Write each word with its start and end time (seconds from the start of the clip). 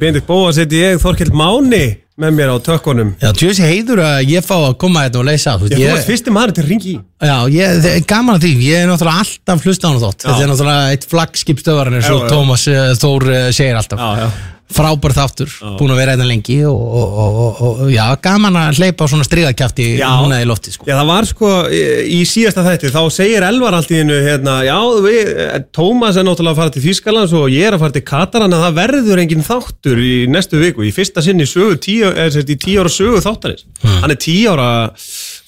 Bindit 0.00 0.26
Bóa 0.28 0.52
seti 0.56 0.82
ég 0.82 1.00
Þorkild 1.02 1.34
Máni 1.36 1.86
með 2.18 2.34
mér 2.34 2.50
á 2.50 2.56
tökkunum. 2.66 3.12
Já, 3.22 3.30
tjóðs 3.30 3.60
heiður 3.62 4.02
að 4.02 4.32
ég 4.32 4.42
fá 4.42 4.56
að 4.56 4.74
koma 4.82 5.04
þetta 5.06 5.20
og 5.20 5.26
leysa 5.28 5.54
Ég, 5.54 5.62
þú 5.62 5.82
ég, 5.84 5.92
ert 5.94 6.08
fyrsti 6.08 6.34
maður 6.34 6.54
til 6.56 6.64
að 6.64 6.72
ringi 6.72 6.94
Já, 6.98 7.36
ég, 7.54 7.78
það 7.78 7.90
er 7.92 8.06
gaman 8.10 8.38
að 8.38 8.46
því, 8.46 8.52
ég 8.66 8.82
er 8.82 8.90
náttúrulega 8.90 9.22
alltaf 9.22 9.66
hlusta 9.68 9.92
á 9.92 9.94
þótt. 10.02 10.26
Þetta 10.26 10.42
er 10.42 10.50
náttúrulega 10.50 10.92
eitt 10.96 11.08
flaggskip 11.12 11.62
stöðvarinn 11.62 12.00
eins 12.00 12.10
og 12.10 12.24
Já, 12.24 12.26
já. 12.26 12.30
Tómas 12.34 12.66
eh, 12.72 12.92
Þór 12.98 13.28
eh, 13.30 13.50
segir 13.54 13.78
alltaf. 13.78 14.02
Já, 14.02 14.24
já 14.26 14.57
Frábær 14.68 15.14
þáttur, 15.16 15.52
búin 15.78 15.92
að 15.94 15.98
vera 16.02 16.12
einnig 16.12 16.28
lengi 16.28 16.58
og, 16.68 16.76
og, 16.76 17.12
og, 17.24 17.60
og, 17.64 17.78
já, 17.88 18.02
gaman 18.20 18.56
að 18.60 18.80
hleypa 18.82 19.06
á 19.08 19.10
svona 19.10 19.24
stríðakjafti 19.24 19.86
Já. 19.96 20.08
núna 20.20 20.42
í 20.42 20.48
lofti 20.48 20.74
sko. 20.74 20.84
Já, 20.84 20.92
það 20.98 21.08
var 21.08 21.28
sko 21.30 21.52
í, 21.72 21.78
í 22.12 22.18
síðasta 22.28 22.64
þætti 22.66 22.90
þá 22.92 22.98
segir 23.16 23.46
Elvar 23.48 23.78
allt 23.78 23.94
í 23.94 24.02
hennu 24.02 24.18
hérna, 24.26 24.58
já, 24.66 24.76
við, 25.06 25.30
Tómas 25.72 26.18
er 26.20 26.26
náttúrulega 26.28 26.52
að 26.52 26.60
fara 26.60 26.74
til 26.74 26.82
Þýskalands 26.84 27.32
og 27.38 27.46
ég 27.54 27.64
er 27.70 27.76
að 27.78 27.84
fara 27.86 27.96
til 27.96 28.04
Katar 28.10 28.44
en 28.44 28.56
það 28.58 28.76
verður 28.76 29.22
engin 29.24 29.46
þáttur 29.46 30.02
í 30.04 30.12
næstu 30.28 30.60
viku 30.60 30.84
í 30.84 30.92
fyrsta 30.92 31.24
sinni 31.24 31.48
sögu 31.48 31.78
tíu, 31.88 32.10
eða 32.12 32.34
sérst 32.36 32.52
í 32.52 32.58
tíu 32.60 32.82
ára 32.84 32.92
sögu 32.92 33.22
þáttarins. 33.24 33.64
Hann 34.02 34.12
er 34.12 34.20
tíu 34.20 34.52
ára, 34.52 34.68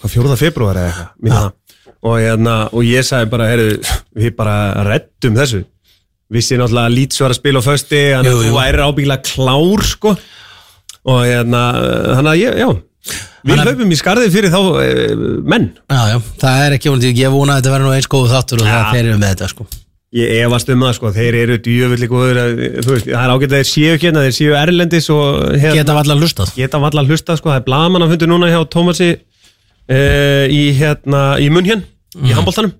hvað 0.01 0.15
fjóruða 0.15 0.39
februar 0.41 0.81
eða 0.81 0.95
eitthvað, 1.21 1.53
hérna, 2.25 2.57
og 2.73 2.89
ég 2.89 3.05
sagði 3.05 3.31
bara, 3.37 3.51
heyrðu, 3.53 3.77
við 4.17 4.35
bara 4.41 4.57
reddum 4.89 5.37
þessu 5.37 5.67
vissi 6.31 6.59
náttúrulega 6.61 6.91
að 6.91 6.95
Leeds 6.99 7.21
var 7.25 7.35
að 7.35 7.41
spila 7.41 7.63
á 7.63 7.65
fösti 7.67 8.01
hann 8.15 8.29
Jú, 8.29 8.37
jú. 8.47 8.55
væri 8.55 8.85
ábyggilega 8.87 9.27
klár 9.33 9.83
sko. 9.89 10.15
Og 11.11 11.21
hérna, 11.25 11.61
hann 12.19 12.29
að 12.31 12.41
ég, 12.43 12.59
já. 12.61 12.71
Við 13.49 13.61
hlaupum 13.65 13.93
í 13.95 13.97
skarðið 13.97 14.35
fyrir 14.35 14.53
þá 14.53 14.59
e, 14.85 14.89
menn. 15.49 15.71
Já, 15.89 16.01
já, 16.13 16.17
það 16.43 16.65
er 16.67 16.75
ekki 16.77 16.91
vonandi, 16.93 17.13
ég 17.17 17.33
vona 17.33 17.55
að 17.57 17.63
þetta 17.63 17.73
verður 17.73 17.89
nú 17.89 17.95
eins 17.97 18.09
góðu 18.13 18.29
þáttur 18.35 18.61
og 18.61 18.69
Já. 18.69 18.75
það 18.75 18.91
þeir 18.93 19.07
eru 19.09 19.21
með 19.23 19.31
þetta 19.33 19.49
sko. 19.55 19.67
ég 20.21 20.35
efast 20.45 20.69
um 20.75 20.83
það 20.85 20.93
sko, 20.99 21.11
þeir 21.17 21.39
eru 21.39 21.57
djöfulli 21.65 22.09
góður 22.11 22.39
að- 22.43 22.61
þú 22.85 22.93
veist, 22.93 23.07
það 23.09 23.25
er 23.25 23.33
ágætt 23.33 23.53
að 23.55 23.57
þeir 23.57 23.69
séu 23.71 23.97
hérna 24.03 24.25
þeir 24.27 24.37
séu 24.37 24.55
erlendis 24.61 25.09
og 25.15 25.27
hérna, 25.55 25.75
Geta 25.79 25.95
var 25.97 26.05
allar 26.05 26.21
hlustað. 26.21 26.53
Geta 26.59 26.81
valla 26.83 27.01
að 27.05 27.13
hlusta 27.15 27.37
sko, 27.41 27.49
það 27.55 27.61
er 27.63 27.67
blaman 27.71 28.03
að 28.05 28.13
fundu 28.17 28.29
núna 28.29 28.51
hjá 28.53 28.61
Tómasi 28.75 29.11
uh, 29.17 30.45
í 30.51 30.63
hérna 30.77 31.23
í 31.41 31.49
munn 31.55 31.65
hér, 31.71 31.85
í 32.21 32.35
handbóltanum 32.37 32.75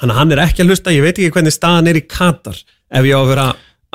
þannig 0.00 0.12
að 0.12 0.18
hann 0.18 0.32
er 0.34 0.42
ekki 0.48 0.64
að 0.64 0.72
hlusta, 0.72 0.92
ég 0.96 1.04
veit 1.06 1.14
ekki 1.20 1.30
hvernig 1.36 1.54
staðan 1.54 1.92
er 1.92 2.00
í 2.00 2.04
Katar 2.08 2.58
ef 2.90 3.08
ég 3.08 3.16
á 3.16 3.20
að 3.20 3.32
vera 3.32 3.46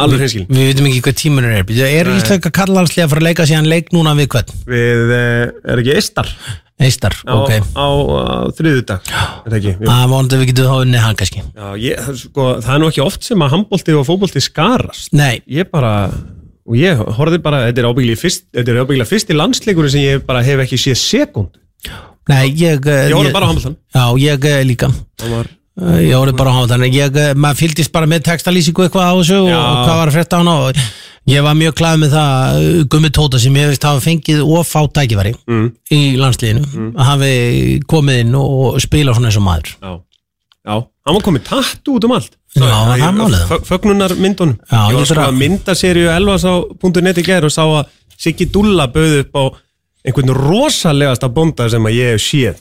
alveg 0.02 0.26
hinskilin 0.26 0.50
Við 0.52 0.68
veitum 0.72 0.90
ekki 0.90 1.04
hvað 1.06 1.22
tímunir 1.22 1.56
er 1.60 1.86
Er 1.92 2.12
íslenska 2.16 2.52
kallanslega 2.56 3.08
að 3.08 3.14
fara 3.14 3.24
að 3.24 3.30
leika 3.30 3.48
síðan 3.50 3.70
leik 3.72 3.94
núna 3.96 4.16
við 4.18 4.30
hvern? 4.34 4.60
við, 4.68 5.06
uh, 5.08 5.72
er 5.72 5.84
ekki 5.84 5.96
Eistar? 6.00 6.34
Eistar, 6.82 7.14
á, 7.30 7.38
ok. 7.38 7.52
á, 7.78 7.86
á 7.86 8.50
þriðudag 8.58 9.04
er 9.06 9.52
það 9.52 9.58
ekki. 9.60 9.74
Það 9.86 10.06
vonandi 10.10 10.40
við 10.42 10.48
getum 10.50 10.66
þá 10.72 10.78
unnið 10.80 11.04
hann 11.04 11.20
kannski. 11.20 11.44
Já, 11.46 11.68
ég, 11.78 12.08
sko, 12.24 12.46
það 12.58 12.74
er 12.74 12.82
nú 12.82 12.88
ekki 12.90 13.04
oft 13.04 13.28
sem 13.28 13.44
að 13.46 13.54
handbólti 13.54 13.98
og 14.00 14.08
fótbólti 14.08 14.42
skarast. 14.42 15.12
Nei, 15.14 15.44
ég 15.46 15.70
bara 15.70 15.92
og 16.66 16.78
ég 16.80 17.00
horfði 17.18 17.42
bara, 17.44 17.64
þetta 17.68 17.84
er 17.84 17.90
ábyggilega 17.92 18.22
fyrst, 18.22 18.48
þetta 18.56 18.74
er 18.74 18.82
ábyggilega 18.82 19.12
fyrst 19.12 19.30
í 19.30 19.38
landsleikurinn 19.38 19.94
sem 19.94 20.06
ég 20.08 20.26
bara 20.26 20.44
hef 20.46 20.66
ekki 20.66 20.80
séð 20.82 21.00
sekund 21.02 21.58
nei, 22.30 22.52
ég 22.54 22.86
eh, 22.86 23.08
ég 23.10 23.18
horfði 23.18 23.34
bara 23.36 23.46
á 23.46 23.50
handbóltan 23.52 23.78
Já, 23.94 24.06
ég 24.22 24.46
eh, 24.50 24.62
líka. 24.66 24.92
Var, 25.22 25.50
Eh, 25.52 25.61
Ég 25.80 26.12
horfði 26.18 26.36
bara 26.36 26.52
á 26.52 26.56
hann 26.60 26.68
Þannig 26.68 26.96
ég, 26.98 27.16
eh, 27.16 27.32
maður 27.40 27.62
fylgdist 27.62 27.94
bara 27.96 28.10
með 28.10 28.26
textalýsingu 28.28 28.84
eitthvað 28.84 29.08
á 29.08 29.14
þessu 29.16 29.38
og, 29.40 29.48
Já. 29.48 29.60
og 29.62 29.78
hvað 29.86 30.00
var 30.02 30.10
að 30.12 30.16
frétta 30.18 30.36
á 30.36 30.40
hann 30.42 30.52
og 30.52 30.82
ég 31.32 31.46
var 31.46 31.56
mjög 31.56 31.76
klæð 31.80 32.02
með 32.02 32.16
það 32.18 32.58
eh, 32.60 32.84
Gummi 32.92 33.12
Tóta 33.16 33.40
sem 33.40 33.56
ég 33.56 33.72
veist 33.72 33.88
hafa 33.88 34.04
fengið 34.04 34.42
of 34.44 34.68
fá 34.68 34.82
tækifæri 34.92 35.32
mm, 35.48 35.68
í 35.96 36.02
landsliðinu 36.20 36.90
að 36.92 37.08
hafi 37.08 37.32
komið 37.88 38.20
inn 38.26 38.36
og 38.42 38.82
spila 38.84 39.16
svona 39.16 39.32
eins 39.32 39.40
og 39.40 39.46
maður. 39.48 39.72
Já, 39.80 39.94
já, 40.68 40.76
hann 41.08 41.18
var 41.18 41.26
komið 41.30 41.46
tattu 41.48 41.96
út 41.96 42.08
um 42.10 42.16
allt. 42.18 42.36
Já, 42.52 42.68
það 42.68 43.06
er 43.08 43.16
málið. 43.16 43.44
Fö- 43.48 43.62
fögnunar 43.70 44.16
myndunum 44.20 44.58
Já, 44.68 44.80
ég 44.92 44.98
var 45.00 45.08
sko 45.08 45.24
að 45.24 45.38
mynda 45.40 45.76
serju 45.80 46.10
elvas 46.12 46.44
á 46.44 46.54
.net 47.00 47.22
í 47.22 47.24
gær 47.24 47.48
og 47.48 47.54
sá 47.56 47.64
að 47.64 47.86
Siggi 48.22 48.50
Dulla 48.52 48.90
bauð 48.92 49.22
upp 49.22 49.40
á 49.40 49.44
einhvern 50.04 50.34
rosalegasta 50.36 51.30
bonda 51.32 51.70
sem 51.72 51.88
að 51.88 51.96
ég 51.96 52.12
hef 52.18 52.26
séð 52.26 52.60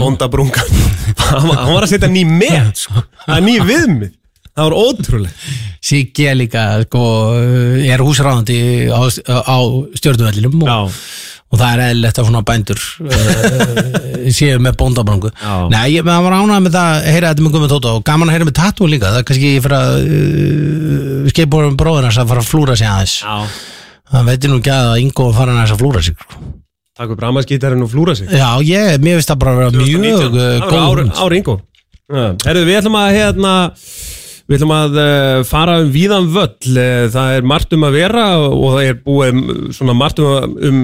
bondabrunga 0.00 0.62
hann, 1.30 1.48
var- 1.48 1.60
hann 1.64 1.74
var 1.76 1.86
að 1.86 1.92
setja 1.94 2.10
ný 2.12 2.24
með 2.28 2.72
sko. 2.84 3.04
er 3.26 3.44
ný 3.46 3.58
viðmið 3.64 4.16
það 4.50 4.64
var 4.68 4.78
ótrúlega 4.84 5.58
Siggi 5.80 6.26
er 6.28 6.36
líka 6.36 6.62
sko, 6.84 7.02
eh, 7.40 7.86
er 7.88 8.02
húsráðandi 8.04 8.56
á, 8.92 9.00
á 9.00 9.58
stjórnvellinum 9.96 10.58
og, 10.66 10.92
og 11.50 11.56
það 11.56 11.70
er 11.72 11.82
eðlilegt 11.86 12.20
að 12.20 12.28
svona 12.28 12.42
bændur 12.50 12.82
uh, 13.06 14.28
séu 14.36 14.60
með 14.60 14.76
bóndabrangu 14.82 15.30
Já. 15.32 15.54
Nei, 15.72 15.86
ég 15.96 16.04
maður 16.04 16.26
var 16.28 16.36
ánægð 16.36 16.64
með 16.66 16.76
það 16.76 16.92
að 16.98 17.08
heyra 17.14 17.32
þetta 17.32 17.46
með 17.46 17.56
Gummi 17.56 17.70
Tóta 17.72 17.94
og 17.96 18.04
gaman 18.10 18.28
að 18.28 18.36
heyra 18.36 18.50
með 18.50 18.58
tattoo 18.60 18.90
líka 18.92 19.14
það 19.14 19.22
er 19.22 19.28
kannski 19.30 19.54
fyrir 19.64 19.78
að 19.78 19.96
uh, 20.04 21.30
skeipurum 21.32 21.78
bróður 21.80 22.10
hans 22.10 22.20
að 22.20 22.34
fara 22.34 22.44
að 22.44 22.50
flúra 22.52 22.76
sig 22.76 22.90
aðeins 22.90 23.16
já. 23.24 23.38
það 24.12 24.30
veitir 24.34 24.52
nú 24.52 24.60
ekki 24.60 24.76
að 24.76 24.92
Ingo 25.06 25.30
fara 25.40 25.56
að 25.64 25.78
flúra 25.80 26.04
sig 26.04 26.18
sko. 26.20 26.42
Takk 27.00 27.14
upp 27.14 27.22
ramaskítarinn 27.24 27.82
og 27.84 27.90
flúra 27.90 28.14
sig. 28.18 28.28
Já, 28.28 28.50
ég, 28.60 29.00
mér 29.00 29.18
finnst 29.18 29.30
það 29.32 29.38
bara 29.40 29.52
að 29.54 29.60
vera 29.60 29.70
mjög 29.80 30.16
það 30.20 30.32
góð 30.36 30.70
var 30.70 30.80
ár, 30.80 30.88
hugmynd. 30.90 31.20
ár 31.24 31.36
yngo 31.38 31.54
Herðu, 32.10 32.64
við 32.66 32.80
ætlum 32.80 32.98
að 33.00 33.12
hérna 33.16 33.54
Við 34.50 34.56
ætlum 34.58 34.72
að 34.74 34.96
uh, 34.98 35.36
fara 35.46 35.76
um 35.78 35.90
víðan 35.94 36.24
völl. 36.34 36.72
Uh, 36.74 37.04
Það 37.14 37.36
er 37.36 37.44
margt 37.46 37.74
um 37.76 37.84
að 37.86 37.96
vera 38.00 38.24
og 38.48 38.64
það 38.74 38.86
er 38.88 38.96
búið 39.04 39.36
svona 39.76 39.94
margt 39.94 40.18
um, 40.24 40.56
um 40.66 40.80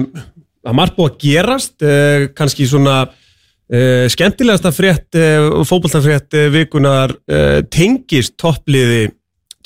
að 0.67 0.77
margt 0.79 0.95
búið 0.95 1.09
að 1.09 1.17
gerast. 1.25 1.75
Kannski 2.37 2.67
svona 2.71 2.95
uh, 3.09 4.05
skemmtilegasta 4.13 4.71
frétt 4.71 5.19
uh, 5.19 5.59
fótboltafrétt 5.67 6.39
uh, 6.39 6.47
vikunar 6.55 7.11
tengist 7.67 8.37
toppliði 8.39 9.09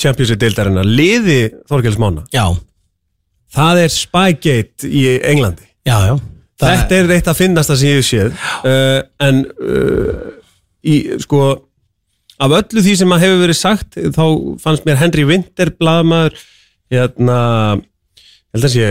Champions 0.01 0.34
League 0.34 0.41
deildarinnar, 0.41 0.90
liði 0.90 1.40
Þorgels 1.69 2.01
Mána. 2.01 2.25
Já, 2.34 2.47
Það 3.53 3.84
er 3.84 3.91
Spygate 3.94 4.90
í 4.90 5.01
Englandi. 5.29 5.67
Já, 5.85 5.97
já 6.09 6.16
Þetta 6.61 6.97
er 6.97 7.11
eitt 7.17 7.29
að 7.31 7.39
finnast 7.41 7.72
það 7.72 7.79
sem 7.81 7.91
ég 7.91 7.99
hef 7.99 8.07
séð. 8.07 8.47
Uh, 8.61 8.99
en 9.27 9.44
uh, 9.57 10.23
í, 10.85 10.95
sko 11.23 11.41
af 12.41 12.55
öllu 12.57 12.81
því 12.81 12.95
sem 13.01 13.13
að 13.13 13.23
hefur 13.25 13.44
verið 13.44 13.59
sagt 13.59 13.97
þá 14.16 14.23
fannst 14.63 14.88
mér 14.88 14.99
Henry 15.01 15.25
Winter 15.29 15.72
blaðmaður 15.77 16.38
hérna 16.91 17.38
held 18.51 18.67
að 18.67 18.73
sé 18.73 18.89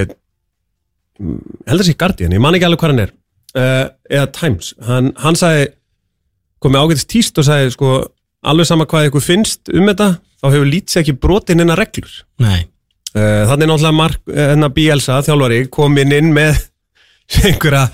held 1.20 1.82
að 1.82 1.86
sé 1.88 1.96
Guardian, 2.00 2.32
ég 2.32 2.42
man 2.42 2.56
ekki 2.56 2.68
alveg 2.68 2.80
hvað 2.80 2.94
hann 2.94 3.04
er 3.04 3.12
uh, 3.58 3.86
eða 4.08 4.30
Times. 4.36 4.72
Hann, 4.86 5.12
hann 5.20 5.36
sagði, 5.38 5.68
komið 6.64 6.86
ágætist 6.86 7.10
tíst 7.12 7.40
og 7.40 7.48
sagði 7.48 7.74
sko, 7.74 7.94
alveg 8.46 8.70
sama 8.70 8.86
hvað 8.88 9.10
ykkur 9.10 9.24
finnst 9.24 9.72
um 9.74 9.90
þetta, 9.90 10.14
þá 10.40 10.46
hefur 10.48 10.70
lítið 10.70 11.02
ekki 11.02 11.16
brotin 11.20 11.60
innan 11.60 11.78
reglur. 11.80 12.14
Nei, 12.40 12.70
þannig 13.12 13.68
náttúrulega 13.68 13.98
Mark, 13.98 14.22
hennar 14.30 14.72
Bielsa, 14.72 15.20
þjálfari, 15.26 15.64
komin 15.74 16.14
inn 16.16 16.32
með 16.36 16.69
einhverja, 17.38 17.84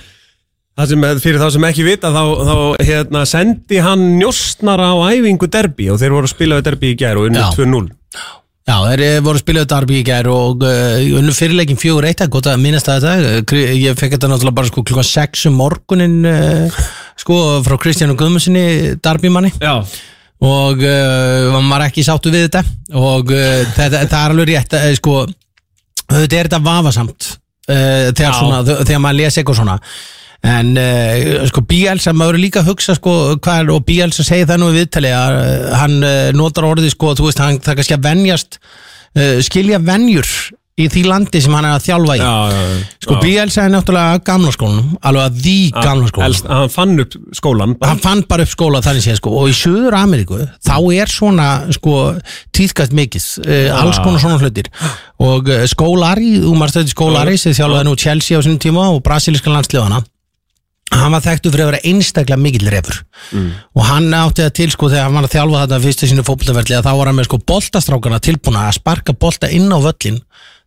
það 0.77 0.91
sem, 0.93 1.07
fyrir 1.27 1.43
þá 1.43 1.47
sem 1.57 1.69
ekki 1.69 1.87
vita, 1.87 2.15
þá, 2.15 2.25
þá 2.49 2.57
hérna, 2.89 3.27
sendi 3.29 3.85
hann 3.85 4.09
njóstnara 4.21 4.91
á 4.93 4.97
æfingu 5.13 5.51
derbi 5.53 5.91
og 5.93 6.01
þeir 6.03 6.17
voru 6.17 6.31
að 6.31 6.35
spila 6.35 6.59
við 6.61 6.69
derbi 6.71 6.93
í 6.93 6.99
gær 7.05 7.21
og 7.21 7.31
unnu 7.31 7.45
Já. 7.45 7.49
2-0. 7.57 7.87
Já, 8.67 8.81
þeir 8.83 9.01
eh, 9.07 9.21
voru 9.23 9.39
að 9.39 9.45
spila 9.45 9.63
þetta 9.63 9.77
arbi 9.79 10.01
í 10.01 10.05
gær 10.07 10.27
og 10.33 10.65
uh, 10.67 10.97
unnu 11.21 11.35
fyrirleikin 11.37 11.79
fjögur 11.79 12.09
eitt 12.09 12.25
gott 12.35 12.49
að 12.51 12.59
minnast 12.65 12.89
að 12.91 13.05
þetta 13.05 13.55
Eh, 13.55 13.77
ég 13.79 13.95
fekk 13.95 14.17
þetta 14.17 14.31
náttúrulega 14.33 14.59
bara 14.59 14.71
sko 14.73 14.83
klukkan 14.83 15.07
6 15.07 15.45
um 15.53 15.61
morgunin 15.61 16.17
uh, 16.27 16.81
sko 17.21 17.37
frá 17.63 17.77
Kristjánu 17.79 18.17
Guðmundssoni 18.19 18.97
darbimanni 19.05 19.53
Já. 19.63 19.77
og 20.43 20.83
uh, 20.83 21.55
maður 21.61 21.71
var 21.77 21.87
ekki 21.87 22.07
sáttu 22.09 22.33
við 22.35 22.49
þetta 22.49 22.65
og 22.99 23.31
þetta, 23.31 24.03
það 24.03 24.19
er 24.19 24.35
alveg 24.35 24.51
rétt 24.51 24.77
uh, 24.81 24.89
sko, 24.99 25.15
þetta 26.11 26.41
er 26.41 26.51
þetta 26.51 26.63
vafasamt 26.67 27.31
uh, 27.71 28.13
þegar, 28.13 28.37
svona, 28.37 28.61
þegar 28.83 29.03
maður 29.05 29.21
les 29.23 29.41
eitthvað 29.41 29.61
svona. 29.61 29.79
En 30.47 30.75
uh, 30.79 31.47
sko 31.51 31.65
Bielsa, 31.67 32.13
maður 32.15 32.39
er 32.39 32.45
líka 32.45 32.63
að 32.63 32.71
hugsa 32.73 32.95
sko 32.99 33.15
hvað 33.43 33.63
er, 33.63 33.73
og 33.75 33.87
Bielsa 33.89 34.27
segir 34.27 34.49
það 34.51 34.63
nú 34.63 34.71
í 34.73 34.77
viðtali 34.77 35.13
að 35.17 35.39
uh, 35.41 35.73
hann 35.81 35.97
uh, 36.05 36.29
notar 36.37 36.69
orðið 36.69 36.95
sko, 36.95 37.17
þú 37.19 37.31
veist, 37.31 37.43
hann 37.43 37.59
það 37.65 37.81
kannski 37.81 37.97
að 37.97 38.07
venjast 38.07 38.61
uh, 38.61 39.37
skilja 39.47 39.83
venjur 39.83 40.31
í 40.77 40.87
því 40.93 41.03
landi 41.09 41.41
sem 41.41 41.55
hann 41.57 41.65
er 41.65 41.79
að 41.79 41.85
þjálfa 41.87 42.15
í. 42.19 42.21
Já, 42.21 42.33
já, 42.53 42.65
já. 42.69 42.81
sko 43.07 43.15
Bielsa 43.23 43.63
er 43.65 43.71
náttúrulega 43.73 44.19
gamla 44.27 44.51
skólanum 44.53 44.89
alveg 45.09 45.23
að 45.23 45.39
því 45.47 45.55
gamla 45.73 46.09
skólanum. 46.11 46.51
hann 46.51 46.73
fann 46.75 47.01
upp 47.01 47.15
skólan. 47.39 47.77
hann 47.81 48.03
fann 48.05 48.25
bara 48.29 48.45
upp 48.45 48.53
skóla 48.53 48.83
þannig 48.85 49.07
séð 49.07 49.17
sko. 49.23 49.33
Og 49.41 49.49
í 49.49 49.55
Suður 49.57 49.97
Ameríku 49.97 50.43
þá 50.61 50.77
er 50.93 51.13
svona 51.13 51.47
sko 51.73 51.95
tíðkast 52.53 52.93
mikið 52.97 53.29
uh, 53.47 53.79
alls 53.79 54.03
konar 54.05 54.21
svona 54.21 54.37
hlutir. 54.43 54.69
Og 55.25 55.49
uh, 55.49 55.65
skólari, 55.71 56.35
þú 56.45 56.53
maður 56.59 56.75
stöði 56.75 56.93
skólari 56.93 57.41
sem 57.41 57.57
þjálfaði 57.57 57.89
nú 57.89 57.97
Chelsea 57.97 58.37
á 58.37 58.45
sinni 58.45 58.61
tíma 58.61 58.91
og 58.93 59.01
brasilíska 59.07 59.55
landsljóðana 59.55 60.03
hann 60.95 61.11
var 61.11 61.25
þekktu 61.25 61.51
fyrir 61.51 61.65
að 61.65 61.71
vera 61.73 61.89
einstaklega 61.89 62.39
mikill 62.39 62.69
refur. 62.71 63.01
Og 63.75 63.89
hann 63.89 64.13
átti 64.15 64.45
það 64.45 64.53
til 64.61 64.69
sko 64.71 64.91
þegar 64.93 65.09
hann 65.09 65.17
var 65.19 65.27
að 65.27 65.33
þjálfa 65.33 65.63
þetta 65.65 65.81
fyrstu 65.83 66.09
sínu 66.13 66.25
fótboltaferli 66.29 66.77
að 66.77 66.87
þá 66.87 66.93
var 67.01 67.11
hann 67.11 67.19
með 67.19 67.27
sko 67.27 67.41
boltastrákana 67.51 68.21
tilbúna 68.23 68.69
að 68.69 68.77
sparka 68.79 69.17
bolta 69.19 69.51
inn 69.51 69.67
á 69.67 69.79
völlin 69.83 70.21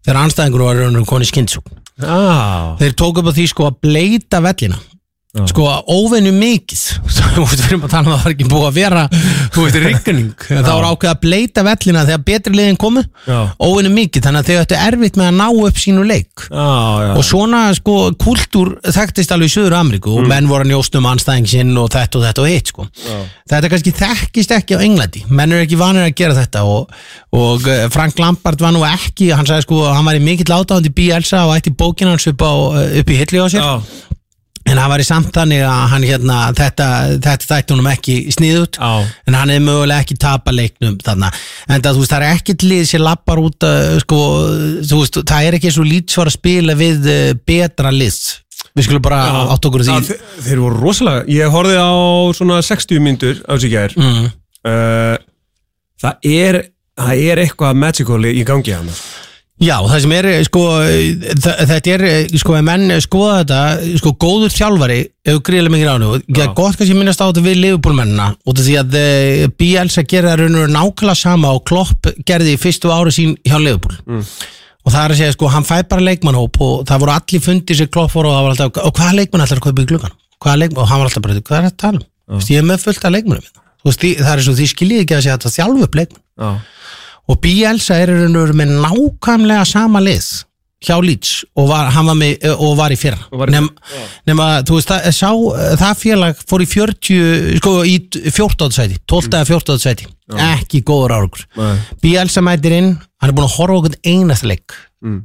þegar 0.05 0.21
anstæðingur 0.23 0.65
var 0.67 0.79
raunum 0.83 1.07
koni 1.09 1.27
skinnsúk 1.29 1.67
Já. 1.99 2.77
þeir 2.79 2.95
tók 2.95 3.19
upp 3.19 3.31
á 3.31 3.33
því 3.35 3.45
sko 3.51 3.67
að 3.67 3.79
bleita 3.83 4.39
vellina 4.43 4.79
sko 5.29 5.67
óvenju 5.85 6.31
mikið. 6.33 6.79
Við 7.39 7.65
erum 7.67 7.83
að 7.85 7.91
tala 7.91 8.09
um 8.09 8.13
að 8.15 8.17
það 8.17 8.23
var 8.23 8.33
ekki 8.33 8.45
búið 8.49 8.63
að 8.65 8.77
vera 8.79 9.01
þú 9.53 9.65
veist, 9.65 9.75
rigning. 9.83 10.31
Það 10.49 10.69
var 10.71 10.87
ákveð 10.89 11.11
að 11.11 11.19
bleita 11.21 11.63
vellina 11.67 12.05
þegar 12.07 12.23
betri 12.25 12.53
liðin 12.57 12.79
komu. 12.81 13.03
Já. 13.29 13.37
óvenju 13.61 13.91
mikið, 13.93 14.25
þannig 14.25 14.41
að 14.41 14.49
þau 14.49 14.63
ættu 14.63 14.79
erfitt 14.87 15.19
með 15.19 15.29
að 15.29 15.37
ná 15.37 15.45
upp 15.67 15.81
sínu 15.83 16.05
leik. 16.09 16.45
Já, 16.49 16.65
já, 17.05 17.11
og 17.13 17.27
svona 17.27 17.61
sko 17.77 17.97
kultúr 18.19 18.73
þekktist 18.89 19.35
alveg 19.35 19.51
í 19.51 19.53
Suður 19.53 19.77
Ameríku 19.77 20.15
og 20.17 20.27
menn 20.29 20.49
voru 20.49 20.65
að 20.65 20.73
njóst 20.73 20.97
um 20.97 21.09
anstæðing 21.11 21.49
sinn 21.53 21.77
og 21.77 21.91
þetta 21.93 22.19
og 22.19 22.25
þetta 22.25 22.43
og 22.43 22.49
hitt 22.49 22.73
sko. 22.73 22.87
þetta 23.53 23.71
kannski 23.75 23.95
þekkist 24.01 24.55
ekki 24.57 24.81
á 24.81 24.83
Englandi. 24.87 25.23
Menn 25.29 25.53
eru 25.53 25.67
ekki 25.67 25.79
vanir 25.79 26.09
að 26.09 26.17
gera 26.17 26.37
þetta 26.41 26.65
og, 26.65 26.89
og 27.37 27.69
eh, 27.69 27.85
Frank 27.93 28.17
Lampard 28.21 28.61
var 28.65 28.73
nú 28.73 28.81
ekki 28.87 29.29
hann 29.35 29.47
sagði 29.49 29.67
sko 29.67 29.85
hann 29.91 30.09
var 30.09 30.17
í 30.17 30.23
mikill 30.23 30.49
átáðandi 30.49 30.93
Bielsa 30.95 31.45
og 31.45 31.55
ætti 31.59 31.75
bókina 31.75 32.15
hans 32.15 32.25
upp, 32.31 32.41
á, 32.41 32.53
upp 33.01 33.13
en 34.69 34.77
hann 34.77 34.92
var 34.92 35.01
í 35.01 35.06
samt 35.07 35.31
þannig 35.36 35.63
að 35.66 35.83
hann 35.94 36.06
hérna 36.06 36.38
þetta, 36.57 36.88
þetta 37.25 37.48
þætti 37.50 37.74
honum 37.75 37.89
ekki 37.92 38.18
sniðut 38.36 38.77
Já. 38.80 38.92
en 39.27 39.38
hann 39.39 39.50
hefði 39.54 39.66
mögulega 39.66 40.04
ekki 40.06 40.18
tapa 40.21 40.54
leiknum 40.54 40.98
þarna, 41.04 41.31
en 41.68 41.81
það, 41.86 42.00
veist, 42.01 42.13
það 42.13 42.25
er 42.27 42.36
ekkert 42.38 42.66
lið 42.69 42.83
sem 42.92 43.04
lappar 43.04 43.42
út 43.42 43.66
uh, 43.68 43.95
sko, 44.04 44.19
veist, 44.94 45.19
það 45.33 45.48
er 45.50 45.57
ekki 45.60 45.74
svo 45.74 45.88
lýtsvar 45.88 46.30
að 46.31 46.38
spila 46.38 46.77
við 46.80 47.10
uh, 47.10 47.21
betra 47.50 47.92
lið. 47.95 48.19
Við 48.77 48.86
skulum 48.86 49.01
bara 49.04 49.21
átt 49.56 49.66
okkur 49.66 49.81
á 49.81 49.86
því. 49.88 49.95
Þe- 50.12 50.44
þeir 50.45 50.60
voru 50.62 50.77
rosalega 50.83 51.24
ég 51.33 51.50
horfði 51.56 51.80
á 51.81 51.92
svona 52.38 52.60
60 52.63 53.01
myndur 53.04 53.39
á 53.50 53.54
sig 53.60 53.74
gær. 53.74 53.95
Mm. 53.98 54.27
uh, 54.69 55.16
það 56.00 56.30
er 56.30 56.60
það 57.00 57.24
er 57.31 57.42
eitthvað 57.45 57.77
magical 57.80 58.19
í 58.27 58.36
í 58.42 58.45
gangi 58.48 58.74
hann 58.75 58.89
Já, 59.59 59.75
það 59.83 60.00
sem 60.06 60.11
er, 60.15 60.27
sko, 60.47 60.59
þa- 61.44 61.56
þetta 61.67 61.91
er, 61.95 62.03
sko, 62.39 62.53
ef 62.56 62.63
menn 62.63 62.94
skoða 63.03 63.39
þetta, 63.41 63.57
sko, 64.00 64.13
góður 64.23 64.53
þjálfari, 64.56 65.00
ef 65.27 65.39
gríðilega 65.44 65.73
mikið 65.73 65.89
ránu, 65.89 66.11
það 66.29 66.44
er 66.45 66.53
gott 66.56 66.77
kannski 66.79 66.94
að 66.95 67.00
minnast 67.01 67.19
á 67.19 67.27
þetta 67.27 67.44
við 67.44 67.57
liðbúlmennina, 67.65 68.27
út 68.47 68.61
af 68.61 68.65
því 68.69 68.77
að 68.79 68.95
eh, 69.01 69.47
Bielsa 69.59 70.06
gera 70.07 70.38
raun 70.39 70.56
og 70.61 70.71
nákvæmlega 70.71 71.19
sama 71.19 71.51
og 71.57 71.65
Klopp 71.67 72.07
gerði 72.25 72.56
í 72.56 72.61
fyrstu 72.63 72.94
ári 72.95 73.11
sín 73.11 73.35
hjá 73.44 73.57
liðbúl. 73.59 73.97
Og 74.88 74.94
það 74.95 75.03
er 75.03 75.11
að 75.11 75.19
segja, 75.19 75.35
sko, 75.35 75.50
hann 75.51 75.67
fæ 75.67 75.83
bara 75.91 76.07
leikmannhóp 76.07 76.56
og 76.63 76.85
það 76.88 77.01
voru 77.03 77.11
allir 77.17 77.44
fundir 77.44 77.75
sem 77.81 77.91
Klopp 77.91 78.15
voru 78.15 78.31
og 78.31 78.38
það 78.39 78.45
var 78.47 78.56
alltaf, 78.56 78.83
og 78.88 78.95
hvaða 78.95 79.17
leikmann 79.19 79.44
ætlar 79.44 79.59
að 79.59 79.65
kaupa 79.67 79.83
í 79.83 79.89
gluggan? 79.91 80.15
Hvaða 80.39 80.61
leikmann? 80.63 80.83
Og 80.85 80.88
hann 80.88 81.01
var 81.03 81.09
alltaf 81.11 81.25
bara, 81.27 81.35
hvað 81.44 81.57
er 81.59 81.67
þetta 81.67 81.75
að 81.75 81.83
tala 81.83 82.00
um? 82.00 82.07
Þú 82.29 82.39
veist, 82.39 82.50
Ég 82.56 82.61
er 82.63 82.67
með 82.71 82.83
fullt 82.88 83.06
af 83.06 83.11
leikmannum. 83.11 83.50
Því- 83.89 84.17
það 84.23 84.33
er 84.38 84.41
svo, 84.47 84.53
því 84.56 84.65
skiljið 84.71 85.03
ekki 85.03 85.15
að 85.17 85.21
segja 85.25 85.35
þetta 85.38 85.51
þjálfu 85.59 85.83
upp 85.89 85.95
leikmann 86.00 86.23
Já, 86.39 86.50
og 87.29 87.41
Bielsa 87.43 87.97
er 88.01 88.13
og 88.27 88.53
með 88.57 88.77
nákvæmlega 88.83 89.65
sama 89.69 90.01
lið 90.03 90.29
hjá 90.79 90.95
Leeds 91.03 91.31
og 91.59 91.67
var, 91.67 91.89
var, 91.91 92.15
með, 92.15 92.45
og 92.55 92.75
var 92.79 92.93
í 92.93 92.97
fyrra 92.99 93.19
Og 93.33 93.41
var 93.41 93.51
Nefn, 93.51 93.67
nema, 94.29 94.47
þú 94.67 94.77
veist, 94.77 94.91
það, 94.91 95.09
sá, 95.17 95.31
það 95.81 95.97
félag 95.99 96.43
fór 96.47 96.63
í 96.63 96.67
40 96.71 97.57
sko, 97.59 97.73
í 97.83 97.97
14. 98.31 98.69
sæti 98.77 98.99
12. 99.03 99.33
eða 99.33 99.49
14. 99.49 99.81
sæti 99.83 100.07
ekki 100.45 100.83
góður 100.87 101.17
árugur 101.17 101.43
Nei. 101.59 101.73
Bielsa 102.03 102.43
mætir 102.45 102.77
inn, 102.77 102.93
hann 103.19 103.31
er 103.31 103.35
búin 103.35 103.49
að 103.49 103.57
horfa 103.57 103.81
okkur 103.81 103.99
einasta 104.07 104.47
leik 104.47 104.77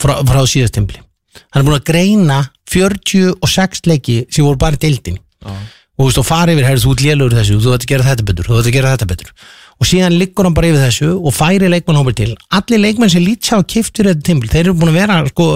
frá, 0.03 0.17
frá 0.27 0.43
síðast 0.51 0.75
tímpli 0.75 0.99
hann 1.55 1.63
er 1.63 1.69
búin 1.69 1.79
að 1.79 1.87
greina 1.93 2.41
46 2.75 3.87
leiki 3.91 4.21
sem 4.33 4.47
voru 4.47 4.59
bara 4.59 4.81
deildin 4.81 5.21
og 5.95 6.01
þú 6.01 6.09
veist, 6.09 6.19
og 6.19 6.27
fara 6.27 6.55
yfir, 6.55 6.67
herri, 6.67 6.83
þú 6.83 6.97
ert 6.97 7.05
lélugur 7.07 7.37
í 7.37 7.39
þessu 7.39 7.61
þú 7.63 7.77
ert 7.77 7.87
að 7.87 7.93
gera 7.93 8.09
þetta 8.09 8.27
betur, 8.27 8.49
þú 8.51 8.59
ert 8.59 8.71
að 8.73 8.75
gera 8.81 8.95
þetta 8.97 9.11
betur 9.13 9.35
og 9.81 9.89
síðan 9.89 10.17
liggur 10.19 10.47
hann 10.47 10.57
bara 10.57 10.71
yfir 10.71 10.85
þessu 10.85 11.11
og 11.19 11.35
færi 11.35 11.71
leikmannhópur 11.73 12.17
til, 12.17 12.33
allir 12.55 12.83
leikmenn 12.83 13.13
sem 13.13 13.25
lítið 13.25 13.65
keift 13.71 13.97
fyrir 13.97 14.15
þetta 14.15 14.27
tímpil, 14.29 14.51
þeir 14.53 14.65
eru 14.69 14.77
búin 14.79 14.93
að 14.93 15.01
vera 15.01 15.19
sko, 15.31 15.49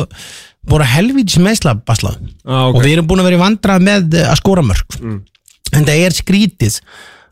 voru 0.68 0.88
helvítis 0.88 1.38
meðsla 1.42 1.76
basla 1.86 2.14
Já, 2.16 2.58
ok. 2.68 2.74
og 2.74 2.82
við 2.82 2.92
erum 2.96 3.08
búin 3.10 3.22
að 3.22 3.30
vera 3.30 3.38
í 3.38 3.42
vandrað 3.44 3.86
með 3.88 4.18
eh, 4.18 4.28
að 4.28 4.40
skora 4.42 4.66
mörg 4.66 4.98
en 4.98 5.86
það 5.86 5.94
er 6.02 6.16
skrítið 6.16 6.78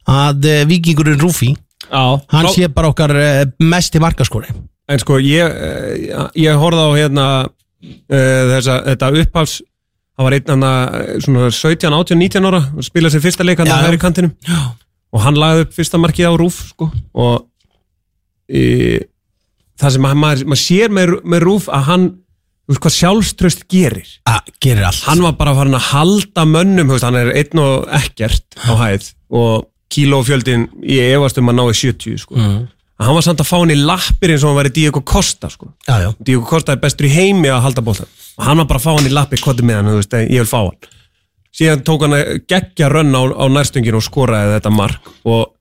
að 0.06 0.46
uh, 0.46 0.62
vikingurinn 0.70 1.18
Rúfi 1.18 1.50
já. 1.50 2.02
hann 2.30 2.50
sé 2.54 2.68
bara 2.70 2.92
okkar 2.92 3.14
uh, 3.18 3.44
mest 3.64 3.96
í 3.96 4.02
markaskori 4.02 4.54
En 4.86 5.00
sko, 5.02 5.16
ég, 5.18 5.42
eh, 5.42 6.26
ég 6.38 6.60
horfði 6.62 6.82
á 6.86 6.90
hérna 6.94 7.24
þessa, 8.06 8.76
þetta 8.86 9.08
upphafs 9.18 9.56
það 10.16 10.28
var 10.28 10.36
einn 10.36 10.66
svona 11.24 11.48
17, 11.50 11.90
18, 11.90 12.20
19 12.22 12.46
ára 12.48 12.60
og 12.70 12.86
spilaði 12.86 13.16
sér 13.16 13.24
fyrsta 13.24 13.46
leik 13.46 13.60
hann 13.60 13.68
já. 13.68 13.76
hæri 13.82 13.98
kantinum. 14.00 14.32
Já. 14.46 14.60
Og 15.14 15.22
hann 15.24 15.38
lagði 15.38 15.66
upp 15.66 15.76
fyrsta 15.76 16.00
markið 16.02 16.30
á 16.30 16.34
rúf 16.38 16.60
sko, 16.72 16.90
og 17.14 17.46
e, 18.48 19.00
það 19.80 19.96
sem 19.96 20.08
að 20.08 20.22
maður, 20.22 20.46
maður 20.50 20.62
sér 20.62 20.94
með, 20.94 21.16
með 21.24 21.44
rúf 21.46 21.68
að 21.72 21.90
hann 21.90 22.06
þú 22.66 22.74
veist 22.74 22.82
hvað 22.82 22.96
sjálfströst 22.96 23.66
gerir 23.70 24.08
að 24.26 24.52
gerir 24.62 24.86
allt 24.88 25.04
hann 25.06 25.22
var 25.22 25.36
bara 25.38 25.54
farin 25.54 25.78
að 25.78 25.90
halda 25.92 26.46
mönnum 26.50 26.90
veist, 26.90 27.06
hann 27.06 27.18
er 27.20 27.30
einn 27.38 27.62
og 27.62 27.86
ekkert 27.94 28.58
á 28.66 28.74
hæð 28.74 29.12
og 29.30 29.68
kílófjöldin 29.92 30.66
ég 30.82 31.14
efast 31.14 31.38
um 31.38 31.52
að 31.52 31.60
ná 31.60 31.64
í 31.70 31.76
70 31.78 32.18
sko. 32.24 32.34
mm. 32.34 32.58
hann 33.04 33.18
var 33.18 33.26
samt 33.26 33.44
að 33.44 33.50
fá 33.52 33.56
hann 33.60 33.74
í 33.74 33.78
lappir 33.78 34.34
eins 34.34 34.42
og 34.42 34.50
hann 34.50 34.58
var 34.58 34.70
í 34.72 34.74
Diego 34.80 35.04
Costa 35.06 35.50
sko. 35.52 35.70
já, 35.86 35.94
já. 36.02 36.10
Diego 36.18 36.42
Costa 36.48 36.74
er 36.74 36.82
bestur 36.82 37.06
í 37.06 37.14
heimi 37.14 37.52
að 37.54 37.62
halda 37.68 37.86
bóltan 37.86 38.10
og 38.10 38.48
hann 38.48 38.62
var 38.64 38.70
bara 38.72 38.82
að 38.82 38.88
fá 38.88 38.92
hann 38.96 39.10
í 39.10 39.14
lappir 39.14 39.42
kvoti 39.44 39.66
með 39.66 39.80
hann, 39.80 39.94
veist, 40.00 40.18
ég 40.26 40.42
vil 40.42 40.50
fá 40.50 40.60
hann 40.64 40.95
síðan 41.56 41.84
tók 41.86 42.06
hann 42.06 42.16
að 42.18 42.32
geggja 42.50 42.90
rönn 42.92 43.16
á, 43.16 43.22
á 43.32 43.44
nærstöngin 43.48 43.96
og 43.96 44.04
skoraði 44.04 44.56
þetta 44.58 44.74
mark. 44.74 45.12
Og 45.24 45.52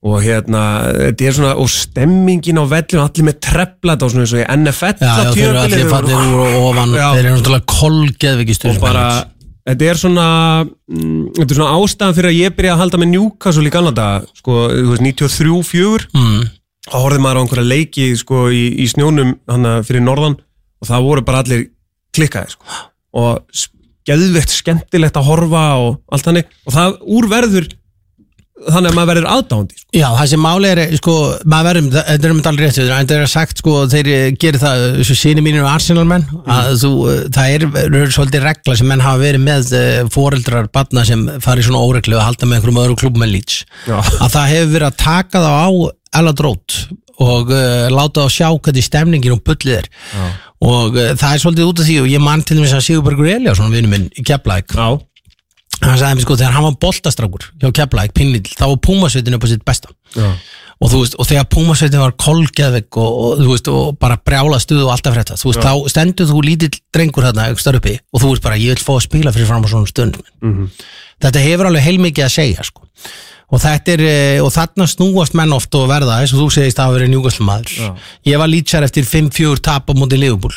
og 0.00 0.22
hérna, 0.24 0.60
þetta 0.96 1.26
er 1.28 1.34
svona 1.36 1.50
og 1.60 1.68
stemmingin 1.68 2.60
á 2.60 2.64
vellinu, 2.64 3.02
allir 3.02 3.26
með 3.26 3.40
treflat 3.44 4.00
á 4.00 4.06
svona 4.08 4.24
eins 4.24 4.32
og 4.32 4.46
NFL 4.54 4.94
Já, 4.96 5.10
já, 5.10 5.32
þeir 5.34 5.48
eru 5.50 5.60
allir 5.60 5.90
fannir 5.90 6.22
úr 6.22 6.38
og 6.46 6.68
ofan. 6.70 6.94
Já. 6.96 7.08
þeir 7.16 7.26
eru 7.26 7.34
náttúrulega 7.34 7.66
kolgeðvikistur 7.74 8.70
og 8.72 8.78
bara, 8.80 9.02
þetta 9.68 9.90
er 9.90 10.00
svona 10.00 10.28
mm, 10.64 11.18
þetta 11.36 11.46
er 11.46 11.58
svona 11.58 11.74
ástæðan 11.76 12.16
fyrir 12.16 12.30
að 12.30 12.38
ég 12.38 12.54
byrja 12.56 12.76
að 12.76 12.80
halda 12.84 13.02
með 13.02 13.12
Newcastle 13.12 13.68
í 13.68 13.74
Kanada 13.74 14.06
sko, 14.40 14.56
þú 14.72 14.94
veist, 14.94 15.04
93-4 15.04 16.08
mm. 16.16 16.48
þá 16.88 16.96
horfði 16.96 17.24
maður 17.26 17.36
á 17.36 17.42
einhverja 17.44 17.72
leiki 17.74 18.06
sko, 18.22 18.46
í, 18.56 18.62
í 18.80 18.88
snjónum 18.88 19.34
hana, 19.52 19.74
fyrir 19.84 20.06
norðan. 20.06 20.38
Og 20.80 20.88
það 20.88 21.10
voru 21.10 21.26
bara 21.28 21.44
allir 21.44 21.66
klikkaði 22.16 22.54
sko. 22.56 22.80
og 23.20 23.60
geðveikt 24.10 24.56
skemmtilegt 24.58 25.20
að 25.20 25.28
horfa 25.30 25.66
og 25.80 26.00
allt 26.12 26.26
þannig. 26.28 26.50
Og 26.66 26.74
það 26.76 26.98
úrverður 27.18 27.70
þannig 28.60 28.90
að 28.90 28.96
maður 28.96 29.10
verður 29.10 29.26
aðdándi 29.34 29.76
sko. 29.78 29.86
Já, 29.96 30.06
það 30.18 30.28
sem 30.32 30.42
máli 30.44 30.70
er, 30.70 30.80
sko, 30.98 31.14
maður 31.48 31.66
verðum, 31.70 31.88
það- 31.94 32.08
þetta 32.10 32.26
er 32.28 32.34
um 32.34 32.40
alveg 32.50 32.64
rétt, 32.66 32.80
það 32.90 33.14
er 33.16 33.30
sagt, 33.32 33.62
sko, 33.62 33.74
þeir 33.88 34.10
eh, 34.12 34.24
gerir 34.36 34.60
það, 34.60 34.84
svo 35.08 35.16
síni 35.16 35.44
mínir 35.44 35.64
og 35.64 35.70
Arsenal-menn, 35.72 36.26
að 36.44 36.70
þú, 36.82 36.92
eh, 37.12 37.22
það 37.36 37.54
er, 37.54 37.66
er 38.02 38.12
svolítið 38.16 38.44
regla 38.44 38.76
sem 38.76 38.90
menn 38.92 39.04
hafa 39.04 39.22
verið 39.22 39.44
með 39.46 39.72
eh, 39.80 40.02
foreldrar 40.12 40.68
barna 40.74 41.06
sem 41.08 41.24
fari 41.40 41.64
svona 41.64 41.80
óreglu 41.86 42.18
að 42.18 42.26
halda 42.28 42.50
með 42.50 42.60
einhverjum 42.60 42.82
öðrum 42.84 43.00
klubum 43.00 43.24
en 43.24 43.38
Já. 43.40 43.96
að 43.96 44.28
það 44.36 44.52
hefur 44.52 44.74
verið 44.76 44.88
að 44.90 45.00
taka 45.06 45.44
þá 45.46 45.52
á 45.56 45.68
eladrót 46.20 46.78
og 47.20 47.50
uh, 47.52 47.86
láta 47.92 48.24
þá 48.24 48.32
sjá 48.32 48.46
hvernig 48.48 48.86
stemningin 48.86 49.34
og 49.34 49.42
bullið 49.44 49.76
er 49.82 49.88
og 50.60 50.96
uh, 50.98 51.12
það 51.16 51.34
er 51.36 51.42
svolítið 51.42 51.68
út 51.70 51.80
af 51.82 51.86
því 51.88 51.96
og 52.02 52.08
ég 52.12 52.20
mann 52.24 52.42
til 52.44 52.58
þess 52.60 52.76
að 52.76 52.86
Sigurbergur 52.88 53.30
Eliasson, 53.32 53.72
vinnu 53.72 53.88
minn 53.92 54.08
í 54.20 54.24
Keflæk, 54.28 54.74
hann 55.80 55.96
sagði 55.96 56.18
mér 56.18 56.26
sko 56.26 56.36
þegar 56.36 56.56
hann 56.58 56.66
var 56.68 56.74
boltastrákur 56.84 57.46
hjá 57.62 57.70
Keflæk, 57.78 58.12
Pinnlill, 58.16 58.50
þá 58.52 58.66
var 58.68 58.80
Púmasveitin 58.84 59.36
upp 59.38 59.46
á 59.46 59.48
sitt 59.48 59.64
besta. 59.64 59.88
Og 60.80 60.88
veist, 60.92 61.16
og 61.20 61.26
þegar 61.28 61.44
Púmasveitin 61.52 62.00
var 62.00 62.12
kolgeðvegg 62.20 62.96
og, 63.00 63.40
og, 63.40 63.56
og 63.68 63.96
bara 64.00 64.16
brjála 64.16 64.56
stuð 64.60 64.86
og 64.86 64.92
alltaf 64.94 65.12
frétta, 65.16 65.36
veist, 65.40 65.60
þá 65.60 65.88
stendur 65.92 66.28
þú 66.30 66.44
lítill 66.44 66.78
drengur 66.92 67.24
þarna, 67.28 67.50
ekki 67.52 67.64
starf 67.64 67.80
uppi 67.82 67.98
og 68.12 68.22
þú 68.22 68.30
veist 68.34 68.44
bara, 68.44 68.56
ég 68.60 68.72
vil 68.76 68.84
fá 68.84 68.94
að 68.98 69.02
spila 69.08 69.32
fyrir 69.36 69.48
fram 69.50 69.64
á 69.64 69.68
svona 69.72 69.90
stund 69.92 70.20
þetta 71.20 71.42
hefur 71.44 71.68
alveg 71.68 71.84
heilmikið 71.84 72.24
að 72.24 72.32
segja 72.32 72.64
sko. 72.64 72.86
Og 73.50 73.62
þetta 73.62 73.94
er, 73.96 74.02
eh, 74.06 74.40
og 74.42 74.52
þarna 74.54 74.88
snúast 74.90 75.34
menn 75.38 75.54
oft 75.56 75.74
og 75.74 75.88
verða, 75.90 76.20
eins 76.20 76.34
og 76.34 76.44
þú 76.44 76.50
segist 76.58 76.78
að 76.78 76.90
hafa 76.90 76.98
verið 76.98 77.14
njúkastlumæður, 77.14 77.96
ég 78.30 78.42
var 78.42 78.52
lýtsar 78.52 78.86
eftir 78.86 79.08
5-4 79.08 79.64
tap 79.70 79.90
á 79.90 79.92
móti 79.94 80.20
Liverpool. 80.20 80.54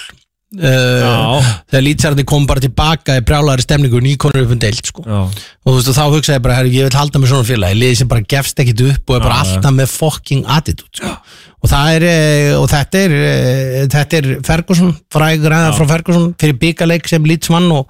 Uh, 0.54 1.40
þegar 1.66 1.82
lýtsarandi 1.82 2.24
kom 2.30 2.44
bara 2.46 2.62
tilbaka 2.62 3.16
í 3.18 3.24
brjálari 3.26 3.64
stemningu 3.66 3.98
nýkonur 4.06 4.44
upp 4.44 4.52
um 4.54 4.60
deilt 4.62 4.86
sko. 4.86 5.02
já, 5.02 5.22
og 5.26 5.66
þú 5.66 5.74
veist 5.80 5.90
og 5.90 5.96
þá 5.98 6.04
hugsaði 6.14 6.36
ég 6.36 6.44
bara 6.46 6.58
herri, 6.60 6.74
ég 6.76 6.86
vil 6.86 6.98
halda 7.00 7.22
með 7.22 7.32
svona 7.32 7.48
félagi, 7.48 7.78
liðið 7.80 7.98
sem 7.98 8.12
bara 8.12 8.26
gefst 8.36 8.62
ekkit 8.62 8.84
upp 8.86 9.10
og 9.10 9.18
er 9.18 9.24
bara 9.26 9.40
alltaf 9.42 9.74
með 9.74 9.96
fucking 9.96 10.44
attitude 10.46 11.00
sko. 11.00 11.16
og 11.58 11.72
það 11.72 11.96
er 11.96 12.06
eh, 12.12 12.52
og 12.60 12.68
þetta 12.70 13.02
er, 13.02 13.16
eh, 13.32 13.80
þetta 13.96 14.20
er 14.20 14.30
Ferguson 14.46 14.94
frægur 15.16 15.56
ræða 15.56 15.74
frá 15.80 15.90
Ferguson 15.96 16.30
fyrir 16.38 16.62
byggaleik 16.62 17.10
sem 17.10 17.26
lýtsmann 17.34 17.74
og, 17.74 17.90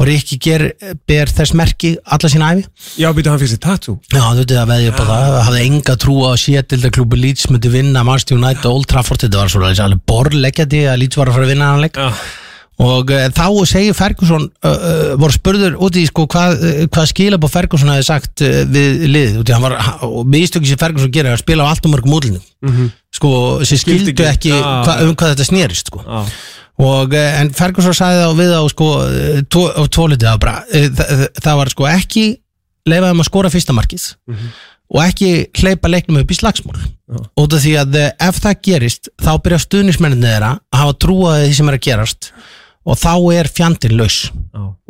og 0.00 0.08
Rikki 0.08 0.38
ger, 0.42 0.64
ber 1.08 1.30
þess 1.30 1.54
merki 1.58 1.94
alla 2.02 2.30
sína 2.32 2.52
æfi 2.56 2.64
já, 3.02 3.08
býtu 3.14 3.30
hann 3.30 3.40
fyrir 3.40 3.52
sér 3.52 3.62
tattoo. 3.62 3.98
Já, 4.10 4.22
þú 4.22 4.42
veit 4.42 4.54
að 4.56 4.70
veðja 4.72 4.92
upp 4.92 5.02
á 5.02 5.04
það. 5.10 5.34
Hafði 5.48 5.64
enga 5.68 5.96
trú 6.00 6.14
á 6.24 6.28
að 6.32 6.38
sétildaklúbu 6.42 7.18
Leeds 7.20 7.50
myndi 7.52 7.72
vinna 7.72 8.04
Manchester 8.06 8.38
United 8.38 8.68
og 8.68 8.78
Old 8.78 8.88
Trafford. 8.90 9.20
Þetta 9.22 9.42
var 9.42 9.52
svona 9.52 9.74
alveg 9.86 10.06
borlegjandi 10.08 10.86
að 10.90 11.02
Leeds 11.02 11.20
var 11.20 11.30
að 11.30 11.36
fara 11.38 11.46
að 11.48 11.52
vinna 11.54 11.68
hann 11.74 11.84
leik. 11.84 12.00
Og 12.82 13.12
uh, 13.12 13.26
þá 13.36 13.44
segir 13.68 13.94
Ferguson 13.94 14.48
uh, 14.48 14.70
uh, 14.72 15.12
voru 15.20 15.36
spurður 15.36 15.76
út 15.86 15.98
í 16.00 16.06
sko, 16.08 16.24
hvað, 16.32 16.64
hvað 16.90 17.10
skilabá 17.12 17.50
Ferguson 17.52 17.92
hefði 17.92 18.06
sagt 18.08 18.42
við 18.42 19.04
liðið, 19.12 19.36
út 19.42 19.52
í 19.52 19.54
hann 19.54 19.66
var 19.66 19.76
og 20.08 20.24
mistöki 20.32 20.72
sem 20.72 20.80
Ferguson 20.80 21.12
gerir 21.12 21.30
er 21.30 21.36
að 21.36 21.44
spila 21.44 21.68
á 21.68 21.70
allt 21.70 21.86
og 21.86 21.92
mörgum 21.92 22.16
útlunum 22.16 22.88
sko, 23.12 23.30
sem 23.68 23.78
skildu 23.78 24.16
ekki. 24.24 24.56
hva, 24.56 24.96
um 25.04 25.12
hvað 25.12 25.34
þetta 25.34 25.46
snerist 25.46 25.92
sko. 25.92 26.00
já, 26.02 26.32
og 26.82 27.14
eh, 27.16 27.40
en 27.40 27.52
Ferguson 27.54 27.94
sagði 27.96 28.24
þá 28.26 28.38
við 28.38 28.52
á 28.58 28.62
sko 28.72 28.90
hluti 29.06 30.26
það, 30.26 30.30
var 30.30 30.42
bara, 30.42 30.54
eh, 30.72 30.88
það, 30.90 31.24
það 31.38 31.58
var 31.60 31.72
sko 31.72 31.88
ekki 31.90 32.24
leifaðum 32.88 33.22
að 33.22 33.28
skora 33.28 33.52
fyrsta 33.52 33.76
markið 33.76 34.06
og 34.92 34.98
ekki 35.06 35.28
hleypa 35.56 35.88
leiknum 35.88 36.20
upp 36.20 36.32
í 36.32 36.36
slagsmál. 36.36 36.80
Út 37.38 37.54
af 37.54 37.62
því 37.62 37.76
að 37.80 38.00
eh, 38.00 38.10
ef 38.28 38.40
það 38.42 38.58
gerist 38.68 39.12
þá 39.22 39.30
byrja 39.44 39.62
stuðnismenninni 39.66 40.28
þeirra 40.28 40.56
að 40.72 40.82
hafa 40.82 40.98
trúað 41.04 41.46
því 41.46 41.54
sem 41.58 41.70
er 41.70 41.78
að 41.78 41.86
gerast 41.86 42.32
og 42.82 42.98
þá 42.98 43.12
er 43.38 43.48
fjandinn 43.54 43.96
laus. 44.00 44.18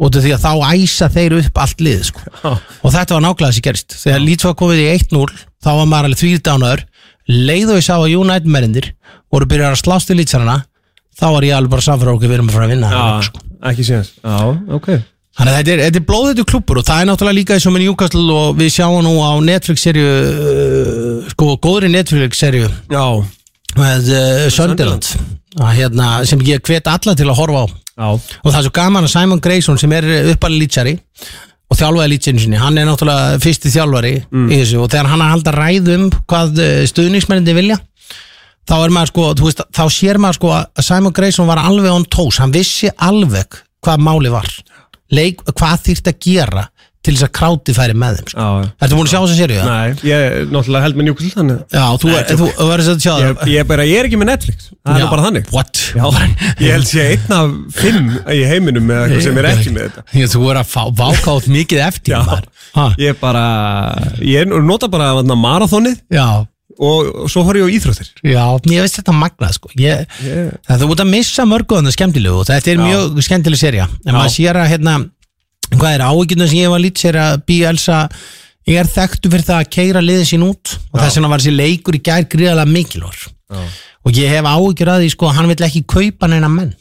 Út 0.00 0.16
af 0.16 0.24
því 0.24 0.32
að 0.34 0.46
þá 0.46 0.52
æsa 0.72 1.10
þeir 1.12 1.36
upp 1.42 1.60
allt 1.60 1.84
lið 1.84 2.06
sko. 2.08 2.24
Já. 2.42 2.52
og 2.56 2.94
þetta 2.94 3.18
var 3.18 3.24
nákvæmlega 3.26 3.52
þessi 3.52 3.64
gerist. 3.68 3.96
Þegar 4.00 4.24
Leeds 4.24 4.48
var 4.48 4.58
komið 4.62 4.82
í 4.82 4.88
1-0 4.96 5.26
þá 5.62 5.70
var 5.70 5.88
maður 5.90 6.08
alveg 6.08 6.22
þvíldánaður 6.22 6.84
leið 7.32 7.72
og 7.74 7.78
ég 7.78 7.86
sá 7.86 7.94
að 7.98 8.14
United 8.16 8.50
merindir 8.50 8.92
voru 9.32 9.48
byrjað 9.48 9.76
að 9.76 9.82
slást 9.84 10.10
í 10.10 10.16
Leedsarana 10.16 10.62
þá 11.18 11.26
var 11.36 11.46
ég 11.46 11.56
alveg 11.56 11.74
bara 11.74 11.86
samfara 11.86 12.14
okkur 12.16 12.30
við 12.30 12.38
erum 12.38 12.50
að 12.50 12.56
fara 12.56 12.68
að 12.68 12.74
vinna 12.74 12.92
leik, 12.92 13.26
sko. 13.28 13.42
ekki 13.70 13.86
síðan. 13.88 14.08
Já, 14.22 14.38
ok. 14.78 14.88
Þannig 15.32 15.52
að 15.52 15.58
þetta 15.58 15.72
er, 15.72 15.82
þetta 15.86 16.00
er 16.00 16.08
blóðhættu 16.08 16.44
klubur 16.48 16.78
og 16.82 16.84
það 16.84 16.98
er 17.02 17.06
náttúrulega 17.08 17.38
líka 17.38 17.54
eins 17.56 17.66
og 17.68 17.72
með 17.72 17.84
Newcastle 17.86 18.24
og 18.36 18.58
við 18.58 18.72
sjáum 18.74 18.98
nú 19.06 19.12
á 19.24 19.32
Netflix-serju 19.46 20.08
uh, 20.08 21.30
sko 21.32 21.54
góðri 21.64 21.88
Netflix-serju 21.92 22.66
Já, 22.92 23.06
með 23.78 24.10
uh, 24.12 24.42
Sunderland. 24.52 25.08
Að, 25.56 25.70
hérna, 25.78 26.10
sem 26.28 26.42
ég 26.48 26.60
hvet 26.64 26.90
alla 26.92 27.16
til 27.16 27.28
að 27.28 27.38
horfa 27.40 27.64
á. 27.64 27.66
Já, 27.92 28.10
og 28.12 28.50
það 28.50 28.58
er 28.58 28.66
svo 28.66 28.74
gaman 28.76 29.08
að 29.08 29.14
Simon 29.14 29.40
Grayson 29.44 29.80
sem 29.80 29.96
er 29.96 30.08
uppalinn 30.34 30.60
lýtsari 30.60 30.94
og 31.72 31.78
þjálfaði 31.80 32.12
lýtsinu 32.12 32.42
sinni, 32.42 32.60
hann 32.60 32.76
er 32.76 32.84
náttúrulega 32.88 33.40
fyrsti 33.40 33.72
þjálfari 33.72 34.12
í 34.20 34.58
þessu. 34.58 34.82
Og 34.84 34.92
þegar 34.92 35.08
hann 35.14 35.22
er 35.22 35.30
að 35.30 35.34
halda 35.38 35.54
ræðum 35.56 36.06
hvað 36.28 36.60
stuðningsmennindi 36.92 37.56
vilja 37.56 37.78
þá 38.68 38.76
er 38.78 38.94
maður 38.94 39.12
sko, 39.12 39.28
þú 39.38 39.48
veist, 39.48 39.64
þá 39.74 39.84
sér 39.92 40.20
maður 40.22 40.38
sko 40.40 40.52
að 40.58 40.86
Simon 40.86 41.16
Grayson 41.16 41.50
var 41.50 41.62
alveg 41.62 41.94
on 41.94 42.06
toes. 42.12 42.40
Hann 42.42 42.54
vissi 42.54 42.92
alveg 43.02 43.62
hvað 43.82 44.04
máli 44.06 44.32
var. 44.32 44.48
Leik, 45.12 45.42
hvað 45.52 45.88
þýrt 45.88 46.12
að 46.12 46.20
gera 46.24 46.68
til 47.02 47.16
þess 47.16 47.26
að 47.26 47.32
kráti 47.34 47.74
færi 47.74 47.94
með 47.98 48.20
þeim 48.20 48.28
sko. 48.30 48.44
Ertu 48.78 48.94
búin 48.96 49.08
að 49.08 49.10
sjá 49.10 49.18
þess 49.18 49.32
að 49.32 49.38
sér 49.40 49.52
það? 49.56 49.70
Nei, 49.72 50.02
ég 50.06 50.52
náttúrulega 50.52 50.84
held 50.84 50.98
með 50.98 51.06
njúkvæl 51.08 51.30
þannig. 51.32 51.62
Já, 51.74 51.86
þú, 51.98 52.10
Nei, 52.12 52.36
þú, 52.38 52.50
verður 52.68 52.90
að 52.92 53.00
sjá 53.02 53.14
ég, 53.18 53.42
ég, 53.50 53.66
bara, 53.72 53.86
ég 53.88 53.98
er 53.98 54.08
ekki 54.08 54.20
með 54.20 54.28
Netflix. 54.30 54.68
Það 54.86 55.02
er 55.02 55.10
bara 55.10 55.24
þannig. 55.26 55.50
What? 55.56 55.82
Já, 55.98 56.06
ég 56.62 56.76
held 56.76 56.88
sé 56.92 57.08
einn 57.16 57.34
af 57.40 57.56
fimm 57.80 58.12
í 58.22 58.38
heiminum 58.52 58.86
með 58.86 59.02
eitthvað 59.02 59.26
sem 59.26 59.42
er 59.42 59.50
ekki 59.50 59.74
með 59.74 59.88
þetta. 59.88 60.30
Þú 60.36 60.44
verður 60.46 60.62
að 60.62 60.70
át 61.32 61.50
mikið 61.58 61.84
eftir 61.88 62.14
Já. 62.14 62.86
Ég 63.02 63.18
bara, 63.20 63.44
ég 64.22 64.54
nota 64.62 64.88
bara 64.92 65.10
þarna 65.18 65.40
marathonið. 65.42 65.98
Já, 66.14 66.28
og, 66.78 67.08
og 67.24 67.30
svo 67.32 67.42
horf 67.46 67.58
ég 67.60 67.66
á 67.66 67.74
íþróttir. 67.76 68.08
Já, 68.24 68.44
ég 68.72 68.84
veist 68.84 68.98
þetta 69.00 69.14
magnað 69.16 69.56
sko. 69.58 69.70
Ég, 69.76 70.06
Ég- 70.24 70.52
Það 70.68 70.84
er 70.86 70.92
út 70.94 71.02
að 71.04 71.10
missa 71.12 71.44
þannig 71.44 71.96
skemmtilegu 71.96 72.38
og 72.40 72.46
þetta 72.48 72.70
er 72.72 72.78
Já. 72.78 72.84
mjög 72.86 73.22
skemmtileg 73.26 73.58
serja 73.60 73.88
en 73.88 74.12
Já. 74.14 74.16
maður 74.18 74.34
sér 74.36 74.56
að 74.62 74.70
hérna 74.72 74.94
hvað 75.72 75.94
er 75.96 76.04
áhyggjuna 76.08 76.48
sem 76.48 76.58
ég 76.62 76.70
var 76.72 76.80
lít 76.84 76.98
sér 77.00 77.16
að 77.16 77.42
B.Elsa 77.46 77.98
ég 78.68 78.76
er 78.78 78.86
þekktu 78.86 79.30
fyrir 79.32 79.46
það 79.48 79.60
að 79.62 79.70
keira 79.74 80.00
liðin 80.04 80.28
sín 80.28 80.44
út 80.46 80.76
og 80.92 81.00
þess 81.00 81.16
vegna 81.18 81.28
var 81.32 81.40
þessi 81.42 81.56
leikur 81.56 81.96
í 81.96 82.02
gær 82.04 82.26
gríðalega 82.28 82.68
mikilvar 82.70 83.16
Já, 83.52 83.62
og 84.04 84.12
ég 84.12 84.28
hef 84.32 84.44
áhyggjur 84.44 84.92
að 84.92 85.00
því 85.04 85.10
sko 85.14 85.26
að 85.30 85.34
hann 85.38 85.48
vill 85.52 85.64
ekki 85.66 85.82
kaupa 85.86 86.28
neina 86.28 86.48
menn. 86.52 86.72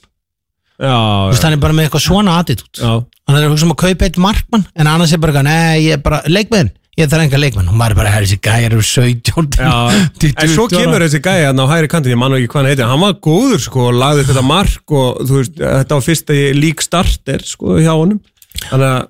Já, 0.82 0.92
Þú 0.98 1.32
veist, 1.32 1.44
hann 1.46 1.54
er 1.54 1.62
bara 1.62 1.74
með 1.78 1.88
eitthvað 1.90 2.06
svona 2.08 2.36
attitút 2.42 2.80
hann 2.82 3.38
er 3.38 3.44
að 3.46 3.52
hugsa 3.54 3.66
um 3.68 3.74
að 3.76 3.82
kaupa 3.86 4.06
eitt 4.08 4.18
markmann 4.18 4.64
en 4.76 4.88
annars 4.90 5.12
er 5.14 5.20
bara, 5.22 5.44
nei, 5.46 5.86
ég 5.86 5.94
er 6.00 6.02
bara 6.02 6.22
leikmenn 6.28 6.72
ég 7.02 7.10
þarf 7.12 7.26
enga 7.26 7.40
leikmenn. 7.42 7.70
Og 7.72 7.78
maður 7.80 7.98
bara, 8.00 8.12
herri, 8.14 8.28
þessi 8.30 8.40
gæjar 8.48 8.76
eru 8.78 8.86
17 8.88 9.58
Já, 9.58 9.74
til 10.22 10.32
en 10.32 10.52
svo 10.54 10.68
20 10.68 10.78
ára. 10.78 10.84
kemur 10.86 11.06
þessi 11.06 11.22
gæði 11.28 11.48
hann 11.50 11.64
á 11.64 11.66
hægri 11.72 11.90
kantin, 11.94 12.14
ég 12.16 12.22
man 12.22 12.32
nú 12.34 12.40
ekki 12.40 12.52
hvað 12.54 12.62
hann 12.62 12.70
heitir. 12.72 12.90
Hann 12.92 13.04
var 13.06 13.16
góður 13.28 13.64
sko 13.66 13.88
og 13.90 13.98
lagði 14.02 14.28
þetta 14.30 14.44
mark 14.48 14.96
og 15.02 15.24
þú 15.26 15.40
veist, 15.40 15.58
þetta 15.62 15.98
var 15.98 16.06
fyrsta 16.08 16.38
lík 16.58 16.86
starter 16.86 17.48
sko 17.48 17.80
hjá 17.82 17.92
honum. 17.96 18.22
Þannig 18.68 18.88
að 18.92 19.02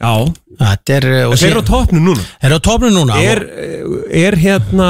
já, 0.00 0.14
Þetta 0.60 0.96
er, 0.98 1.04
og 1.24 1.34
þeir 1.40 1.50
eru 1.54 1.60
á 1.64 1.70
topnu 1.70 2.00
núna. 2.04 2.24
Er 2.44 2.52
á 2.52 2.60
topnu 2.60 2.90
núna 2.92 3.16
er, 3.24 3.38
er 4.12 4.36
hérna 4.36 4.88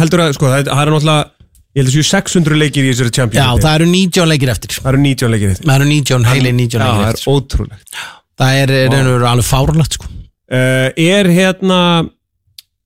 heldur 0.00 0.20
að, 0.26 0.34
sko, 0.36 0.50
það 0.52 0.66
er 0.66 0.68
það 0.68 0.90
náttúrulega 0.92 1.22
ég 1.70 1.80
held 1.80 1.90
að 1.90 1.94
séu 1.96 2.06
600 2.10 2.58
leikir 2.60 2.84
í 2.84 2.90
þessari 2.90 3.10
Já, 3.10 3.16
Champions 3.20 3.64
það 3.64 3.76
eru 3.78 3.88
19 3.90 4.30
leikir 4.32 4.52
eftir. 4.52 4.76
Það 4.76 4.90
eru 4.92 5.02
19 5.06 5.32
leikir 5.34 5.52
eftir. 5.54 5.68
Það 5.70 5.76
eru 5.78 5.88
19, 5.90 6.28
heili 6.28 6.52
19 6.58 6.80
Já, 6.80 6.84
leikir 6.84 7.00
það 7.00 7.12
eftir. 7.14 7.24
er 7.24 7.36
ótrúlegt. 7.40 8.00
Það 8.40 8.58
er, 8.60 8.72
er, 8.80 8.96
er 9.00 9.26
alveg 9.30 9.46
fárlegt 9.48 9.96
sko. 9.98 10.10
uh, 10.10 10.19
Er 10.50 11.30
hérna 11.30 11.80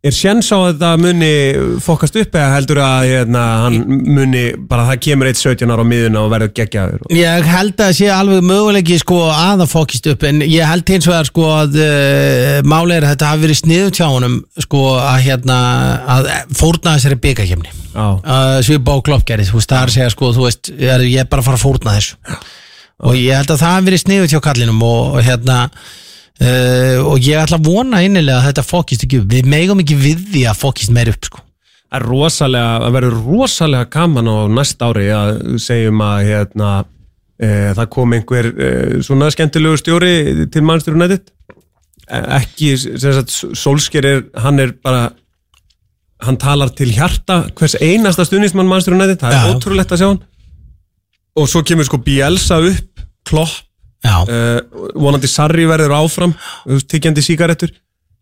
er 0.04 0.12
sjens 0.12 0.50
á 0.52 0.56
að 0.58 0.66
þetta 0.74 0.88
muni 1.00 1.30
fokast 1.82 2.16
upp 2.20 2.34
eða 2.36 2.56
heldur 2.58 2.80
að 2.84 3.06
hérna, 3.08 3.44
hann 3.62 3.78
muni, 3.88 4.42
bara 4.68 4.84
það 4.90 5.00
kemur 5.06 5.30
eitt 5.30 5.40
17 5.40 5.72
ára 5.72 5.86
á 5.86 5.88
miðuna 5.88 6.24
og 6.26 6.32
verður 6.34 6.52
geggjaður 6.58 7.06
og... 7.06 7.14
Ég 7.16 7.48
held 7.48 7.80
að 7.80 7.94
sé 7.96 8.10
alveg 8.12 8.44
möguleiki 8.44 8.98
sko 9.00 9.22
að 9.30 9.62
það 9.62 9.72
fókist 9.72 10.10
upp 10.12 10.26
en 10.28 10.42
ég 10.44 10.68
held 10.68 10.92
hins 10.92 11.08
vegar 11.08 11.30
sko 11.30 11.46
að 11.54 11.80
uh, 11.80 12.58
máli 12.68 12.98
er 12.98 13.06
að 13.06 13.14
þetta 13.14 13.32
hafi 13.32 13.44
verið 13.46 13.60
sniðu 13.62 13.96
tjá 13.96 14.04
honum 14.10 14.36
sko 14.66 14.84
að 14.98 15.18
hérna 15.30 15.58
að 16.18 16.30
fórna 16.60 16.98
þessari 16.98 17.20
byggakefni 17.24 17.74
Já, 17.94 18.06
uh, 18.18 18.60
svipa 18.66 18.98
á 18.98 19.04
kloppgerið, 19.06 19.52
þú 19.54 19.60
veist, 19.60 19.72
það 19.72 19.80
er 19.80 19.90
að 19.90 19.96
segja 19.96 20.12
sko, 20.12 20.32
þú 20.34 20.48
veist, 20.48 20.72
ég 20.74 20.94
er, 20.98 21.04
ég 21.06 21.22
er 21.22 21.28
bara 21.30 21.44
að 21.44 21.46
fara 21.46 21.60
að 21.60 21.62
fórna 21.62 21.92
þessu. 21.94 22.38
Og 23.06 23.18
ég 23.18 23.38
held 23.38 23.52
að 23.54 23.60
það 23.60 23.70
hafi 23.70 23.86
verið 23.86 24.00
sniðu 24.02 24.30
tjá 24.32 24.40
kallinum 24.42 24.82
og, 24.82 25.14
og 25.14 25.22
hérna 25.22 25.58
uh, 26.42 27.00
og 27.04 27.18
ég 27.22 27.40
ætla 27.40 27.60
að 27.60 27.68
vona 27.68 28.02
innilega 28.04 28.40
að 28.40 28.48
þetta 28.50 28.66
fókist 28.66 29.06
ekki 29.06 29.22
upp, 29.22 29.28
við 29.30 29.50
megum 29.50 29.82
ekki 29.84 29.98
við 29.98 30.24
því 30.32 30.46
að 30.50 30.62
fókist 30.62 30.94
meir 30.94 31.12
upp 31.14 31.28
sko. 31.30 31.44
Rosalega, 32.04 32.80
það 32.82 32.94
verður 32.96 33.18
rosalega 33.22 33.90
gaman 33.92 34.26
á 34.26 34.36
næst 34.50 34.80
ári 34.82 35.06
að 35.14 35.36
segjum 35.62 36.00
að 36.02 36.24
hérna 36.26 36.70
e, 37.38 37.48
það 37.76 37.90
kom 37.94 38.14
einhver 38.16 38.48
e, 38.50 38.70
svona 39.06 39.28
skemmtilegu 39.30 39.78
stjóri 39.78 40.14
til 40.50 40.64
Manchester 40.66 40.96
United. 40.96 41.28
E, 42.08 42.18
ekki, 42.40 42.72
sem 42.82 43.14
sagt, 43.14 43.36
Solskjær 43.60 44.08
er, 44.10 44.24
hann 44.42 44.58
er 44.64 44.74
bara 44.82 45.12
hann 46.24 46.38
talar 46.40 46.72
til 46.76 46.90
hjarta 46.94 47.44
hvers 47.58 47.76
einasta 47.82 48.26
stuðnismann 48.26 48.68
Manchester 48.70 48.96
United. 48.96 49.20
Það 49.22 49.36
er 49.36 49.44
Já. 49.44 49.54
ótrúlegt 49.54 49.94
að 49.94 50.02
sjá 50.02 50.08
hann. 50.08 50.22
Og 51.34 51.48
svo 51.50 51.64
kemur 51.66 51.86
sko 51.88 51.98
Bielsa 52.02 52.60
upp 52.62 53.06
klopp, 53.26 53.54
uh, 54.04 54.60
vonandi 54.94 55.30
Sarri 55.30 55.66
verður 55.68 55.96
áfram, 55.98 56.36
tyggjandi 56.90 57.24
sígarettur. 57.24 57.72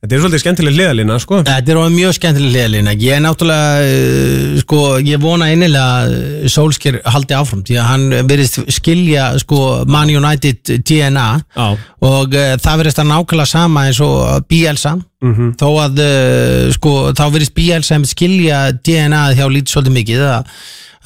Þetta 0.03 0.17
er 0.17 0.23
svolítið 0.25 0.41
skemmtileg 0.43 0.75
liðalína 0.75 1.17
sko. 1.23 1.37
Þetta 1.47 1.71
er 1.71 1.93
mjög 1.95 2.15
skemmtileg 2.17 2.51
liðalína 2.57 2.95
Ég 2.99 3.15
er 3.15 3.21
náttúrulega, 3.23 3.85
uh, 3.87 4.57
sko, 4.59 4.81
ég 5.07 5.21
vona 5.23 5.47
innilega 5.55 6.09
að 6.09 6.49
Solskjær 6.51 6.99
haldi 7.15 7.37
áfram 7.39 7.61
því 7.69 7.77
að 7.79 7.87
hann 7.87 8.17
verðist 8.27 8.59
skilja 8.75 9.29
sko, 9.39 9.61
Man 9.87 10.11
United 10.11 10.73
DNA 10.83 11.29
Já, 11.39 11.69
og 12.03 12.35
uh, 12.35 12.51
það 12.65 12.83
verðist 12.83 12.99
að 12.99 13.11
nákvæmlega 13.13 13.53
sama 13.53 13.87
eins 13.87 14.03
og 14.03 14.49
Bielsa. 14.51 14.97
Mhm. 15.23 15.55
Þó 15.63 15.69
að 15.85 16.03
uh, 16.09 16.67
sko, 16.75 16.99
þá 17.15 17.27
verðist 17.29 17.55
Bielsa 17.61 17.95
einmitt 17.95 18.17
skilja 18.17 18.65
DNA 18.83 19.29
hjá 19.39 19.47
lít 19.55 19.71
svolítið 19.71 20.01
mikið 20.01 20.27
að, 20.33 20.57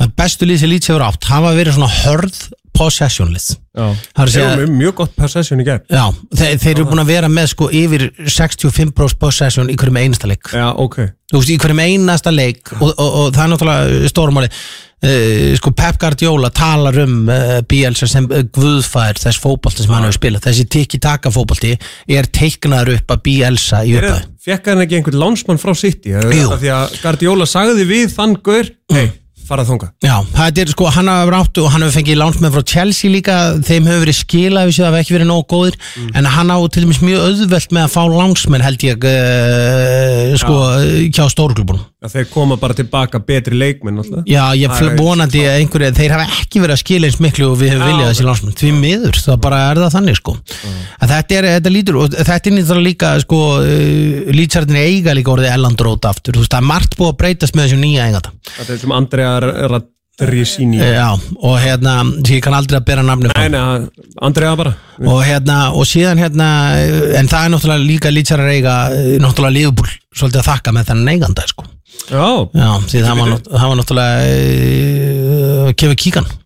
að 0.00 0.16
bestu 0.22 0.48
lið 0.48 0.64
sem 0.64 0.72
lít 0.72 0.88
hefur 0.88 1.04
átt. 1.10 1.28
Hafa 1.36 1.52
verið 1.60 1.76
svona 1.76 1.92
hörð 2.00 2.46
possession 2.76 3.32
lið 3.34 3.48
Já, 3.76 3.86
Það 4.16 4.22
að 4.22 4.32
þeir 4.32 4.46
eru 4.46 4.70
mjög 4.72 4.94
gott 5.02 5.14
possession 5.18 5.60
í 5.60 5.66
gerð 5.66 5.92
Já, 5.92 6.04
þeir, 6.40 6.56
þeir 6.62 6.72
eru 6.74 6.88
búin 6.90 7.02
að 7.02 7.12
vera 7.12 7.30
með 7.32 7.50
sko 7.52 7.68
yfir 7.82 8.06
65% 8.24 9.20
possession 9.20 9.70
í 9.72 9.76
hverjum 9.76 10.00
einasta 10.00 10.30
leik. 10.30 10.52
Já, 10.54 10.70
ok. 10.72 10.98
Þú 11.32 11.40
veist, 11.42 11.52
í 11.52 11.58
hverjum 11.60 11.82
einasta 11.84 12.32
leik 12.32 12.72
og, 12.78 12.88
og, 12.92 13.06
og 13.06 13.32
það 13.34 13.42
er 13.44 13.52
náttúrulega 13.52 14.12
stórmáli 14.12 14.50
uh, 14.52 15.56
sko 15.58 15.72
Pep 15.76 15.98
Guardiola 16.00 16.50
talar 16.54 17.00
um 17.04 17.18
uh, 17.28 17.58
Bielsa 17.68 18.08
sem 18.10 18.28
uh, 18.30 18.44
guðfær 18.54 19.20
þess 19.20 19.42
fótbolti 19.42 19.84
sem 19.84 19.92
hann 19.96 20.06
hefur 20.06 20.18
spilað. 20.20 20.46
Þessi 20.48 20.66
tiki-taka 20.76 21.32
fótbolti 21.34 21.74
er 22.16 22.30
teiknaður 22.32 22.96
upp 22.96 23.16
að 23.16 23.22
Bielsa 23.28 23.82
í 23.86 23.96
uppæð 23.98 24.24
Fekk 24.46 24.68
hann 24.70 24.84
ekki 24.84 25.00
einhvern 25.00 25.18
lánsmann 25.18 25.58
frá 25.58 25.72
City? 25.74 26.12
Jú. 26.14 26.48
af 26.54 26.60
Því 26.62 26.70
að 26.70 26.98
Guardiola 27.02 27.48
sagði 27.50 27.86
við 27.88 28.12
þann 28.14 28.36
gaur 28.46 28.68
Hei, 28.94 29.08
farað 29.48 29.70
þunga 29.72 29.88
Já, 30.04 30.16
það 30.36 30.60
er 30.62 30.72
sko, 30.72 30.88
hann 30.96 31.10
hefur 31.12 31.38
áttu 31.40 31.64
og 31.64 31.72
hann 31.74 31.86
hefur 31.86 31.96
fengið 32.00 32.20
lánsmenn 32.20 32.54
frá 32.54 32.64
Chelsea 32.72 33.12
líka 33.12 33.36
þeim 33.60 33.90
hefur 33.90 34.04
verið 34.04 34.18
skilað 34.20 34.70
við 34.70 34.76
sér 34.76 34.84
að 34.84 34.88
það 34.88 34.94
hafa 34.96 35.04
ekki 35.04 35.16
verið 35.16 35.30
nógu 35.30 35.46
góðir 35.54 35.78
en 36.12 36.30
hann 36.36 36.54
á 36.54 36.58
til 36.66 36.84
dæmis 36.84 37.02
mjög 37.04 37.26
auðvelt 37.30 37.76
með 37.76 37.86
að 37.86 37.94
fá 37.96 38.02
lánsmenn 38.16 38.66
held 38.66 38.86
ég 38.86 39.08
uh, 39.10 40.36
sko, 40.42 40.58
hjá 41.10 41.24
stórklubunum 41.32 41.84
að 42.06 42.16
Þeir 42.16 42.28
koma 42.32 42.56
bara 42.60 42.76
tilbaka 42.76 43.20
betri 43.26 43.58
leikmenn 43.58 44.02
alltaf. 44.02 44.22
Já, 44.30 44.42
ég 44.58 44.94
vonandi 44.98 45.42
að 45.46 45.58
einhverju, 45.62 45.90
þeir 45.96 46.14
hafa 46.16 46.26
ekki 46.40 46.62
verið 46.62 46.76
að 46.76 46.82
skila 46.82 47.10
eins 47.10 47.18
miklu 47.22 47.48
og 47.50 47.58
við 47.60 47.74
hefum 47.74 47.90
viljað 47.90 48.12
þessi 48.12 48.26
landsmenn, 48.28 48.56
því 48.60 48.70
miður, 48.76 49.20
það 49.26 49.42
bara 49.46 49.62
er 49.70 49.82
það 49.82 49.96
þannig 49.96 50.20
sko. 50.20 50.36
En 51.00 51.12
þetta 51.12 51.38
er, 51.40 51.50
þetta 51.56 51.74
lítur 51.74 52.00
og 52.02 52.16
þetta 52.16 52.38
er 52.52 52.56
nýttur 52.56 52.82
líka, 52.84 53.12
sko 53.24 53.42
uh, 53.58 54.30
lýtsarðin 54.36 54.80
eiga 54.80 55.16
líka 55.16 55.34
orðið 55.34 55.52
ellandrót 55.56 56.08
aftur, 56.08 56.38
þú 56.38 56.46
veist, 56.46 56.54
það 56.54 56.62
er 56.62 56.70
margt 56.72 56.96
búið 57.00 57.12
að 57.12 57.20
breytast 57.24 57.58
með 57.58 57.68
þessum 57.68 57.84
nýja 57.84 58.08
eiganda. 58.08 58.34
Þetta 58.56 58.76
er 58.76 58.82
sem 58.84 58.96
Andrea 58.96 59.36
Radrisini 59.42 59.95
E, 60.80 60.92
já, 60.96 61.10
og 61.44 61.58
hérna, 61.60 61.98
ég 62.24 62.40
kann 62.44 62.56
aldrei 62.56 62.78
að 62.80 62.86
bera 62.88 63.04
nafni 63.04 63.28
Nei, 63.34 63.48
nei, 63.52 64.06
Andrea 64.24 64.54
bara. 64.56 64.72
Og 65.04 65.20
hérna, 65.26 65.58
og 65.76 65.84
síðan 65.88 66.22
hérna 66.22 66.48
en 67.20 67.28
það 67.28 67.42
er 67.42 67.52
náttúrulega 67.52 67.84
líka 67.84 68.12
lýtsarar 68.14 68.48
eiga 68.54 68.76
eh, 68.96 69.16
náttúrulega 69.20 69.58
lífbúl, 69.58 69.90
svolítið 70.16 70.40
að 70.40 70.48
þakka 70.48 70.76
með 70.76 70.88
þennan 70.92 71.12
eiganda, 71.12 71.46
sko. 71.52 71.68
Já, 72.06 72.26
Já, 72.56 72.70
því 72.88 73.04
það 73.04 73.20
var, 73.20 73.36
það 73.50 73.68
var 73.68 73.78
náttúrulega 73.82 74.26
uh, 74.32 75.70
kefur 75.76 76.00
kíkan 76.00 76.28
Eh, 76.28 76.45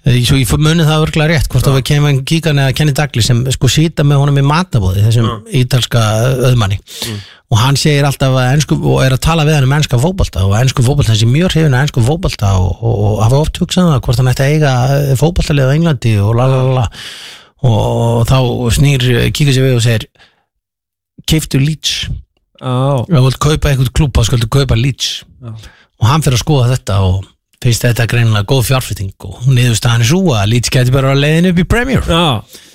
Svo 0.00 0.38
ég 0.40 0.52
muni 0.56 0.86
það 0.86 1.02
örglega 1.04 1.34
rétt 1.34 1.50
hvort 1.52 1.66
það 1.66 1.74
var 1.76 1.82
Kevin 1.90 2.22
Keegan 2.24 2.60
eða 2.62 2.76
Kenny 2.78 2.94
Douglas 2.96 3.26
sem 3.28 3.42
sko 3.52 3.68
sýta 3.68 4.06
með 4.06 4.22
honum 4.22 4.38
í 4.40 4.44
matabóði 4.48 5.02
þessum 5.04 5.28
ítalska 5.60 6.04
öðmanni 6.48 6.78
og 7.50 7.58
hann 7.58 7.76
segir 7.76 8.06
alltaf 8.06 8.36
að 8.38 8.52
ensku, 8.54 8.78
og 8.78 9.02
er 9.04 9.16
að 9.16 9.22
tala 9.26 9.44
við 9.44 9.58
hann 9.58 9.66
um 9.66 9.74
ennska 9.76 9.98
fótbolta 10.00 10.44
og 10.46 10.54
ensku 10.60 10.84
fótbolta 10.86 11.12
þessi 11.12 11.28
mjög 11.28 11.52
hrifin 11.52 11.74
að 11.74 11.84
ensku 11.84 12.04
fótbolta 12.06 12.52
og, 12.62 12.70
og, 12.78 12.94
og 13.10 13.20
hafa 13.24 13.40
oft 13.42 13.60
hugsað 13.60 13.90
það 13.90 14.02
hvort 14.06 14.22
hann 14.22 14.30
ætti 14.32 14.46
að 14.46 14.54
eiga 14.54 14.72
fótboltalið 15.20 15.68
á 15.68 15.74
Englandi 15.74 16.14
og 16.22 16.32
la 16.38 16.46
la 16.48 16.60
la 16.62 16.76
la. 16.78 16.86
Og 17.66 18.22
þá 18.30 18.38
snýr 18.72 19.04
kíka 19.36 19.52
sér 19.52 19.66
við 19.66 19.76
og 19.80 19.84
segir 19.84 20.06
keiftu 21.28 21.60
Leeds. 21.60 22.06
Ef 23.04 23.10
þú 23.10 23.26
vilt 23.26 23.42
kaupa 23.42 23.72
eitthvað 23.72 23.92
klúb 23.98 24.14
þá 24.16 24.30
skaldu 24.30 24.48
kaupa 24.48 24.78
Leeds. 24.78 25.10
Já. 25.42 25.52
og 26.00 26.08
hann 26.08 26.24
fyrir 26.24 26.38
að 26.38 26.44
skoða 26.44 26.70
þetta 26.74 26.96
og 27.04 27.28
finnst 27.60 27.82
þetta 27.84 28.06
greinilega 28.08 28.46
góð 28.48 28.62
fjárfyting 28.70 29.26
og 29.28 29.42
niðurstaðan 29.52 30.00
er 30.00 30.08
svo 30.08 30.20
að 30.32 30.46
Leeds 30.54 30.72
geti 30.72 30.94
bara 30.94 31.10
að 31.12 31.18
leiðin 31.20 31.48
upp 31.50 31.58
í 31.60 31.66
Premier 31.68 32.06
já, 32.08 32.20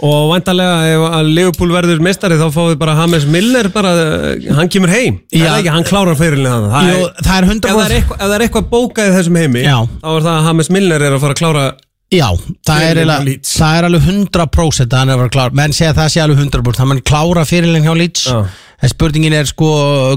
og 0.05 0.27
vantarlega 0.29 0.91
ef 0.91 1.05
Liverpool 1.25 1.73
verður 1.73 2.03
mestari 2.05 2.37
þá 2.37 2.45
fáið 2.53 2.75
bara 2.83 2.93
James 2.99 3.25
Milner 3.33 3.71
bara, 3.73 3.93
eh, 4.35 4.45
hann 4.53 4.69
kemur 4.69 4.93
heim. 4.93 5.17
Það 5.33 5.47
er 5.47 5.57
ekki, 5.57 5.73
hann 5.73 5.87
klárar 5.89 6.19
fyrirlið 6.19 6.53
hann 6.53 6.69
það 6.69 6.91
er, 6.91 7.01
það 7.01 7.01
er 7.01 7.09
ef, 7.09 7.25
það 7.25 7.39
er 7.39 7.49
100% 7.49 7.97
eitthvað, 7.97 8.19
ef 8.19 8.27
það 8.27 8.35
er 8.37 8.45
eitthvað 8.45 8.69
bókað 8.75 9.09
í 9.09 9.15
þessum 9.17 9.41
heimi 9.41 9.65
Já. 9.65 9.77
þá 10.05 10.09
er 10.13 10.27
það 10.29 10.33
að 10.35 10.49
James 10.51 10.71
Milner 10.77 11.07
er 11.09 11.17
að 11.17 11.25
fara 11.25 11.37
að 11.37 11.41
klára 11.41 11.65
Já, 12.13 12.27
það 12.67 12.83
er, 12.85 12.99
eiginlega- 13.01 13.39
það 13.49 13.77
er 13.79 13.87
alveg 13.89 14.03
100% 14.05 14.93
að 14.93 14.99
hann 14.99 15.09
er 15.09 15.15
að 15.15 15.23
vera 15.23 15.33
klár. 15.33 15.55
Menn 15.57 15.73
segja 15.73 15.91
að 15.91 15.97
það 16.03 16.11
sé 16.13 16.21
alveg 16.21 16.37
100% 16.45 16.77
hann 16.77 16.87
mun 16.91 17.01
klára 17.01 17.45
fyrirlin 17.49 17.83
hjá 17.83 17.95
Leeds. 17.97 18.27
Já. 18.29 18.45
en 18.83 18.89
spurningin 18.91 19.33
er 19.33 19.45
sko 19.47 19.67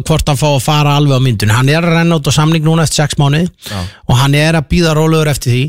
hvort 0.02 0.26
hann 0.28 0.37
fá 0.37 0.49
að 0.50 0.62
fara 0.64 0.97
alveg 0.99 1.14
á 1.14 1.23
myndun 1.23 1.52
hann 1.54 1.68
er 1.71 1.78
að 1.80 1.95
renna 1.95 2.16
út 2.18 2.26
á 2.26 2.33
samning 2.35 2.64
núna 2.66 2.83
eftir 2.83 3.07
6 3.07 3.14
mánuði 3.16 3.47
Já. 3.71 3.78
og 4.11 4.16
hann 4.18 4.35
er 4.35 4.59
að 4.59 4.66
býða 4.68 4.95
rólegur 4.99 5.30
eftir 5.30 5.52
því. 5.54 5.62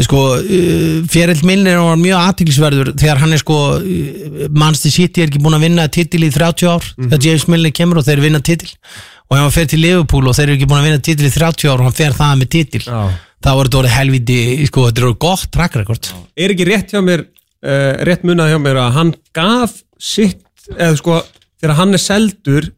Sko, 0.00 0.22
uh, 0.40 1.06
Fjerill 1.12 1.44
Milner 1.44 1.76
var 1.84 2.00
mjög 2.00 2.16
aðtiklisverður 2.24 2.92
þegar 2.96 3.18
hann 3.22 3.32
er 3.36 3.42
sko 3.44 3.58
uh, 3.76 4.48
Manchester 4.50 4.90
City 4.90 5.22
er 5.22 5.28
ekki 5.28 5.38
búin 5.44 5.54
að 5.60 5.66
vinna 5.68 5.86
titil 5.92 6.24
í 6.24 6.32
30 6.32 6.66
ár 6.72 6.82
þegar 6.96 7.22
James 7.28 7.46
Milner 7.52 7.70
kemur 7.76 8.00
og 8.00 8.08
þeir 8.08 8.20
vinna 8.24 8.40
titil. 8.40 8.72
Og 9.30 9.36
hann 9.38 9.52
fer 9.54 9.66
til 9.70 9.78
Liverpool 9.84 10.26
og 10.26 10.34
þeir 10.34 10.48
eru 10.48 10.56
ekki 10.58 10.66
búin 10.72 10.80
að 10.80 10.88
vinna 10.88 10.98
titil 11.06 11.28
í 11.28 11.34
30 11.36 11.68
ár 11.70 11.78
og 11.84 11.90
hann 11.90 11.98
fer 12.00 12.16
það 12.16 12.40
með 12.40 12.48
titil. 12.56 12.82
Já. 12.88 13.02
Þá 13.40 13.50
var 13.50 13.68
þetta 13.68 13.80
orðið 13.82 13.96
helviti 13.96 14.38
sko, 14.68 14.86
þetta 14.88 15.02
er 15.02 15.08
orðið 15.08 15.20
gott 15.26 15.50
track 15.54 15.78
record. 15.80 16.10
Er 16.36 16.54
ekki 16.54 16.68
rétt 16.68 16.94
hjá 16.94 17.02
mér 17.04 17.26
uh, 17.26 17.92
rétt 18.08 18.26
munað 18.28 18.54
hjá 18.54 18.58
mér 18.62 18.80
að 18.84 18.96
hann 18.98 19.12
gaf 19.36 19.76
sitt, 20.00 20.42
eða 20.76 20.96
sko 21.00 21.20
þegar 21.60 21.78
hann 21.80 21.96
er 21.96 22.02
seldur, 22.02 22.72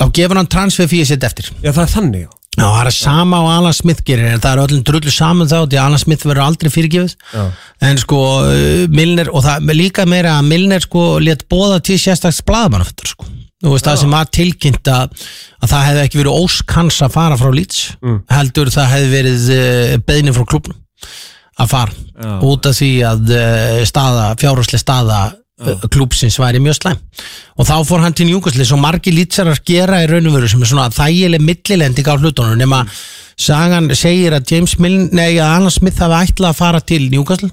þá 0.00 0.08
gefur 0.18 0.40
hann 0.40 0.50
transfer 0.50 0.90
fyrir 0.90 1.08
sitt 1.08 1.26
eftir. 1.26 1.50
Já 1.62 1.70
það 1.72 1.84
er 1.86 1.94
þannig 1.98 2.26
já. 2.26 2.32
Já, 2.54 2.68
það 2.70 2.86
er 2.86 2.94
sama 2.94 3.38
á 3.42 3.44
Alan 3.50 3.74
Smith 3.74 4.04
gerir. 4.06 4.28
En 4.30 4.42
það 4.42 4.52
er 4.52 4.60
öllum 4.62 4.82
drullu 4.86 5.10
saman 5.10 5.48
þá 5.50 5.56
því 5.64 5.78
að 5.78 5.86
Alan 5.88 6.02
Smith 6.04 6.22
verður 6.22 6.44
aldrei 6.44 6.70
fyrirgefið. 6.70 7.16
Já. 7.34 7.46
en 7.88 7.98
sko 7.98 8.20
uh, 8.46 8.84
Milner 8.94 9.30
og 9.34 9.42
það 9.46 9.72
er 9.72 9.78
líka 9.80 10.06
meira 10.06 10.36
að 10.38 10.52
Milner 10.52 10.84
sko 10.84 11.16
let 11.22 11.42
bóða 11.50 11.80
til 11.82 11.98
sérstaks 11.98 12.44
blaðmannafötur 12.46 13.10
sko 13.10 13.26
Þú 13.64 13.72
veist 13.72 13.86
það 13.88 14.00
sem 14.02 14.16
var 14.16 14.32
tilkynnt 14.38 14.90
að, 14.92 15.28
að 15.62 15.70
það 15.70 15.86
hefði 15.88 16.02
ekki 16.04 16.20
verið 16.20 16.42
óskans 16.44 16.98
að 17.04 17.14
fara 17.14 17.38
frá 17.40 17.52
Leeds 17.54 17.78
heldur 18.34 18.72
það 18.74 18.90
hefði 18.92 19.14
verið 19.14 19.46
uh, 19.54 19.94
beðni 20.04 20.34
frá 20.36 20.44
klubnum 20.50 20.82
að 21.54 21.70
fara. 21.70 21.96
Já. 22.14 22.34
út 22.46 22.66
af 22.66 22.76
því 22.78 22.90
að 23.06 23.32
uh, 23.34 23.80
staða, 23.86 24.28
fjárháslega 24.38 24.82
staða 24.82 25.18
uh, 25.32 25.84
klúpsins 25.90 26.38
væri 26.38 26.60
mjög 26.62 26.78
slæm. 26.80 27.02
Og 27.58 27.68
þá 27.68 27.74
fór 27.86 28.02
hann 28.04 28.16
til 28.16 28.28
Newcastle 28.28 28.66
svo 28.66 28.78
margi 28.82 29.14
lítsarar 29.14 29.60
gera 29.66 30.02
í 30.02 30.08
raun 30.10 30.30
og 30.30 30.36
veru 30.36 30.50
sem 30.50 30.62
er 30.62 30.70
svona 30.70 30.88
þægileg 30.94 31.42
millilending 31.42 32.10
á 32.10 32.14
hlutunum 32.18 32.58
nema 32.58 32.84
sagan 33.40 33.90
segir 33.98 34.34
að 34.36 34.52
James 34.52 34.76
Milne, 34.78 35.08
nei 35.14 35.38
að 35.38 35.56
Alan 35.56 35.74
Smith 35.74 36.02
hafi 36.02 36.30
ætlað 36.30 36.52
að 36.52 36.60
fara 36.60 36.82
til 36.84 37.08
Newcastle 37.10 37.50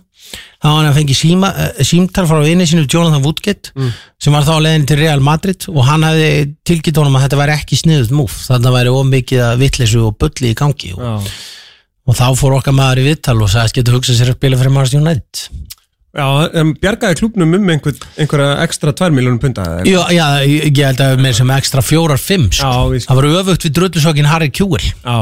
þá 0.62 0.68
hann 0.70 0.90
að 0.90 0.98
fengi 1.00 1.16
síma, 1.18 1.50
uh, 1.52 1.82
símtal 1.88 2.28
frá 2.30 2.42
vinni 2.46 2.68
sinu 2.70 2.86
Jonathan 2.86 3.24
Woodgate 3.26 3.74
sem 4.22 4.36
var 4.36 4.46
þá 4.48 4.54
á 4.58 4.64
leiðin 4.68 4.88
til 4.90 5.00
Real 5.02 5.24
Madrid 5.26 5.66
og 5.72 5.82
hann 5.88 6.06
hefði 6.08 6.30
tilkynnt 6.68 7.02
honum 7.02 7.18
að 7.20 7.28
þetta 7.28 7.42
væri 7.42 7.58
ekki 7.58 7.82
sniðut 7.82 8.14
múf 8.16 8.38
þannig 8.48 8.62
að 8.62 8.70
það 8.70 8.78
væri 8.78 8.96
ómikið 9.02 9.44
að 9.48 9.66
vitleysu 9.66 10.06
og 10.08 10.16
bulli 10.22 10.54
í 10.54 10.58
gangi 10.62 10.94
og, 10.98 11.02
Já. 11.02 11.36
og 12.12 12.20
þá 12.22 12.26
fór 12.42 12.58
okkar 12.60 12.78
maður 12.78 13.04
í 13.04 13.10
viðtal 13.10 13.38
og 13.42 13.52
sagðist 13.54 13.80
getur 13.80 13.98
hugsað 14.00 14.22
sér 14.22 14.34
að 14.34 14.40
spila 14.40 14.62
fyrir 14.62 14.76
Manchester 14.78 15.02
United 15.04 15.46
Já, 16.12 16.26
en 16.60 16.74
bjargaði 16.76 17.22
klubnum 17.22 17.54
um 17.56 17.70
einhver, 17.72 17.96
einhverja 18.20 18.58
ekstra 18.66 18.92
2 19.00 19.14
miljónum 19.16 19.38
punta? 19.40 19.64
Já, 19.88 20.02
já, 20.12 20.26
ég 20.44 20.82
held 20.84 21.00
að 21.06 21.22
með 21.24 21.38
sem 21.38 21.54
ekstra 21.56 21.84
fjórar, 21.88 22.20
fimm 22.20 22.50
sko. 22.52 22.68
Já, 22.68 22.90
við 22.92 23.06
Það 23.06 23.20
var 23.22 23.28
öfugt 23.40 23.68
við 23.68 23.78
drullusokkin 23.78 24.28
Harry 24.28 24.50
Kjúel 24.52 24.84
Já, 24.84 25.16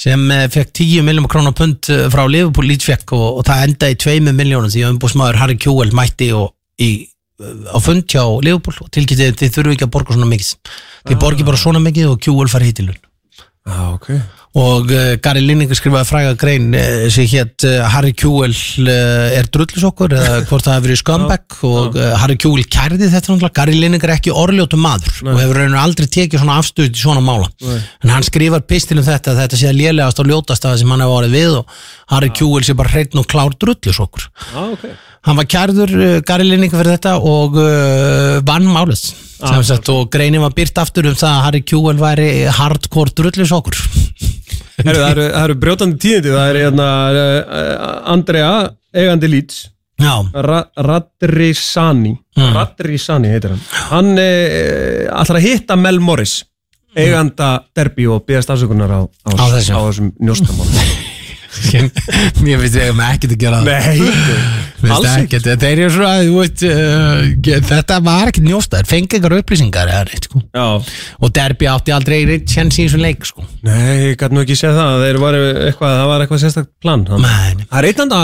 sem 0.00 0.30
eh, 0.30 0.46
fekk 0.52 0.72
10 0.76 1.04
miljónum 1.06 1.28
krónar 1.30 1.54
pund 1.56 1.88
eh, 1.92 2.06
frá 2.12 2.26
Liverpool 2.28 2.68
Leeds 2.68 2.88
fekk 2.88 3.16
og, 3.16 3.26
og 3.40 3.46
það 3.48 3.64
endaði 3.70 3.98
2 4.04 4.16
miljónum 4.28 4.72
því 4.72 4.84
að 4.84 4.94
umbúsmaður 4.94 5.40
Harry 5.40 5.56
Kjúel 5.60 5.94
mætti 5.96 6.30
og, 6.36 6.50
í, 6.82 6.90
eh, 7.40 7.56
á 7.72 7.78
fund 7.80 8.04
hjá 8.12 8.24
Liverpool 8.44 8.76
og 8.84 8.92
tilkynnti 8.92 9.30
að 9.30 9.40
þið 9.40 9.56
þurfu 9.56 9.76
ekki 9.76 9.88
að 9.88 9.94
borga 9.96 10.16
svona 10.16 10.30
mikið. 10.32 10.52
Þið 11.06 11.20
borgi 11.24 11.48
bara 11.48 11.62
svona 11.62 11.82
mikið 11.84 12.12
og 12.12 12.20
Kjúel 12.26 12.52
fari 12.52 12.72
hitilun 12.72 13.00
já, 13.66 13.80
ok. 13.92 14.10
Og 14.56 14.88
uh, 14.88 15.16
Gary 15.20 15.42
Lineker 15.44 15.76
skrifaði 15.76 16.08
fræga 16.08 16.36
grein 16.40 16.70
uh, 16.72 17.06
sem 17.12 17.26
hétt 17.28 17.66
uh, 17.68 17.82
Harry 17.92 18.14
Kjúel 18.16 18.54
er 18.88 19.50
drullusokkur 19.52 20.14
eða 20.16 20.38
hvort 20.48 20.64
það 20.64 20.78
hefur 20.78 20.86
verið 20.86 21.00
scumbag 21.02 21.58
og 21.68 21.98
Harry 22.22 22.38
Kjúel 22.40 22.64
kærði 22.72 23.10
þetta 23.12 23.34
náttúrulega. 23.34 23.52
Gary 23.58 23.76
Lineker 23.76 24.12
er 24.12 24.16
ekki 24.16 24.32
orðljótu 24.32 24.80
maður 24.80 25.20
og 25.26 25.42
hefur 25.42 25.60
rauninu 25.60 25.80
aldrei 25.82 26.08
tekið 26.08 26.40
svona 26.40 26.56
afstöð 26.62 26.88
til 26.88 27.02
svona 27.02 27.24
mála. 27.24 27.50
Nei. 27.66 27.76
en 28.06 28.14
hann 28.14 28.26
skrifar 28.26 28.64
pistil 28.64 29.00
um 29.02 29.06
þetta 29.06 29.34
að 29.34 29.42
þetta 29.42 29.60
sé 29.60 29.68
að 29.68 29.80
lélegast 29.82 30.24
og 30.24 30.32
ljótast 30.32 30.70
að 30.70 30.80
sem 30.80 30.94
hann 30.94 31.04
hefur 31.04 31.20
orðið 31.20 31.36
við 31.36 31.60
og 31.60 31.78
Harry 32.14 32.32
Kjúel 32.32 32.64
sé 32.64 32.78
bara 32.78 32.94
hreitn 32.94 33.20
og 33.20 33.28
klár 33.28 33.56
drullusokkur. 33.60 34.30
Já, 34.54 34.60
ok. 34.72 34.88
Hann 35.26 35.40
var 35.42 35.52
kærður 35.52 35.96
Gary 36.24 36.48
Lineker 36.48 36.80
fyrir 36.80 36.96
þetta 36.96 37.16
og 37.18 37.56
vann 38.46 38.68
málið 38.70 39.08
sagt 39.68 39.88
og 39.92 40.08
greinin 40.12 40.40
var 40.42 40.54
byrt 40.56 40.78
aftur 40.80 41.08
um 41.10 41.16
það 41.18 41.32
að 41.34 41.44
Harry 41.46 41.60
Kjúel 41.68 41.98
væri 42.00 42.28
hardcore 42.56 43.12
drullusokkur. 43.18 43.76
Heru, 44.76 44.98
það, 44.98 45.08
eru, 45.10 45.24
það 45.32 45.44
eru 45.46 45.54
brjótandi 45.62 45.96
tíðindi 46.02 46.32
Það 46.34 46.48
er 46.50 46.58
hérna 46.60 46.86
uh, 47.16 47.86
Andrea, 48.12 48.50
eigandi 48.96 49.30
Já, 49.96 50.12
Ra 50.44 50.58
Radrisani 50.76 52.16
Mm. 52.36 52.50
Radrisani 52.52 53.30
heitir 53.32 53.54
hann. 53.54 53.60
Hann 53.88 54.10
uh, 54.20 55.06
ætlar 55.22 55.38
að 55.38 55.46
hitta 55.46 55.76
Mel 55.80 55.96
Morris 56.04 56.42
eiganda 56.96 57.62
derby 57.76 58.04
og 58.12 58.26
beðast 58.28 58.52
afsökunar 58.52 58.92
á, 58.92 59.00
á, 59.08 59.30
Á 59.32 59.44
þessum. 59.56 59.72
á 59.72 59.80
þessum 59.88 60.10
njóstamál 60.20 60.68
mér 62.44 62.60
finnst 62.62 62.78
ég 62.80 62.92
með 62.96 63.12
ekkert 63.16 63.34
að 63.36 63.40
gera 63.42 63.60
það 63.60 63.66
Nei, 63.66 64.90
alls 64.96 65.08
ekki 65.12 65.40
þeir 65.44 65.66
eru 65.72 65.92
svona, 65.94 66.12
þú 66.26 66.34
veist, 66.40 66.64
uh, 66.68 67.60
þetta 67.70 67.98
var 68.06 68.30
ekkert 68.30 68.46
njósta, 68.46 68.80
þeir 68.82 68.90
fengi 68.92 69.18
ykkur 69.20 69.36
upplýsingar 69.40 69.92
eða 69.92 70.02
reitt, 70.10 70.28
sko. 70.28 70.42
Já, 70.54 70.66
Og 71.22 71.32
Derby 71.38 71.70
átti 71.72 71.94
aldrei 71.96 72.18
reitt 72.28 72.52
sens 72.52 72.76
í 72.78 72.84
þessum 72.86 73.02
leik, 73.06 73.24
sko. 73.28 73.46
nei, 73.66 74.10
ég 74.12 74.20
gæti 74.20 74.36
nú 74.36 74.44
ekki 74.44 74.58
séð 74.60 74.76
það 74.80 75.02
Þeir 75.06 75.20
var 75.22 75.38
eitthvað, 75.40 75.96
það 76.00 76.10
var 76.12 76.26
eitthvað 76.26 76.42
sérstakt 76.44 76.70
plan 76.84 77.06
hann. 77.10 77.24
Nei. 77.26 77.66
Það 77.70 77.80
er 77.80 77.88
einnanda 77.92 78.20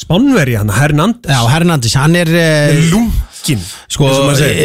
spánveri 0.00 0.54
hann, 0.60 0.70
Hernandez 0.72 1.32
Já, 1.34 1.40
Hernandez, 1.50 1.96
hann 2.00 2.16
er, 2.20 2.30
uh, 2.30 3.10
Lungin 3.40 3.62
sko, 3.88 4.08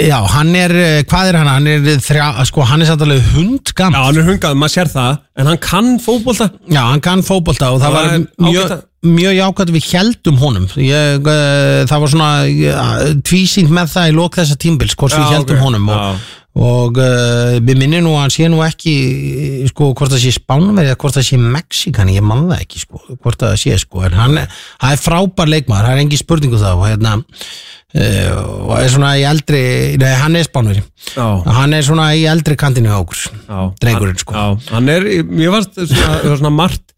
já, 0.07 0.17
hann 0.35 0.55
er, 0.55 0.73
uh, 0.75 1.03
hvað 1.07 1.29
er 1.29 1.37
hann? 1.39 1.49
Hann 1.49 1.67
er 1.69 2.01
þrjá, 2.03 2.27
sko, 2.49 2.65
hann 2.67 2.83
er 2.83 2.89
samt 2.89 3.01
alveg 3.05 3.23
hundgam. 3.35 3.95
Já, 3.95 4.03
hann 4.03 4.19
er 4.19 4.27
hungað, 4.27 4.57
maður 4.59 4.75
sér 4.75 4.91
það 4.91 5.17
En 5.35 5.49
hann 5.49 5.59
kann 5.63 5.95
fótbolta 6.03 6.49
Já, 6.71 6.81
hann 6.91 7.03
kann 7.03 7.23
fótbolta 7.25 7.73
og 7.73 7.81
það 7.81 7.97
Það 7.97 7.97
var 7.97 8.47
mjög, 8.49 8.77
mjög 9.15 9.35
jákvæmt 9.39 9.75
við 9.75 9.91
heldum 9.91 10.39
honum 10.41 10.69
ég, 10.79 11.27
uh, 11.27 11.83
það 11.89 12.05
var 12.05 12.15
svona 12.15 12.31
uh, 12.47 13.11
tvísýnt 13.25 13.75
með 13.75 13.93
það 13.95 14.09
í 14.09 14.15
lók 14.15 14.39
þessa 14.39 14.57
tímbils 14.61 14.95
hvort 14.95 15.15
við 15.15 15.27
Já, 15.27 15.35
heldum 15.35 15.59
ok. 15.59 15.65
honum 15.67 15.93
og, 15.95 16.25
og 16.55 17.01
uh, 17.03 17.57
við 17.59 17.81
minnum 17.83 18.07
nú 18.07 18.15
að 18.15 18.23
hann 18.23 18.35
sé 18.37 18.49
nú 18.51 18.63
ekki 18.63 18.95
sko, 19.71 19.91
hvort 19.91 20.15
það 20.15 20.23
sé 20.23 20.35
spánverið 20.37 20.93
eða 20.93 20.99
hvort 21.03 21.19
það 21.19 21.29
sé 21.29 21.39
Mexikan, 21.43 22.15
ég 22.15 22.25
man 22.25 22.47
það 22.47 22.63
ekki 22.63 22.83
sko, 22.85 23.03
hvort 23.19 23.43
það 23.43 23.57
sé 23.59 23.79
sko, 23.83 24.05
en 24.07 24.19
hann 24.21 24.39
hann 24.39 24.93
er 24.95 25.01
frábær 25.03 25.51
leikmaður, 25.51 25.89
það 25.89 25.97
er 25.97 26.05
engi 26.05 26.21
spurningu 26.21 26.61
þá 26.63 26.69
og 26.77 26.87
hérna 26.87 27.17
og 27.95 28.73
er 28.75 28.89
svona 28.91 29.13
í 29.15 29.23
eldri, 29.27 29.61
nei 30.01 30.09
hann 30.19 30.35
er 30.35 30.47
spánverið 30.47 30.83
Já, 31.15 31.27
hann 31.59 31.75
er 31.77 31.85
svona 31.85 32.09
í 32.17 32.25
eldri 32.27 32.57
kantinu 32.59 32.91
á 32.91 32.99
okkur 32.99 33.21
Drengurinn, 33.79 34.19
sko. 34.19 34.35
Já, 34.35 34.73
hann 34.75 34.91
er, 34.91 35.05
ég 35.07 35.53
varst 35.53 35.77
svona, 35.79 36.17
svona 36.35 36.51
margt 36.51 36.91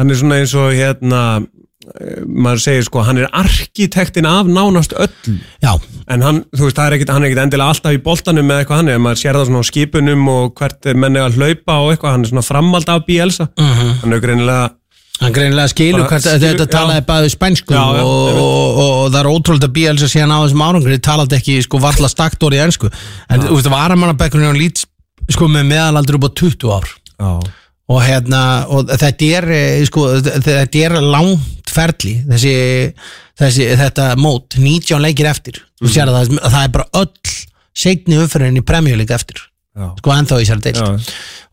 Hann 0.00 0.08
er 0.08 0.16
svona 0.16 0.38
eins 0.40 0.54
og 0.56 0.72
hérna 0.72 1.22
eh, 1.36 2.22
maður 2.24 2.62
segir 2.64 2.86
sko, 2.88 3.02
hann 3.04 3.20
er 3.20 3.28
arkitektin 3.28 4.26
af 4.26 4.48
nánast 4.48 4.94
öll 4.96 5.36
já, 5.62 5.74
en 6.08 6.24
hann, 6.24 6.42
þú 6.56 6.64
veist, 6.70 6.80
er 6.80 6.96
ekkit, 6.96 7.12
hann 7.12 7.26
er 7.26 7.28
ekkit 7.28 7.42
endilega 7.44 7.74
alltaf 7.74 7.98
í 7.98 8.00
boltanum 8.02 8.48
með 8.48 8.62
eitthvað 8.62 8.80
hann 8.80 8.92
er, 8.94 9.02
maður 9.04 9.20
sér 9.20 9.36
það 9.36 9.50
svona 9.50 9.62
á 9.62 9.68
skipunum 9.68 10.30
og 10.32 10.54
hvert 10.56 10.88
er 10.88 11.02
menni 11.04 11.20
að 11.20 11.36
hlaupa 11.36 11.76
og 11.82 11.92
eitthvað, 11.92 12.16
hann 12.16 12.24
er 12.24 12.32
svona 12.32 12.46
framald 12.46 12.94
af 12.94 13.04
Bielsa, 13.04 13.50
mhm. 13.52 13.98
Hann 14.00 14.16
er 14.16 14.24
greinilega 14.24 14.70
Hann 15.22 15.34
greinilega 15.34 15.70
skilur 15.70 16.06
hvert 16.10 16.24
skilur- 16.24 16.42
þetta 16.42 16.66
talaði 16.72 17.04
bæði 17.08 17.32
spænsku 17.32 17.74
Já, 17.74 17.82
já, 17.98 18.02
og, 18.02 18.40
og, 18.42 18.80
og, 18.82 19.02
það 19.12 19.18
er 19.20 19.30
ótrúlega 19.30 19.68
að 19.68 19.74
Bielsa 19.76 20.10
síðan 20.10 20.34
á 20.34 20.38
þessum 20.42 20.64
árangri 20.66 20.98
talaði 21.02 21.38
ekki 21.38 21.56
sko 21.66 21.80
varla 21.82 22.10
stakt 22.10 22.42
orðið 22.46 22.64
ennsku 22.66 22.90
en 22.92 23.44
þú 23.44 23.58
veist, 23.58 23.70
varamannabekkurinn 23.72 24.50
á 24.50 24.56
lít 24.58 24.84
sko 25.30 25.48
með 25.50 25.68
meðalaldur 25.70 26.18
upp 26.18 26.26
á 26.26 26.30
20 26.42 26.72
ár. 26.74 26.88
Já, 27.22 27.32
og 27.92 28.02
hérna 28.02 28.42
og 28.72 28.90
þetta 28.90 29.30
er 29.38 29.48
eh, 29.54 29.84
sko, 29.86 30.08
þetta 30.18 30.82
er 30.82 30.98
langt 31.02 31.70
ferli 31.72 32.18
þessi, 32.28 32.56
þessi 33.40 33.70
þetta 33.80 34.10
mót 34.20 34.58
19 34.58 35.00
leikir 35.02 35.30
eftir. 35.30 35.62
Að 35.82 36.12
það, 36.12 36.36
það 36.42 36.60
er 36.66 36.74
bara 36.74 36.90
öll 37.02 37.38
setni 37.72 38.18
umfyririnn 38.20 38.60
í 38.60 38.66
premjölík 38.66 39.14
eftir 39.14 39.40
Já. 39.72 39.86
sko 39.98 40.10
ennþá 40.12 40.40
í 40.42 40.48
sér 40.48 40.58
deilt 40.64 40.80
Já. 40.82 40.88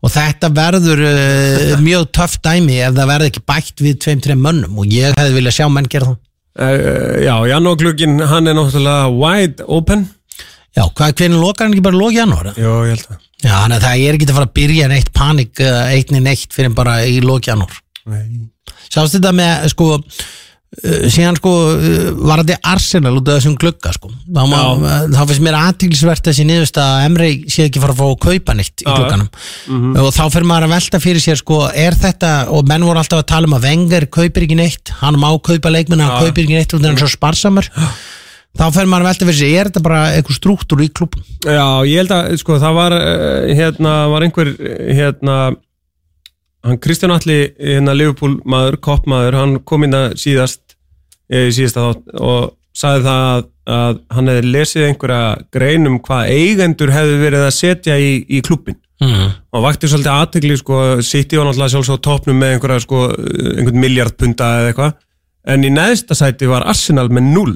og 0.04 0.10
þetta 0.12 0.50
verður 0.52 1.00
uh, 1.08 1.76
mjög 1.80 2.10
töff 2.12 2.34
dæmi 2.44 2.76
ef 2.84 2.92
það 2.98 3.12
verður 3.14 3.30
ekki 3.30 3.42
bætt 3.48 3.80
við 3.80 3.94
tveim, 4.04 4.20
tveim 4.26 4.42
mönnum 4.44 4.82
og 4.82 4.92
ég 4.92 5.16
hefði 5.16 5.38
viljað 5.38 5.56
sjá 5.60 5.68
menn 5.72 5.88
gera 5.90 6.12
það 6.12 6.18
Uh, 6.60 7.22
já, 7.22 7.36
janúarglugin, 7.46 8.16
hann 8.26 8.50
er 8.50 8.56
náttúrulega 8.58 9.04
wide 9.14 9.64
open 9.70 10.00
Já, 10.74 10.82
hvað, 10.82 11.12
hvernig 11.20 11.38
lokar 11.38 11.68
hann 11.68 11.76
ekki 11.76 11.84
bara 11.86 11.96
loki 12.00 12.18
janúar? 12.18 12.48
Jó, 12.58 12.72
ég 12.88 12.96
held 12.96 13.04
að 13.06 13.20
Já, 13.40 13.52
þannig 13.54 13.76
að 13.76 13.84
það 13.86 14.02
er 14.02 14.18
ekki 14.18 14.26
að 14.26 14.34
fara 14.34 14.48
að 14.48 14.56
byrja 14.58 14.88
neitt 14.90 15.12
panik 15.14 15.62
eittni 15.62 16.20
neitt 16.24 16.52
fyrir 16.52 16.74
bara 16.76 16.96
í 17.06 17.20
loki 17.24 17.52
janúar. 17.52 17.78
Sást 18.90 19.14
þetta 19.14 19.32
með, 19.38 19.68
sko 19.72 19.86
síðan 20.70 21.34
sko 21.34 21.50
uh, 21.74 22.10
var 22.30 22.44
þetta 22.44 22.60
Arsenal 22.70 23.16
út 23.18 23.26
af 23.26 23.40
þessum 23.40 23.56
glugga 23.58 23.90
sko. 23.96 24.10
Þá, 24.30 24.44
þá 25.10 25.22
finnst 25.26 25.42
mér 25.42 25.56
aðtilsvert 25.58 26.28
þessi 26.28 26.44
niðurst 26.46 26.78
að 26.78 27.06
Emre 27.08 27.30
sé 27.50 27.66
ekki 27.66 27.82
fara 27.82 27.96
að 27.96 27.98
fá 27.98 28.06
að 28.06 28.20
kaupa 28.22 28.54
neitt 28.54 28.84
í 28.84 28.86
Já, 28.86 28.92
glugganum. 28.94 29.28
Mhm. 29.66 29.96
og 30.04 30.12
þá 30.14 30.22
fyrir 30.36 30.48
maður 30.52 30.68
að 30.68 30.74
velta 30.76 31.02
fyrir 31.02 31.24
sér 31.24 31.40
sko 31.42 31.58
er 31.74 31.98
þetta, 31.98 32.30
og 32.54 32.70
menn 32.70 32.86
voru 32.86 33.02
alltaf 33.02 33.24
að 33.24 33.28
tala 33.34 33.50
um 33.50 33.58
að 33.58 33.66
Wenger 33.66 34.06
kaupir 34.14 34.46
ekki 34.46 34.60
neitt, 34.62 34.94
hann 35.02 35.18
má 35.18 35.28
kaupa 35.42 35.74
leikmenn 35.74 36.04
hann 36.06 36.22
kaupir 36.22 36.46
ekki 36.46 36.58
neitt 36.60 36.74
af 36.74 36.84
hann 36.86 36.94
er 36.94 37.02
svo 37.02 37.10
sparsamur. 37.16 37.70
Þá 38.60 38.64
fyrir 38.74 38.88
maður 38.90 39.04
að 39.04 39.10
velta 39.10 39.26
fyrir 39.28 39.38
sér, 39.38 39.56
er 39.60 39.68
þetta 39.70 39.82
bara 39.84 39.98
eitthvað 40.14 40.38
struktúr 40.40 40.80
í 40.82 40.88
klubun? 40.90 41.26
Já, 41.46 41.66
ég 41.86 42.00
held 42.02 42.14
að, 42.14 42.30
sko, 42.40 42.56
það 42.62 42.78
var 42.78 42.94
uh, 42.96 43.50
hérna, 43.58 43.92
var 44.10 44.26
einhver 44.26 44.50
hérna, 44.90 45.36
hann 46.66 46.80
Kristján 46.82 47.14
Alli 47.14 47.38
hérna 47.58 47.94
Liverpool 47.96 48.38
maður, 48.44 48.76
koppmaður 48.84 49.38
hann 49.40 49.56
kom 49.64 49.86
inn 49.86 49.96
að 49.96 50.16
síðast 50.20 50.76
eh, 51.32 51.48
í 51.48 51.54
síðasta 51.56 51.86
þátt 51.88 52.14
og 52.20 52.52
sagði 52.80 53.06
það 53.06 53.24
að, 53.30 53.48
að 53.78 53.98
hann 54.16 54.30
hefði 54.30 54.52
lesið 54.54 54.86
einhverja 54.88 55.24
grein 55.56 55.90
um 55.90 55.98
hvað 56.04 56.30
eigendur 56.36 56.92
hefði 56.94 57.18
verið 57.24 57.46
að 57.46 57.56
setja 57.56 57.98
í, 58.00 58.12
í 58.28 58.42
klubbin 58.46 58.78
Mm. 59.00 59.30
og 59.56 59.62
vakti 59.64 59.88
svolítið 59.88 60.12
aðtegli 60.12 60.56
sko, 60.60 60.78
City 61.00 61.38
var 61.38 61.46
náttúrulega 61.48 61.72
sjálfsög 61.72 61.96
á 61.96 62.04
topnum 62.04 62.36
með 62.36 62.50
einhverja 62.52 62.82
sko, 62.84 62.98
einhvern 63.56 63.78
miljardpunta 63.80 64.48
eða 64.58 64.66
eitthvað. 64.74 64.90
En 65.54 65.64
í 65.64 65.70
neðsta 65.72 66.16
sæti 66.18 66.50
var 66.50 66.66
Arsenal 66.68 67.06
með 67.08 67.30
null 67.32 67.54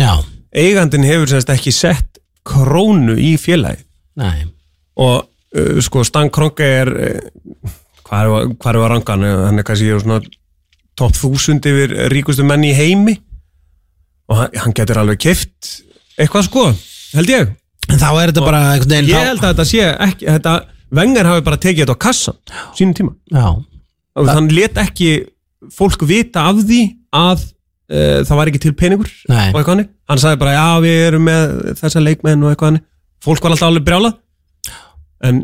Já, 0.00 0.14
eigandin 0.56 1.04
hefur 1.04 1.28
semst 1.28 1.52
ekki 1.52 1.74
sett 1.76 2.22
krónu 2.48 3.18
í 3.20 3.34
félagi 3.36 3.84
nei. 4.16 4.46
Og 4.96 5.28
uh, 5.28 5.76
sko 5.84 6.06
Stan 6.08 6.32
Kroenke 6.32 6.70
er 6.78 6.88
uh, 6.88 7.76
hvað 8.08 8.24
er, 8.24 8.52
hvað 8.58 8.78
er 8.80 8.92
rangan? 8.94 9.26
Hann 9.46 9.60
er 9.60 9.66
kannski 9.68 9.92
svona 10.00 10.20
topp 10.98 11.16
þúsund 11.18 11.66
yfir 11.68 11.94
ríkustu 12.12 12.46
menn 12.46 12.66
í 12.66 12.74
heimi. 12.76 13.18
Og 14.28 14.42
hann, 14.42 14.58
hann 14.64 14.76
getur 14.76 15.00
alveg 15.02 15.20
keft 15.22 15.76
eitthvað 16.18 16.48
sko, 16.48 16.64
held 17.14 17.32
ég. 17.32 17.54
En 17.88 18.00
þá 18.00 18.08
er 18.10 18.32
þetta 18.32 18.44
bara 18.44 18.64
einhvern 18.74 18.92
veginn 18.92 19.12
ég 19.12 19.28
held 19.30 19.40
að 19.40 19.52
þetta 19.54 19.68
sé 19.68 19.84
ekki 20.08 20.28
þetta, 20.28 20.56
Vengar 20.98 21.28
hafi 21.28 21.44
bara 21.44 21.60
tekið 21.60 21.84
þetta 21.84 21.96
á 22.00 22.04
kassan 22.04 22.36
sínum 22.76 22.94
tíma. 22.96 23.14
Já, 23.32 23.48
og 24.18 24.30
hann 24.32 24.48
let 24.56 24.78
ekki 24.80 25.10
fólk 25.74 26.04
vita 26.08 26.46
af 26.48 26.62
því 26.64 26.80
að 27.12 27.42
uh, 27.44 28.20
það 28.24 28.38
var 28.40 28.50
ekki 28.50 28.62
til 28.62 28.72
peningur 28.78 29.10
Nei. 29.28 29.50
og 29.50 29.58
eitthvað 29.58 29.72
hannig 29.74 29.90
hann 30.08 30.22
sagði 30.22 30.40
bara 30.40 30.54
já 30.56 30.66
við 30.84 31.00
erum 31.10 31.26
með 31.28 31.52
þessa 31.82 32.02
leikmenn 32.04 32.44
og 32.46 32.52
eitthvað 32.52 32.70
hannig 32.72 32.86
fólk 33.24 33.44
var 33.44 33.54
alltaf 33.54 33.68
alveg 33.68 33.86
brjálað. 33.88 34.18
En 35.28 35.42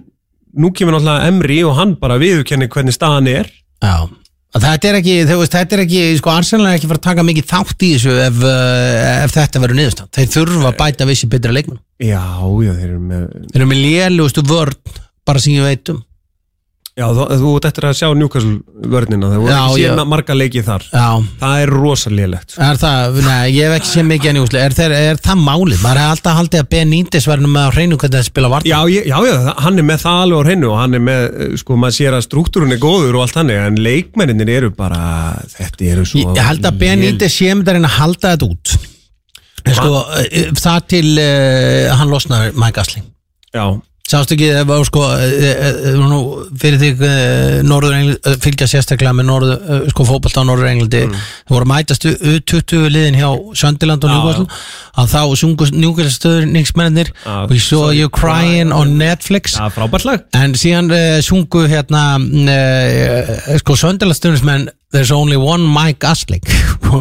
nú 0.59 0.71
kemur 0.75 0.97
náttúrulega 0.97 1.31
Emri 1.31 1.63
og 1.67 1.75
hann 1.79 1.97
bara 2.01 2.19
viðurkenni 2.21 2.69
hvernig 2.73 2.95
staðan 2.97 3.31
er 3.33 3.51
Já, 3.85 4.07
þetta 4.63 4.91
er 4.91 4.99
ekki, 5.01 5.15
þú 5.29 5.39
veist, 5.41 5.55
þetta 5.57 5.77
er 5.77 5.83
ekki, 5.85 6.03
sko, 6.21 6.33
Arsenal 6.33 6.69
er 6.71 6.79
ekki 6.79 6.89
fara 6.91 7.01
að 7.01 7.07
taka 7.09 7.27
mikið 7.27 7.49
þátt 7.51 7.85
í 7.85 7.91
þessu 7.97 8.15
ef, 8.23 8.41
uh, 8.47 9.25
ef 9.25 9.35
þetta 9.35 9.63
verður 9.65 9.81
niðurstand. 9.81 10.11
Þeir 10.15 10.31
þurfa 10.37 10.71
að 10.71 10.79
bæta 10.81 11.09
vissi 11.11 11.31
betra 11.33 11.55
leikmenn. 11.57 11.81
já, 11.99 12.23
já, 12.69 12.73
þeir 12.79 12.89
eru 12.89 13.01
með 13.03 13.25
Þeir 13.51 13.61
eru 13.61 13.71
með 13.73 13.83
lélugustu 13.83 14.45
vörn, 14.49 14.99
bara 15.27 15.43
sem 15.43 15.57
ég 15.59 15.67
veit 15.67 15.93
um. 15.95 16.03
Já, 16.95 17.05
þú, 17.11 17.49
ert 17.57 17.67
eftir 17.69 17.87
að 17.89 17.97
sjá 17.99 18.09
Newcastle 18.15 18.89
vörnina 18.93 19.31
það 19.33 19.41
voru 19.43 19.55
ekki 19.55 19.79
síðan 19.81 20.11
marga 20.11 20.37
leikið 20.37 20.67
þar 20.69 20.85
Já, 20.93 21.09
það 21.41 21.63
er 21.65 21.73
rosalélegt 21.75 22.55
er 22.63 22.79
það, 22.79 23.19
nei, 23.27 23.49
ég 23.55 23.67
hef 23.67 23.75
ekki 23.81 23.91
séð 23.91 24.07
mikið 24.11 24.31
en 24.31 24.39
júslega, 24.39 24.69
er, 24.69 24.77
þeir, 24.79 24.95
er 25.11 25.21
það 25.25 25.43
málið? 25.43 25.81
Maður 25.83 26.01
er 26.05 26.13
alltaf 26.13 26.39
haldið 26.39 26.63
að 26.63 26.69
Benítez 26.75 27.27
verður 27.31 27.53
með 27.55 27.67
á 27.67 27.71
hreinu 27.75 27.99
hvernig 27.99 28.19
það 28.19 28.29
spila 28.29 28.51
vartan. 28.53 28.71
Já, 28.71 28.93
ég, 28.95 29.09
já, 29.11 29.17
já, 29.27 29.35
hann 29.65 29.83
er 29.83 29.89
með 29.89 30.05
það 30.05 30.21
alveg 30.25 30.39
á 30.39 30.47
hreinu 30.47 30.71
og 30.71 30.79
hann 30.79 30.99
er 30.99 31.03
með, 31.09 31.25
eh, 31.25 31.57
sko, 31.65 31.79
maður 31.83 31.97
sér 31.99 32.17
að 32.19 32.27
struktúrun 32.29 32.77
er 32.77 32.83
góður 32.83 33.19
og 33.19 33.25
allt 33.25 33.39
hann 33.41 33.55
en 33.55 33.81
leikmenninir 33.83 34.53
eru 34.55 34.71
bara, 34.75 35.01
þetta 35.57 35.89
eru 35.91 36.07
svo 36.07 36.23
Ég, 36.23 36.31
ég 36.39 36.51
held 36.51 36.69
að 36.71 36.79
Benítez 36.85 37.39
sé 37.41 37.51
með 37.51 37.71
það 37.71 37.79
reyna 37.81 37.91
að 37.91 37.99
halda 37.99 38.35
þetta 38.37 38.51
út. 38.53 38.77
Sko, 39.65 39.91
uh, 40.05 40.39
það 40.61 40.87
til 40.93 41.07
uh, 41.17 41.95
hann 41.99 42.13
losnar 42.13 42.55
Mike 42.55 42.85
Astley. 42.85 43.03
Já, 43.55 43.67
Sástu 44.05 44.35
ekki, 44.35 44.51
það 44.53 44.67
var 44.69 44.83
sko, 44.85 45.03
e, 45.17 45.29
e, 45.33 45.69
e, 45.89 45.93
nú, 45.97 46.17
fyrir 46.61 46.75
því 46.77 46.89
Norður 47.65 47.95
England, 47.97 48.19
e, 48.21 48.35
fylgja 48.45 48.67
sérstaklega 48.69 49.15
með 49.17 49.27
Norður, 49.31 49.87
sko, 49.95 50.05
fótbolta 50.05 50.43
á 50.45 50.49
Norður 50.49 50.69
Englandi. 50.69 51.01
Mm. 51.09 51.23
það 51.49 51.55
voru 51.55 51.65
að 51.65 51.71
mætast 51.71 52.05
U20 52.13 52.83
liðin 52.93 53.17
hjá 53.17 53.31
Söndiland 53.57 54.05
og 54.05 54.13
Newcastle. 54.13 54.61
Að 55.01 55.09
þá 55.15 55.23
sungu 55.41 55.71
Newcastle 55.73 56.13
Já, 57.25 57.39
We 57.49 57.63
saw 57.65 57.97
you 57.97 58.13
crying 58.13 58.77
on 58.77 58.93
Netflix. 59.01 59.57
En 60.37 60.53
síðan 60.53 60.93
sungu 61.25 61.65
hérna 61.73 62.05
sko 63.65 63.81
Söndiland 63.81 64.21
stöðurningsmenn 64.21 64.69
There's 64.95 65.11
only 65.11 65.41
one 65.41 65.65
Mike 65.67 66.07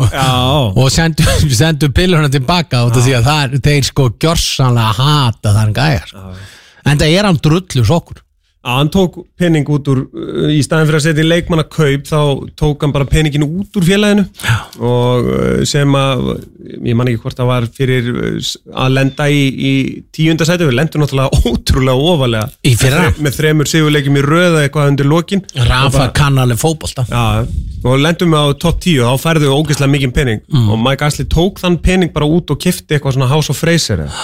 Já, 0.10 0.72
og 0.82 0.88
sendu, 0.90 1.28
sendu 1.52 1.92
pillurna 1.94 2.32
tilbaka 2.32 2.88
út 2.88 2.96
af 2.98 3.06
því 3.06 3.20
að 3.20 3.28
það 3.28 3.44
er, 3.44 3.64
þeir 3.68 3.88
sko 3.92 4.10
gjörsanlega 4.24 4.96
hata 4.98 5.58
þann 5.60 5.76
gæjar 5.78 6.20
en 6.86 7.00
það 7.00 7.18
er 7.18 7.30
hann 7.30 7.42
drullu 7.44 7.86
sokkur 7.88 8.22
að 8.64 8.78
hann 8.80 8.90
tók 8.94 9.16
pening 9.36 9.68
út 9.76 9.88
úr 9.92 10.06
uh, 10.08 10.48
í 10.48 10.62
staðin 10.64 10.88
fyrir 10.88 11.00
að 11.02 11.04
setja 11.04 11.24
í 11.26 11.28
leikmanna 11.28 11.66
kaup 11.68 12.06
þá 12.08 12.20
tók 12.56 12.84
hann 12.86 12.94
bara 12.96 13.08
peningin 13.12 13.44
út 13.44 13.76
úr 13.76 13.84
félaginu. 13.84 14.24
Já. 14.40 14.54
og 14.80 15.28
uh, 15.28 15.64
sem 15.68 15.98
að 16.00 16.22
ég 16.72 16.96
man 16.96 17.12
ekki 17.12 17.20
hvort 17.26 17.42
það 17.42 17.50
var 17.50 17.68
fyrir 17.76 18.08
uh, 18.14 18.54
að 18.86 18.96
lenda 18.96 19.28
í, 19.28 19.42
í 19.52 19.72
tíundasæti 20.16 20.70
við 20.70 20.78
lendum 20.80 21.04
náttúrulega 21.04 21.42
ótrúlega 21.52 22.14
ofalega 22.14 22.46
Í 22.64 22.72
fyrra? 22.80 23.02
með, 23.04 23.12
þre, 23.18 23.26
með 23.28 23.36
þremur 23.42 23.72
sigurleikjum 23.74 24.22
í 24.22 24.24
röða 24.30 24.64
eitthvað 24.64 24.94
undir 24.94 25.12
lokin. 25.12 25.44
Rafa 25.68 26.08
kann 26.16 26.40
alveg 26.40 26.64
fótbolta. 26.64 27.04
Já, 27.12 27.44
og 27.84 28.00
lendum 28.00 28.32
við 28.32 28.48
á 28.48 28.64
topp 28.64 28.80
10 28.88 29.04
og 29.04 29.12
þá 29.20 29.28
færðu 29.28 29.50
við 29.50 29.58
ógeðslega 29.60 29.96
mikið 29.98 30.16
pening. 30.22 30.42
Mm. 30.48 30.72
og 30.72 30.82
Mike 30.88 31.12
Ashley 31.12 31.28
tók 31.28 31.60
þann 31.60 31.82
pening 31.84 32.16
bara 32.16 32.32
út 32.32 32.56
og 32.56 32.64
kifti 32.64 32.96
eitthvað 32.96 33.20
svona 33.20 33.32
House 33.34 33.52
of 33.52 33.60
Fraser 33.60 34.08
er 34.08 34.18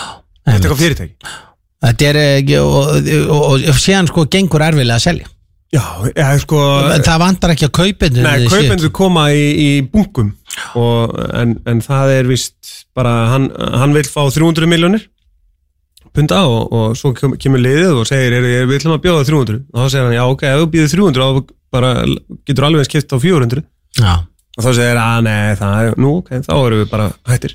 eitthvað 0.48 0.80
fyrirtæki 0.80 1.34
Þetta 1.80 2.08
er 2.10 2.18
ekki 2.22 2.58
og, 2.60 2.74
og, 2.76 3.12
og, 3.36 3.68
og 3.72 3.78
síðan 3.80 4.10
sko 4.10 4.26
gengur 4.32 4.64
erfilega 4.66 4.98
að 5.00 5.06
selja. 5.06 5.30
Já, 5.70 5.84
eða 6.10 6.40
sko 6.42 6.60
Það 7.06 7.20
vantar 7.22 7.52
ekki 7.54 7.68
að 7.68 7.74
kaupendur 7.78 8.24
Nei, 8.26 8.48
kaupendur 8.50 8.90
koma 8.98 9.28
í, 9.38 9.44
í 9.54 9.68
bunkum 9.86 10.32
og, 10.80 11.14
en, 11.38 11.52
en 11.70 11.84
það 11.86 12.14
er 12.16 12.30
vist 12.32 12.72
bara, 12.98 13.12
hann, 13.36 13.46
hann 13.54 13.94
vil 13.94 14.08
fá 14.10 14.24
300 14.34 14.66
miljónir 14.72 15.06
punta 16.16 16.42
og, 16.50 16.74
og 16.74 16.98
svo 16.98 17.12
kem- 17.14 17.38
kemur 17.38 17.62
liðið 17.62 18.00
og 18.02 18.10
segir 18.10 18.34
er, 18.40 18.48
er, 18.50 18.66
við 18.66 18.80
ætlum 18.80 18.96
að 18.98 19.04
bjóða 19.06 19.28
300 19.30 19.62
og 19.62 19.78
þá 19.84 19.94
segir 19.94 20.08
hann, 20.08 20.18
já 20.18 20.24
ok, 20.26 20.46
ef 20.50 20.64
þú 20.64 20.70
býðir 20.74 20.94
300 20.96 21.28
þá 21.30 21.56
bara 21.78 21.94
getur 22.50 22.66
alveg 22.66 22.82
eins 22.88 22.94
kipt 22.96 23.14
á 23.14 23.18
400 23.22 23.64
Já, 24.00 24.14
og 24.58 24.66
þá 24.66 24.70
segir 24.74 25.02
hann, 25.04 25.30
nei, 25.30 25.56
það 25.62 25.84
er, 25.84 26.00
nú 26.02 26.16
ok, 26.24 26.34
þá 26.50 26.54
erum 26.58 26.82
við 26.82 26.90
bara 26.90 27.12
hættir. 27.30 27.54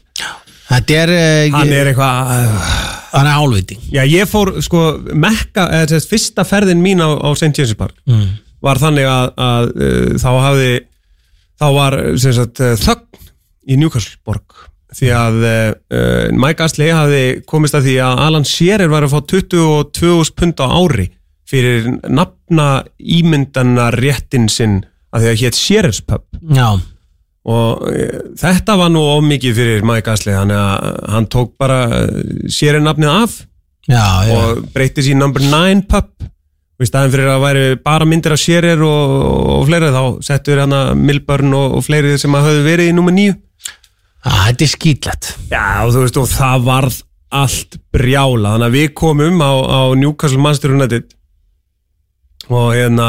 Er 0.70 1.10
eh, 1.18 1.50
hann 1.50 1.74
er 1.74 1.90
eitthvað 1.90 3.02
hann 3.14 3.31
er 3.31 3.38
álviting 3.38 3.81
já, 3.92 4.03
ég 4.09 4.29
fór, 4.31 4.57
sko, 4.64 4.85
mekka 5.14 5.68
eða 5.81 5.92
þess, 5.94 6.11
fyrsta 6.11 6.46
ferðin 6.48 6.83
mín 6.85 7.03
á, 7.03 7.11
á 7.14 7.29
St. 7.35 7.53
James 7.55 7.74
Park 7.79 7.96
mm. 8.11 8.29
var 8.64 8.81
þannig 8.83 9.09
að, 9.09 9.33
að 9.46 9.72
uh, 9.74 10.12
þá 10.20 10.31
hafði 10.48 10.70
þá 11.61 11.66
var 11.79 11.98
sem 12.20 12.37
sagt, 12.37 12.62
uh, 12.62 12.77
þögn 12.81 13.29
í 13.64 13.81
Newcastle 13.81 14.20
borg 14.27 14.64
því 14.94 15.11
að 15.16 15.40
uh, 15.42 16.31
Mike 16.38 16.66
Astley 16.66 16.94
hafði 16.94 17.22
komist 17.50 17.77
að 17.77 17.88
því 17.88 17.98
að 18.07 18.24
Alan 18.29 18.48
Shearer 18.48 18.90
var 18.92 19.07
að 19.07 19.14
fá 19.14 19.20
22.000 19.35 20.35
pund 20.38 20.62
á 20.62 20.66
ári 20.70 21.09
fyrir 21.48 21.88
nafna 22.09 22.68
ímyndana 22.98 23.90
réttin 23.94 24.48
sinn 24.53 24.83
að 25.14 25.24
því 25.24 25.33
að 25.33 25.40
hétt 25.42 25.59
Shearer's 25.59 26.03
Pub 26.05 26.24
Já, 26.55 26.68
og 27.44 27.83
uh, 27.90 28.20
þetta 28.40 28.76
var 28.80 28.92
nú 28.94 29.02
of 29.14 29.24
mikið 29.28 29.57
fyrir 29.59 29.85
Mike 29.88 30.12
Astley 30.14 30.37
þannig 30.37 30.61
að 30.61 31.00
hann 31.14 31.26
tók 31.33 31.54
bara 31.61 31.80
uh, 31.92 32.22
Shearer 32.48 32.80
nafnið 32.85 33.11
af 33.12 33.35
já, 33.90 34.04
og 34.33 34.62
breytti 34.72 35.04
sér 35.04 35.18
number 35.20 35.44
9 35.44 35.85
pub 35.90 36.12
og 36.74 36.83
í 36.83 36.88
staðin 36.88 37.12
fyrir 37.12 37.28
að 37.30 37.42
væri 37.44 37.64
bara 37.85 38.07
myndir 38.09 38.35
af 38.35 38.40
Shearer 38.42 38.80
og, 38.83 39.16
og 39.59 39.66
fleiri 39.68 39.92
þá 39.94 40.02
settur 40.26 40.62
hann 40.64 40.72
að 40.74 40.94
Milburn 40.98 41.52
og, 41.54 41.76
og 41.78 41.85
fleiri 41.87 42.16
sem 42.18 42.35
að 42.35 42.48
höfðu 42.48 42.64
verið 42.70 42.92
í 42.92 42.96
nummer 42.96 43.14
9 43.16 43.35
Ah, 44.24 44.46
Þetta 44.48 44.64
er 44.64 44.70
skýtlegt 44.72 45.26
Já 45.50 45.64
og 45.85 45.90
þú 45.92 46.02
veist 46.07 46.16
og 46.16 46.30
það 46.33 46.62
varð 46.64 46.94
allt 47.35 47.76
brjála 47.92 48.54
þannig 48.54 48.70
að 48.70 48.76
við 48.78 48.87
komum 48.96 49.42
á, 49.44 49.52
á 49.52 49.80
Newcastle 50.00 50.40
Manchester 50.40 50.72
United 50.72 51.11
og 52.52 52.74
hérna 52.76 53.09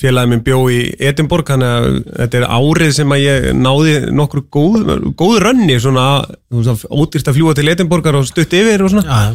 félagið 0.00 0.30
minn 0.30 0.42
bjó 0.46 0.58
í 0.70 0.80
Edinborg 1.10 1.48
þannig 1.50 1.70
að 1.74 1.86
þetta 2.20 2.40
er 2.40 2.46
árið 2.54 2.92
sem 3.00 3.14
að 3.14 3.22
ég 3.24 3.46
náði 3.58 3.94
nokkur 4.14 4.44
góð, 4.54 4.90
góð 5.18 5.38
rönni 5.44 5.78
svona, 5.82 6.04
þú 6.52 6.76
ódýrst 7.02 7.30
að 7.30 7.38
fljúa 7.40 7.56
til 7.58 7.70
Edinborgar 7.72 8.18
og 8.20 8.28
stutt 8.28 8.54
yfir 8.54 8.84
og 8.86 8.92
svona 8.94 9.06
Já, 9.10 9.34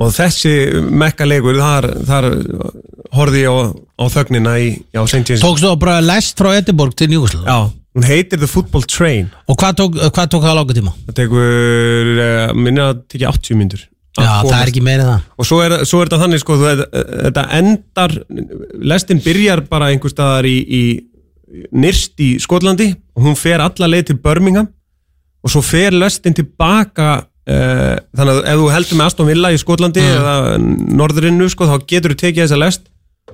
og 0.00 0.14
þessi 0.16 0.54
mekkalegur 1.02 1.58
þar, 1.60 1.90
þar 2.08 2.30
horfði 3.18 3.42
ég 3.42 3.50
á, 3.52 3.58
á 3.74 4.04
þögnina 4.14 4.54
í 4.62 4.70
St. 4.94 5.24
James 5.26 5.42
Tókstu 5.44 5.66
þá 5.68 5.76
bara 5.82 6.00
lest 6.04 6.38
frá 6.40 6.52
Edinborg 6.56 6.94
til 6.96 7.10
Newcastle 7.10 7.42
Já, 7.44 7.68
hún 7.98 8.06
heitir 8.06 8.38
The 8.40 8.48
Football 8.48 8.86
Train 8.88 9.32
Og 9.50 9.58
hvað 9.60 9.80
tók, 9.82 9.98
hvað 10.14 10.30
tók 10.36 10.46
það 10.46 10.60
langa 10.60 10.78
tíma? 10.78 10.94
það 11.10 11.18
tekur, 11.24 12.14
uh, 12.14 12.44
minna 12.54 12.92
að 12.94 13.02
tekja 13.12 13.34
80 13.34 13.58
myndur 13.60 13.88
Já, 14.18 14.42
það 14.42 14.56
er 14.56 14.72
ekki 14.72 14.82
meira 14.82 15.06
það. 15.06 15.28
Og 15.38 15.46
svo 15.46 15.60
er, 15.62 15.76
svo 15.86 16.00
er 16.00 16.08
þetta 16.08 16.22
þannig 16.24 16.42
sko, 16.42 16.56
þetta 16.58 17.44
endar 17.60 18.16
lestin 18.90 19.22
byrjar 19.22 19.62
bara 19.70 19.92
einhver 19.92 20.10
staðar 20.10 20.48
í, 20.50 20.56
í 20.66 21.64
nyrst 21.70 22.18
í 22.22 22.32
Skotlandi. 22.42 22.90
Og 23.14 23.28
hún 23.28 23.38
fer 23.38 23.62
alla 23.62 23.90
leið 23.90 24.10
til 24.10 24.20
Birmingham 24.22 24.70
og 25.40 25.52
svo 25.52 25.62
fer 25.64 25.94
lestin 25.96 26.36
tilbaka 26.36 27.10
uh, 27.20 27.96
þannig 28.16 28.34
að 28.34 28.48
ef 28.52 28.60
þú 28.60 28.68
heldur 28.74 28.98
með 28.98 29.08
Aston 29.08 29.30
Villa 29.30 29.52
í 29.54 29.60
Skotlandi 29.60 30.04
eða 30.04 30.34
norðurinnu 30.60 31.48
sko, 31.52 31.68
þá 31.70 31.86
getur 31.88 32.14
þú 32.14 32.20
tekið 32.24 32.44
þessa 32.44 32.60
lest 32.60 32.88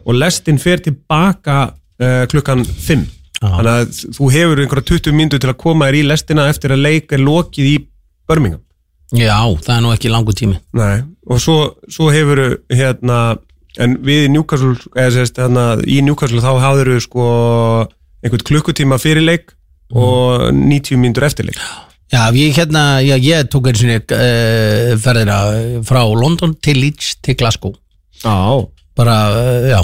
og 0.05 0.19
lestin 0.21 0.61
fer 0.63 0.83
tilbaka 0.85 1.59
uh, 1.73 2.23
klukkan 2.31 2.63
5 2.67 3.07
Já. 3.37 3.49
þannig 3.49 3.73
að 3.73 3.99
þú 4.17 4.31
hefur 4.37 4.63
einhverja 4.63 4.89
20 4.95 5.19
myndu 5.19 5.41
til 5.43 5.51
að 5.51 5.59
koma 5.61 5.91
þér 5.91 5.99
í 5.99 6.07
lestina 6.13 6.47
eftir 6.53 6.75
að 6.77 6.85
leika 6.87 7.19
lokið 7.21 7.73
í 7.73 7.77
Birmingham 8.29 8.63
Já, 9.15 9.39
það 9.63 9.75
er 9.77 9.83
nú 9.85 9.93
ekki 9.95 10.11
langu 10.11 10.35
tími. 10.35 10.57
Nei, 10.75 11.05
og 11.31 11.43
svo, 11.43 11.59
svo 11.93 12.09
hefur 12.15 12.41
hérna, 12.73 13.37
en 13.79 13.99
við 14.07 14.27
í 14.27 14.33
Newcastle 14.35 14.75
eða 14.97 15.13
sérst, 15.15 15.39
hérna, 15.39 15.67
í 15.87 16.01
Newcastle 16.03 16.43
þá 16.43 16.63
hafður 16.65 16.97
sko 17.05 17.27
einhvern 18.25 18.47
klukkutíma 18.49 18.99
fyrir 18.99 19.23
leik 19.23 19.53
og 19.95 20.49
90 20.51 20.99
mínútur 20.99 21.29
eftir 21.29 21.47
leik. 21.47 21.61
Já, 22.11 22.31
ég 22.35 22.55
hérna, 22.55 23.03
já, 23.03 23.15
ég 23.19 23.51
tók 23.51 23.69
einu 23.71 23.79
sinni 23.79 23.99
uh, 23.99 24.95
ferðina 25.03 25.39
frá 25.87 26.03
London 26.07 26.55
til 26.63 26.79
Leeds 26.83 27.17
til 27.23 27.39
Glasgow. 27.39 27.75
Já, 28.23 28.35
bara, 28.99 29.21
uh, 29.35 29.71
já 29.71 29.81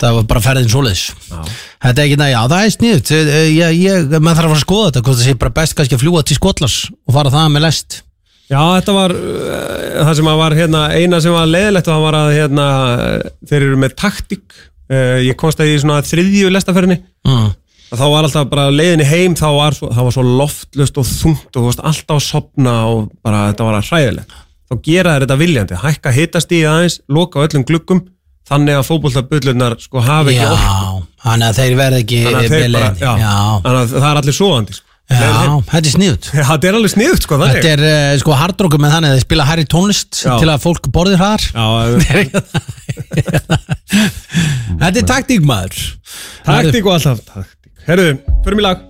það 0.00 0.18
var 0.18 0.26
bara 0.28 0.42
ferðin 0.44 0.70
svoleiðis. 0.72 1.04
Þetta 1.28 1.92
er 1.94 2.04
ekki 2.06 2.18
næ, 2.20 2.26
já 2.32 2.40
það 2.48 2.64
er 2.64 2.74
sniðut 2.74 3.12
ég, 3.12 3.78
ég, 3.82 4.14
maður 4.16 4.40
þarf 4.40 4.54
að 4.54 4.62
skoða 4.62 4.86
þetta 4.88 5.02
hvort 5.04 5.18
það 5.18 5.28
sé 5.28 5.36
bara 5.42 5.56
best 5.58 5.76
kannski 5.78 5.96
að 5.96 6.04
fljúa 6.04 6.24
til 6.24 6.38
Skotlands 6.38 6.76
og 6.88 7.16
fara 7.16 7.32
það 7.34 7.50
með 7.52 7.64
lest 7.66 7.98
Já, 8.54 8.60
þetta 8.78 8.94
var 8.94 9.14
uh, 9.16 9.98
það 9.98 10.14
sem 10.20 10.30
að 10.30 10.38
var 10.40 10.56
hérna, 10.58 10.84
eina 10.94 11.20
sem 11.24 11.34
var 11.34 11.50
leiðilegt 11.50 11.90
og 11.90 11.96
það 11.96 12.06
var 12.06 12.18
að 12.20 12.30
hérna, 12.36 12.68
þeir 13.50 13.58
eru 13.58 13.82
með 13.82 13.98
taktík. 13.98 14.56
Uh, 14.84 15.18
ég 15.24 15.36
komst 15.40 15.62
að 15.64 15.72
í 15.72 15.76
svona 15.80 16.00
þriðju 16.04 16.50
lestaferðinni 16.52 16.98
mm. 17.24 17.52
að 17.88 18.00
þá 18.02 18.06
var 18.12 18.26
alltaf 18.26 18.48
bara 18.50 18.66
leiðinni 18.68 19.06
heim 19.08 19.36
þá 19.38 19.46
var 19.56 19.76
svo, 19.78 19.88
það 19.96 20.08
var 20.08 20.16
svo 20.18 20.24
loftlust 20.42 21.00
og 21.00 21.06
þungt 21.08 21.58
og 21.58 21.68
veist 21.70 21.84
alltaf 21.90 22.18
að 22.20 22.26
sopna 22.26 22.74
og 22.92 23.06
bara 23.24 23.46
þetta 23.50 23.68
var 23.68 23.78
að 23.78 23.88
hræðilegt. 23.90 24.34
Þá 24.64 24.74
gera 24.84 25.14
þær 25.14 25.24
þetta 25.24 25.38
viljandi, 25.40 25.78
hækka 25.80 26.12
hitast 26.14 26.52
í 26.52 26.60
aðeins 26.68 26.98
loka 27.12 27.40
á 27.40 27.44
öllum 27.48 27.64
gluggum 27.68 28.04
þannig 28.48 28.78
að 28.78 28.88
fótbolltabullunar 28.88 29.76
sko 29.80 30.02
hafi 30.04 30.34
ekki 30.34 30.44
Já, 30.44 31.04
þannig 31.24 31.46
að 31.48 31.60
þeir 31.60 31.76
verð 31.80 32.00
ekki 32.02 32.18
þannig 32.26 32.40
að, 32.40 32.54
þeir 32.54 32.74
bara, 32.76 32.90
já, 33.00 33.12
já, 33.22 33.36
þannig 33.64 33.78
að 33.80 33.94
það 33.94 34.08
er 34.10 34.20
allir 34.20 34.36
svoandi 34.38 34.76
sko. 34.76 34.93
Já, 35.12 35.60
þetta 35.68 35.84
er 35.84 35.92
sniðut 35.92 36.28
Já, 36.38 36.44
þetta 36.48 36.68
er 36.68 36.76
alveg 36.78 36.92
sniðugt 36.94 37.26
sko 37.26 37.36
þannig. 37.40 37.58
Þetta 37.58 37.72
er 37.74 37.82
uh, 37.84 38.18
sko 38.22 38.36
hardrockum 38.40 38.80
með 38.84 38.94
þannig 38.96 39.10
að 39.10 39.18
þeir 39.18 39.26
spila 39.26 39.48
hærri 39.50 39.66
tónlist 39.68 40.22
Já. 40.24 40.32
til 40.40 40.48
að 40.48 40.62
fólk 40.64 40.88
borðir 40.94 41.20
hraðar. 41.20 41.44
Já, 41.52 41.66
Þetta 44.80 44.96
er 45.02 45.06
taktík 45.08 45.44
maður. 45.44 45.84
Taktík 46.46 46.88
og 46.88 46.96
alltaf 46.96 47.20
taktík. 47.28 47.70
Herðu, 47.84 48.16
förum 48.46 48.62
í 48.62 48.64
lag. 48.64 48.88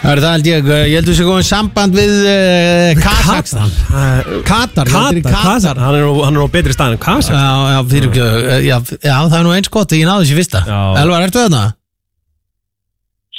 Það 0.00 0.10
er 0.16 0.20
það 0.24 0.32
held 0.32 0.46
ég, 0.48 0.62
uh, 0.64 0.76
ég 0.88 0.94
held 0.96 1.04
að 1.04 1.10
þú 1.10 1.14
sé 1.18 1.24
góðin 1.28 1.46
samband 1.46 1.92
við 1.94 2.14
uh, 2.24 3.02
Kazakstan 3.04 3.74
Katar, 4.48 4.88
Katar, 4.88 5.82
hann 5.84 5.98
er 6.00 6.06
hann 6.08 6.38
er 6.40 6.40
á 6.40 6.48
betri 6.50 6.74
stað 6.74 6.96
en 6.96 7.02
Katar. 7.04 7.36
Já, 7.36 7.84
já, 8.64 8.78
já, 8.96 9.18
það 9.28 9.36
er 9.42 9.44
nú 9.46 9.52
eins 9.54 9.70
gott, 9.70 9.92
ég 9.94 10.08
náðu 10.08 10.24
þessi 10.24 10.40
fyrsta. 10.40 10.64
Elvar, 11.04 11.28
ertu 11.28 11.44
þarna? 11.44 11.68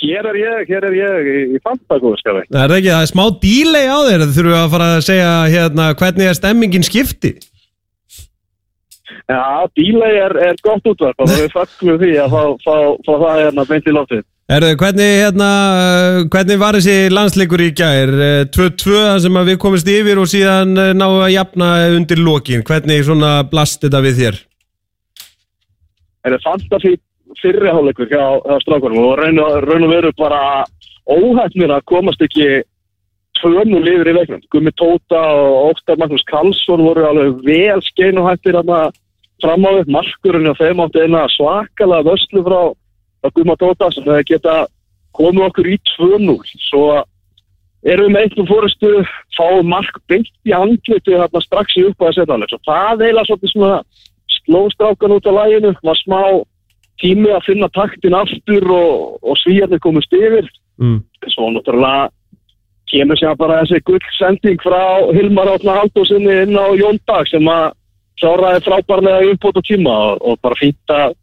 Hér 0.01 0.25
er 0.31 0.37
ég, 0.39 0.65
hér 0.71 0.87
er 0.87 0.97
ég 0.97 1.27
í, 1.29 1.37
í 1.53 1.61
fantagóðskafi. 1.61 2.47
Það 2.49 2.63
er 2.63 2.75
ekki, 2.79 2.89
það 2.89 3.03
er 3.05 3.11
smá 3.11 3.23
dílei 3.43 3.85
á 3.85 3.99
þér 4.07 4.23
Það 4.23 4.35
þurfum 4.37 4.57
að 4.57 4.71
fara 4.73 4.89
að 4.95 5.03
segja 5.05 5.31
hérna 5.53 5.87
hvernig 5.99 6.29
er 6.31 6.37
stemmingin 6.39 6.87
skipti 6.87 7.35
Já, 9.29 9.67
dílei 9.77 10.11
er, 10.19 10.33
er 10.49 10.59
gott 10.65 10.87
útvarp 10.87 11.21
og 11.21 11.29
við 11.31 11.51
fagnum 11.53 11.99
því 12.01 12.11
að 12.23 12.33
fá, 12.33 12.41
fá, 12.65 12.75
fá 13.05 13.11
það 13.13 13.41
hérna 13.41 13.65
beint 13.69 13.87
í 13.87 13.93
loftið. 13.95 14.23
Erðu, 14.51 14.71
hvernig, 14.81 15.11
hérna, 15.21 15.49
hvernig 16.33 16.59
var 16.59 16.75
þessi 16.75 16.95
landsleikur 17.13 17.63
í 17.63 17.69
gær? 17.77 18.11
Eh, 18.11 18.41
2-2 18.51 18.95
þar 18.97 19.21
sem 19.23 19.39
við 19.47 19.59
komist 19.63 19.91
yfir 19.91 20.19
og 20.19 20.27
síðan 20.31 20.73
eh, 20.75 20.91
náum 20.97 21.21
að 21.21 21.35
jafna 21.37 21.69
undir 21.95 22.19
lokin. 22.19 22.65
Hvernig 22.67 23.05
svona 23.07 23.37
blast 23.51 23.85
þetta 23.85 24.03
við 24.03 24.19
þér? 24.19 24.41
Er 26.27 26.35
það 26.35 26.43
fantafí 26.49 26.93
fyrriháleikur 27.39 28.09
hjá, 28.11 28.25
hjá 28.43 28.59
strákunum 28.63 29.05
og 29.05 29.19
raun 29.19 29.39
og, 29.39 29.63
raun 29.65 29.87
og 29.87 29.93
veru 29.93 30.11
bara 30.17 30.41
óhættnir 31.09 31.71
að 31.73 31.87
komast 31.89 32.21
ekki 32.23 32.61
tvönu 33.39 33.79
lifir 33.81 34.11
í 34.11 34.15
leiknum. 34.17 34.43
Gummi 34.53 34.73
Tóta 34.77 35.21
og 35.35 35.71
Óttar 35.71 35.99
Magnús 36.01 36.25
Karlsson 36.29 36.83
voru 36.85 37.05
alveg 37.07 37.39
vel 37.45 37.81
skeinuhættir 37.87 38.57
hérna 38.57 38.91
fram 39.41 39.65
á 39.65 39.71
upp. 39.79 39.87
Markurinn 39.87 40.51
og 40.51 40.59
þeim 40.59 40.83
átti 40.83 41.05
eina 41.05 41.23
svakalega 41.37 42.07
vörslu 42.09 42.43
frá, 42.45 42.61
Gumma 43.35 43.55
Tóta 43.57 43.89
sem 43.93 44.05
hefði 44.05 44.27
geta 44.33 44.57
komið 45.17 45.47
okkur 45.49 45.71
í 45.71 45.79
2-0. 45.95 46.37
Svo 46.69 46.85
erum 47.81 48.07
við 48.07 48.13
með 48.13 48.23
einhvern 48.27 48.49
fórustu 48.49 48.93
fáum 49.37 49.67
mark 49.69 49.99
beint 50.09 50.29
í 50.45 50.53
hérna 50.53 51.41
strax 51.41 51.77
í 51.77 51.87
upp 51.89 52.01
að 52.01 52.15
setja 52.19 52.35
alveg. 52.35 52.53
Svo 52.53 52.61
það 52.67 53.05
eiginlega 53.05 53.27
svolítið 53.29 53.53
svona 53.55 53.81
slóstrákan 54.37 55.15
út 55.17 55.27
á 55.27 55.33
læginu, 55.37 55.73
var 55.83 55.97
smá 56.01 56.21
tími 57.01 57.29
að 57.33 57.45
finna 57.49 57.69
taktin 57.75 58.15
aftur 58.17 58.67
og, 58.71 59.19
og 59.21 59.37
svíjarnir 59.41 59.81
komist 59.83 60.13
yfir. 60.15 60.47
Mm. 60.81 61.01
Svo 61.33 61.51
náttúrulega 61.53 62.09
kemur 62.91 63.19
sér 63.19 63.37
bara 63.39 63.61
þessi 63.61 63.83
gullsending 63.87 64.61
frá 64.63 64.83
Hilmar 65.15 65.53
Átna 65.53 65.77
Haldósinni 65.79 66.41
inn 66.43 66.57
á 66.59 66.67
Jóndag 66.75 67.29
sem 67.31 67.47
að 67.47 67.71
kláraði 68.21 68.63
frábærlega 68.67 69.33
og 69.49 69.65
tíma 69.65 69.97
og, 70.11 70.21
og 70.21 70.39
bara 70.43 70.59
fínt 70.59 70.93
að 70.93 71.17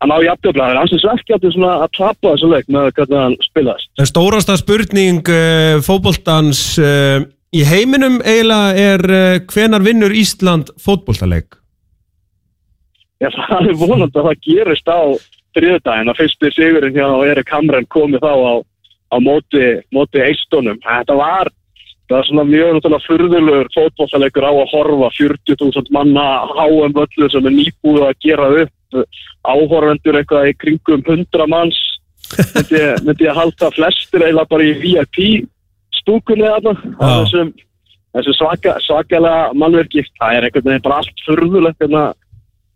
að 0.00 0.08
ná 0.08 0.16
jafnjöfla. 0.24 0.68
Það 0.70 0.80
ansins 0.80 1.06
verkefni 1.06 1.52
svona 1.52 1.72
að 1.84 1.90
tapa 1.98 2.32
þessu 2.32 2.50
leik 2.50 2.70
með 2.72 2.90
hvernig 2.96 3.20
hann 3.20 3.36
spilaðist. 3.44 3.90
En 4.00 4.08
stórasta 4.08 4.56
spurning 4.56 5.28
uh, 5.28 5.76
fótboltans 5.84 6.62
uh, 6.80 7.20
í 7.52 7.64
heiminum 7.68 8.20
eiginlega 8.24 8.86
er 8.94 9.04
uh, 9.10 9.40
hvenar 9.50 9.84
vinnur 9.84 10.14
Ísland 10.16 10.72
fótboltaleik? 10.80 11.59
Já, 13.20 13.28
það 13.36 13.68
er 13.68 13.76
vonandi 13.76 14.16
að 14.16 14.26
það 14.30 14.42
gerist 14.46 14.88
á 14.88 15.00
þriðdægin 15.56 16.10
að 16.12 16.20
fyrsti 16.22 16.50
sigurinn 16.56 16.96
hjá 16.96 17.08
Erik 17.28 17.50
Hamren 17.52 17.88
komið 17.92 18.24
þá 18.24 18.32
á, 18.32 18.54
á 19.12 19.16
móti, 19.20 19.64
móti 19.92 20.22
eistónum. 20.24 20.78
Þetta 20.84 21.16
var, 21.18 21.50
það 22.08 22.16
var 22.16 22.28
svona 22.30 22.46
mjög 22.48 22.72
náttúrulega 22.76 23.06
furðulegur 23.08 23.72
fótbollalegur 23.76 24.46
á 24.48 24.52
að 24.54 24.72
horfa 24.72 25.10
40.000 25.18 25.92
manna 25.92 26.26
háum 26.54 26.96
völlu 26.96 27.30
sem 27.32 27.50
er 27.50 27.56
nýbúið 27.58 28.06
að 28.08 28.20
gera 28.24 28.50
upp 28.64 29.00
áhorfendur 29.46 30.18
eitthvað 30.18 30.50
í 30.50 30.56
kringum 30.58 31.04
100 31.04 31.46
manns 31.50 31.78
myndi, 32.38 32.80
myndi 33.06 33.28
ég 33.28 33.36
halda 33.36 33.70
flestir 33.76 34.24
eiginlega 34.24 34.50
bara 34.50 34.66
í 34.66 34.72
VIP 34.80 35.20
stúkunni 36.00 36.48
þarna 36.48 36.74
þessum, 36.96 37.52
þessum 38.16 38.38
svaka, 38.38 38.78
svakalega 38.86 39.52
mannverki. 39.60 40.06
Það 40.16 40.36
er 40.38 40.48
einhvern 40.48 40.70
veginn 40.70 40.88
bara 40.88 41.02
allt 41.02 41.24
furðulegt 41.26 41.84
hérna 41.84 42.08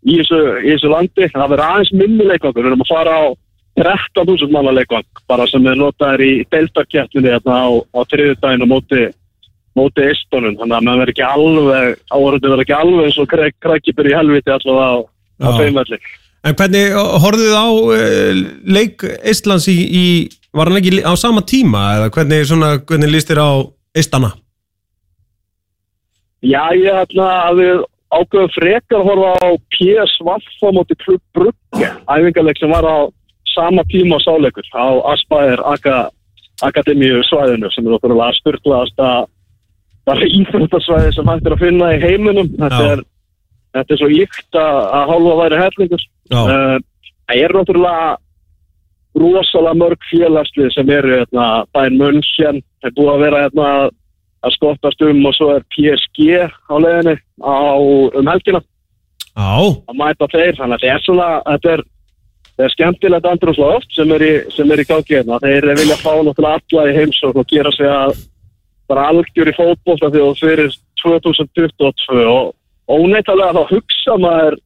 í 0.05 0.19
þessu, 0.19 0.39
í 0.61 0.71
þessu 0.73 0.91
landi. 0.91 1.27
Það 1.33 1.51
verður 1.53 1.65
aðeins 1.65 1.93
minni 1.95 2.29
leikvangur. 2.29 2.61
Við 2.63 2.71
erum 2.71 2.85
að 2.85 2.91
fara 2.91 3.15
á 3.17 3.25
13.000 3.75 4.53
manna 4.53 4.73
leikvang 4.75 5.23
bara 5.27 5.47
sem 5.51 5.65
er 5.67 5.79
notaður 5.79 6.23
í 6.23 6.33
deildarkjættinni 6.53 7.33
hérna 7.33 7.57
á, 7.59 7.69
á 7.91 7.99
þriðudaginn 8.11 8.63
og 8.63 8.71
móti, 8.71 9.07
móti 9.75 10.05
eistónum. 10.05 10.55
Þannig 10.61 10.77
að 10.77 10.85
maður 10.87 11.01
verður 11.01 11.13
ekki 11.15 11.25
alveg, 11.27 11.97
áhörðu 12.13 12.51
verður 12.51 12.63
ekki 12.65 12.77
alveg 12.77 13.09
eins 13.09 13.19
og 13.19 13.33
krækibur 13.65 14.11
í 14.11 14.15
helviti 14.15 14.55
allavega 14.55 14.87
á, 14.87 14.95
á 15.43 15.49
feimvelli. 15.59 15.99
En 16.45 16.53
hvernig 16.53 16.93
horfðu 16.93 17.49
þið 17.49 17.57
á 17.57 17.67
uh, 17.73 18.41
leik 18.77 19.03
Íslands 19.25 19.65
í, 19.71 19.75
í, 19.81 20.05
var 20.55 20.69
hann 20.69 20.79
ekki 20.79 21.01
á 21.01 21.13
sama 21.17 21.41
tíma 21.41 21.85
eða 21.97 22.11
hvernig, 22.13 22.45
svona, 22.47 22.75
hvernig 22.85 23.11
líst 23.11 23.31
þér 23.31 23.41
á 23.41 23.51
Ístana? 23.97 24.29
Já, 26.45 26.61
ég 26.77 26.93
ætla 26.93 27.27
að 27.49 27.59
við 27.63 27.83
ákveðum 28.19 28.51
frekar 28.55 28.99
að 29.01 29.07
horfa 29.09 29.31
á 29.43 29.49
PSV 29.75 30.27
á 30.35 30.69
móti 30.75 30.97
Klub 31.03 31.21
Brugge, 31.35 31.91
æfingarleik 32.09 32.59
sem 32.61 32.73
var 32.73 32.87
á 32.87 32.97
sama 33.55 33.85
tíma 33.91 34.19
á 34.19 34.25
sáleikur 34.25 34.67
á 34.75 34.87
Aspæðir 35.13 35.63
Aka, 35.63 35.95
Akademíu 36.63 37.23
svæðinu 37.27 37.71
sem 37.71 37.87
er 37.87 37.97
okkur 37.97 38.15
að 38.15 38.37
styrklaðast 38.39 38.99
að 38.99 39.29
bara 40.05 40.27
íþróttasvæði 40.29 41.13
sem 41.15 41.31
hægt 41.31 41.47
er 41.47 41.55
að 41.55 41.63
finna 41.63 41.93
í 41.95 42.01
heiminum. 42.03 42.51
Þetta 42.59 42.81
er, 42.91 43.01
þetta 43.77 43.95
er 43.95 44.01
svo 44.01 44.09
ykt 44.13 44.59
að, 44.61 44.77
að 44.99 45.09
hálfa 45.11 45.39
væri 45.41 45.61
hellingur 45.63 46.05
Já. 46.05 46.39
uh, 46.41 46.77
það 47.25 47.41
er 47.41 47.55
náttúrulega 47.57 48.13
rosalega 49.15 49.79
mörg 49.79 50.07
félagslið 50.11 50.71
sem 50.75 50.89
eru 50.91 51.13
hérna, 51.15 51.45
bæinn 51.75 51.99
München 51.99 52.61
það 52.83 52.89
er 52.89 52.95
búið 52.97 53.11
að 53.13 53.23
vera 53.23 53.43
hérna, 53.45 53.67
að 54.45 54.55
skottast 54.55 55.03
um 55.05 55.25
og 55.25 55.35
svo 55.37 55.49
er 55.55 55.65
PSG 55.73 56.29
á 56.45 56.75
leiðinni 56.77 57.15
á, 57.41 57.55
um 58.19 58.31
helgina. 58.31 58.61
Að 59.35 59.97
mæta 59.99 60.29
þeir 60.31 60.59
þannig 60.59 60.79
að 60.79 60.91
er 60.93 61.03
svona 61.03 61.29
þetta 61.49 61.73
er, 61.73 61.83
er 62.65 62.75
skemmtilegt 62.75 63.29
andrúsloft 63.31 63.97
sem 63.97 64.13
er 64.15 64.23
í, 64.23 64.33
sem 64.55 64.71
er 64.71 64.83
í 64.83 64.87
gangi 64.87 65.17
hérna. 65.17 65.41
Þeir 65.43 65.71
vilja 65.81 65.97
fá 65.99 66.13
náttúrulega 66.21 66.61
alla 66.61 66.85
í 66.91 66.97
heimsókn 66.99 67.41
og 67.41 67.49
gera 67.51 67.73
sig 67.75 67.89
að 67.89 68.15
bara 68.89 69.07
algjör 69.09 69.49
í 69.49 69.55
fótbolta 69.57 70.11
því 70.13 70.21
að 70.21 70.43
fyrir 70.43 70.77
2022 71.01 72.29
og 72.29 72.53
óneitalega 72.85 73.57
þá 73.57 73.73
hugsa 73.73 74.17
maður 74.21 74.59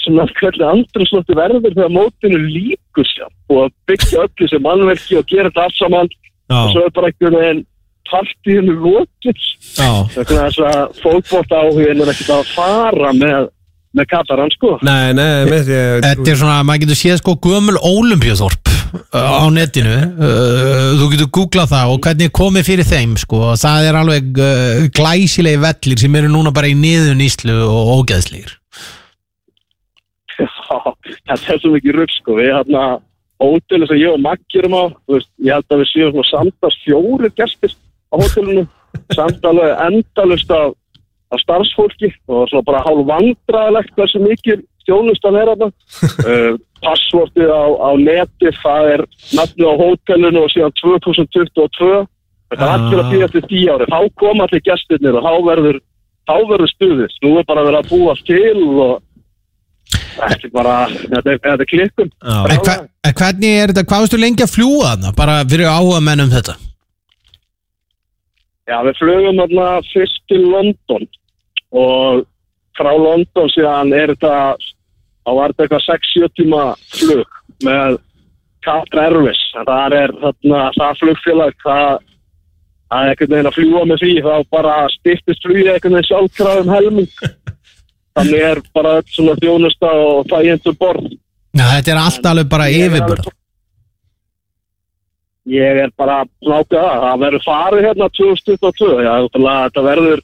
svona 0.00 0.26
hvernig 0.38 0.66
andrúslofti 0.70 1.36
verður 1.36 1.74
þegar 1.74 1.92
mótinu 1.92 2.38
líkur 2.40 3.08
sér 3.10 3.30
og 3.50 3.66
að 3.66 3.72
byggja 3.90 4.22
öll 4.22 4.34
þessi 4.40 4.60
mannverki 4.64 5.18
og 5.18 5.26
gera 5.30 5.50
þetta 5.50 5.64
allt 5.66 5.80
saman. 5.80 6.12
Og 6.46 6.54
já, 6.54 6.72
svo 6.72 6.84
er 6.86 6.92
bara 6.94 7.10
einhvern 7.10 7.38
veginn 7.40 7.64
partíinu 8.10 8.78
lókið 8.84 9.42
já. 9.76 9.90
Þannig 10.14 10.32
að 10.32 10.40
þess 10.40 10.64
að 10.70 11.02
fótbolta 11.02 11.60
áhugin 11.62 12.02
er 12.02 12.12
ekkert 12.12 12.34
að 12.36 12.50
fara 12.54 13.12
með 13.16 13.52
með 13.96 14.08
Kataran 14.10 14.52
sko. 14.52 14.76
Nei, 14.84 15.14
nei, 15.16 15.46
með 15.48 15.68
því 15.68 15.76
að 15.80 15.94
Þetta 16.04 16.32
er 16.32 16.40
svona, 16.40 16.56
maður 16.66 16.82
getur 16.84 16.98
séð 17.00 17.20
sko 17.22 17.36
gömul 17.46 17.78
ólimpíuþorp 17.80 18.72
á 19.16 19.46
netinu. 19.52 19.96
Uh, 20.16 20.92
þú 21.00 21.08
getur 21.14 21.32
googlað 21.38 21.72
það 21.72 21.94
og 21.94 22.02
hvernig 22.04 22.28
er 22.28 22.36
komið 22.40 22.68
fyrir 22.68 22.88
þeim 22.90 23.16
sko, 23.20 23.40
það 23.60 23.88
er 23.88 23.98
alveg 24.02 24.42
uh, 24.42 24.84
glæsilegi 24.96 25.62
vellir 25.64 26.04
sem 26.04 26.20
eru 26.20 26.32
núna 26.32 26.52
bara 26.56 26.70
í 26.70 26.76
niðun 26.78 27.24
íslu 27.24 27.56
og 27.64 27.92
ógeðslegir. 28.00 28.54
Já, 30.36 30.48
þetta 31.32 31.54
er 31.54 31.60
svo 31.62 31.72
mikið 31.72 31.96
rugg 31.96 32.12
sko. 32.12 32.36
Við 32.36 32.52
hérna 32.52 32.84
hótelið 33.40 33.90
sem 33.90 34.00
ég 34.02 34.12
og 34.12 34.22
Maggi 34.24 34.60
erum 34.60 34.76
á 34.76 34.84
veist, 35.08 35.32
ég 35.44 35.56
held 35.56 35.72
að 35.72 35.82
við 35.82 35.92
séum 35.92 36.12
svona 36.12 36.30
samtast 36.32 36.84
fjóri 36.84 37.32
gestir. 37.36 37.72
á 37.72 37.85
hótelinu 38.22 38.64
samt 39.14 39.44
alveg 39.44 39.74
endalust 39.86 40.50
af, 40.50 40.72
af 41.32 41.42
starfsfólki. 41.44 42.12
Og 42.28 42.48
svona 42.50 42.64
bara 42.68 42.84
hálf 42.86 43.04
vandraðilegt 43.10 43.94
hversu 43.98 44.22
mikið 44.24 44.64
stjónust 44.86 45.24
að 45.28 45.38
vera 45.40 45.56
þarna. 45.56 45.72
Uh, 46.26 46.54
passvortið 46.82 47.48
á, 47.50 47.64
á 47.86 47.90
neti 47.98 48.50
það 48.60 48.88
er 48.94 49.02
nafnið 49.38 49.68
á 49.70 49.74
hótelinu 49.80 50.42
og 50.44 50.50
síðan 50.52 50.74
2022 50.82 52.06
þetta 52.50 52.62
er 52.62 52.68
Ah. 52.68 52.74
allir 52.76 53.00
að 53.02 53.10
býja 53.12 53.28
til 53.32 53.42
10 53.48 53.70
ári 53.72 53.86
þá 53.90 53.98
koma 54.20 54.44
allir 54.46 54.62
gestirnir 54.66 55.16
og 55.18 55.24
þá 55.24 55.32
verður 55.48 55.78
þá 56.28 56.34
verður 56.50 56.70
stuðist, 56.74 57.18
nú 57.24 57.32
er 57.40 57.46
bara 57.48 57.64
verið 57.66 57.80
að 57.80 57.90
búa 57.94 58.14
til 58.26 58.62
og 58.86 59.02
Þetta 60.16 60.46
er 60.48 60.52
bara, 60.54 60.76
þetta 60.88 61.32
er, 61.32 61.40
þetta 61.44 61.62
er 61.64 61.68
klikkun. 61.70 62.08
Já. 62.24 62.36
en, 62.50 62.60
hva, 62.64 62.76
en 63.06 63.16
hvernig 63.20 63.50
er 63.62 63.72
þetta, 63.72 63.84
hvað 63.90 64.04
veistu 64.04 64.20
lengi 64.20 64.44
að 64.46 64.54
fljúa 64.54 64.86
þarna? 64.92 65.12
Bara 65.16 65.34
fyrir 65.46 65.68
áhuga 65.70 66.00
menn 66.02 66.24
um 66.24 66.32
þetta 66.32 66.54
Já, 68.66 68.80
við 68.82 68.96
flugum 68.98 69.38
þarna 69.38 69.66
fyrst 69.92 70.24
til 70.30 70.40
London 70.42 71.04
og 71.76 72.24
frá 72.76 72.90
London 72.98 73.52
síðan 73.54 73.92
er 73.94 74.12
þetta, 74.14 74.56
þá 75.22 75.30
var 75.38 75.54
þetta 75.54 75.66
eitthvað 75.66 75.86
6-7 75.86 76.30
tíma 76.40 76.64
flug 76.96 77.38
með 77.66 78.00
Qatar 78.66 79.02
Airways. 79.04 79.42
Það 79.54 79.96
er 80.00 80.14
þarna, 80.24 80.64
það 80.74 81.00
flugfélag, 81.02 81.56
það, 81.62 82.10
það 82.90 83.04
er 83.04 83.12
einhvern 83.12 83.34
veginn 83.36 83.50
að 83.52 83.58
fljúa 83.60 83.84
með 83.86 84.02
því, 84.02 84.12
þá 84.26 84.34
bara 84.56 84.74
styrtist 84.96 85.46
flugið 85.46 85.72
einhvern 85.72 85.98
veginn 85.98 86.10
sjálfkraðum 86.10 86.74
helming. 86.74 87.16
Þannig 88.16 88.46
er 88.50 88.64
bara 88.74 88.98
öll 88.98 89.08
svona 89.12 89.38
þjónusta 89.38 89.94
og 90.02 90.28
þægjendur 90.32 90.78
borð. 90.80 91.10
Já, 91.56 91.66
þetta 91.70 91.92
er 91.94 92.02
allt 92.02 92.30
alveg 92.32 92.50
bara 92.50 92.70
yfirbörð 92.72 93.34
Ég 95.46 95.78
er 95.84 95.92
bara 95.94 96.24
nákað 96.42 96.80
það, 96.80 97.02
það 97.04 97.20
verður 97.22 97.44
farið 97.44 97.84
hérna 97.86 98.08
2022, 98.18 98.88
já, 99.04 99.12
náttúrulega 99.14 99.66
þetta 99.68 99.84
verður 99.86 100.22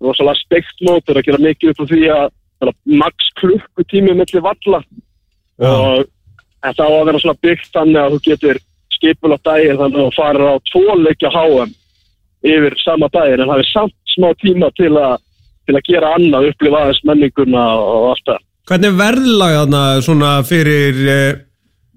rosalega 0.00 0.40
steikt 0.44 0.84
mótur 0.86 1.18
að 1.18 1.26
gera 1.26 1.42
mikið 1.42 1.72
upp 1.72 1.82
á 1.82 1.90
því 1.90 2.02
að 2.14 2.26
það 2.60 2.70
er 2.70 2.98
max 3.02 3.30
klukkutími 3.40 4.14
milli 4.14 4.42
valla. 4.44 4.80
Og 5.60 6.04
þetta 6.62 6.86
á 6.86 6.90
að 6.90 7.06
vera 7.08 7.22
svona 7.24 7.42
byggt 7.46 7.72
þannig 7.74 8.00
að 8.00 8.14
þú 8.14 8.20
getur 8.28 8.62
skipul 8.94 9.34
á 9.34 9.38
daginn 9.48 9.80
þannig 9.80 9.98
að 9.98 10.06
þú 10.06 10.14
farir 10.16 10.46
á 10.46 10.54
tvo 10.70 10.96
leikja 11.00 11.34
HM 11.34 11.74
yfir 12.54 12.78
sama 12.84 13.10
daginn. 13.12 13.42
En 13.42 13.52
það 13.52 13.64
er 13.64 13.70
samt 13.72 14.14
smá 14.14 14.30
tíma 14.40 14.70
til 14.78 14.92
að, 14.94 15.18
til 15.66 15.76
að 15.76 15.86
gera 15.88 16.14
annað, 16.16 16.50
upplifa 16.52 16.84
aðeins 16.84 17.04
menninguna 17.10 17.66
og 17.82 18.10
allt 18.14 18.26
það. 18.30 18.42
Hvernig 18.70 18.92
er 18.92 18.98
verðlag 19.00 19.54
þarna 19.58 19.84
svona 20.06 20.34
fyrir 20.46 20.98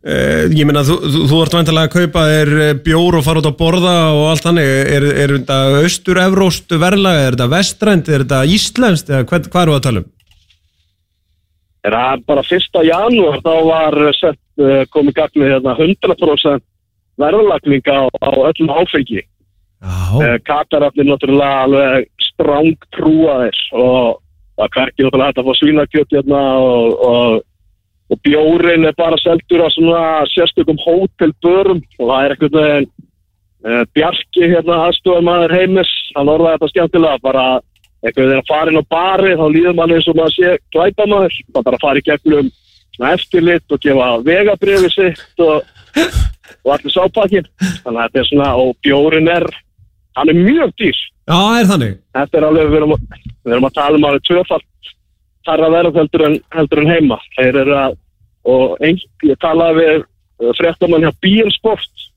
uh, 0.07 0.43
ég 0.53 0.67
meina 0.67 0.83
þú, 0.87 0.97
þú, 1.03 1.21
þú 1.31 1.41
ert 1.43 1.57
vantilega 1.57 1.89
að 1.89 1.93
kaupa 1.97 2.25
þér 2.29 2.51
eh, 2.65 2.73
bjór 2.85 3.19
og 3.19 3.25
fara 3.25 3.43
út 3.43 3.49
að 3.49 3.59
borða 3.59 3.95
og 4.13 4.23
allt 4.31 4.47
þannig, 4.47 4.71
er, 4.97 5.07
er 5.25 5.35
þetta 5.37 5.59
austur-evróst 5.83 6.75
verðlag, 6.81 7.21
er 7.21 7.37
þetta 7.37 7.49
vestrænt, 7.53 8.11
er 8.11 8.25
þetta 8.25 8.41
íslenskt? 8.57 9.13
Eða 9.13 9.29
hvað, 9.31 9.49
hvað 9.53 9.67
eru 9.67 9.77
að 9.77 9.85
tala 9.87 10.03
um? 10.03 10.09
Er 11.83 11.97
það 11.99 12.25
bara 12.31 12.47
fyrsta 12.47 12.85
janúar 12.87 13.41
þá 13.43 13.53
var 13.67 13.99
sett 14.19 14.63
uh, 14.63 14.83
komið 14.95 15.19
gagnið 15.19 15.55
hérna 15.55 15.75
100% 15.75 16.67
verðlagning 17.19 17.87
á, 17.91 18.07
á 18.09 18.29
öllum 18.49 18.73
áfengi. 18.73 19.21
Uh, 19.83 20.37
Katarafnir 20.47 21.09
náttúrulega 21.09 21.65
alveg 21.65 22.05
stráng 22.23 22.85
trúaðir 22.95 23.57
og 23.75 24.21
það 24.55 24.69
hverkið 24.77 25.07
náttúrulega 25.07 25.27
hægt 25.27 25.41
að 25.41 25.49
fá 25.49 25.59
svínakjöt 25.59 26.15
hérna 26.15 26.43
og, 26.63 26.93
og, 27.07 27.41
og 28.13 28.19
bjórin 28.25 28.85
er 28.87 28.95
bara 28.97 29.17
seldur 29.21 29.63
á 29.65 29.69
svona 29.73 30.01
sérstökum 30.33 30.77
hótelbörum. 30.85 31.81
Og 31.99 32.09
það 32.09 32.25
er 32.27 32.35
eitthvað 32.35 32.57
veginn 32.59 32.89
uh, 33.65 33.83
Bjarki 33.95 34.49
hérna 34.53 34.79
aðstofamaður 34.87 35.55
heimis, 35.57 35.91
hann 36.17 36.31
orðaði 36.33 36.57
þetta 36.59 36.71
skemmtilega 36.73 37.21
bara 37.25 37.45
eitthvað 38.03 38.27
þegar 38.29 38.41
að 38.43 38.49
fara 38.51 38.71
inn 38.73 38.81
á 38.83 38.91
bari 38.93 39.35
þá 39.39 39.45
líður 39.55 39.77
mann 39.79 39.93
eins 39.95 40.09
og 40.11 40.17
maður 40.19 40.35
sé 40.37 40.53
glæpamaður. 40.75 41.37
Það 41.55 41.65
bara 41.69 41.79
að 41.79 41.85
fara 41.87 42.01
í 42.03 42.07
gegnum 42.09 42.51
svona 42.93 43.13
eftirlit 43.17 43.73
og 43.73 43.79
gefa 43.87 44.09
vegabriði 44.27 44.89
sitt 44.93 45.41
og, 45.41 45.63
og 46.63 46.73
allir 46.75 46.93
sápakkin 46.93 47.47
þannig 47.85 47.95
að 47.95 48.03
þetta 48.03 48.19
er 48.21 48.27
svona, 48.29 48.49
og 48.59 48.75
bjórin 48.85 49.31
er 49.33 49.47
hann 50.19 50.29
er 50.29 50.37
mjög 50.37 50.75
dýr. 50.83 50.99
Já 51.31 51.39
er 51.61 51.69
þannig. 51.71 51.95
Þetta 52.13 52.37
er 52.37 52.45
alveg, 52.49 52.67
við 52.69 52.77
erum, 52.81 52.91
að- 52.97 53.31
við 53.47 53.55
erum 53.55 53.65
að 53.69 53.75
tala 53.79 53.97
um 53.97 54.05
alveg 54.11 54.25
tvöfalt 54.27 54.69
þar 55.47 55.63
að 55.65 55.73
vera 55.77 55.91
heldur 55.95 56.23
en, 56.27 56.35
heldur 56.55 56.81
en 56.83 56.91
heima. 56.93 57.17
Þeir 57.37 57.57
eru 57.63 57.73
að, 57.79 57.95
og 58.49 58.81
ein, 58.83 58.99
ég 59.23 59.39
talaði 59.41 59.83
við 59.83 59.99
uh, 60.01 60.51
fréttamann 60.59 61.05
hjá 61.05 61.13
Bílsport 61.23 62.07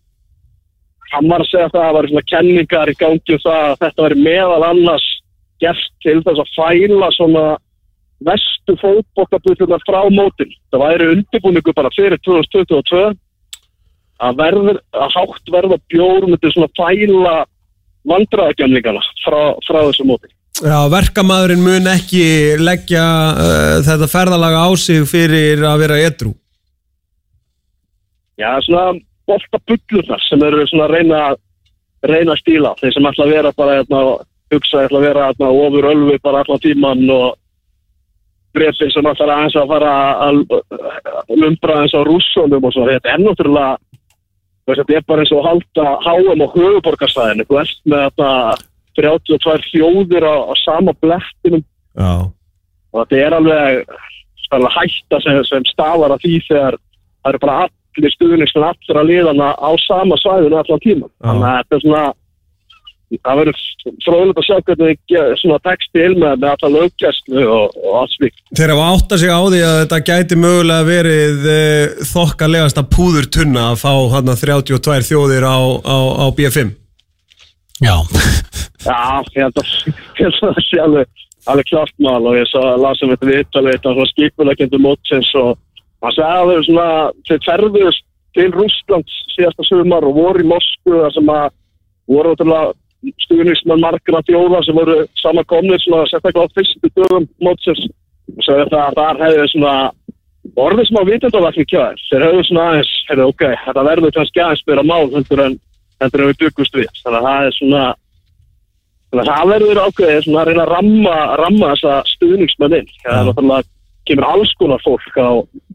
hann 1.12 1.28
var 1.30 1.44
að 1.44 1.52
segja 1.52 1.70
það 1.70 1.82
að 1.82 1.86
það 1.86 1.96
var 1.96 2.08
svona 2.10 2.30
kenningar 2.32 2.90
í 2.90 2.96
gangi 2.98 3.36
um 3.36 3.44
það 3.44 3.60
að 3.66 3.76
þetta 3.84 4.06
veri 4.06 4.24
meðal 4.24 4.64
annars 4.70 5.06
gert 5.62 5.92
til 6.04 6.18
þess 6.26 6.42
að 6.42 6.52
fæla 6.56 7.12
svona 7.14 7.44
vestu 8.26 8.74
fótbokkabutlunar 8.80 9.84
frá 9.86 10.00
mótin 10.12 10.52
það 10.72 10.82
væri 10.82 11.12
undirbúningu 11.14 11.76
bara 11.76 11.92
fyrir 11.94 12.20
2022 12.24 13.14
að 14.26 14.38
verður, 14.40 14.80
að 14.96 15.12
hátt 15.12 15.52
verða 15.52 15.78
bjór 15.92 16.26
myndi 16.26 16.52
svona 16.52 16.72
fæla 16.78 17.36
vandræðagjamlingana 18.06 19.02
frá, 19.24 19.40
frá 19.66 19.80
þessu 19.88 20.06
móti. 20.08 20.30
Já, 20.56 20.78
verkamæðurinn 20.88 21.60
mun 21.60 21.88
ekki 21.92 22.56
leggja 22.62 23.04
uh, 23.36 23.76
þetta 23.84 24.08
ferðalaga 24.08 24.64
á 24.64 24.70
sig 24.80 25.04
fyrir 25.08 25.60
að 25.68 25.82
vera 25.84 25.98
edru 26.06 26.32
Já, 28.36 28.60
svona 28.64 28.92
bolta 29.26 29.60
bullurnar 29.66 30.22
sem 30.28 30.42
eru 30.44 30.66
svona 30.68 30.86
að 30.86 30.94
reyna, 30.94 31.20
reyna 32.06 32.34
að 32.34 32.42
stíla. 32.42 32.74
Þeir 32.80 32.94
sem 32.94 33.08
ætla 33.10 33.26
að 33.26 33.32
vera 33.32 33.52
bara 33.56 33.78
hérna, 33.78 34.02
hugsa, 34.52 34.84
ætla 34.84 35.00
að 35.00 35.06
vera 35.08 35.26
hérna, 35.30 35.50
ofur 35.64 35.88
ölvi 35.92 36.18
bara 36.22 36.42
allan 36.44 36.62
tíman 36.62 37.02
og 37.14 37.38
breyfið 38.56 38.92
sem 38.92 39.08
ætla 39.08 39.32
aðeins 39.32 39.56
að 39.56 39.72
fara 39.72 39.94
að 40.26 40.42
lumbra 41.32 41.78
aðeins 41.78 41.96
á 41.96 42.00
rússónum 42.08 42.68
og 42.68 42.76
svo. 42.76 42.86
Þetta 42.90 43.14
er 43.14 43.24
náttúrulega, 43.24 44.00
veist, 44.68 44.82
þetta 44.82 44.98
er 45.00 45.08
bara 45.08 45.24
eins 45.24 45.34
og 45.34 45.42
að 45.42 45.48
halda 45.50 45.86
háum 46.04 46.44
á 46.44 46.48
höfuborgarsæðinu. 46.54 47.48
Þú 47.48 47.60
ert 47.64 47.82
með 47.88 48.06
þetta 48.06 48.30
32 48.96 49.70
hljóðir 49.70 50.26
á, 50.26 50.34
á 50.50 50.54
sama 50.64 50.96
blettinum 51.00 51.64
Já, 51.96 52.28
og 52.96 53.04
þetta 53.04 53.22
er 53.22 53.36
alveg, 53.36 53.96
alveg 54.56 54.76
hætta 54.76 55.22
sem, 55.24 55.40
sem 55.48 55.66
stafar 55.72 56.14
að 56.14 56.26
því 56.26 56.36
þegar 56.48 56.76
það 56.76 57.32
eru 57.32 57.42
bara 57.44 57.56
allir 57.66 58.14
stuðningsmenn 58.14 58.68
allir 58.68 59.00
að 59.00 59.10
liðana 59.10 59.50
á 59.56 59.70
sama 59.86 60.20
svæðinu 60.20 60.60
allan 60.60 60.84
tíma. 60.84 61.10
Þannig 61.24 61.48
að 61.48 61.58
þetta 61.58 61.76
er 61.76 61.82
svona, 61.84 62.04
það 63.16 63.40
verður 63.40 63.60
fróðilegt 64.04 64.40
að 64.40 64.46
sjá 64.48 64.56
hvernig 64.68 65.14
svona 65.40 65.58
texti 65.66 66.04
il 66.04 66.14
með, 66.16 66.38
með 66.42 66.48
alla 66.54 66.72
löggæslu 66.76 67.44
og, 67.56 67.76
og 67.82 67.98
allt 68.02 68.16
svík. 68.16 68.40
Þeir 68.52 68.74
hafa 68.74 68.88
átt 68.94 69.14
að 69.16 69.22
sig 69.22 69.36
á 69.36 69.40
því 69.42 69.62
að 69.66 69.78
þetta 69.82 70.00
gæti 70.10 70.40
mögulega 70.42 70.88
verið 70.90 71.46
uh, 71.52 72.00
þokkalegasta 72.14 72.88
púður 72.96 73.30
tunna 73.38 73.70
að 73.72 73.84
fá 73.84 73.94
hann 74.16 74.34
32 74.34 74.98
þjóðir 75.10 75.48
á, 75.48 75.58
á, 75.84 75.98
á 76.22 76.26
B5 76.36 76.74
Já, 77.84 77.96
Já, 78.86 78.96
að, 78.96 79.30
held 79.36 79.60
að 79.60 80.40
það 80.40 80.60
sé 80.64 80.80
alveg 80.80 81.24
alveg 81.46 81.68
klart 81.70 81.94
mál 82.02 82.24
og 82.26 82.34
ég 82.34 82.48
svo 82.50 82.62
lasum 82.80 83.12
þetta 83.12 83.28
við 83.28 83.42
Ítalið, 83.44 83.76
þetta 83.76 83.88
var 83.88 83.96
svona 83.96 84.12
skipulegjandi 84.12 84.80
mótsins 84.82 85.28
og 85.38 85.52
hann 86.02 86.14
sagði 86.16 86.38
að 86.40 86.50
þau 86.50 86.64
svona, 86.66 86.88
þeir 87.28 87.44
ferðust 87.46 88.06
til 88.36 88.48
Rússland 88.54 89.14
síðasta 89.34 89.66
sumar 89.68 90.06
og 90.06 90.16
voru 90.16 90.42
í 90.42 90.48
Moskvu 90.50 90.98
þar 91.02 91.14
sem 91.14 91.30
að 91.32 91.46
voru 92.10 92.32
ótrúlega 92.34 92.74
stuðnismenn 93.26 93.82
margra 93.82 94.22
þjóða 94.26 94.62
sem 94.66 94.78
voru 94.80 94.96
samankomnir 95.20 95.82
svona 95.82 96.08
sérstaklega 96.10 96.48
á 96.50 96.54
fyrstu 96.56 96.90
dögum 96.96 97.28
mótsins. 97.44 97.86
Og 98.36 98.42
sagði 98.42 98.64
þetta 98.64 98.82
að 98.82 98.98
þar 98.98 99.22
hefði 99.22 99.46
svona 99.52 99.74
orðið 100.66 100.88
smá 100.90 101.00
vitundavakning 101.06 101.68
hjá 101.70 101.80
þér. 101.82 102.02
Þeir 102.08 102.24
hefðu 102.26 102.42
svona 102.48 102.66
aðeins, 102.70 102.92
hefðu 103.10 103.28
ok, 103.30 103.44
þetta 103.66 103.86
verður 103.90 104.14
kannski 104.16 104.42
aðeins 104.42 104.64
meira 104.66 104.86
mál 104.86 105.04
heldur 105.14 105.44
en, 105.46 105.58
heldur 106.02 106.24
en 106.24 106.30
við 106.32 106.42
byggust 106.44 106.76
við. 106.76 106.90
Þannig 107.02 107.18
að 107.20 107.28
það 107.28 107.46
er 107.46 107.56
svona 107.58 107.84
þannig 109.06 109.22
að 109.22 109.30
það 109.32 109.52
verður 109.52 109.82
ákveðið 109.86 110.24
svona 110.26 110.42
að 110.42 110.50
reyna 110.50 110.64
að 110.66 110.72
ramma, 110.74 111.16
ramma 111.42 111.72
þessa 111.74 111.98
stuðningsmenn 112.14 112.78
inn. 112.80 112.90
Það 113.04 113.18
er 113.18 113.28
náttúrulega 113.30 113.70
kemur 114.06 114.28
alls 114.30 114.52
konar 114.60 114.82
fólk 114.84 115.18
á, 115.18 115.30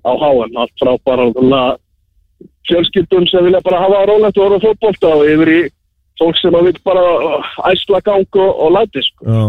á 0.08 0.12
háum 0.22 0.60
allt 0.62 0.76
frá 0.80 0.92
bara 1.04 1.64
fjölskyldum 2.70 3.28
sem 3.28 3.46
vilja 3.46 3.62
bara 3.66 3.82
hafa 3.84 4.06
rólegt 4.10 4.40
og 4.40 4.48
orða 4.48 4.62
fótbolta 4.64 5.12
og 5.18 5.28
yfir 5.28 5.52
í 5.52 5.60
fólk 6.22 6.40
sem 6.40 6.56
að 6.56 6.70
vil 6.70 6.80
bara 6.86 7.04
æsla 7.72 8.02
gang 8.06 8.40
og, 8.40 8.52
og 8.66 8.74
læti 8.78 9.04
sko. 9.08 9.42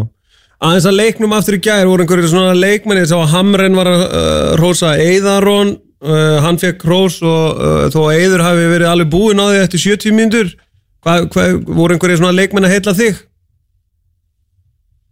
Aðeins 0.62 0.86
að 0.86 0.98
leiknum 1.00 1.34
aftur 1.34 1.58
í 1.58 1.62
gær 1.62 1.88
voru 1.90 2.04
einhverjir 2.04 2.30
svona 2.30 2.54
leikmenni 2.54 3.06
sá 3.10 3.16
að 3.18 3.32
Hamren 3.34 3.78
var 3.78 3.90
að 3.90 4.04
uh, 4.06 4.50
rósa 4.60 4.94
Eðarón, 5.02 5.74
uh, 6.02 6.38
hann 6.44 6.60
fekk 6.60 6.84
rós 6.88 7.18
og 7.24 7.58
uh, 7.58 7.86
þó 7.92 8.00
að 8.08 8.20
Eður 8.20 8.44
hafi 8.46 8.68
verið 8.70 8.90
alveg 8.90 9.12
búin 9.12 9.42
á 9.42 9.46
því 9.48 9.60
eftir 9.62 9.84
70 9.86 10.16
mínútur 10.18 10.52
hvað, 11.02 11.28
hvað 11.34 11.54
voru 11.66 11.96
einhverjir 11.96 12.20
svona 12.20 12.36
leikmenni 12.36 12.70
að 12.70 12.76
heilla 12.76 12.96
þig? 12.98 13.22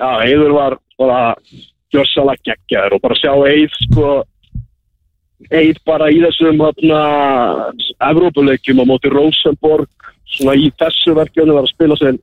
Já, 0.00 0.10
Eiður 0.26 0.56
var 0.56 0.78
bara 1.00 1.20
gjörsalega 1.90 2.50
geggjaður 2.50 2.96
og 2.96 3.04
bara 3.04 3.18
sjá 3.20 3.32
Eið 3.50 3.78
sko 3.86 4.10
Eið 5.50 5.80
bara 5.88 6.10
í 6.12 6.20
þessum 6.22 6.60
hérna 6.60 7.00
Evrópuleikjum 8.10 8.82
á 8.82 8.84
móti 8.86 9.10
Rosenborg 9.12 9.88
svona 10.36 10.54
í 10.58 10.68
þessu 10.78 11.14
verkefni 11.16 11.56
var 11.56 11.66
að 11.66 11.72
spila 11.72 11.96
sér 11.98 12.18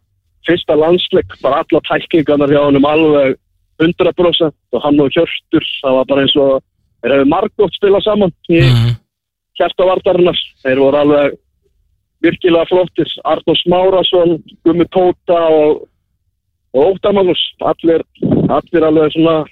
fyrsta 0.47 0.77
landsleik, 0.79 1.33
bara 1.43 1.63
alla 1.63 1.81
tækningarnar 1.89 2.53
hjá 2.53 2.61
hann 2.63 2.79
um 2.79 2.87
alveg 2.87 3.35
100% 3.83 4.53
og 4.73 4.83
hann 4.83 5.01
og 5.03 5.11
Hjörtur, 5.13 5.65
það 5.81 5.97
var 5.97 6.07
bara 6.09 6.23
eins 6.23 6.35
og 6.39 6.63
þeir 7.01 7.13
hefur 7.15 7.29
margótt 7.33 7.75
spilað 7.77 8.03
saman 8.05 8.33
í 8.49 8.61
Mhm. 8.61 8.95
hjartavartarinnar 9.59 10.39
þeir 10.63 10.79
voru 10.83 10.97
alveg 11.01 11.37
virkilega 12.21 12.65
flottir. 12.69 13.09
Arnór 13.25 13.57
Smárasson, 13.61 14.43
Gummi 14.65 14.85
Tóta 14.89 15.37
og, 15.53 15.87
og 16.73 16.95
Óttar 16.95 17.13
Magnús. 17.13 17.41
Allir, 17.61 18.01
allir 18.49 18.83
alveg 18.87 19.11
svona 19.13 19.45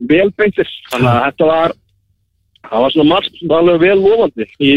velbeintir. 0.00 0.68
Þannig 0.90 1.10
að 1.12 1.24
þetta 1.26 1.50
var 1.50 1.74
það 2.68 2.84
var 2.84 2.94
svona 2.94 3.08
margt 3.08 3.42
alveg 3.58 3.80
vel 3.80 3.98
lofandi 4.02 4.46
í, 4.60 4.72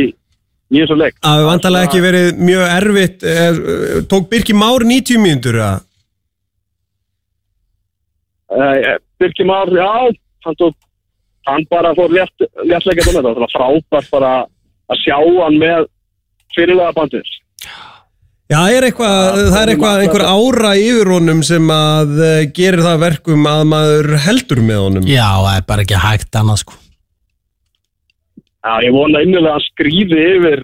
í 0.72 0.82
þessu 0.82 0.98
leik. 1.00 1.16
Það 1.22 1.38
hefur 1.38 1.50
vantarlega 1.52 1.88
ekki 1.90 2.04
verið 2.06 2.28
mjög 2.50 2.66
erfitt 2.76 3.24
er, 3.24 3.62
tók 4.12 4.30
Birki 4.32 4.54
Már 4.56 4.86
90 4.88 5.20
mínútur 5.24 5.60
að 5.60 5.80
uh, 8.52 9.00
Birki 9.20 9.44
Már, 9.48 9.72
já 9.72 10.12
hann 10.46 10.56
tók 10.56 10.76
hann 11.50 11.68
bara 11.72 11.94
fór 11.98 12.14
létt, 12.14 12.48
léttleika 12.64 13.06
með 13.06 13.18
þetta, 13.20 13.30
það 13.30 13.46
var 13.46 13.56
frábært 13.56 14.12
bara 14.12 14.34
að 14.92 15.02
sjá 15.06 15.18
hann 15.18 15.62
með 15.62 15.88
fyrirlega 16.56 16.98
bandir 16.98 17.38
Já, 18.52 18.60
er 18.68 18.84
eitthvað, 18.84 19.38
það 19.54 19.62
er 19.62 19.70
eitthvað 19.72 20.02
einhver 20.04 20.26
ára 20.28 20.72
yfir 20.76 21.12
honum 21.14 21.40
sem 21.48 21.70
að 21.72 22.18
eh, 22.26 22.40
gerir 22.52 22.84
það 22.84 22.98
að 22.98 23.04
verkum 23.06 23.46
að 23.48 23.62
maður 23.72 24.10
heldur 24.26 24.64
með 24.68 24.82
honum 24.86 25.08
Já, 25.08 25.28
það 25.40 25.54
er 25.56 25.68
bara 25.70 25.86
ekki 25.86 26.02
hægt 26.04 26.40
annað 26.42 26.64
sko 26.66 26.80
Já, 28.62 28.78
ég 28.86 28.94
vona 28.94 29.24
innilega 29.26 29.58
að 29.58 29.66
skrýði 29.72 30.26
yfir 30.36 30.60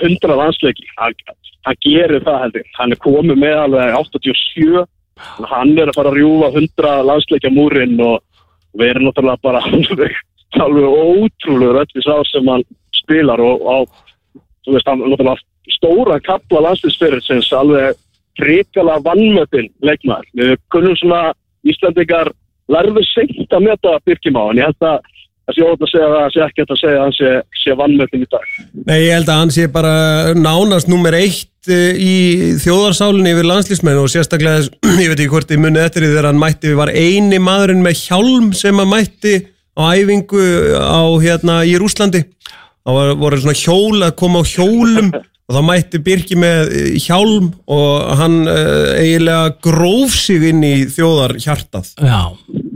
100 0.00 0.38
landsleiki. 0.38 0.88
Hann 1.00 1.78
gerir 1.84 2.24
það 2.24 2.42
heldur. 2.44 2.66
Hann 2.76 2.94
er 2.94 3.00
komið 3.00 3.38
með 3.40 3.60
alveg 3.64 3.94
87. 3.96 4.82
Hann 5.48 5.72
er 5.76 5.90
að 5.90 5.96
fara 5.96 6.12
að 6.12 6.18
rjúfa 6.20 6.50
100 6.52 7.06
landsleikja 7.08 7.52
múrin 7.52 7.96
og 8.04 8.20
við 8.78 8.92
erum 8.92 9.08
náttúrulega 9.08 9.42
bara 9.42 9.62
alveg, 9.70 10.18
alveg 10.60 10.86
ótrúlega 10.86 11.84
öll 11.84 12.04
sá 12.06 12.14
sem 12.30 12.52
hann 12.52 12.66
spilar 13.00 13.42
og 13.42 13.64
á, 13.66 13.76
þú 14.66 14.76
veist, 14.76 14.90
hann 14.90 15.02
náttúrulega 15.04 15.38
stóra 15.76 16.18
kapla 16.24 16.64
landsleisferðsins 16.68 17.52
alveg 17.56 17.98
frikalega 18.40 19.04
vannmöpin 19.04 19.70
leikmaður. 19.84 20.28
Við 20.38 20.56
kunnum 20.72 20.96
svona 20.98 21.22
Íslandingar 21.66 22.30
lærðu 22.72 23.02
seint 23.10 23.52
að 23.52 23.66
meta 23.66 23.98
Birkimá 24.06 24.46
en 24.50 24.60
ég 24.62 24.70
held 24.70 24.86
að 24.86 25.10
það 25.48 25.56
sé 25.56 25.66
ótt 25.66 25.84
að 25.84 25.90
segja 25.92 26.08
það, 26.08 26.18
það 26.20 26.34
sé 26.34 26.42
ekki 26.46 26.62
hægt 26.62 26.72
að 26.74 26.80
segja 26.80 26.96
að 26.96 27.04
hann 27.04 27.16
sé, 27.16 27.30
sé 27.60 27.76
vannmöpin 27.78 28.24
í 28.24 28.28
dag. 28.30 28.50
Nei, 28.86 28.98
ég 29.04 29.14
held 29.16 29.30
að 29.30 29.40
hann 29.40 29.54
sé 29.54 29.68
bara 29.72 29.94
nánast 30.36 30.90
nummer 30.90 31.16
eitt 31.18 31.70
eh, 31.70 31.94
í 31.96 32.16
þjóðarsálinni 32.62 33.34
yfir 33.34 33.48
landslísmenn 33.50 34.02
og 34.02 34.10
sérstaklega, 34.12 34.68
ég 35.02 35.12
veit 35.12 35.16
ekki 35.16 35.30
hvort 35.32 35.54
ég 35.54 35.62
munið 35.62 35.86
eftir 35.86 36.06
því 36.06 36.12
þegar 36.12 36.30
hann 36.30 36.42
mætti, 36.42 36.76
var 36.78 36.92
eini 36.94 37.40
maðurinn 37.42 37.82
með 37.86 38.04
hjálm 38.04 38.52
sem 38.56 38.82
að 38.82 38.92
mætti 38.94 39.34
á 39.78 39.82
æfingu 39.96 40.44
á 40.76 41.02
hérna 41.22 41.60
í 41.64 41.74
Rúslandi 41.80 42.24
það 42.50 42.96
var, 42.96 43.12
voru 43.20 43.40
svona 43.40 43.58
hjól 43.58 44.00
að 44.02 44.16
koma 44.18 44.42
á 44.42 44.50
hjólum 44.50 45.12
og 45.50 45.56
þá 45.56 45.60
mætti 45.66 46.00
Birki 46.04 46.36
með 46.38 46.74
eh, 46.74 46.90
hjálm 47.02 47.52
og 47.70 48.10
hann 48.20 48.42
eiginlega 48.46 49.54
gróf 49.62 50.14
sig 50.14 50.50
inn 50.50 50.62
í 50.66 50.74
þjóðar 50.90 51.38
hjartað 51.42 51.94
Já, 51.98 52.20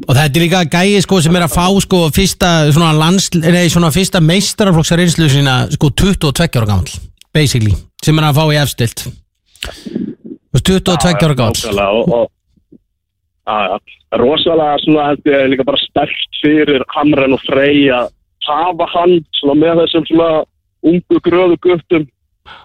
og 0.05 0.13
þetta 0.13 0.39
er 0.39 0.45
líka 0.45 0.63
gæi 0.69 1.01
sko 1.05 1.21
sem 1.25 1.37
er 1.37 1.47
að 1.47 1.57
fá 1.57 1.67
sko 1.85 2.05
fyrsta 2.15 2.53
svona, 2.75 2.93
lands, 2.97 3.31
nei, 3.41 3.67
svona 3.73 3.93
fyrsta 3.95 4.21
meistaraflokksar 4.25 5.01
reynslu 5.01 5.29
sína 5.33 5.65
sko 5.73 5.91
22 5.91 6.61
ára 6.61 6.69
gamall 6.69 6.95
basically, 7.35 7.75
sem 8.05 8.19
er 8.21 8.29
að 8.29 8.39
fá 8.39 8.45
í 8.53 8.61
efstilt. 8.61 9.07
22 10.55 11.15
ára 11.27 12.25
að, 13.45 13.79
rosalega 14.21 14.81
svona 14.85 15.09
held 15.11 15.29
ég 15.29 15.49
líka 15.53 15.67
bara 15.69 15.81
sterkt 15.83 16.41
fyrir 16.41 16.85
Hamren 16.95 17.37
og 17.37 17.43
Frey 17.45 17.89
að 17.93 18.13
hafa 18.45 18.89
hann 18.93 19.19
svona 19.39 19.57
með 19.61 19.83
þessum 19.83 20.07
svona 20.09 20.45
ungu 20.85 21.21
gröðu 21.25 21.59
guttum 21.65 22.07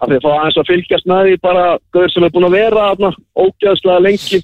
að 0.04 0.12
því 0.12 0.18
að 0.20 0.24
fá 0.26 0.30
aðeins 0.36 0.60
að 0.60 0.70
fylgjast 0.70 1.10
með 1.10 1.26
því 1.26 1.36
bara 1.44 1.66
gauður 1.96 2.14
sem 2.14 2.28
er 2.28 2.34
búin 2.36 2.48
að 2.50 2.56
vera 2.58 2.86
ógæðslega 3.40 4.06
lengi. 4.06 4.40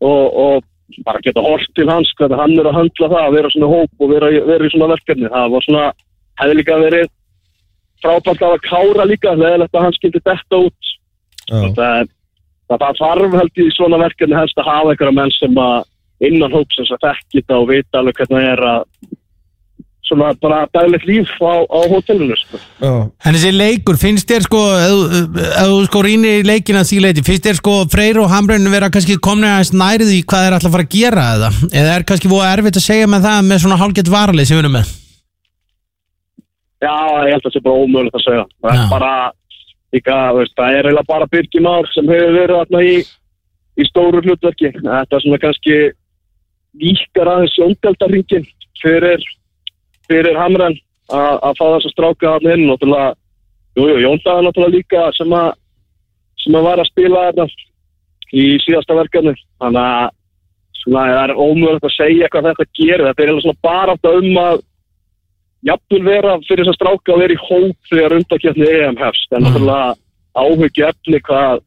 Og, 0.00 0.36
og 0.44 0.68
bara 1.06 1.22
geta 1.24 1.42
hort 1.44 1.72
til 1.78 1.88
hans 1.90 2.12
hvernig 2.18 2.38
hann 2.40 2.58
er 2.58 2.68
að 2.70 2.78
höndla 2.78 3.10
það 3.12 3.24
að 3.24 3.36
vera 3.38 3.50
svona 3.54 3.72
hóp 3.72 4.04
og 4.04 4.12
vera, 4.14 4.30
vera 4.50 4.66
í 4.66 4.72
svona 4.74 4.92
verkefni. 4.94 5.32
Það 5.32 5.52
var 5.54 5.66
svona, 5.66 5.84
hefði 6.42 6.58
líka 6.60 6.78
verið 6.84 7.10
frábært 8.00 8.46
að 8.46 8.56
kára 8.64 9.06
líka 9.08 9.34
leðilegt 9.36 9.76
að 9.76 9.86
hann 9.86 9.96
skildi 9.98 10.22
detta 10.24 10.62
út. 10.64 10.94
Það 11.50 12.10
það 12.70 12.84
það 12.84 13.00
þarf 13.00 13.38
held 13.40 13.58
í 13.58 13.70
svona 13.74 13.98
verkefni 13.98 14.38
helst 14.38 14.60
að 14.60 14.68
hafa 14.70 14.92
einhverja 14.92 15.16
menn 15.16 15.32
sem 15.34 15.56
að 15.58 16.28
innan 16.28 16.54
hópsins 16.54 16.92
að 16.94 17.02
þekki 17.06 17.40
þetta 17.40 17.58
og 17.58 17.66
vita 17.70 18.00
alveg 18.00 18.20
hvernig 18.20 18.36
það 18.36 18.50
er 18.52 18.62
að 18.70 18.84
svona 20.10 20.32
bara 20.42 20.64
daglegt 20.74 21.06
líf 21.08 21.30
á, 21.38 21.62
á 21.70 21.78
hótelinu 21.88 22.34
sko. 22.36 22.58
Já. 22.82 22.90
En 23.24 23.34
þessi 23.36 23.52
leikur, 23.54 23.96
finnst 24.02 24.26
þér 24.28 24.42
sko 24.48 24.60
ef 24.76 24.90
þú- 24.90 25.44
ef 25.46 25.66
þú 25.70 25.78
sko 25.86 26.02
rýnir 26.04 26.40
í 26.42 26.46
leikina 26.50 26.82
því 26.84 26.98
leiti, 27.06 27.22
finnst 27.24 27.46
þér 27.46 27.56
sko 27.62 27.86
Freyr 27.92 28.18
og 28.20 28.30
Hamrun 28.30 28.66
vera 28.74 28.90
kannski 28.90 29.16
komni 29.22 29.46
aðeins 29.46 29.70
nærið 29.72 30.10
í 30.18 30.22
hvað 30.26 30.46
er 30.48 30.52
alltaf 30.58 30.70
að 30.70 30.76
fara 30.76 30.86
að 30.88 30.94
gera 30.98 31.26
eða 31.36 31.50
eða 31.70 31.94
er 31.96 32.02
kannski 32.10 32.28
búið 32.32 32.48
erfitt 32.50 32.76
að 32.80 32.88
segja 32.90 33.06
með 33.06 33.20
það 33.28 33.46
með 33.50 33.58
svona 33.64 33.78
hálfgett 33.80 34.10
varalið 34.10 34.46
sem 34.50 34.56
við 34.58 34.64
erum 34.64 34.76
með 34.80 34.86
Já, 36.80 36.96
ég 37.28 37.32
held 37.34 37.40
að 37.40 37.46
það 37.48 37.54
sé 37.56 37.60
bara 37.64 37.80
ómögulegt 37.84 38.16
að 38.16 38.24
segja 38.26 38.44
það 38.64 38.74
Já. 38.74 38.82
er 38.82 38.90
bara 38.90 39.12
líka, 39.92 40.16
veist, 40.38 40.54
það 40.56 40.70
er 40.78 40.84
eiginlega 40.88 41.10
bara 41.10 41.26
Birgimár 41.32 41.90
sem 41.94 42.06
hefur 42.08 42.32
verið 42.38 42.56
þarna 42.60 42.80
í, 42.86 42.94
í 43.80 43.84
stóru 43.90 44.22
hlutverki 44.24 44.70
þetta 44.80 45.16
er 45.18 45.24
svona 45.24 45.40
kannski 45.42 45.76
víkar 46.80 47.28
aðeins 47.28 47.58
fyrir, 50.10 50.38
Hamran 50.38 50.76
að 51.10 51.40
að 51.48 51.58
fá 51.58 51.64
þess 51.64 51.88
að 51.88 51.94
stráka 51.94 52.34
þarna 52.36 52.54
inn 52.54 52.68
jú, 53.78 53.86
Jóndaði 54.02 54.46
náttúrulega 54.46 54.74
líka 54.74 55.02
sem 55.16 55.34
að 55.34 55.50
sem 56.40 56.56
að 56.56 56.66
var 56.66 56.80
að 56.80 56.90
spila 56.90 57.26
þarna 57.28 57.46
í 58.30 58.44
síðasta 58.64 58.96
verkefni. 58.96 59.34
Þannig 59.60 59.84
að 59.84 60.10
svona, 60.80 61.06
það 61.10 61.22
er 61.22 61.32
ómögulegt 61.36 61.88
að 61.88 61.96
segja 61.96 62.30
hvað 62.32 62.50
þetta 62.50 62.68
gerir. 62.78 63.06
Þetta 63.08 63.24
er 63.24 63.40
svona 63.44 63.64
bara 63.66 63.96
um 64.10 64.30
að 64.40 64.62
jafnvel 65.68 66.04
vera 66.06 66.36
fyrir 66.46 66.64
þess 66.64 66.72
að 66.72 66.78
stráka 66.78 67.14
að 67.14 67.24
vera 67.24 67.36
í 67.36 67.42
hóp 67.48 67.90
þegar 67.90 68.16
undakjöfni 68.18 68.70
EM 68.70 69.00
hefst. 69.00 69.34
En 69.34 69.44
náttúrulega 69.44 69.90
áhugju 70.40 70.86
efni 70.86 71.20
hvað 71.26 71.66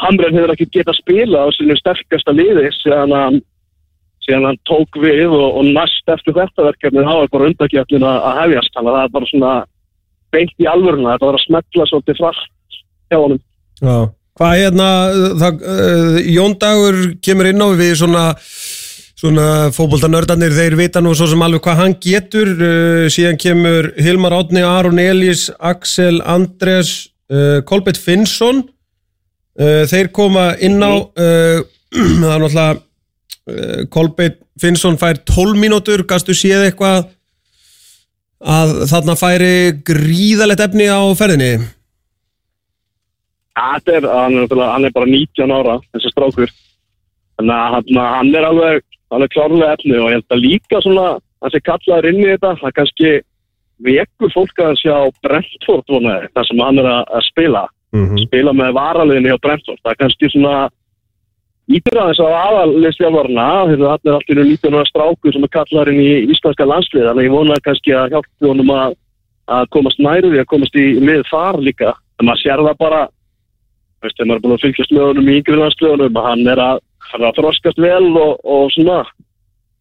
Hamren 0.00 0.36
hefur 0.36 0.54
ekki 0.54 0.68
getað 0.78 0.96
spila 0.96 1.44
á 1.44 1.48
sinu 1.52 1.76
sterkasta 1.76 2.32
liði 2.32 2.70
síðan 2.78 3.12
hann, 3.12 3.40
síðan 4.26 4.48
hann 4.50 4.60
tók 4.68 5.00
við 5.00 5.28
og, 5.32 5.58
og 5.60 5.68
næst 5.74 6.12
eftir 6.12 6.36
þetta 6.36 6.68
verkefni 6.68 7.04
þá 7.06 7.14
er 7.16 7.30
bara 7.32 7.50
undakjöfnin 7.50 8.06
að, 8.06 8.30
hefjast. 8.40 8.72
Þannig 8.76 8.92
að 8.92 8.98
það 8.98 9.06
er 9.06 9.14
bara 9.16 9.30
svona 9.32 9.52
beint 10.30 10.56
í 10.62 10.70
alvöruna 10.70 11.14
þetta 11.14 11.28
var 11.30 11.38
að 11.38 11.46
smetla 11.46 11.86
svolítið 11.90 12.20
frætt 12.20 12.80
hjá 13.10 13.18
honum. 13.18 13.42
Já. 13.80 13.96
Hvað 14.40 14.56
hérna, 14.56 14.90
það, 15.40 15.64
uh, 15.68 16.18
Jón 16.32 16.54
Dagur 16.60 16.98
kemur 17.20 17.48
inn 17.50 17.60
á 17.60 17.68
við 17.76 17.90
svona, 18.00 18.22
svona 19.20 19.46
fótboltanördarnir, 19.76 20.54
þeir 20.56 20.76
vita 20.78 21.02
nú 21.04 21.12
svo 21.18 21.26
sem 21.28 21.42
alveg 21.44 21.64
hvað 21.66 21.80
hann 21.82 21.96
getur, 22.00 22.52
uh, 22.56 23.04
síðan 23.12 23.40
kemur 23.42 23.90
Hilmar 24.00 24.38
Átni, 24.38 24.62
Aron 24.64 25.02
Elís, 25.02 25.48
Axel 25.58 26.22
Andres, 26.24 27.10
uh, 27.28 27.58
Kolbett 27.68 28.00
Finnsson, 28.00 28.62
uh, 29.60 29.82
þeir 29.90 30.08
koma 30.16 30.54
inn 30.56 30.80
á, 30.80 30.92
uh, 30.94 31.60
það 32.22 32.32
er 32.32 32.46
náttúrulega, 32.46 32.80
uh, 33.50 33.82
Kolbett 33.92 34.40
Finnsson 34.60 34.98
fær 35.00 35.20
12 35.28 35.58
mínútur, 35.58 36.04
gastu 36.08 36.36
séð 36.36 36.68
eitthvað 36.68 37.10
að 38.40 38.74
þarna 38.88 39.16
færi 39.20 39.54
gríðalegt 39.84 40.64
efni 40.64 40.88
á 40.88 41.00
ferðinni? 41.16 41.52
Þetta 43.60 43.96
er, 43.98 44.06
hann 44.08 44.36
er, 44.40 44.52
hann 44.72 44.86
er 44.88 44.94
bara 44.94 45.08
19 45.08 45.52
ára, 45.52 45.74
þessi 45.92 46.12
strákur. 46.14 46.52
Þannig 47.40 47.56
að 47.56 47.74
hann, 47.74 47.98
hann 48.14 48.30
er 48.36 48.46
alveg, 48.48 48.86
alveg 49.12 49.34
klárlega 49.34 49.74
efni 49.76 49.98
og 49.98 50.08
ég 50.08 50.16
held 50.18 50.36
að 50.36 50.44
líka 50.44 50.80
svona, 50.84 51.08
hann 51.42 51.52
sé 51.52 51.60
kallaður 51.66 52.08
inn 52.10 52.22
í 52.22 52.30
þetta, 52.30 52.54
það 52.62 52.76
kannski 52.78 53.12
vekur 53.84 54.32
fólk 54.34 54.64
að 54.64 54.78
sjá 54.80 54.96
Brentford 55.24 55.92
vonaði, 55.92 56.30
það 56.36 56.48
sem 56.48 56.64
hann 56.64 56.82
er 56.82 56.90
að, 56.94 57.20
spila. 57.28 57.66
Mm 57.96 58.20
Spila 58.22 58.52
með 58.54 58.76
varaliðinni 58.76 59.32
hjá 59.32 59.40
Brentford. 59.42 59.80
Það 59.82 59.96
kannski 59.98 60.28
svona 60.30 60.56
ítir 61.70 61.98
aðeins 62.00 62.20
á 62.22 62.28
aðalistjálfarna, 62.28 63.46
hann 63.60 63.72
er 63.74 64.16
allir 64.16 64.42
19 64.42 64.74
ára 64.74 64.88
strákur 64.88 65.34
sem 65.34 65.46
er 65.46 65.52
kallaður 65.54 65.92
inn 65.92 66.02
í 66.02 66.10
íslenska 66.34 66.66
landslið, 66.66 67.06
þannig 67.08 67.28
ég 67.28 67.34
vonaði 67.34 67.64
kannski 67.66 67.94
að 67.94 68.14
hjálpa 68.16 68.50
honum 68.50 68.74
að, 68.74 68.98
að 69.58 69.70
komast 69.76 70.02
því 70.02 70.42
að 70.42 70.50
komast 70.50 70.78
í 70.78 70.86
lið 70.98 71.24
þar 71.30 71.60
líka. 71.62 71.94
En 72.20 72.28
maður 72.28 72.42
sér 72.42 72.64
það 72.66 72.78
bara 72.82 73.00
veist, 74.02 74.16
þegar 74.16 74.28
maður 74.28 74.38
er 74.38 74.44
búin 74.44 74.56
að 74.56 74.64
fylgjast 74.64 74.94
með 74.94 75.06
honum 75.08 75.30
í 75.30 75.36
yngri 75.40 75.58
landsliðunum, 75.60 76.22
hann 76.26 76.46
er 76.52 76.62
að, 76.66 76.84
hann 77.10 77.22
er 77.22 77.28
að 77.30 77.40
þroskast 77.40 77.82
vel 77.82 78.06
og, 78.20 78.32
og 78.44 78.70
svona 78.74 79.00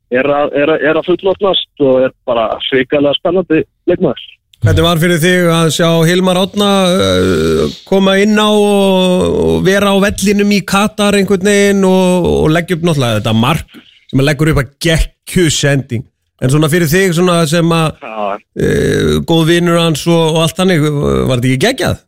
er 0.09 0.29
að, 0.33 0.55
að, 0.57 0.75
að 0.89 1.05
fullotnast 1.07 1.85
og 1.85 2.03
er 2.07 2.15
bara 2.27 2.49
svikalega 2.69 3.17
spennandi 3.19 3.63
leikmaður. 3.89 4.25
Hvernig 4.59 4.83
var 4.83 4.99
fyrir 4.99 5.21
þig 5.23 5.45
að 5.55 5.69
sjá 5.71 5.87
Hilmar 6.03 6.37
Átna 6.41 6.69
uh, 6.91 7.77
koma 7.87 8.17
inn 8.19 8.35
á 8.35 8.49
og, 8.51 9.61
vera 9.63 9.93
á 9.93 9.97
vellinum 10.03 10.51
í 10.51 10.59
Katar 10.67 11.15
einhvern 11.15 11.47
veginn 11.47 11.85
og, 11.87 12.27
og 12.43 12.51
leggja 12.51 12.75
upp 12.75 12.83
náttúrulega 12.89 13.21
þetta 13.21 13.35
mark 13.39 13.79
sem 14.09 14.19
að 14.19 14.27
leggur 14.27 14.51
upp 14.51 14.61
að 14.65 14.73
gekku 14.83 15.47
sending 15.53 16.03
en 16.43 16.51
svona 16.51 16.71
fyrir 16.71 16.91
þig 16.91 17.15
svona 17.15 17.39
sem 17.47 17.71
að 17.71 18.03
uh, 18.03 19.15
góð 19.23 19.47
vinnur 19.53 19.79
hans 19.79 20.03
og, 20.11 20.35
og 20.35 20.43
allt 20.43 20.59
þannig, 20.59 20.83
var 20.89 21.39
þetta 21.39 21.51
ekki 21.53 21.65
geggjað? 21.67 22.05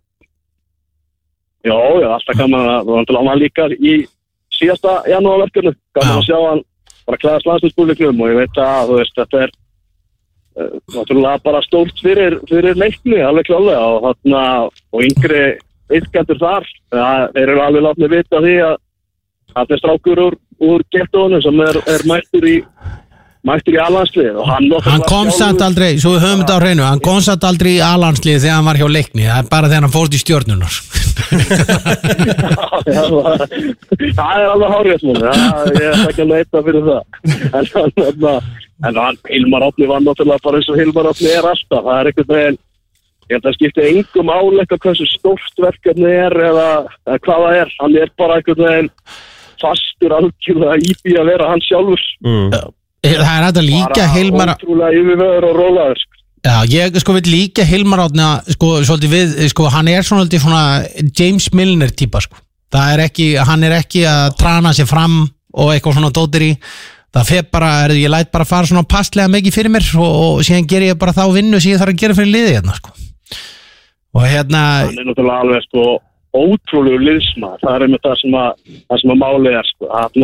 já, 1.63 1.77
já, 2.01 2.09
alltaf 2.09 2.37
gaman 2.37 2.69
að, 2.73 2.91
hann 3.15 3.29
var 3.29 3.39
líka 3.39 3.67
í 3.77 4.01
síðasta 4.55 5.01
janúarverkunu, 5.09 5.73
gaman 5.95 6.13
Já. 6.13 6.19
að 6.19 6.27
sjá 6.27 6.37
hann 6.49 6.63
bara 7.07 7.21
klæðast 7.21 7.49
landsinsbúrleiknum 7.49 8.21
og 8.21 8.31
ég 8.31 8.39
veit 8.41 8.61
að, 8.61 8.93
veist, 8.99 9.17
þetta 9.17 9.45
er 9.45 9.53
uh, 9.53 9.60
náttúrulega 10.57 11.39
bara 11.43 11.61
stórt 11.65 11.99
fyrir, 12.03 12.37
fyrir 12.49 12.77
leikni, 12.79 13.19
alveg 13.23 13.47
klálega 13.49 13.81
og 13.81 14.07
þarna, 14.07 14.43
og 14.91 15.05
yngri 15.07 15.43
ytkendur 15.91 16.39
þar, 16.39 16.67
það, 16.91 17.27
eru 17.43 17.59
alveg 17.63 17.85
látni 17.85 18.09
vita 18.11 18.41
því 18.43 18.55
að 18.67 18.75
það 19.51 19.75
er 19.75 19.81
strákur 19.81 20.23
úr, 20.25 20.37
úr 20.61 20.83
gettónu 20.93 21.41
sem 21.43 21.63
er, 21.65 21.79
er 21.91 22.05
mættur 22.09 22.47
í 22.47 22.57
mættur 23.47 23.73
í 23.77 23.81
alhanslið 23.81 24.35
og 24.37 24.45
hann 24.49 24.69
Hann 24.85 25.05
kom 25.09 25.31
samt 25.33 25.61
aldrei, 25.65 25.97
svo 26.01 26.15
við 26.15 26.25
höfum 26.25 26.43
þetta 26.43 26.57
á 26.57 26.61
hreinu 26.61 26.83
Hann 26.85 27.03
kom 27.05 27.21
samt 27.25 27.43
aldrei 27.47 27.71
í 27.77 27.83
alanslið 27.85 28.43
þegar 28.43 28.57
hann 28.59 28.69
var 28.69 28.81
hjá 28.81 28.87
leikni 28.91 29.25
Það 29.27 29.41
er 29.41 29.51
bara 29.55 29.71
þegar 29.71 29.85
hann 29.87 29.95
fórst 29.95 30.17
í 30.17 30.21
stjórnunar 30.21 30.73
það 34.17 34.33
er 34.37 34.49
alveg 34.49 34.73
hárið 34.73 35.05
ég 35.05 35.85
er 35.85 36.01
ekki 36.07 36.23
að 36.23 36.31
leita 36.31 36.63
fyrir 36.65 36.83
það. 36.87 37.03
En 37.51 37.65
hann, 37.75 37.91
en, 38.07 38.19
en 38.89 38.99
hann 39.03 39.17
Hilmar 39.29 39.65
Átni 39.67 39.89
var 39.89 40.03
náttúrulega 40.03 40.45
bara 40.45 40.59
eins 40.59 40.69
og 40.71 40.79
Hilmar 40.79 41.09
Átni 41.11 41.29
er 41.31 41.47
alltaf, 41.51 41.83
það 41.87 41.97
er 41.97 42.11
einhvern 42.11 42.31
veginn 42.35 42.59
ég 43.31 43.37
held 43.37 43.47
að 43.47 43.57
skipti 43.57 43.81
engum 43.87 44.33
áleika 44.33 44.79
hversu 44.81 45.05
stórt 45.07 45.55
verkefni 45.63 46.11
er 46.11 46.35
eða, 46.49 46.69
eða 47.07 47.19
hvað 47.27 47.45
það 47.45 47.59
er, 47.61 47.69
hann 47.79 47.93
er 48.01 48.09
bara 48.19 48.37
einhvern 48.39 48.65
veginn 48.67 48.91
fastur 49.61 50.11
algjörlega 50.17 50.75
í 50.81 50.95
því 50.99 51.13
að 51.21 51.29
vera 51.31 51.51
hann 51.51 51.63
sjálfur. 51.67 52.03
Mm. 52.25 52.49
Það 53.01 53.33
er 53.33 53.45
að 53.47 53.61
líka 53.65 54.07
Hilmar 54.13 54.53
ótrúlega 54.53 54.99
yfirveður 54.99 55.47
og 55.47 55.55
rólaður 55.57 56.01
sko. 56.01 56.17
Já, 56.41 56.55
ég 56.69 56.97
sko 57.01 57.15
vil 57.17 57.27
líka 57.29 57.65
Hilmar 57.65 58.03
átna 58.05 58.29
sko, 58.49 58.75
svolítið 58.85 59.13
við, 59.15 59.35
sko, 59.53 59.67
hann 59.73 59.89
er 59.89 60.05
svona, 60.05 60.25
svona 60.29 60.63
James 61.17 61.49
Milner 61.53 61.93
típa 61.93 62.21
sko. 62.21 62.37
það 62.71 62.93
er 62.93 63.03
ekki, 63.07 63.27
hann 63.41 63.65
er 63.67 63.75
ekki 63.81 64.05
að 64.07 64.37
trana 64.39 64.73
sér 64.73 64.87
fram 64.89 65.23
og 65.51 65.73
eitthvað 65.73 65.97
svona 65.97 66.13
dótir 66.13 66.45
í 66.45 66.51
það 67.11 67.27
fer 67.27 67.49
bara, 67.51 67.71
er, 67.87 67.95
ég 67.99 68.13
læt 68.13 68.31
bara 68.31 68.47
fara 68.47 68.69
svona 68.69 68.87
passlega 68.87 69.31
mikið 69.31 69.57
fyrir 69.57 69.73
mér 69.73 69.89
og, 69.97 70.13
og 70.21 70.45
síðan 70.47 70.69
ger 70.69 70.85
ég 70.85 71.01
bara 71.01 71.15
þá 71.15 71.25
vinnu 71.35 71.59
sem 71.59 71.73
ég 71.73 71.81
þarf 71.81 71.95
að 71.95 72.01
gera 72.05 72.15
fyrir 72.15 72.31
liði 72.31 72.55
hérna 72.55 72.77
sko. 72.77 72.93
og 74.15 74.29
hérna 74.29 74.63
hann 74.85 75.01
er 75.01 75.09
náttúrulega 75.09 75.43
alveg 75.43 75.67
sko 75.67 75.89
ótrúlegu 76.31 77.01
liðsma, 77.03 77.57
það 77.59 77.73
er 77.73 77.85
einmitt 77.85 78.05
það 78.05 78.19
sem 78.21 78.35
að, 78.39 78.51
það 78.87 79.01
sem 79.01 79.13
að 79.17 79.49
er 79.51 79.71
sko, 79.73 79.89
að 79.91 80.19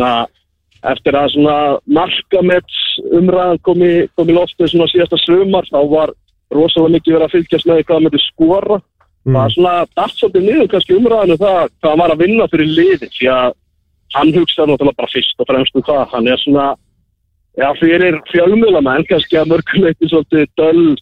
eftir 0.86 1.16
að 1.18 1.32
svona 1.34 1.58
markamets 1.90 2.78
umræðan 3.18 3.60
kom 3.66 3.82
í, 3.82 3.92
í 4.06 4.34
loftu 4.34 4.68
svona 4.68 4.88
síðasta 4.90 5.18
sumar, 5.24 5.66
þá 5.70 5.80
var 5.90 6.14
rosalega 6.54 6.96
mikið 6.96 7.16
verið 7.16 7.26
að 7.26 7.34
fylgjast 7.34 7.68
með 7.68 7.82
hvað 7.82 7.96
hann 7.96 8.06
myndi 8.06 8.22
skora. 8.24 8.80
Það 9.28 9.38
var 9.38 9.54
svona 9.54 9.72
dætt 9.98 10.14
svolítið 10.16 10.44
niður 10.46 10.68
kannski 10.72 10.96
umræðinu 10.96 11.38
það 11.42 11.58
hvað 11.68 11.90
hann 11.90 12.02
var 12.02 12.14
að 12.14 12.22
vinna 12.22 12.46
fyrir 12.52 12.70
liði 12.78 13.08
því 13.16 13.32
að 13.34 13.56
hann 14.14 14.30
hugsaði 14.36 14.70
náttúrulega 14.70 15.00
bara 15.02 15.12
fyrst 15.12 15.42
og 15.42 15.50
fremst 15.50 15.76
um 15.76 15.84
það, 15.84 16.04
hann 16.14 16.30
er 16.32 16.40
svona 16.40 16.68
já, 17.58 17.68
fyrir 17.80 18.16
fjölmjölamenn 18.30 19.04
kannski 19.10 19.36
að 19.36 19.52
mörguleiti 19.52 20.08
svolítið 20.08 20.48
döl 20.56 20.96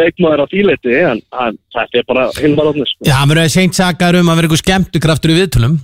leikmaður 0.00 0.42
á 0.42 0.46
tíleiti 0.50 0.98
en, 1.04 1.22
en 1.44 1.58
þetta 1.76 2.00
er 2.00 2.06
bara 2.08 2.28
hilmar 2.40 2.72
átni 2.72 2.88
sko. 2.88 3.06
Já, 3.06 3.14
hann 3.20 3.30
verður 3.30 3.52
seint 3.52 3.78
sakaður 3.78 4.22
um 4.22 4.32
að 4.32 4.40
vera 4.40 4.48
eitthvað 4.48 4.64
skemmtukraftur 4.64 5.34
í 5.34 5.38
viðtölum 5.38 5.78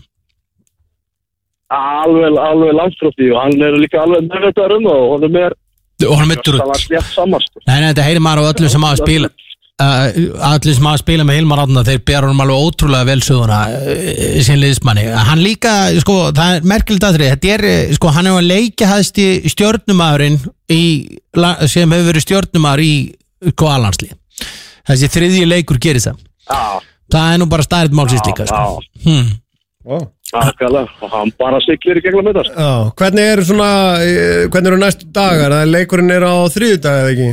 alveg, 1.75 2.39
alveg 2.41 2.77
langt 2.77 3.01
frá 3.01 3.11
því 3.13 3.33
og 3.35 3.43
hann 3.43 3.67
er 3.67 3.77
líka 3.81 4.05
alveg 4.05 4.31
meðvitaður 4.31 4.79
um 4.79 4.89
það 4.89 5.03
og 5.03 5.27
hann 5.27 5.43
er 5.43 5.59
og 6.07 6.15
hann 6.15 6.25
er 6.25 6.31
mittur 6.31 6.57
saman 7.13 7.43
sko. 7.43 7.61
Nei, 7.67 7.77
nei, 7.83 7.91
þetta 7.91 8.07
heyrir 8.07 8.25
maður 8.25 8.47
á 8.47 8.51
öllum 8.53 8.73
sem 8.73 8.87
hafa 8.87 9.01
spila 9.03 9.31
uh, 9.83 10.07
allir 10.51 10.77
sem 10.77 10.89
hafa 10.89 11.01
spila 11.03 11.27
með 11.27 11.41
Hilmar 11.41 11.63
Átna 11.65 11.85
þeir 11.87 12.03
bera 12.07 12.29
honum 12.29 12.45
alveg 12.45 12.67
ótrúlega 12.67 13.09
vel 13.09 13.19
söguna 13.25 13.61
uh, 13.75 14.39
sín 14.47 14.61
liðsmanni 14.63 15.07
hann 15.29 15.43
líka, 15.45 15.75
sko, 16.03 16.19
það 16.37 16.59
er 16.59 16.69
merkilegt 16.73 17.09
aðrið 17.09 17.33
þetta 17.35 17.53
er, 17.57 17.67
eh, 17.73 17.97
sko, 17.99 18.13
hann 18.15 18.31
hefur 18.31 18.47
leikja 18.47 18.91
hæðst 18.93 19.23
í 19.23 19.29
stjórnumæðurinn 19.55 20.39
sem 21.69 21.97
hefur 21.97 22.09
verið 22.13 22.27
stjórnumæður 22.27 22.85
í 22.85 22.93
sko 23.53 23.73
alanslið 23.73 24.15
þessi 24.89 25.11
þriðji 25.15 25.51
leikur 25.51 25.83
gerir 25.83 26.03
það 26.03 26.23
já, 26.49 26.63
það 27.13 27.35
er 27.35 27.43
nú 27.43 27.51
bara 27.51 27.67
stærð 27.67 27.99
málsins 27.99 28.25
líka 28.27 28.49
sko. 28.49 28.63
já, 28.63 29.05
hm. 29.09 29.37
Wow. 29.89 30.09
Akkurat 30.37 30.89
og 31.03 31.11
hann 31.11 31.33
bara 31.39 31.61
siglir 31.65 32.01
í 32.01 32.05
gegnum 32.05 32.27
þetta. 32.29 32.53
Já, 32.53 32.73
hvernig 33.01 33.29
er 33.33 33.45
svona, 33.49 33.71
eh, 34.05 34.47
hvernig 34.49 34.73
eru 34.73 34.81
næstu 34.83 35.07
dagar? 35.13 35.51
Það 35.55 35.63
er 35.63 35.73
leikurinn 35.73 36.11
er 36.11 36.27
á 36.29 36.35
þriðjudag 36.55 36.99
eða 37.03 37.13
ekki? 37.15 37.31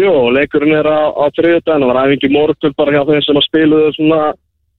Jú, 0.00 0.14
leikurinn 0.34 0.74
er 0.78 0.86
á, 0.86 1.00
á 1.12 1.24
þriðudaginn 1.34 1.84
og 1.84 1.92
var 1.92 2.06
æfingi 2.06 2.30
morgun 2.32 2.74
bara 2.78 2.94
hjá 2.94 3.02
þeim 3.08 3.24
sem 3.26 3.38
að 3.40 3.46
spiluðu 3.48 3.94
svona 3.96 4.20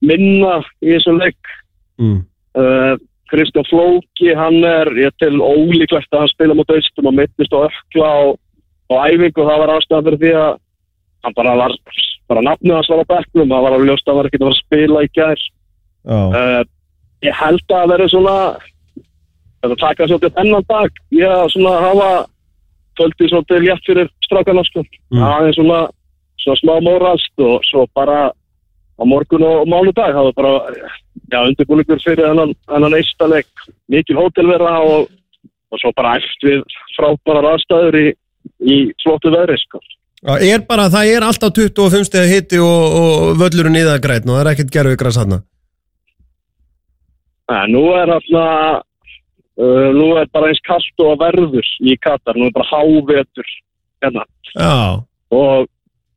minna 0.01 0.53
í 0.81 0.95
þessum 0.95 1.19
leik 1.21 1.57
Mm. 2.01 2.23
uh, 2.57 2.97
Kristján 3.29 3.67
Flóki, 3.69 4.31
hann 4.33 4.63
er 4.65 4.89
ég 4.97 5.13
til 5.21 5.37
ólíklegt 5.37 6.09
að 6.11 6.23
hann 6.23 6.31
spila 6.31 6.55
mot 6.57 6.71
austum 6.73 7.09
og 7.11 7.13
mittist 7.13 7.53
og 7.53 7.67
ökla 7.69 8.07
á, 8.09 8.19
á 8.89 8.95
æfingu 9.11 9.43
og 9.43 9.49
það 9.51 9.61
var 9.61 9.73
ástæðan 9.75 10.07
fyrir 10.07 10.21
því 10.23 10.31
að 10.39 10.49
hann 11.21 11.35
bara 11.37 11.53
var, 11.59 11.75
bara 12.31 12.45
nafnið 12.47 12.77
hans 12.77 12.91
var 12.91 13.03
á 13.03 13.11
bekknum, 13.13 13.51
það 13.51 13.65
var 13.65 13.77
alveg 13.77 13.89
ljóst 13.91 14.05
að 14.07 14.11
hann 14.11 14.19
var 14.21 14.29
ekki 14.29 14.39
að 14.39 14.45
fara 14.45 14.55
að 14.55 14.61
spila 14.65 15.05
í 15.05 15.09
gær 15.19 15.47
uh, 16.11 16.61
ég 17.27 17.39
held 17.43 17.63
að 17.67 17.77
það 17.77 17.91
verði 17.93 18.11
svona 18.15 18.35
þetta 19.61 19.79
taka 19.81 20.09
svolítið 20.09 20.43
ennan 20.43 20.67
dag 20.69 21.01
ég 21.13 21.33
að 21.37 21.49
svona 21.53 21.73
hafa 21.85 22.11
töldi 22.99 23.29
svolítið 23.29 23.65
létt 23.65 23.87
fyrir 23.87 24.11
strákarna 24.25 24.63
sko. 24.67 24.83
Mm. 25.13 25.23
aðeins 25.27 25.57
svona, 25.59 25.79
svona 26.41 26.61
smá 26.61 26.73
móralst 26.87 27.45
og 27.45 27.67
svo 27.69 27.85
bara 27.95 28.19
á 28.31 29.03
morgun 29.07 29.45
og 29.47 29.69
mánudag 29.69 30.13
það 30.13 30.27
var 30.29 30.35
bara 30.39 30.53
já, 31.31 31.39
undirbúningur 31.45 32.03
fyrir 32.03 32.27
hennan, 32.29 32.97
eistaleg 32.97 33.47
mikil 33.91 34.19
hótelvera 34.19 34.79
og, 34.85 35.09
og 35.71 35.81
svo 35.81 35.93
bara 35.97 36.17
eftir 36.19 36.61
frábærar 36.97 37.53
aðstæður 37.53 37.99
í, 38.01 38.07
í 38.61 38.77
flottu 39.03 39.33
veðri 39.33 39.57
sko. 39.61 39.81
Er 40.21 40.61
bara, 40.67 40.85
það 40.93 41.15
er 41.15 41.25
alltaf 41.25 41.55
25 41.57 42.05
steg 42.05 42.29
hitti 42.29 42.59
og, 42.61 42.97
og 43.01 43.39
völlurinn 43.41 43.79
í 43.79 43.87
það 43.87 44.03
græn 44.03 44.29
og 44.29 44.35
það 44.35 44.43
er 44.43 44.51
ekkert 44.51 44.73
gerfið 44.75 44.99
græs 45.01 45.17
hann. 45.17 45.39
Nú 47.71 47.83
er 47.97 48.13
alltaf 48.13 48.83
uh, 49.57 49.89
nú 49.97 50.11
er 50.21 50.29
bara 50.31 50.51
eins 50.51 50.61
kallt 50.67 51.03
og 51.03 51.15
að 51.15 51.23
verður 51.25 51.67
í 51.81 51.97
Katar, 51.99 52.37
nú 52.37 52.47
er 52.47 52.55
bara 52.55 52.69
hávetur 52.69 53.49
hérna 54.01 54.23
Já, 54.53 55.01
og 55.33 55.67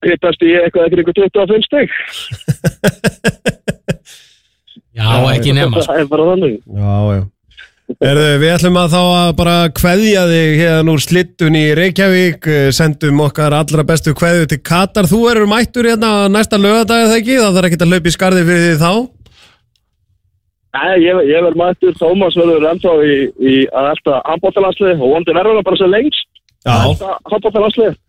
hittast 0.05 0.45
í 0.45 0.53
eitthvað 0.59 0.89
ekkur 0.89 1.03
ykkur 1.05 1.17
25 1.25 1.65
stygg. 1.69 1.91
Já, 4.95 5.11
ekki 5.33 5.55
nema 5.57 5.81
sko. 5.81 5.89
Það 5.89 6.01
er 6.01 6.11
bara 6.11 6.27
þannig. 6.33 6.59
Já, 6.71 6.95
já. 7.17 7.23
Erðu, 7.85 8.29
við 8.41 8.49
ætlum 8.49 8.79
að 8.81 8.95
þá 8.95 9.01
að 9.05 9.31
bara 9.37 9.55
kveðja 9.77 10.23
þig 10.31 10.55
hérna 10.63 10.93
úr 10.95 11.03
slittun 11.05 11.57
í 11.59 11.65
Reykjavík, 11.77 12.47
eh, 12.49 12.69
sendum 12.73 13.21
okkar 13.21 13.53
allra 13.53 13.85
bestu 13.85 14.15
kveðju 14.17 14.47
til 14.49 14.59
Katar. 14.65 15.05
Þú 15.05 15.21
erur 15.31 15.51
mættur 15.51 15.85
hérna 15.85 16.31
næsta 16.33 16.57
lögadag 16.57 17.05
eða 17.05 17.19
ekki, 17.21 17.37
það 17.43 17.59
þarf 17.59 17.69
ekki 17.69 17.81
að 17.83 17.93
hlaupa 17.93 18.09
í 18.09 18.15
skarði 18.17 18.47
fyrir 18.49 18.65
því 18.65 18.79
þá. 18.81 18.93
Nei, 20.75 20.95
ég, 21.05 21.21
ég 21.29 21.45
verð 21.45 21.61
mættur, 21.61 21.93
Tómas 22.01 22.39
verður 22.41 22.65
ennþá 22.73 22.95
í, 23.05 23.19
í 23.37 23.55
að 23.69 23.91
elda 23.93 24.23
handbóttalanslið 24.31 25.05
og 25.05 25.13
vondi 25.13 25.37
verður 25.37 25.61
það 25.61 25.69
bara 25.69 25.81
svo 25.83 25.91
lengst. 25.93 26.33
Já. 26.65 26.75
Handbóttalanslið. 27.35 28.01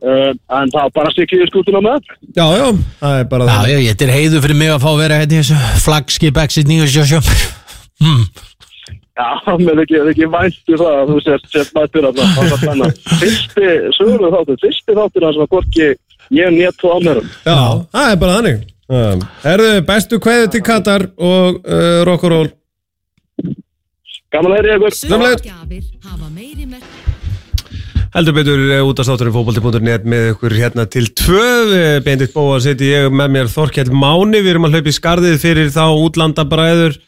Uh, 0.00 0.30
en 0.56 0.70
það 0.72 0.84
var 0.84 0.92
bara 0.96 1.10
stikkið 1.12 1.42
í 1.44 1.48
skútuna 1.48 1.80
með. 1.84 2.04
Já, 2.36 2.44
já, 2.56 2.68
það 3.00 3.16
er 3.16 3.26
bara 3.32 3.48
Já, 3.48 3.56
það. 3.56 3.72
já, 3.72 3.80
þetta 3.88 4.06
er 4.06 4.14
heiðu 4.16 4.44
fyrir 4.44 4.60
mig 4.60 4.70
að 4.72 4.84
fá 4.84 4.90
að 4.92 5.02
vera 5.02 5.18
hérna 5.20 5.34
í 5.34 5.40
þessu 5.40 5.82
flagskip 5.88 6.40
exit 6.44 6.70
977 6.70 7.42
hmm. 8.00 8.22
Já, 9.18 9.56
mér 9.58 9.74
er 9.74 9.82
ekki, 9.84 9.98
er 9.98 10.10
ekki 10.12 10.28
væntu 10.30 10.76
það 10.78 10.98
að 11.00 11.10
þú 11.10 11.18
sért, 11.24 11.48
sért 11.52 11.72
mættur 11.76 12.06
að 12.08 12.20
það 12.20 12.52
var 12.52 12.60
spenna. 12.62 12.90
Fyrsti, 13.20 13.66
sögurðu 13.96 14.30
þáttur, 14.36 14.60
fyrsti 14.62 14.96
þáttur 14.96 15.26
hans 15.26 15.40
var 15.40 15.50
hvorki 15.50 15.88
ég 16.38 16.54
nétt 16.54 16.84
og 16.86 16.96
ámerum. 16.96 17.28
Já, 17.44 17.58
það 17.90 18.12
er 18.14 18.20
bara 18.22 18.38
þannig. 18.38 18.64
Um, 18.90 19.26
Erðu, 19.46 19.74
bestu 19.86 20.18
kveðju 20.22 20.48
til 20.54 20.62
Katar 20.66 21.06
og 21.18 21.60
uh, 21.60 22.00
rock'n'roll. 22.08 22.50
Gaman 24.30 24.54
að 24.54 24.60
heyri 24.60 24.76
ykkur. 24.78 25.18
Merk 25.20 25.46
Heldur 28.10 28.34
betur 28.34 28.58
út 28.82 28.98
af 28.98 29.06
státturinn 29.06 29.34
fókbalti.net 29.36 30.06
með 30.10 30.32
ykkur 30.32 30.54
hérna 30.58 30.82
til 30.90 31.04
tvö 31.14 32.00
Bendit 32.02 32.32
Bóa 32.34 32.56
seti 32.62 32.88
ég 32.90 33.06
með 33.14 33.36
mér 33.36 33.50
Þorkjell 33.52 33.92
Máni, 33.94 34.40
við 34.42 34.56
erum 34.56 34.66
að 34.66 34.74
hlaupa 34.74 34.90
í 34.90 34.96
skarðið 34.96 35.36
fyrir 35.38 35.70
þá 35.70 35.84
útlandabræður 35.94 36.98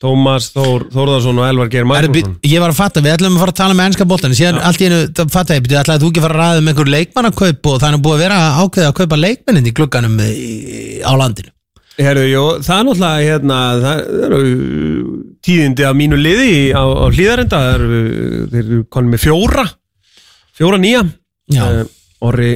Tómas 0.00 0.46
Þór, 0.54 0.86
Þórðarsson 0.94 1.38
og 1.42 1.44
Elvar 1.50 1.68
Geir 1.68 1.84
Magnússon. 1.84 2.38
Ég 2.48 2.62
var 2.62 2.72
að 2.72 2.78
fatta, 2.78 3.02
við 3.04 3.12
ætlum 3.18 3.34
að 3.36 3.42
fara 3.42 3.52
að 3.52 3.58
tala 3.60 3.74
með 3.76 3.88
ennska 3.90 4.06
boltan 4.08 4.32
síðan 4.38 4.60
allt 4.64 4.80
í 4.80 4.86
einu, 4.88 5.00
það 5.18 5.32
fatta 5.34 5.58
ég, 5.58 5.66
ætlaði 5.82 6.00
þú 6.00 6.08
ekki 6.10 6.22
að 6.22 6.24
fara 6.26 6.36
að 6.36 6.40
ræða 6.40 6.62
um 6.62 6.70
einhver 6.72 6.90
leikmannakaup 6.94 7.68
og 7.74 7.84
er 7.90 7.98
búið 8.00 8.16
að 8.16 8.22
vera 8.24 8.38
ákveðið 8.62 8.88
að 8.88 8.94
kaupa 9.00 9.18
leikmennin 9.20 9.68
í 9.68 9.74
glugganum 9.76 10.14
í- 10.24 11.02
á 11.04 11.12
landinu? 11.20 11.52
Herru, 12.00 12.22
jú, 12.30 12.44
það 12.64 12.78
er 12.78 12.86
náttúrulega 12.88 13.26
hérna, 13.28 13.58
það 13.84 14.00
eru 14.24 14.40
tíðindi 15.44 15.84
af 15.90 15.98
mínu 16.00 16.16
liði 16.16 16.54
á, 16.72 16.80
á 16.80 17.06
hlýðarenda 17.12 17.60
þeir 17.76 18.60
eru 18.64 18.80
konum 18.88 19.12
með 19.12 19.24
fjóra 19.26 19.66
fjóra 20.56 20.80
nýja. 20.80 21.04
Eh, 21.52 21.84
Orri 22.24 22.54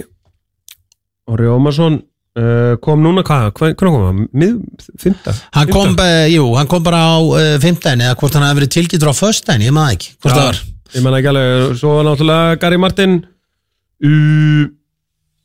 Orri 1.28 1.46
Ómarsson 1.52 2.00
uh, 2.40 2.74
kom 2.84 3.02
núna, 3.04 3.24
hvað, 3.26 3.50
hvað 3.58 3.74
kom 3.80 3.98
hann? 4.08 4.22
Mið, 4.34 4.54
fymta? 5.00 5.34
hann 5.56 5.72
kom, 5.72 5.94
uh, 5.98 6.26
jú, 6.30 6.46
hann 6.58 6.70
kom 6.70 6.84
bara 6.86 7.02
á 7.02 7.16
uh, 7.20 7.56
fimmtæðin 7.62 8.06
eða 8.06 8.18
hvort 8.20 8.38
hann 8.38 8.46
hafi 8.46 8.60
verið 8.60 8.72
tilgjitur 8.76 9.12
á 9.12 9.14
föstæðin, 9.18 9.66
ég 9.68 9.76
maður 9.76 9.98
ekki 9.98 10.14
hvort 10.16 10.34
það 10.34 10.48
var. 10.50 10.62
Ég 10.94 11.04
menna 11.04 11.20
ekki 11.20 11.30
alveg, 11.32 11.76
svo 11.80 11.96
var 11.98 12.08
náttúrulega 12.08 12.58
Gary 12.62 12.80
Martin 12.80 13.16
uh, 13.24 14.64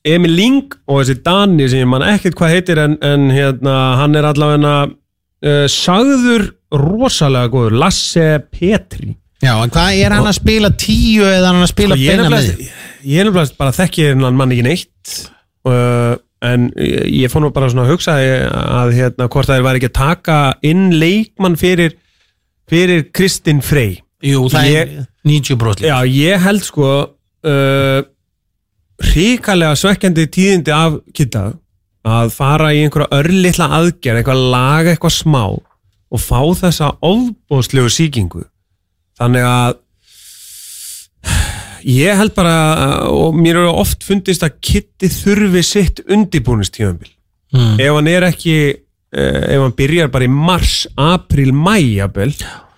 Emil 0.09 0.35
Ling 0.37 0.77
og 0.87 1.01
þessi 1.01 1.19
Dani 1.25 1.69
sem 1.69 1.83
ég 1.83 1.89
man 1.89 2.05
ekkert 2.07 2.37
hvað 2.39 2.53
heitir 2.55 2.81
en, 2.81 2.99
en 3.05 3.29
hérna, 3.33 3.77
hann 3.99 4.17
er 4.17 4.29
allavega 4.29 4.75
uh, 4.89 5.65
sagður 5.71 6.51
rosalega 6.69 7.49
góður 7.49 7.79
Lasse 7.81 8.27
Petri. 8.53 9.15
Já, 9.39 9.53
en 9.55 9.71
hvað 9.71 9.97
er 10.03 10.13
hann 10.13 10.27
að 10.27 10.37
spila 10.37 10.69
tíu 10.75 11.23
eða 11.23 11.53
hann 11.53 11.63
að 11.63 11.71
spila 11.71 11.95
Sko, 11.95 12.05
beina 12.05 12.27
með 12.27 12.33
nefnilega 12.35 12.87
ég 13.07 13.21
er 13.21 13.29
nefnilega 13.29 13.59
bara 13.59 13.75
þekki 13.75 14.07
hennan 14.09 14.35
mann 14.39 14.51
ekki 14.55 14.65
neitt 14.65 15.13
uh, 15.67 16.17
en 16.45 16.69
ég, 16.79 17.27
fór 17.31 17.43
nú 17.43 17.49
bara 17.55 17.67
svona 17.71 17.83
að 17.87 17.91
hugsa 17.93 18.13
að 18.15 18.93
hérna, 18.95 19.27
hvort 19.31 19.49
það 19.49 19.63
væri 19.65 19.81
ekki 19.81 19.89
að 19.91 19.97
taka 19.99 20.37
inn 20.69 20.85
leikmann 21.01 21.57
fyrir 21.59 21.97
fyrir 22.69 23.07
Kristinn 23.11 23.59
Frey. 23.65 23.97
Jú, 24.23 24.45
það 24.51 24.69
Ég- 24.69 24.93
er 24.99 25.07
90 25.25 25.57
brosli 25.59 25.87
Já, 25.89 25.97
ég 26.05 26.39
held 26.43 26.63
sko 26.63 26.87
uh, 27.09 27.99
ríkalega 29.15 29.75
svekkjandi 29.79 30.25
tíðindi 30.31 30.73
af 30.75 30.97
kitta 31.15 31.43
að 32.09 32.31
fara 32.35 32.71
í 32.75 32.81
einhverja 32.83 33.11
örlitla 33.19 33.67
aðgerð, 33.79 34.21
eitthvað 34.21 34.43
laga 34.53 34.93
eitthvað 34.93 35.15
smá 35.17 35.43
og 35.49 36.19
fá 36.23 36.39
þessa 36.57 36.93
ofbóðslegu 37.05 37.91
sýkingu. 37.93 38.43
Þannig 39.19 39.45
að 39.45 39.77
ég 41.83 42.19
held 42.19 42.33
bara 42.37 42.55
og 43.11 43.37
mér 43.37 43.61
eru 43.61 43.73
oft 43.81 44.03
fundist 44.07 44.43
að 44.45 44.57
kitti 44.61 45.09
þurfi 45.11 45.63
sitt 45.65 46.03
undibúnistífambil 46.07 47.11
mm. 47.55 47.75
ef 47.79 47.97
hann 47.97 48.09
er 48.11 48.27
ekki 48.29 48.55
uh, 48.69 49.43
ef 49.49 49.65
hann 49.65 49.77
byrjar 49.77 50.11
bara 50.13 50.27
í 50.27 50.31
mars, 50.33 50.81
april, 50.95 51.53
mæ 51.53 51.77
jafnvel 51.79 52.33
En 52.33 52.68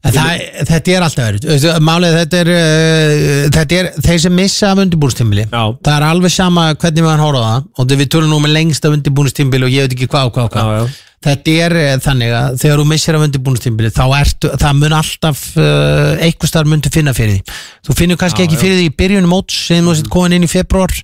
Það, 0.00 0.42
þetta 0.64 0.92
er 0.94 1.04
alltaf 1.04 1.26
verið 1.26 1.66
Málið 1.84 2.14
þetta 2.22 2.38
er, 2.40 2.50
uh, 2.54 3.42
þetta 3.52 3.76
er 3.76 3.90
þeir 4.00 4.22
sem 4.24 4.32
missa 4.32 4.72
af 4.72 4.80
undirbúrstímbili 4.86 5.44
það 5.52 5.92
er 5.92 6.06
alveg 6.06 6.32
sama 6.32 6.70
hvernig 6.72 7.04
horfa 7.04 7.44
á 7.44 7.48
það. 7.50 7.68
Og 7.76 7.94
við 8.00 8.10
tölum 8.14 8.32
nú 8.32 8.40
með 8.40 8.56
lengst 8.56 8.88
af 8.88 8.96
undirbúrstímbili 8.96 9.68
og 9.68 9.74
ég 9.74 9.84
veit 9.84 9.96
ekki 9.98 10.08
hvað 10.08 10.30
og 10.30 10.34
hvað, 10.38 10.48
hvað. 10.54 10.64
Já, 10.64 10.80
já. 10.80 10.84
þetta 11.28 11.56
er 11.66 11.76
uh, 11.82 11.92
þannig 12.06 12.34
að 12.38 12.58
þegar 12.64 12.80
þú 12.80 12.88
missir 12.94 13.18
af 13.20 13.26
undirbúrstímbili 13.28 13.92
þá 13.92 14.02
ertu, 14.22 14.52
það 14.64 14.80
mun 14.80 14.98
alltaf 15.02 15.46
uh, 15.60 16.24
eitthvað 16.24 16.52
starf 16.54 16.72
mun 16.72 16.88
finna 16.88 17.16
fyrir 17.20 17.36
því. 17.36 17.60
Þú 17.84 18.00
finnur 18.00 18.20
kannski 18.24 18.46
Já, 18.46 18.48
ekki 18.48 18.60
fyrir 18.64 18.80
því 18.80 18.88
í 18.88 18.98
byrjunum 19.04 19.34
móts 19.36 19.62
sem 19.68 19.84
þú 19.84 20.00
sitt 20.00 20.12
komin 20.12 20.38
inn 20.38 20.48
í 20.48 20.50
februar 20.50 20.96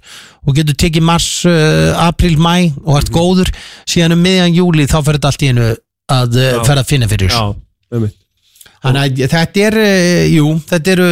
og 0.47 0.57
getur 0.57 0.80
tekið 0.86 1.05
mars, 1.05 1.32
uh, 1.44 1.92
april, 2.01 2.40
mæ 2.40 2.72
og 2.86 3.03
ert 3.03 3.12
góður. 3.12 3.53
Síðan 3.84 4.16
um 4.16 4.24
miðjan 4.24 4.57
júli 4.57 4.88
þá 4.88 5.03
fer 5.05 5.20
Þannig 8.85 9.22
að 9.24 9.31
þetta 9.33 9.62
er, 9.66 9.77
eh, 9.81 10.27
jú, 10.31 10.51
þetta 10.68 10.93
eru, 10.93 11.07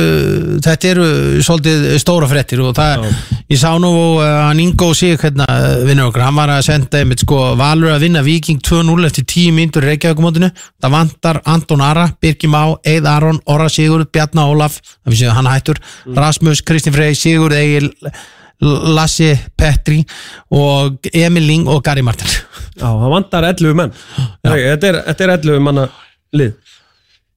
þetta 0.63 0.89
eru 0.91 1.07
svolítið 1.43 1.87
stóra 2.03 2.29
fréttir 2.31 2.61
og 2.63 2.75
það, 2.77 3.07
ég 3.51 3.59
sá 3.59 3.71
nú 3.81 3.91
að 4.23 4.37
hann 4.45 4.61
Ingo 4.65 4.91
sig 4.95 5.17
hérna, 5.19 5.47
vinnur 5.87 6.11
okkur, 6.11 6.27
hann 6.27 6.37
var 6.39 6.53
að 6.55 6.63
senda 6.69 7.01
einmitt 7.01 7.25
sko 7.25 7.41
Valur 7.59 7.95
að 7.95 8.05
vinna 8.07 8.23
Viking 8.27 8.61
2-0 8.65 9.09
eftir 9.09 9.27
10 9.33 9.57
mínútur 9.57 9.87
í 9.87 9.95
Reykjavíkumótinu, 9.95 10.53
það 10.83 10.95
vantar 10.99 11.41
Anton 11.51 11.83
Ara, 11.85 12.07
Birgir 12.21 12.53
Má, 12.53 12.63
Eið 12.85 13.11
Aron, 13.11 13.41
Orra 13.51 13.71
Sigurð, 13.73 14.11
Bjarna 14.13 14.47
Ólaf, 14.53 14.79
hann 15.09 15.51
hættur, 15.51 15.81
Rasmus, 16.15 16.63
Kristinn 16.69 16.95
Frey, 16.95 17.17
Sigurð 17.19 17.59
Egil, 17.59 17.91
Lassi 18.65 19.33
Petri 19.59 19.99
og 20.55 21.09
Emil 21.13 21.49
Ling 21.49 21.69
og 21.69 21.83
Gary 21.85 22.05
Martin. 22.07 22.31
Já, 22.79 22.87
það 22.87 23.11
vantar 23.13 23.49
11 23.51 23.75
menn. 23.79 23.93
Þetta 24.45 24.89
er, 24.89 25.01
þetta 25.11 25.27
er 25.27 25.33
11 25.39 25.65
manna 25.65 25.89
lið. 26.35 26.55
Já. 26.55 26.84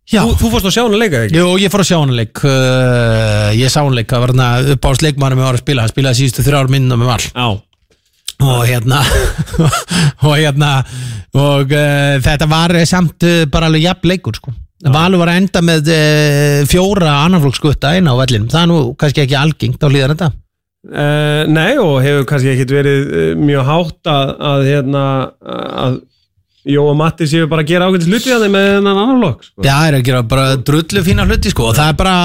Þú, 0.08 0.36
þú 0.40 0.50
fórst 0.54 0.68
að 0.70 0.74
sjá 0.78 0.84
hann 0.86 0.94
að 0.96 1.02
leika 1.04 1.22
ekki? 1.26 1.36
Jú, 1.36 1.48
ég 1.60 1.72
fór 1.74 1.84
að 1.84 1.90
sjá 1.90 1.98
hann 2.00 2.14
leik. 2.16 2.40
Uh, 2.48 3.50
Ég 3.58 3.72
sá 3.74 3.82
hann 3.82 3.96
leik, 3.98 4.08
það 4.12 4.24
var 4.24 4.34
hann 4.34 4.70
upp 4.76 4.88
á 4.88 4.92
sleikmanum 5.02 5.42
með 5.42 5.50
ára 5.50 5.60
að 5.60 5.64
spila, 5.66 5.84
hann 5.84 5.92
spilaði 5.92 6.20
síðustu 6.22 6.46
þrjár 6.48 6.72
minnum 6.72 7.02
með 7.04 7.12
val. 7.12 7.26
Já. 7.28 7.48
Og 8.48 8.62
hérna 8.70 9.02
og 10.30 10.34
hérna 10.38 10.72
og 11.36 11.72
uh, 11.74 12.16
þetta 12.24 12.48
var 12.52 12.76
samt 12.88 13.26
uh, 13.26 13.44
bara 13.52 13.68
alveg 13.68 13.88
jafn 13.88 14.12
leikur 14.14 14.38
sko. 14.38 14.54
Valur 14.94 15.24
var 15.24 15.32
að 15.34 15.40
enda 15.42 15.64
með 15.66 15.88
uh, 15.90 16.66
fjóra 16.70 17.16
annarflokksgutta 17.26 17.96
inn 17.98 18.08
á 18.08 18.14
vellinum, 18.16 18.48
það 18.54 18.62
er 18.64 18.70
nú 18.72 18.82
kannski 19.02 19.24
ekki 19.26 19.40
algengt 19.40 19.82
á 19.84 19.90
líðan 19.90 20.14
þetta. 20.14 20.30
Uh, 20.88 21.42
nei 21.52 21.74
og 21.82 21.98
hefur 22.06 22.28
kannski 22.30 22.54
ekkit 22.54 22.72
verið 22.78 23.10
uh, 23.10 23.32
mjög 23.42 23.66
hátt 23.68 24.12
að, 24.14 24.36
að 24.54 24.68
hérna 24.70 25.02
að 25.44 25.98
Jó 26.68 26.82
og 26.92 26.98
Matti 27.00 27.28
séu 27.32 27.48
bara 27.48 27.64
að 27.64 27.70
gera 27.72 27.86
ágætis 27.88 28.10
hluti 28.12 28.34
að 28.36 28.42
þeim 28.46 28.56
með 28.58 28.66
þennan 28.74 28.98
annan 29.04 29.22
lokk 29.24 29.46
sko. 29.48 29.62
Já, 29.64 29.72
það 29.72 29.88
er 29.92 29.96
að 30.00 30.08
gera 30.10 30.24
bara 30.34 30.48
drullu 30.70 31.04
fína 31.06 31.26
hluti 31.30 31.54
sko. 31.54 31.70
Og 31.70 31.78
það 31.78 31.94
er 31.94 32.00
bara, 32.02 32.16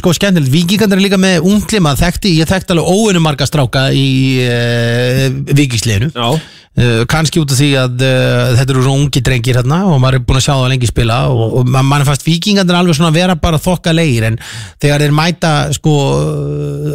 sko, 0.00 0.14
skemmtilegt. 0.18 0.50
Víkingarnir 0.56 0.98
er 0.98 1.04
líka 1.04 1.20
með 1.22 1.46
unglima, 1.52 1.92
þekkti, 2.00 2.32
ég 2.40 2.50
þekkti 2.50 2.74
alveg 2.74 2.90
óinu 2.90 3.22
marga 3.22 3.46
stráka 3.46 3.84
í 3.94 4.08
uh, 4.48 5.28
Víkingsleginu 5.54 6.10
Já, 6.16 6.32
Uh, 6.72 7.02
kannski 7.04 7.36
út 7.36 7.50
af 7.52 7.58
því 7.58 7.66
að 7.76 8.00
uh, 8.00 8.54
þetta 8.56 8.72
eru 8.72 8.80
svo 8.86 8.92
ungi 8.96 9.20
drengir 9.20 9.58
hérna 9.58 9.82
og 9.92 9.98
maður 10.00 10.14
er 10.16 10.22
búin 10.24 10.38
að 10.38 10.44
sjá 10.46 10.54
það 10.54 10.70
lengi 10.72 10.88
spila 10.88 11.18
og, 11.28 11.42
og 11.60 11.66
ma- 11.68 11.82
mann 11.84 12.00
er 12.00 12.08
fast 12.08 12.24
vikingandir 12.24 12.78
alveg 12.78 12.96
svona 12.96 13.10
að 13.12 13.18
vera 13.18 13.34
bara 13.42 13.58
þokka 13.60 13.92
leir 13.92 14.24
en 14.30 14.38
þegar 14.80 15.04
þeir 15.04 15.12
mæta 15.18 15.50
sko 15.76 15.92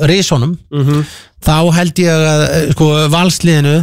risonum 0.10 0.56
þá 1.46 1.54
held 1.78 2.02
ég 2.02 2.26
að 2.32 2.44
sko 2.74 2.88
valsliðinu 3.14 3.76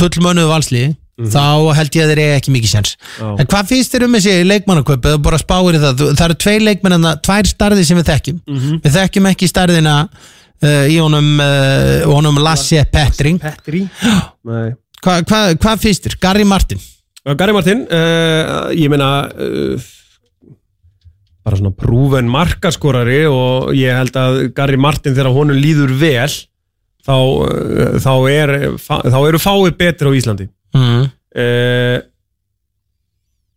fullmönnuðu 0.00 0.50
valsliði 0.50 0.90
þá 1.16 1.72
held 1.78 1.96
ég 1.96 2.04
að 2.04 2.10
þeir 2.12 2.20
eiga 2.22 2.38
ekki 2.38 2.52
mikið 2.52 2.72
séns. 2.72 2.94
Já. 3.16 3.28
en 3.32 3.48
hvað 3.48 3.68
finnst 3.70 3.94
þér 3.94 4.06
um 4.06 4.16
þessi 4.18 4.34
leikmannaköp 4.44 5.06
eða 5.10 5.20
bara 5.24 5.40
spáir 5.40 5.78
það, 5.80 6.02
það 6.10 6.24
eru 6.26 6.38
tveir 6.44 6.64
leikmenn 6.66 7.06
tvær 7.24 7.48
starði 7.48 7.86
sem 7.88 8.00
við 8.00 8.10
þekkjum. 8.10 8.40
Við 8.84 8.98
þekkjum 8.98 9.28
ekki 9.32 9.48
starðina 9.48 9.94
uh, 10.04 10.84
í 10.92 10.98
honum, 11.00 11.30
uh, 11.40 12.04
honum 12.10 12.40
Lasse 12.44 12.84
Pettring 12.92 13.40
Petri. 13.40 13.86
Nei. 14.50 14.74
Hvað 15.04 15.24
hva, 15.30 15.40
hva 15.62 15.76
finnst 15.80 16.04
þér? 16.04 16.18
Gary 16.20 16.48
Martin. 16.48 16.82
Gary 17.36 17.54
Martin, 17.56 17.86
uh, 17.88 18.68
ég 18.76 18.92
meina 18.92 19.08
bara 21.46 21.56
svona 21.56 21.72
prúven 21.78 22.28
markaskorari 22.28 23.22
og 23.30 23.72
ég 23.78 23.94
held 23.94 24.18
að 24.18 24.42
Gary 24.56 24.76
Martin 24.82 25.14
þegar 25.14 25.32
honum 25.32 25.56
líður 25.56 25.94
vel 25.96 26.28
þá, 27.06 27.16
þá, 28.02 28.12
er, 28.32 28.54
þá 28.82 29.18
eru 29.22 29.40
fáið 29.40 29.76
betri 29.78 30.10
á 30.10 30.18
Íslandi 30.18 30.48
mm. 30.74 31.04
uh, 31.38 31.98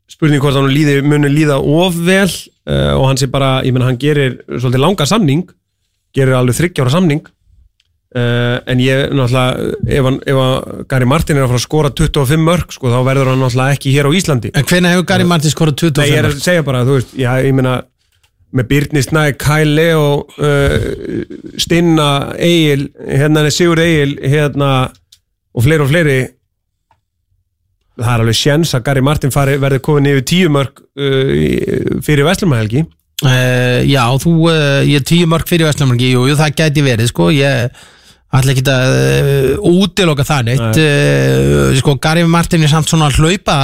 spurning 0.09 0.43
hvort 0.43 0.59
hann 0.59 0.69
líði, 0.73 0.99
muni 1.05 1.31
líða 1.31 1.57
of 1.57 1.97
vel 2.05 2.27
uh, 2.27 2.93
og 2.99 3.07
hann 3.07 3.21
sé 3.21 3.29
bara, 3.31 3.59
ég 3.65 3.73
menn 3.73 3.87
hann 3.87 4.01
gerir 4.01 4.41
svolítið 4.51 4.85
langa 4.85 5.09
samning 5.09 5.47
gerir 6.15 6.37
alveg 6.39 6.57
þryggjára 6.57 6.93
samning. 6.93 7.27
Uh, 8.09 8.57
en 8.65 8.79
ég 8.81 9.11
náttúrulega 9.13 9.73
ef, 9.85 10.05
hann, 10.07 10.15
ef 10.25 10.37
að 10.41 10.79
Gary 10.89 11.05
Martin 11.05 11.37
er 11.37 11.43
að 11.43 11.51
fara 11.51 11.59
að 11.59 11.65
skora 11.67 11.91
25 11.93 12.41
mörg 12.41 12.73
sko, 12.73 12.89
þá 12.89 13.03
verður 13.05 13.29
hann 13.29 13.43
náttúrulega 13.43 13.77
ekki 13.77 13.93
hér 13.93 14.09
á 14.09 14.11
Íslandi. 14.17 14.51
En 14.57 14.65
hvenær 14.65 14.95
hefur 14.95 15.05
Gary 15.11 15.27
Martin 15.29 15.53
skorað 15.53 15.75
25 15.83 16.01
Nei, 16.01 16.15
ég 16.15 16.21
er 16.23 16.29
að 16.31 16.39
segja 16.41 16.65
bara, 16.65 16.81
þú 16.87 16.95
veist, 16.97 17.13
já, 17.21 17.29
ég 17.45 17.53
meina 17.53 17.75
með 18.57 18.67
Byrni 18.71 19.03
Snæ, 19.05 19.21
Kyle 19.37 19.75
Leo 19.77 20.07
uh, 20.41 20.73
Stinna 21.61 22.09
Egil, 22.41 22.87
hérna 22.97 23.45
er 23.45 23.53
Sigur 23.53 23.83
Egil 23.83 24.17
hérna 24.25 24.71
og 25.53 25.67
fleiri 25.67 25.85
og 25.85 25.93
fleiri 25.93 26.19
það 27.99 28.13
er 28.15 28.23
alveg 28.23 28.39
sjens 28.39 28.71
að 28.77 28.85
Gary 28.87 29.03
Martin 29.05 29.33
fari, 29.35 29.57
verði 29.61 29.81
komin 29.85 30.09
yfir 30.13 30.25
tíu 30.31 30.53
mörg 30.53 30.79
uh, 30.79 31.99
fyrir 32.05 32.27
Vestlumæhelgi 32.27 32.85
Uh, 33.19 33.83
já, 33.83 34.05
þú, 34.15 34.31
uh, 34.47 34.79
ég 34.87 35.01
er 35.01 35.03
tíu 35.03 35.27
mörg 35.27 35.47
fyrir 35.49 35.67
Vestlumarki, 35.67 36.13
jú, 36.13 36.21
jú, 36.29 36.37
það 36.39 36.53
gæti 36.55 36.83
verið, 36.85 37.09
sko, 37.11 37.25
ég 37.35 37.73
ætla 38.31 38.53
ekki 38.53 38.63
að 38.71 38.93
uh, 38.95 39.65
útiloka 39.83 40.23
það 40.23 40.45
neitt, 40.47 40.79
sko, 41.81 41.97
Gary 41.99 42.23
Martin 42.23 42.63
er 42.63 42.71
samt 42.71 42.87
svona 42.87 43.09
hlaupa, 43.11 43.57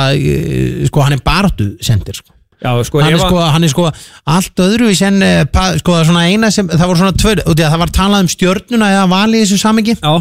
sko, 0.89 1.05
hann 1.05 1.15
er 1.15 1.23
baráttu 1.23 1.69
sendir, 1.79 2.19
sko. 2.19 2.33
Já, 2.65 2.71
sko, 2.87 2.99
Hann 3.03 3.13
er 3.13 3.19
sko, 3.21 3.39
hann 3.39 3.65
er 3.67 3.71
sko 3.71 3.87
allt 4.31 4.61
öðru 4.63 4.87
í 4.89 5.23
pa- 5.53 5.75
sko, 5.79 5.97
svona 6.07 6.27
eina 6.27 6.49
sem, 6.51 6.67
það 6.67 6.87
voru 6.89 7.01
svona 7.03 7.15
tvö, 7.19 7.33
út 7.45 7.59
í 7.59 7.63
að 7.63 7.73
það 7.75 7.81
var 7.83 7.91
talað 7.95 8.23
um 8.25 8.31
stjörnuna 8.31 8.91
eða 8.95 9.09
valið 9.11 9.39
í 9.39 9.43
þessu 9.45 9.59
samingi 9.61 9.95
Já, 9.99 10.13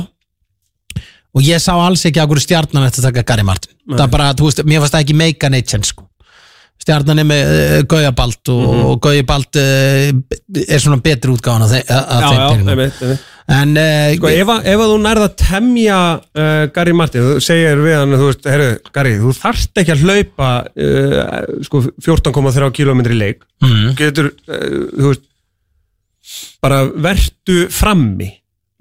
og 1.35 1.43
ég 1.43 1.61
sá 1.63 1.73
alls 1.75 2.05
ekki 2.07 2.21
að 2.23 2.31
hverju 2.33 2.45
stjarnan 2.47 2.87
eftir 2.89 3.03
að 3.05 3.11
taka 3.13 3.27
Gary 3.33 3.45
Martin. 3.47 3.75
Það 3.91 4.05
er 4.07 4.13
bara, 4.17 4.33
þú 4.39 4.49
veist, 4.49 4.65
mér 4.65 4.83
fannst 4.85 4.95
það 4.97 5.05
ekki 5.07 5.17
meika 5.19 5.51
neitt 5.53 5.73
senn, 5.73 5.83
sko. 5.87 6.07
Stjarnan 6.85 7.21
er 7.23 7.27
með 7.29 7.51
uh, 7.55 7.77
Gaujabald 7.89 8.51
og, 8.53 8.63
Mhm. 8.65 8.81
og 8.91 8.97
Gaujabald 9.05 9.59
uh, 9.61 10.65
er 10.67 10.83
svona 10.83 10.99
betri 11.03 11.31
útgáðan 11.33 11.71
þeim, 11.71 11.87
af 11.95 12.25
já, 12.25 12.29
þeim 12.29 12.67
peningum. 12.67 13.19
En 13.55 13.75
uh, 13.77 14.15
Sko, 14.17 14.29
ef, 14.33 14.51
að, 14.55 14.67
ef 14.73 14.83
að 14.85 14.91
þú 14.95 14.99
nærða 15.05 15.27
að 15.29 15.35
temja 15.43 15.99
Gary 16.75 16.95
Martin, 16.97 17.27
þú 17.29 17.41
segir 17.45 17.83
við 17.85 17.97
hann 17.99 18.17
þú 18.17 18.29
veist, 18.31 18.49
herru, 18.49 18.69
Gary, 18.97 19.13
þú 19.21 19.35
þarft 19.37 19.83
ekki 19.83 19.95
að 19.95 20.05
hlaupa 20.07 20.51
sko, 21.69 21.83
14,3 22.09 22.71
km 22.79 23.03
í 23.05 23.19
leik 23.21 23.43
mm, 23.63 23.91
getur, 24.01 24.31
uh, 24.49 24.79
þú 24.97 25.11
veist 25.13 25.27
bara 26.65 26.79
vertu 26.89 27.67
frammi 27.73 28.31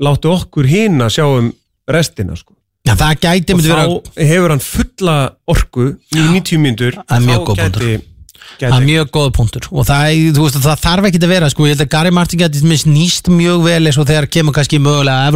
láttu 0.04 0.32
okkur 0.32 0.68
hina 0.70 1.10
sjá 1.12 1.26
um 1.28 1.52
restina, 1.90 2.38
sko. 2.40 2.56
Já, 2.84 2.98
það 3.00 3.20
gæti 3.24 3.54
og 3.54 3.60
myndi 3.60 3.70
vera 3.72 3.84
þá 3.88 4.24
hefur 4.28 4.52
hann 4.52 4.64
fulla 4.64 5.20
orku 5.48 5.86
í 6.12 6.24
90 6.34 6.60
mínútur. 6.60 6.98
Það 7.00 7.14
er 7.16 7.30
mjög 7.30 7.38
þá 7.38 7.46
góð 7.48 7.62
punktur. 7.62 7.86
gæti, 7.86 8.10
Það 8.54 8.66
er 8.68 8.74
gæti 8.74 8.88
mjög 8.90 9.12
góð 9.16 9.30
punktur. 9.38 9.68
Og 9.72 9.86
það, 9.88 10.08
veist, 10.36 10.58
það 10.66 10.82
þarf 10.84 11.08
ekki 11.08 11.22
að 11.22 11.32
vera 11.32 11.52
sko, 11.54 11.68
ég 11.70 11.78
held 11.78 11.86
að 11.86 11.92
Gary 11.94 12.12
Martin 12.12 12.42
geti 12.42 12.64
minnst 12.68 12.90
nýst 12.92 13.30
mjög 13.32 13.64
vel 13.64 13.88
eins 13.88 14.00
og 14.04 14.10
þegar 14.10 14.28
kemur 14.36 14.58
kannski 14.58 14.82
mögulega 14.84 15.30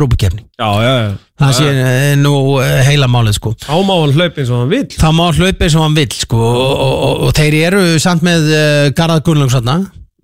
já, 0.84 0.98
já. 1.00 1.16
það 1.40 1.54
sé 1.56 1.70
eh, 1.72 2.16
nú 2.20 2.34
eh, 2.60 2.82
heila 2.90 3.08
málið 3.08 3.40
sko. 3.40 3.54
Þá 3.64 3.76
má 3.88 3.96
hann 3.96 4.16
hlaupa 4.18 4.44
eins 4.44 4.52
og 4.52 4.62
hann 4.66 4.74
vill. 4.76 4.90
Það 4.92 5.16
má 5.22 5.26
hlaupa 5.32 5.68
eins 5.70 5.78
og 5.78 5.86
hann 5.88 5.98
vill 6.02 6.18
sko. 6.20 6.42
Og, 6.52 6.84
og, 6.84 7.24
og, 7.30 7.32
þeir 7.38 7.60
eru 7.70 7.86
samt 8.04 8.28
með 8.28 8.52
uh, 8.52 8.90
Garðar 8.98 9.24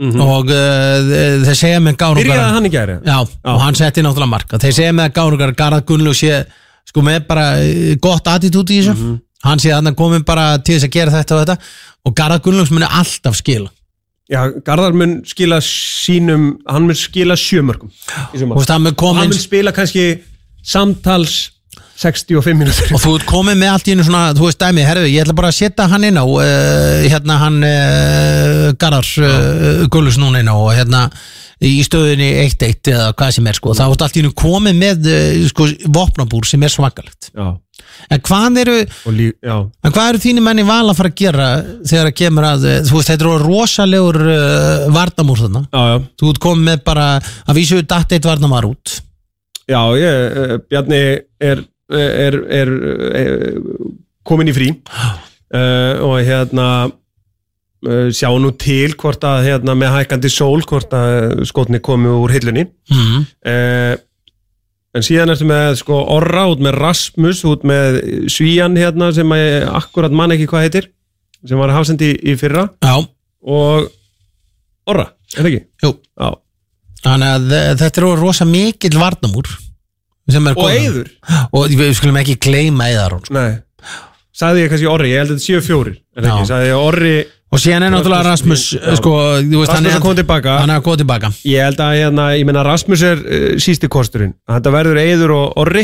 Gunnlaugs 0.03 0.11
þarna 0.11 0.25
og 0.37 0.51
uh, 0.51 1.45
þeir 1.47 1.57
segja 1.59 1.79
með 1.79 1.95
Mhm. 1.97 2.29
byrjaði 2.29 2.53
hann 2.57 2.65
í 2.69 2.73
gæri 2.73 2.95
já, 3.07 3.17
og 3.53 3.61
hann 3.63 3.75
setti 3.79 4.01
náttúrulega 4.05 4.29
marka 4.35 4.59
þeir 4.59 4.73
segja 4.79 4.93
með 4.99 5.13
Gárungar 5.17 5.53
Garðar 5.55 5.85
Gunnlaugs 5.87 6.19
sé 6.23 6.41
sko 6.89 7.01
með 7.01 7.27
bara 7.27 7.45
eh, 7.63 7.95
gott 8.01 8.27
attitút 8.27 8.69
í 8.69 8.81
þessu. 8.81 8.93
Mhm. 8.97 9.21
hann 9.43 9.59
sé 9.59 9.69
að 9.71 9.83
hann 9.87 9.95
komin 9.95 10.23
bara 10.27 10.57
til 10.59 10.75
þess 10.77 10.85
að 10.87 10.91
gera 10.97 11.11
þetta 11.11 11.35
og 11.35 11.41
þetta. 11.45 11.57
Og 12.05 12.13
Garðar 12.15 12.41
Gunnlaugs 12.43 12.71
muni 12.71 12.85
alltaf 12.87 13.35
skila. 13.39 13.69
Já, 14.31 14.39
Garðar 14.63 14.93
mun 14.95 15.21
skila 15.27 15.57
sínum 15.61 16.57
hann 16.67 16.85
mun 16.87 16.95
skila 16.95 17.35
komin 18.95 19.19
hann 19.23 19.29
mun 19.33 19.39
spila 19.39 19.71
kannski 19.75 20.05
samtals 20.63 21.51
65 21.99 22.57
mínútur. 22.57 22.89
Og 22.95 23.01
þú 23.01 23.13
ert 23.19 23.27
komin 23.29 23.59
með 23.59 23.73
allt 23.75 23.87
í 23.87 23.93
einu 23.93 24.05
svona 24.07 24.33
þú 24.35 24.47
veist 24.47 24.61
dæmi, 24.61 24.83
herðu, 24.87 25.07
ég 25.11 25.23
ætla 25.23 25.35
bara 25.37 25.51
að 25.53 25.59
setja 25.59 25.87
hann 25.91 26.07
inn 26.07 26.17
á 26.17 26.25
uh, 26.25 27.03
hérna 27.05 27.39
hann 27.43 27.59
uh, 27.67 28.67
Garðar 28.81 29.09
uh, 29.21 29.83
Gullus 29.93 30.17
núna 30.21 30.41
inn 30.41 30.49
á 30.49 30.57
og 30.57 30.71
hérna 30.73 31.05
í 31.63 31.77
stöðunni 31.85 32.31
1-1 32.43 32.89
eða 32.91 33.11
hvað 33.15 33.35
sem 33.37 33.45
er 33.47 33.59
sko, 33.59 33.75
þá 33.77 33.85
ert 33.85 34.05
allt 34.07 34.17
í 34.17 34.23
einu 34.23 34.33
komin 34.35 34.79
með 34.81 35.11
uh, 35.11 35.45
sko, 35.51 35.69
vopnabúr 35.93 36.49
sem 36.49 36.65
er 36.65 36.73
svakalegt. 36.73 37.29
Já, 37.29 37.53
en 38.09 38.25
hvað 38.25 38.59
eru, 38.65 38.75
og 39.05 39.15
lí, 39.15 39.29
já, 39.37 39.55
en 39.61 39.95
hvað 39.95 40.09
eru 40.09 40.23
þínu 40.25 40.43
menni 40.43 40.67
val 40.67 40.83
að 40.89 40.97
fara 40.97 41.13
að 41.13 41.21
gera 41.21 41.47
þegar 41.85 42.09
að 42.09 42.19
kemur 42.19 42.49
að, 42.49 42.67
þú 42.89 42.97
veist, 42.97 43.13
þetta 43.13 43.29
eru 43.29 43.39
rosalegur 43.45 44.21
uh, 44.25 44.91
vardamúr 44.97 45.45
þarna? 45.45 45.65
Já, 45.69 45.81
já, 45.93 45.97
þú 46.19 46.33
ert 46.33 46.45
komin 46.49 46.69
með 46.73 46.85
bara, 46.89 47.09
að 47.45 47.61
vísu 47.61 47.83
datt 47.85 48.17
eitt 48.17 48.27
vardamár 48.27 48.67
út. 48.73 48.97
Já 49.69 49.79
ég, 49.95 50.57
Bjarni 50.67 50.99
er, 51.39 51.61
er, 51.99 52.37
er, 52.61 52.73
er 53.19 53.31
komin 54.27 54.51
í 54.51 54.55
frí. 54.55 54.71
Uh, 55.53 55.99
og 56.01 56.15
hérna 56.25 56.67
uh, 56.89 58.07
sjá 58.09 58.31
nú 58.41 58.53
til 58.57 58.95
hvort 58.97 59.23
að 59.27 59.49
hérna 59.49 59.75
með 59.77 59.99
hækandi 59.99 60.31
sól 60.33 60.63
hvort 60.65 60.95
að 60.97 61.43
skotni 61.49 61.81
komi 61.83 62.09
úr 62.09 62.33
hillunni. 62.33 62.65
Mm. 62.89 63.27
uh, 63.45 63.93
en 64.93 65.05
síðan 65.05 65.33
ertu 65.33 65.45
með 65.49 65.79
sko 65.81 65.99
Orra 66.15 66.45
út 66.51 66.61
með 66.61 66.77
Rasmus 66.77 67.41
út 67.49 67.63
með 67.65 67.99
Svíjan 68.29 68.77
hérna 68.77 69.09
sem 69.15 69.31
að 69.33 69.67
akkurat 69.73 70.13
man 70.13 70.35
ekki 70.35 70.45
hvað 70.51 70.67
heitir 70.67 70.89
sem 71.43 71.59
var 71.59 71.73
hafsendi 71.73 72.13
í, 72.13 72.17
í 72.33 72.37
fyrra. 72.39 72.67
Já, 72.85 73.01
og 73.43 73.89
Orra, 74.89 75.09
er 75.33 75.41
það 75.41 75.49
ekki? 75.49 75.63
jú. 75.83 75.93
Þannig 77.03 77.29
að 77.35 77.53
þetta 77.81 77.99
eru 77.99 78.11
rosa 78.15 78.45
mikill 78.47 78.95
varnamúr 78.95 79.49
Og. 80.31 80.65
Eiður. 80.71 81.09
Og 81.51 81.73
við 81.75 81.93
skulum 81.97 82.17
ekki 82.21 82.37
gleyma 82.39 82.85
Eiðar 82.91 83.17
sko. 83.19 83.33
Nei, 83.35 83.57
sagði 84.33 84.63
ég 84.63 84.69
kannski 84.71 84.87
Orri, 84.89 85.09
ég 85.11 85.19
held 85.23 85.33
að 85.33 85.39
þetta 85.39 85.45
séu 85.49 85.63
fjórir 85.65 85.97
Orri 86.79 87.15
og 87.53 87.61
síðan 87.61 87.83
er 87.85 87.91
náttúrulega 87.93 88.25
Rasmus 88.31 88.63
Já. 88.73 88.95
sko, 88.97 89.11
veist, 89.43 89.69
Rasmus 89.69 89.91
er 89.93 89.99
komið 90.01 90.21
tilbaka 90.23 90.55
hann 90.63 90.71
er 90.73 90.79
koma 90.85 90.97
tilbaka 91.03 91.29
Ég 91.45 91.67
held 91.67 91.83
að 91.85 91.97
hérna, 91.99 92.29
ég 92.39 92.47
meina 92.49 92.63
Rasmus 92.65 93.03
er 93.05 93.19
uh, 93.21 93.43
sísti 93.61 93.89
kosturinn, 93.93 94.31
þetta 94.49 94.73
verður 94.73 95.01
Eiður 95.03 95.35
og 95.35 95.59
Orri 95.61 95.83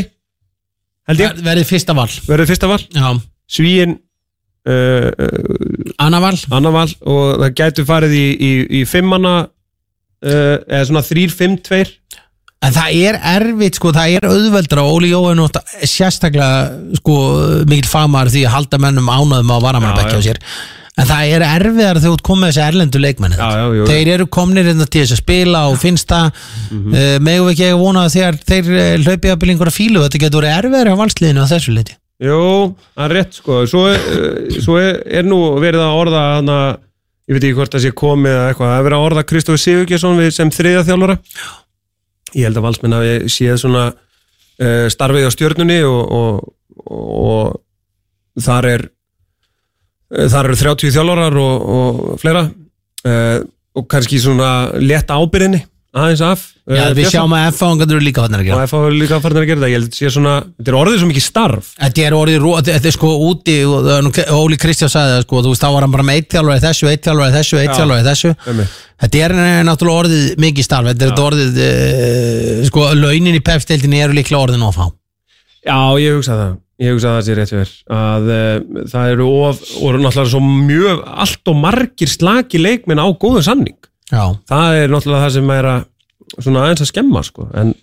held 1.10 1.22
ég, 1.22 1.36
Ver- 1.36 1.44
verið 1.52 1.68
fyrsta 1.70 1.94
val. 1.94 2.08
Verður 2.26 2.50
fyrsta 2.50 2.70
val? 2.72 2.80
Já, 2.96 3.12
Svíin 3.50 3.94
uh, 3.98 4.72
uh, 4.72 5.94
Anna 6.02 6.20
val. 6.24 6.34
Annar 6.58 6.74
val 6.74 6.88
og 7.06 7.40
það 7.44 7.54
gætu 7.60 7.86
farið 7.88 8.16
í, 8.18 8.26
í, 8.34 8.52
í 8.80 8.84
fimmana 8.88 9.36
uh, 9.46 10.56
eða 10.66 10.84
svona 10.90 11.04
þrýr, 11.06 11.32
fimm, 11.34 11.58
tveir 11.66 11.92
en 12.60 12.74
það 12.76 12.98
er 13.08 13.20
erfitt 13.36 13.78
sko, 13.78 13.92
það 13.96 14.16
er 14.18 14.26
auðveldra 14.28 14.84
og 14.84 14.98
Óli 14.98 15.14
er 15.14 15.38
náttúrulega 15.38 15.88
sérstaklega 15.88 16.98
sko, 17.00 17.16
mikill 17.70 17.88
fagmaður 17.88 18.34
því 18.34 18.44
að 18.44 18.54
halda 18.56 18.82
mennum 18.84 19.08
ánöðum 19.08 19.54
á 19.56 19.58
varamannabekki 19.64 20.18
Já, 20.18 20.20
á 20.20 20.26
sér. 20.28 20.42
En 21.00 21.08
það 21.08 21.30
er 21.32 21.44
erfiðar 21.46 22.00
þegar 22.02 22.18
þú 22.18 22.26
komið 22.26 22.50
þessi 22.50 22.62
erlendu 22.66 23.00
leikmenni 23.00 23.38
jú. 23.78 23.86
þeir 23.88 24.10
eru 24.16 24.26
komnir 24.36 24.66
hérna 24.68 24.84
til 24.84 25.04
þess 25.04 25.14
að 25.16 25.22
spila 25.22 25.62
og 25.70 25.78
finnst 25.80 26.10
það. 26.10 26.42
Mm. 26.68 26.82
-hmm. 26.82 27.24
megum 27.24 27.46
við 27.48 27.54
ekki 27.54 27.70
að 27.70 27.80
vona 27.80 28.02
að 28.04 28.14
þegar 28.16 28.38
þeir 28.50 28.70
eh, 28.74 28.98
hlaupi 29.06 29.30
að 29.30 29.40
byrja 29.40 29.54
einhverja 29.54 29.78
fílu 29.78 30.02
þetta 30.04 30.22
getur 30.26 30.44
verið 30.44 30.58
erfiðar 30.58 30.92
á 30.92 31.00
valsliðinu 31.00 31.46
á 31.46 31.52
þessu 31.54 31.76
liti 31.78 31.96
Jú, 32.20 32.76
það 32.92 33.06
er 33.06 33.14
rétt 33.16 33.38
sko. 33.38 33.62
Svo, 33.70 33.86
uh, 33.88 34.58
svo 34.60 34.76
er, 34.76 34.98
er 35.08 35.24
nú 35.24 35.38
verið 35.62 35.80
að 35.86 35.98
orða 36.02 36.24
hana, 36.34 36.58
ég 37.24 37.38
veit 37.38 37.46
ekki 37.46 37.56
hvort 37.56 37.72
það 37.72 37.84
sé 37.86 37.92
komið 37.96 38.34
eða 38.34 38.50
eitthvað, 38.50 38.68
það 38.68 38.80
er 38.80 38.86
verið 38.88 38.98
að 38.98 39.06
orða 39.06 39.24
Kristófi 39.30 39.62
Sigurgesson 39.62 40.20
við 40.20 40.30
sem 40.36 40.52
þriðja 40.52 40.82
þjálfara 40.90 41.16
ég 42.36 42.46
held 42.46 42.60
að 42.60 42.66
valsmenn 42.68 42.96
hafi 42.96 43.32
séð 43.32 43.58
svona 43.62 43.84
uh, 43.90 44.86
starfið 44.92 45.28
á 45.28 45.30
stjörnunni 45.34 45.78
og, 45.86 46.00
og, 46.16 46.50
og 46.86 48.42
þar 48.44 48.68
er 48.70 48.86
uh, 48.88 50.26
þar 50.30 50.50
eru 50.50 50.60
30 50.62 50.94
þjálfarar 50.96 51.40
og, 51.40 51.66
og 51.76 52.20
fleira 52.22 52.46
uh, 52.46 53.38
og 53.76 53.86
kannski 53.90 54.20
svona 54.22 54.52
leta 54.82 55.18
ábyrðinni 55.20 55.62
aðeins 55.90 56.20
af. 56.22 56.42
Uh, 56.70 56.76
Já, 56.76 56.82
við 56.90 56.98
Björnsson. 57.00 57.12
sjáum 57.16 57.32
að 57.34 57.46
F-fáingar 57.50 57.90
eru 57.90 58.02
líka 58.04 58.22
hann 58.22 58.34
að 58.36 58.42
og 58.42 58.46
gera 58.46 58.66
FH 58.68 58.80
er 58.86 58.92
líka 58.94 59.16
farin 59.24 59.40
að 59.40 59.46
gera 59.48 59.58
þetta 59.60 59.70
ég 59.70 59.74
held 59.80 59.88
að 59.90 59.96
sé 59.98 60.10
svona, 60.14 60.34
þetta 60.60 60.70
er 60.70 60.76
orðið 60.78 60.98
svo 61.00 61.08
mikið 61.10 61.24
starf. 61.26 61.70
Þetta 61.80 62.04
er 62.06 62.16
orðið, 62.20 62.46
þetta 62.70 62.86
er 62.90 62.94
sko 62.94 63.10
úti 63.26 63.56
og 63.66 63.80
það 63.88 63.96
er 63.96 64.04
nú- 64.06 64.26
Óli 64.38 64.56
Kristján 64.62 64.92
sagði 64.92 65.16
það 65.16 65.24
sko, 65.26 65.42
þú 65.42 65.50
veist, 65.50 65.64
þá 65.64 65.70
var 65.74 65.82
hann 65.86 65.90
bara 65.96 66.06
með 66.06 66.20
eitt 66.20 66.30
þjálfari 66.36 66.62
þessu, 66.66 66.88
eitt 66.92 67.04
þjálfari 67.08 67.34
þessu, 67.40 67.58
eitt 67.58 67.70
Já. 67.72 67.76
þjálfari 67.80 68.06
þessu. 68.06 68.30
Þetta 69.00 69.16
er 69.24 69.32
náttúrulega 69.66 70.00
orðið 70.04 70.24
mikið 70.46 70.64
starf. 70.68 70.86
Þetta 70.92 71.02
er 71.02 71.10
þetta 71.10 71.26
orðið, 71.26 71.52
uh, 71.66 72.64
sko, 72.70 72.80
launin 72.94 73.34
í 73.34 73.42
pefsteldinni 73.42 74.02
eru 74.04 74.14
líklega 74.14 74.44
orðin 74.46 74.62
of 74.68 74.76
há. 74.78 74.86
Já, 75.66 75.78
ég 75.98 76.14
hugsa 76.20 76.36
það. 76.38 76.58
Ég 76.80 76.94
hugsa 76.94 77.10
það 77.18 77.24
sé 77.26 77.34
rétt 77.36 77.50
fyrir 77.52 77.72
að 77.92 78.30
uh, 78.32 78.84
það 78.88 79.10
Já, 84.10 84.24
það 84.50 84.76
er 84.82 84.88
náttúrulega 84.94 85.24
það 85.26 85.32
sem 85.38 85.50
er 85.56 85.68
að 85.70 85.80
svona 86.44 86.62
aðeins 86.66 86.82
að 86.84 86.90
skemma 86.92 87.22
sko. 87.26 87.48
en 87.54 87.74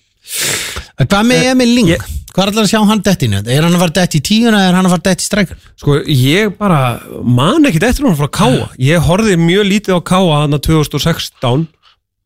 Hvað 0.97 1.27
með 1.29 1.43
Emil 1.53 1.69
Ling? 1.75 1.87
ég- 1.93 2.05
Hvað 2.33 2.43
er 2.43 2.51
allar 2.51 2.65
að 2.67 2.69
sjá 2.69 2.81
hann 2.85 3.01
dettinu? 3.01 3.37
Er 3.47 3.63
hann 3.63 3.73
að 3.73 3.79
fara 3.81 3.93
dett 3.97 4.15
í 4.17 4.19
tíuna 4.21 4.57
eða 4.59 4.69
er 4.69 4.75
hann 4.77 4.85
að 4.85 4.93
fara 4.93 5.05
dett 5.07 5.21
í 5.23 5.25
strækjur? 5.25 5.57
Sko, 5.81 5.93
ég 6.05 6.57
bara 6.57 6.99
man 7.23 7.63
ekkit 7.65 7.83
eftir 7.87 8.05
hún 8.05 8.17
frá 8.19 8.27
Káa 8.29 8.67
Ég 8.77 8.99
horfði 9.07 9.37
mjög 9.41 9.65
lítið 9.71 9.95
á 9.97 9.99
Káa 10.03 10.41
hann 10.43 10.59
2016 10.59 11.67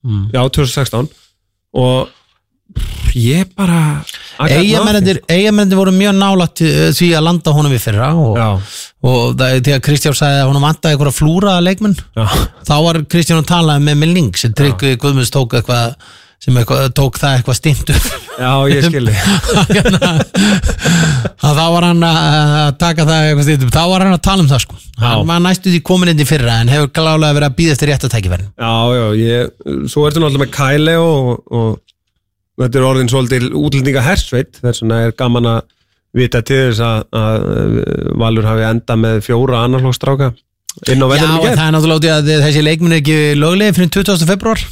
Mm. 0.04 0.32
Já, 0.34 0.41
2016 0.49 1.10
Og 1.78 2.10
pff, 2.76 3.11
ég 3.19 3.51
bara 3.57 3.82
Eigamennir 4.41 5.78
voru 5.78 5.93
mjög 5.95 6.15
nálægt 6.17 6.63
uh, 6.65 6.88
því 6.95 7.11
að 7.17 7.28
landa 7.28 7.53
honum 7.57 7.76
við 7.76 7.84
fyrra 7.84 8.09
og, 8.17 8.39
og 9.05 9.36
það, 9.39 9.59
þegar 9.67 9.84
Kristján 9.89 10.17
sagði 10.17 10.41
að 10.41 10.49
honum 10.51 10.65
vantaði 10.65 10.97
einhverja 10.97 11.19
flúraða 11.19 11.65
leikmenn. 11.67 11.99
Þá 12.67 12.76
var 12.88 13.03
Kristján 13.11 13.43
að 13.43 13.51
tala 13.53 13.78
með 13.84 13.97
Emil 13.97 14.11
Ling 14.15 14.34
sem 14.39 14.55
Tryggvi 14.57 14.97
Guðmunds 15.01 15.34
tók 15.34 15.57
eitthvað 15.59 15.95
sem 16.41 16.55
eitthvað, 16.57 16.88
tók 16.97 17.19
það 17.22 17.36
eitthvað 17.38 17.57
stindu 17.59 17.93
já, 18.41 18.53
ég 18.72 18.86
skilði 18.88 19.11
að 21.45 21.59
þá 21.59 21.65
var 21.76 21.86
hann 21.86 22.01
að 22.07 22.72
taka 22.82 23.05
það 23.05 23.26
eitthvað 23.28 23.45
stindu 23.45 23.67
þá 23.76 23.84
var 23.91 24.05
hann 24.07 24.15
að 24.15 24.24
tala 24.26 24.41
um 24.41 24.49
það 24.49 24.63
sko. 24.63 24.80
Hann 25.03 25.28
var 25.30 25.43
næstu 25.45 25.69
því 25.69 25.82
komin 25.86 26.09
inn 26.13 26.24
í 26.24 26.26
fyrra 26.26 26.55
en 26.63 26.72
hefur 26.74 26.89
glálega 26.97 27.38
verið 27.38 27.49
að 27.51 27.57
býða 27.59 27.76
eftir 27.76 27.91
rétt 27.91 28.07
að 28.07 28.13
tækifærin 28.15 28.49
Já, 28.57 28.74
já, 28.97 29.05
ég, 29.22 29.53
svo 29.93 30.07
ertu 30.07 30.24
náttúrulega 30.24 30.45
með 30.47 30.53
Kæle 30.57 30.95
og, 31.03 31.30
og 31.53 31.78
þetta 32.66 32.80
er 32.82 32.88
orðin 32.88 33.12
svolítil 33.12 33.51
útlendinga 33.57 34.03
hersveit 34.05 34.59
þess 34.62 34.84
vegna 34.84 35.01
er 35.07 35.16
gaman 35.18 35.49
að 35.55 35.62
vita 36.18 36.41
til 36.43 36.62
þess 36.70 36.84
að, 36.84 37.03
að 37.16 38.16
Valur 38.20 38.47
hafi 38.49 38.68
enda 38.68 38.97
með 38.99 39.22
fjóra 39.28 39.66
annarflókstráka 39.66 40.34
inn 40.91 41.03
á 41.03 41.07
Já, 41.12 41.26
en 41.28 41.41
gerð 41.43 41.57
það 41.59 41.66
er 41.68 41.76
náttúrulega 41.76 41.99
út 41.99 42.07
í 42.07 42.14
að 42.16 42.32
þessi 42.45 42.64
leikminn 42.64 42.95
er 42.95 43.01
ekki 43.01 43.20
löglega 43.39 43.76
fyrir 43.78 43.93
20. 43.99 44.28
februar 44.30 44.64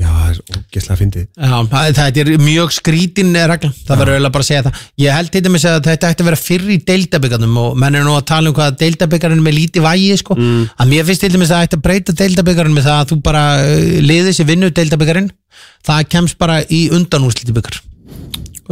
Já, 0.00 0.08
það 0.08 0.30
er 0.32 0.38
ógeðslega 0.56 0.96
fyndið. 0.98 1.24
Já, 1.36 1.58
það 1.94 2.16
er 2.22 2.30
mjög 2.42 2.70
skrítin 2.74 3.34
regla, 3.36 3.68
það 3.86 4.00
verður 4.00 4.14
eiginlega 4.16 4.34
bara 4.34 4.44
að 4.44 4.48
segja 4.48 4.62
það. 4.66 4.80
Ég 5.02 5.16
held 5.18 5.30
til 5.34 5.42
dæmis 5.44 5.66
að 5.68 5.76
þetta 5.86 6.08
ætti 6.14 6.24
að 6.24 6.28
vera 6.30 6.40
fyrr 6.40 6.64
í 6.72 6.78
deildabyggarnum 6.88 7.58
og 7.62 7.76
menn 7.82 7.98
er 8.00 8.06
nú 8.08 8.14
að 8.16 8.24
tala 8.32 8.50
um 8.50 8.56
hvað 8.56 8.78
deildabyggarinn 8.80 9.44
með 9.44 9.56
lítið 9.58 9.84
vægi 9.86 10.16
sko. 10.22 10.38
að 10.40 10.90
mér 10.94 11.06
finnst 11.10 11.22
til 11.26 11.32
dæmis 11.36 11.52
að 11.52 11.60
það 11.60 11.68
ætti 11.68 11.78
að 11.78 11.84
breyta 11.86 12.16
deildabyggarinn 12.22 12.76
með 12.80 12.88
það 12.88 12.98
að 13.04 13.12
þú 13.12 13.20
bara 13.28 13.44
uh, 13.60 13.86
liðið 14.08 14.36
sér 14.40 14.50
vinnu 14.50 14.72
deildabyggarinn, 14.80 15.30
það 15.86 16.04
kemst 16.16 16.38
bara 16.40 16.60
í 16.66 16.82
undanúsliti 16.96 17.52
byggar 17.54 17.82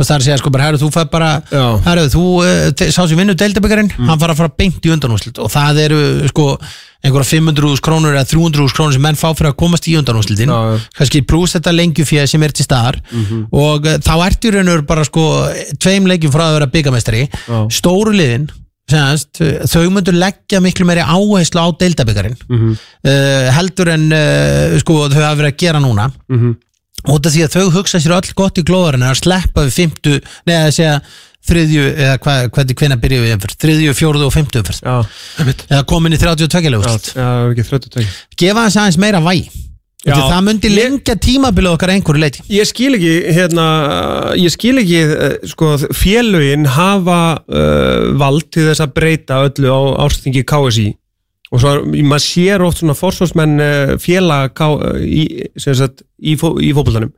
og 0.01 0.07
það 0.07 0.15
er 0.15 0.21
að 0.21 0.25
segja 0.25 0.39
sko 0.41 0.51
bara, 0.55 0.65
herru, 0.69 0.79
þú 0.81 0.89
fær 0.95 1.09
bara 1.13 1.31
herru, 1.85 2.05
þú 2.13 2.25
te- 2.79 2.87
sá 2.95 3.03
sér 3.11 3.19
vinnu 3.19 3.35
deildabyggarinn 3.37 3.91
hann 3.99 4.21
fara 4.23 4.33
að 4.33 4.39
fara 4.39 4.53
beint 4.57 4.87
í 4.87 4.93
undanúslit 4.95 5.41
og 5.43 5.51
það 5.53 5.81
eru 5.85 5.99
sko 6.31 6.45
einhverja 7.05 7.41
500.000 7.41 7.81
krónur 7.85 8.13
eða 8.15 8.27
300.000 8.29 8.75
krónur 8.77 8.93
sem 8.97 9.03
menn 9.03 9.17
fá 9.17 9.31
fyrir 9.33 9.51
að 9.53 9.59
komast 9.63 9.87
í 9.89 9.97
undanúslitin 9.97 10.51
kannski 10.99 11.23
pluss 11.27 11.55
þetta 11.57 11.73
lengjuféð 11.73 12.27
sem 12.29 12.43
er 12.43 12.53
til 12.53 12.65
staðar. 12.67 13.01
Og 13.53 13.87
uh, 13.87 13.99
þá 14.05 14.13
ertu 14.27 14.49
og 14.53 14.65
veru 14.69 14.83
bara 14.87 15.05
sko 15.09 15.25
tveim 15.81 16.07
leikjum 16.11 16.33
frá 16.35 16.49
að 16.51 16.59
vera 16.59 16.67
byggamestari 16.75 17.23
stóru 17.73 18.13
liðin 18.13 18.49
semast, 18.91 19.39
þau 19.71 19.85
myndur 19.95 20.17
leggja 20.19 20.59
miklu 20.61 20.83
meiri 20.89 21.05
áherslu 21.07 21.63
á 21.63 21.67
deildabyggarinn 21.79 22.35
Mhm. 22.51 22.73
uh, 23.07 23.51
heldur 23.55 23.89
en 23.93 24.09
uh, 24.13 24.79
sko 24.83 25.05
þau 25.09 25.21
hafa 25.23 25.37
verið 25.39 25.53
að 25.53 25.61
gera 25.63 25.79
núna. 25.81 26.11
Mhm. 26.29 26.57
út 27.09 27.25
af 27.25 27.33
því 27.33 27.45
að 27.47 27.55
þau 27.55 27.71
hugsa 27.73 27.97
sér 28.03 28.13
öll 28.13 28.33
gott 28.37 28.59
í 28.59 28.63
glóðarinn 28.67 29.07
að 29.09 29.23
sleppa 29.23 29.63
við 29.65 29.73
fymtu, 29.73 30.19
neða 30.45 30.67
að 30.69 30.75
segja 30.77 30.97
þriðju, 31.49 31.87
eða 31.95 32.19
hvað, 32.21 32.43
hvernig 32.57 32.79
hvenær 32.83 33.01
byrjuðu 33.01 33.27
við 33.27 33.35
umferð, 33.37 33.57
þriðju, 33.65 33.97
fjóruðu 33.97 34.29
og 34.29 34.35
fymtu 34.35 34.61
umferð. 34.61 34.83
Já, 34.85 34.97
einmitt. 35.41 35.65
eða 35.71 35.87
komin 35.89 36.15
í 36.15 36.21
32 36.21 36.61
já, 36.61 36.71
legur 36.75 36.91
já, 36.91 36.99
það 37.15 37.41
er 37.47 37.55
ekki 37.55 37.67
þrjóttu 37.71 37.93
tökja 37.97 38.15
gefa 38.45 38.67
þess 38.67 38.81
aðeins 38.83 39.01
meira 39.01 39.25
væg 39.25 39.51
Já. 40.01 40.15
það 40.17 40.45
myndi 40.47 40.69
Ég- 40.71 40.77
lengja 40.79 41.15
tímabilið 41.21 41.75
okkar 41.75 41.91
einhverju 41.93 42.21
leiti 42.23 42.45
Ég 42.49 42.65
skil 42.65 42.95
ekki, 42.97 43.11
hérna, 43.37 43.65
ég 44.41 44.49
skil 44.49 44.79
ekki, 44.81 44.97
eh, 44.97 45.35
sko, 45.45 45.75
félögin 45.93 46.65
hafa 46.65 47.45
uh, 47.45 48.17
vald 48.17 48.49
til 48.51 48.65
þess 48.71 48.81
að 48.81 48.95
breyta 48.97 49.43
öllu 49.45 49.69
á 49.69 49.81
árstingi 50.07 50.41
KSI 50.49 50.87
og 51.53 51.61
svo 51.61 51.75
maður 51.85 52.25
sér 52.25 52.65
oft 52.65 52.81
svona 52.81 52.97
forsvarsmenn 52.97 53.61
uh, 53.61 53.93
félag 54.01 54.57
í, 55.05 55.27
í, 55.45 56.37
fó, 56.41 56.55
í 56.57 56.73
fótboltanum 56.73 57.13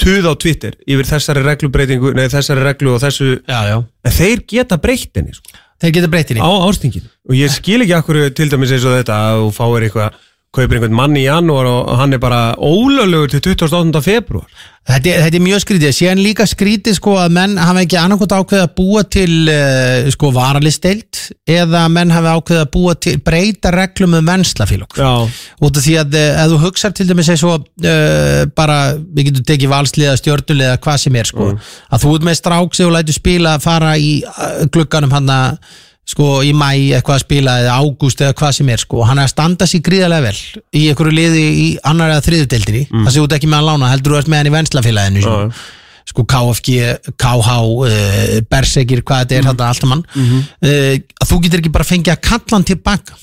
tuð 0.00 0.26
á 0.26 0.32
Twitter 0.34 0.76
yfir 0.86 1.08
þessari 1.08 1.44
reglubreitingu, 1.44 2.14
nei 2.16 2.26
þessari 2.32 2.64
reglu 2.66 2.94
og 2.96 3.02
þessu, 3.04 3.38
já, 3.46 3.60
já. 3.70 3.76
en 3.80 4.16
þeir 4.18 4.44
geta 4.50 4.78
breytt 4.82 5.20
henni, 5.20 5.34
sko, 5.36 5.54
þeir 5.82 5.96
geta 5.98 6.10
breytinni 6.12 6.42
á 6.44 6.50
árstinginu 6.66 7.10
og 7.30 7.38
ég 7.38 7.52
skil 7.54 7.80
ekki 7.84 7.96
akkur 7.96 8.20
til 8.34 8.50
dæmis 8.52 8.74
eins 8.74 8.86
og 8.88 8.96
þetta 8.98 9.20
að 9.28 9.42
þú 9.44 9.52
fáir 9.58 9.86
eitthvað 9.88 10.18
kaupir 10.54 10.78
einhvern 10.78 10.96
mann 10.96 11.18
í 11.18 11.26
janúar 11.26 11.68
og 11.70 11.90
hann 11.98 12.14
er 12.14 12.22
bara 12.22 12.54
ólöglegur 12.58 13.34
til 13.34 13.42
28. 13.54 14.04
februar 14.04 14.48
Þetta 14.84 15.12
þetta 15.24 15.38
er 15.38 15.40
mjög 15.40 15.60
skrítið, 15.62 15.92
síðan 15.96 16.20
líka 16.20 16.44
skrítið 16.44 16.96
sko 16.98 17.14
að 17.16 17.30
menn 17.38 17.54
hafa 17.56 17.80
ekki 17.86 17.96
annarkot 17.96 18.34
ákveðið 18.36 18.64
að 18.66 18.74
búa 18.76 19.02
til 19.08 19.30
uh, 19.48 20.10
sko 20.12 20.28
varalisteild 20.34 21.20
eða 21.48 21.86
menn 21.88 22.12
hafa 22.12 22.34
ákveðið 22.36 22.60
að 22.60 22.68
búa 22.74 22.94
til 23.06 23.14
breyta 23.24 23.72
reglum 23.72 24.18
um 24.18 24.28
venslafélög. 24.28 24.98
Já, 25.00 25.24
út 25.64 25.80
af 25.80 25.86
því 25.86 25.96
að 26.02 26.18
uh, 26.20 26.42
ef 26.42 26.52
þú 26.52 26.60
hugsar 26.66 26.92
til 26.98 27.08
dæmis 27.08 27.32
eins 27.32 27.46
og 27.48 27.64
uh, 27.64 28.44
bara, 28.60 28.78
við 29.00 29.30
getum 29.30 29.48
tekið 29.48 29.72
valsliða, 29.72 30.18
stjörnuliða, 30.20 30.76
hvað 30.84 31.00
sem 31.06 31.16
er 31.16 31.32
sko 31.32 31.48
að 31.54 32.04
þú 32.04 32.14
ert 32.18 32.28
með 32.28 32.40
strák 32.42 32.76
sem 32.76 32.84
þú 32.84 32.94
lætur 32.98 33.20
spila 33.22 33.56
fara 33.64 33.96
í 33.96 34.18
uh, 34.28 34.66
glugganum 34.68 35.16
hann 35.16 35.32
að 35.32 35.80
sko 36.04 36.42
í 36.44 36.50
mæ 36.52 36.68
eitthvað 36.98 37.16
að 37.16 37.22
spila 37.24 37.52
eða 37.62 37.76
ágúst 37.80 38.20
eða 38.20 38.34
hvað 38.36 38.52
sem 38.58 38.68
er 38.74 38.82
sko 38.82 38.98
og 39.00 39.06
hann 39.08 39.18
er 39.22 39.24
að 39.28 39.32
standa 39.32 39.64
sér 39.70 39.80
gríðarlega 39.86 40.26
vel 40.26 40.66
í 40.76 40.82
einhverju 40.90 41.14
liði 41.16 41.44
í 41.62 41.68
annar 41.88 42.12
eða 42.12 42.26
þriðu 42.26 42.48
deildinni 42.52 42.82
mm. 42.90 43.06
það 43.06 43.14
sé 43.16 43.22
út 43.24 43.36
ekki 43.38 43.48
með 43.48 43.62
að 43.62 43.70
lána, 43.70 43.88
heldur 43.94 44.12
þú 44.12 44.20
ert 44.20 44.28
með 44.34 44.42
hann 44.42 44.50
í 44.50 44.54
venslafélaginu 44.58 45.22
sko. 45.24 45.38
já. 45.40 45.64
sko 46.04 46.24
KFG, 46.28 46.74
KH 47.16 47.54
uh, 47.64 48.34
Berserkir, 48.52 49.00
hvað 49.08 49.22
þetta 49.24 49.38
er 49.38 49.46
þetta 49.48 49.68
allt 49.72 49.86
mann 49.88 50.02
Mhm. 50.14 50.42
uh, 50.60 50.98
að 51.24 51.30
þú 51.30 51.38
getur 51.46 51.62
ekki 51.62 51.72
bara 51.72 51.88
fengið 51.88 52.12
að 52.12 52.20
kalla 52.28 52.52
hann 52.58 52.68
tilbaka 52.68 53.16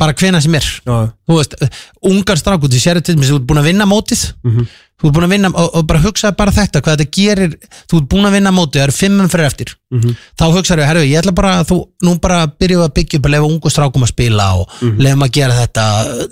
bara 0.00 0.12
hvena 0.16 0.40
sem 0.44 0.54
er 0.56 0.64
já, 0.64 0.96
þú 1.28 1.36
veist, 1.36 1.54
uh, 1.60 1.68
ungar 2.08 2.40
strákur 2.40 2.72
þú 2.72 2.80
sér 2.80 3.00
þess 3.04 3.12
að 3.12 3.28
þú 3.28 3.36
ert 3.42 3.46
búin 3.52 3.60
að 3.60 3.68
vinna 3.68 3.84
mótið 3.88 4.24
Mhm. 4.44 4.66
Þú 5.02 5.10
ert 5.10 5.16
búin 5.18 5.26
að 5.26 5.34
vinna 5.34 5.50
og, 5.52 5.68
og 5.76 5.86
bara 5.90 6.02
hugsaði 6.06 6.38
bara 6.38 6.54
þetta 6.54 6.82
hvað 6.82 6.98
þetta 7.00 7.16
gerir, 7.18 7.56
þú 7.90 8.00
ert 8.00 8.08
búin 8.14 8.28
að 8.28 8.36
vinna 8.38 8.52
mótið 8.54 8.80
það 8.80 8.86
eru 8.86 8.96
fimmum 8.96 9.30
fyrir 9.32 9.48
eftir. 9.50 9.74
Mhm. 9.92 10.14
þá 10.40 10.44
hugsaðu, 10.54 10.84
herru, 10.88 11.02
ég 11.04 11.20
ætla 11.20 11.34
bara 11.36 11.50
að 11.60 11.66
þú 11.68 11.78
nú 12.06 12.14
bara 12.22 12.46
byrjuðu 12.48 12.86
að 12.86 12.94
byggja 12.96 13.18
upp 13.18 13.26
að 13.28 13.34
lefa 13.34 13.48
ungu 13.50 13.72
strákum 13.72 14.06
að 14.06 14.12
spila 14.14 14.46
og 14.56 14.68
mm 14.80 15.00
lefum 15.02 15.24
að 15.26 15.32
gera 15.36 15.56
þetta 15.58 15.84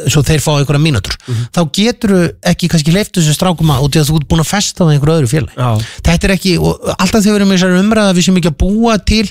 svo 0.09 0.23
þeir 0.23 0.41
fá 0.41 0.51
einhverja 0.55 0.81
mínútur. 0.81 1.17
Þá 1.53 1.61
getur 1.77 2.15
ekki 2.47 2.71
kannski 2.71 2.95
leift 2.95 3.17
þessu 3.19 3.35
strákum 3.35 3.73
að 3.75 3.85
út 3.85 3.97
í 3.97 4.01
að 4.01 4.09
þú 4.09 4.21
ert 4.21 4.29
búin 4.31 4.45
að 4.45 4.53
festa 4.53 4.87
á 4.87 4.91
einhverju 4.95 5.17
öðru 5.19 5.45
já, 5.57 5.71
þetta 6.07 6.29
er 6.29 6.35
ekki, 6.37 6.55
og 6.59 6.95
alltaf 6.97 7.25
þegar 7.25 7.35
við 7.35 7.41
erum 7.41 7.53
í 7.53 7.59
þessari 7.59 7.83
umræða 7.83 8.15
við 8.17 8.25
sem 8.29 8.41
ekki 8.41 8.53
að 8.53 8.61
búa 8.63 8.97
til 9.05 9.27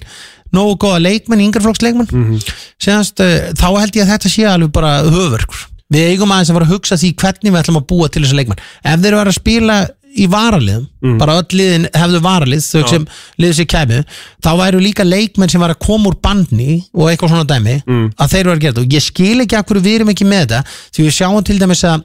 nógu 0.56 0.78
góða 0.82 1.02
leikmenn, 1.06 1.44
yngreflokksleikmenn 1.48 2.10
mm 2.12 2.24
-hmm. 2.30 2.54
Senast, 2.82 3.20
uh, 3.20 3.52
þá 3.54 3.68
held 3.80 3.96
ég 3.96 4.06
að 4.06 4.12
þetta 4.14 4.30
sé 4.30 4.46
alveg 4.50 4.72
bara 4.74 5.04
höfverkur 5.06 5.68
við 5.94 6.12
eigum 6.14 6.34
aðeins 6.34 6.52
að 6.52 6.60
fara 6.60 6.68
að 6.68 6.74
hugsa 6.76 6.98
því 7.00 7.14
hvernig 7.22 7.54
við 7.54 7.62
ætlum 7.64 7.80
að 7.80 7.88
búa 7.90 8.10
til 8.10 8.24
þessa 8.24 8.38
leikmenn. 8.40 8.62
Ef 8.84 9.02
þeir 9.04 9.14
eru 9.14 9.32
að 9.34 9.38
spila 9.40 9.78
í 10.10 10.26
varaliðum 10.30 10.86
bara 11.20 11.36
öll 11.38 11.54
liðin 11.54 11.86
hefðu 11.94 12.20
varalið 12.26 12.64
þau 12.66 12.88
sem 12.90 13.04
liðið 13.38 13.58
sér 13.60 13.68
kæmu 13.70 14.00
þá 14.42 14.50
væru 14.58 14.80
líka 14.82 15.06
leikmenn 15.06 15.52
sem 15.52 15.62
var 15.62 15.76
að 15.76 15.84
koma 15.86 16.10
úr 16.10 16.18
bandni 16.24 16.80
og 16.94 17.12
eitthvað 17.12 17.30
svona 17.36 17.46
dæmi 17.50 17.76
að 18.18 18.32
þeir 18.34 18.42
eru 18.42 18.54
að 18.56 18.64
gera 18.64 18.74
þetta. 18.74 18.86
Og 18.88 18.98
ég 18.98 19.06
skil 19.06 19.44
ekki 19.46 19.60
akkur 19.60 19.82
við 19.86 20.00
erum 20.00 20.10
ekki 20.14 20.26
með 20.26 20.48
þetta 20.48 20.64
því 20.96 21.06
við 21.06 21.16
sjáum 21.20 21.46
til 21.46 21.60
dæmis 21.62 21.84
að 21.86 22.04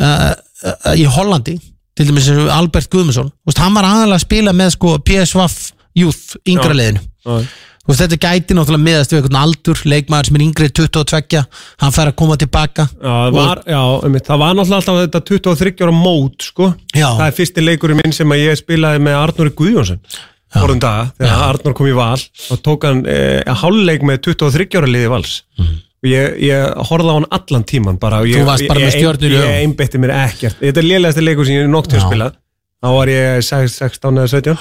uh, 0.00 0.32
uh, 0.64 0.94
í 0.96 1.04
Hollandi 1.04 1.58
til 1.94 2.08
dæmis 2.08 2.30
Albert 2.50 2.90
Guðmundsson 2.90 3.30
hann 3.60 3.76
var 3.76 3.90
aðalega 3.90 4.18
að 4.18 4.24
spila 4.24 4.56
með 4.56 4.74
sko 4.78 4.96
PSVF 5.04 5.58
Youth, 5.94 6.40
yngra 6.48 6.74
liðinu 6.74 7.04
veist, 7.88 8.00
þetta 8.04 8.18
gæti 8.24 8.56
náttúrulega 8.56 8.84
miðast 8.84 9.12
við 9.12 9.18
einhvern 9.20 9.40
aldur 9.42 9.80
leikmaður 9.92 10.28
sem 10.30 10.38
er 10.38 10.44
yngri 10.46 10.68
22 10.80 11.42
hann 11.82 11.94
fær 11.94 12.10
að 12.10 12.16
koma 12.20 12.36
tilbaka 12.40 12.86
Já, 12.90 13.10
það 13.12 13.38
var, 13.38 13.62
já, 13.68 13.80
einmitt, 14.08 14.28
það 14.28 14.42
var 14.44 14.54
náttúrulega 14.58 14.80
alltaf 14.80 15.00
þetta 15.02 15.24
23 15.30 15.84
ára 15.84 15.96
mót, 15.96 16.46
sko. 16.50 16.70
Já. 16.94 17.08
Það 17.18 17.26
er 17.26 17.36
fyrsti 17.40 17.64
leikurinn 17.66 18.00
minn 18.00 18.14
sem 18.16 18.32
að 18.36 18.44
ég 18.44 18.60
spilaði 18.62 19.02
með 19.04 19.18
Arnóri 19.20 19.54
Guðjónsson. 19.58 20.00
Hvorum 20.54 20.78
dag, 20.78 21.08
þegar 21.18 21.40
Arnór 21.48 21.74
kom 21.74 21.88
í 21.90 21.96
val, 21.98 22.20
þá 22.20 22.54
tók 22.62 22.84
hann 22.86 23.00
e, 23.10 23.16
hálfleik 23.58 24.04
með 24.06 24.20
23 24.28 24.78
ára 24.78 24.90
liði 24.90 25.10
vals. 25.10 25.32
Og 26.04 26.08
ég, 26.12 26.36
ég 26.44 26.74
horfði 26.90 27.10
á 27.10 27.16
hann 27.16 27.26
allan 27.32 27.64
tíman 27.66 27.96
bara. 27.98 28.20
og 28.22 28.28
Ég, 28.28 28.36
ég, 28.60 28.68
Ég, 29.48 29.62
einbytti 29.64 29.98
mér 30.02 30.12
ekkert. 30.20 30.58
Þetta 30.60 30.82
er 30.82 30.86
lélegasti 30.86 31.24
leikur 31.24 31.48
sem 31.48 31.56
ég 31.56 31.64
er 31.66 31.72
nokkuð 31.72 31.96
Já. 31.98 32.04
spilað. 32.06 32.36
Þá 32.84 32.88
var 32.92 33.10
ég 33.10 33.40
6, 33.48 33.76
16 33.80 34.20
eða 34.20 34.30
17 34.34 34.58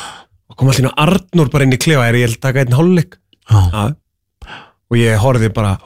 og 0.54 0.60
kom 0.60 0.70
allir 0.72 0.94
Arnór 0.94 1.50
bara 1.54 1.68
inn 1.68 1.76
í 1.76 1.82
klefa, 1.82 2.08
er 2.08 2.20
ég 2.22 2.30
held 2.30 2.38
að 2.40 2.46
taka 2.48 2.64
einn 2.64 2.78
hálfleik. 2.78 3.18
Og 4.94 5.00
ég 5.00 5.18
horfði 5.18 5.50
bara, 5.54 5.78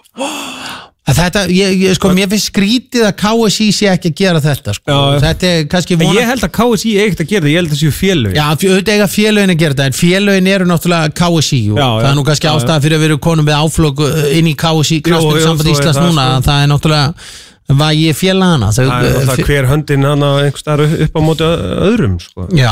Þetta, 1.07 1.45
ég, 1.47 1.75
ég, 1.85 1.93
sko, 1.95 2.09
mér 2.11 2.27
finnst 2.27 2.49
skrítið 2.49 3.05
að 3.07 3.13
KSI 3.21 3.67
sé 3.71 3.85
ekki 3.93 4.09
að 4.11 4.17
gera 4.19 4.39
þetta 4.43 4.73
sko. 4.75 4.91
Já. 4.91 5.19
þetta 5.23 5.51
er 5.53 5.61
kannski 5.71 5.95
vona 6.01 6.17
ég 6.17 6.27
held 6.27 6.43
að 6.43 6.51
KSI 6.57 6.95
eitt 6.99 7.21
að 7.23 7.29
gera 7.29 7.45
það, 7.45 7.51
ég 7.53 7.61
held 7.61 7.69
að 7.69 7.75
það 7.75 7.79
séu 7.79 7.93
félög. 7.95 8.33
Já, 8.35 8.43
auðvitað 8.51 8.91
eiga 8.97 9.07
félögin 9.13 9.53
að 9.53 9.61
gera 9.61 9.77
þetta 9.77 9.85
en 9.87 9.95
félögin 9.95 10.49
eru 10.51 10.67
náttúrulega 10.67 11.13
KSI 11.15 11.61
og 11.71 11.79
Já, 11.79 11.85
það 11.87 12.07
er 12.09 12.17
nú 12.19 12.25
kannski 12.27 12.47
Já, 12.47 12.51
já. 12.51 12.57
ástæða 12.59 12.83
fyrir 12.83 12.99
að 12.99 13.05
erum 13.07 13.21
konum 13.23 13.47
með 13.47 13.61
áflög 13.61 14.03
inn 14.35 14.49
í 14.51 14.55
KSI, 14.59 14.97
svo 15.07 15.31
er 15.31 15.45
Íslands 15.71 16.01
það, 16.01 16.09
núna 16.09 16.25
sko. 16.27 16.43
það 16.49 16.65
er 16.65 16.73
náttúrulega 16.73 17.29
Vægi 17.67 18.11
félagana 18.15 18.69
þau, 18.71 18.83
það 18.87 19.05
er 19.07 19.15
alltaf 19.21 19.47
hver 19.47 19.65
höndin 19.67 20.05
hann 20.07 20.23
á 20.23 20.31
einhver 20.39 20.61
starf 20.61 20.93
upp 21.03 21.17
á 21.19 21.21
móti 21.23 21.47
öðrum 21.87 22.13
sko. 22.23 22.45
Já, 22.55 22.71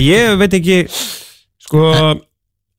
ég 0.00 0.34
veit 0.40 0.56
ekki 0.58 0.82
sko, 1.64 1.90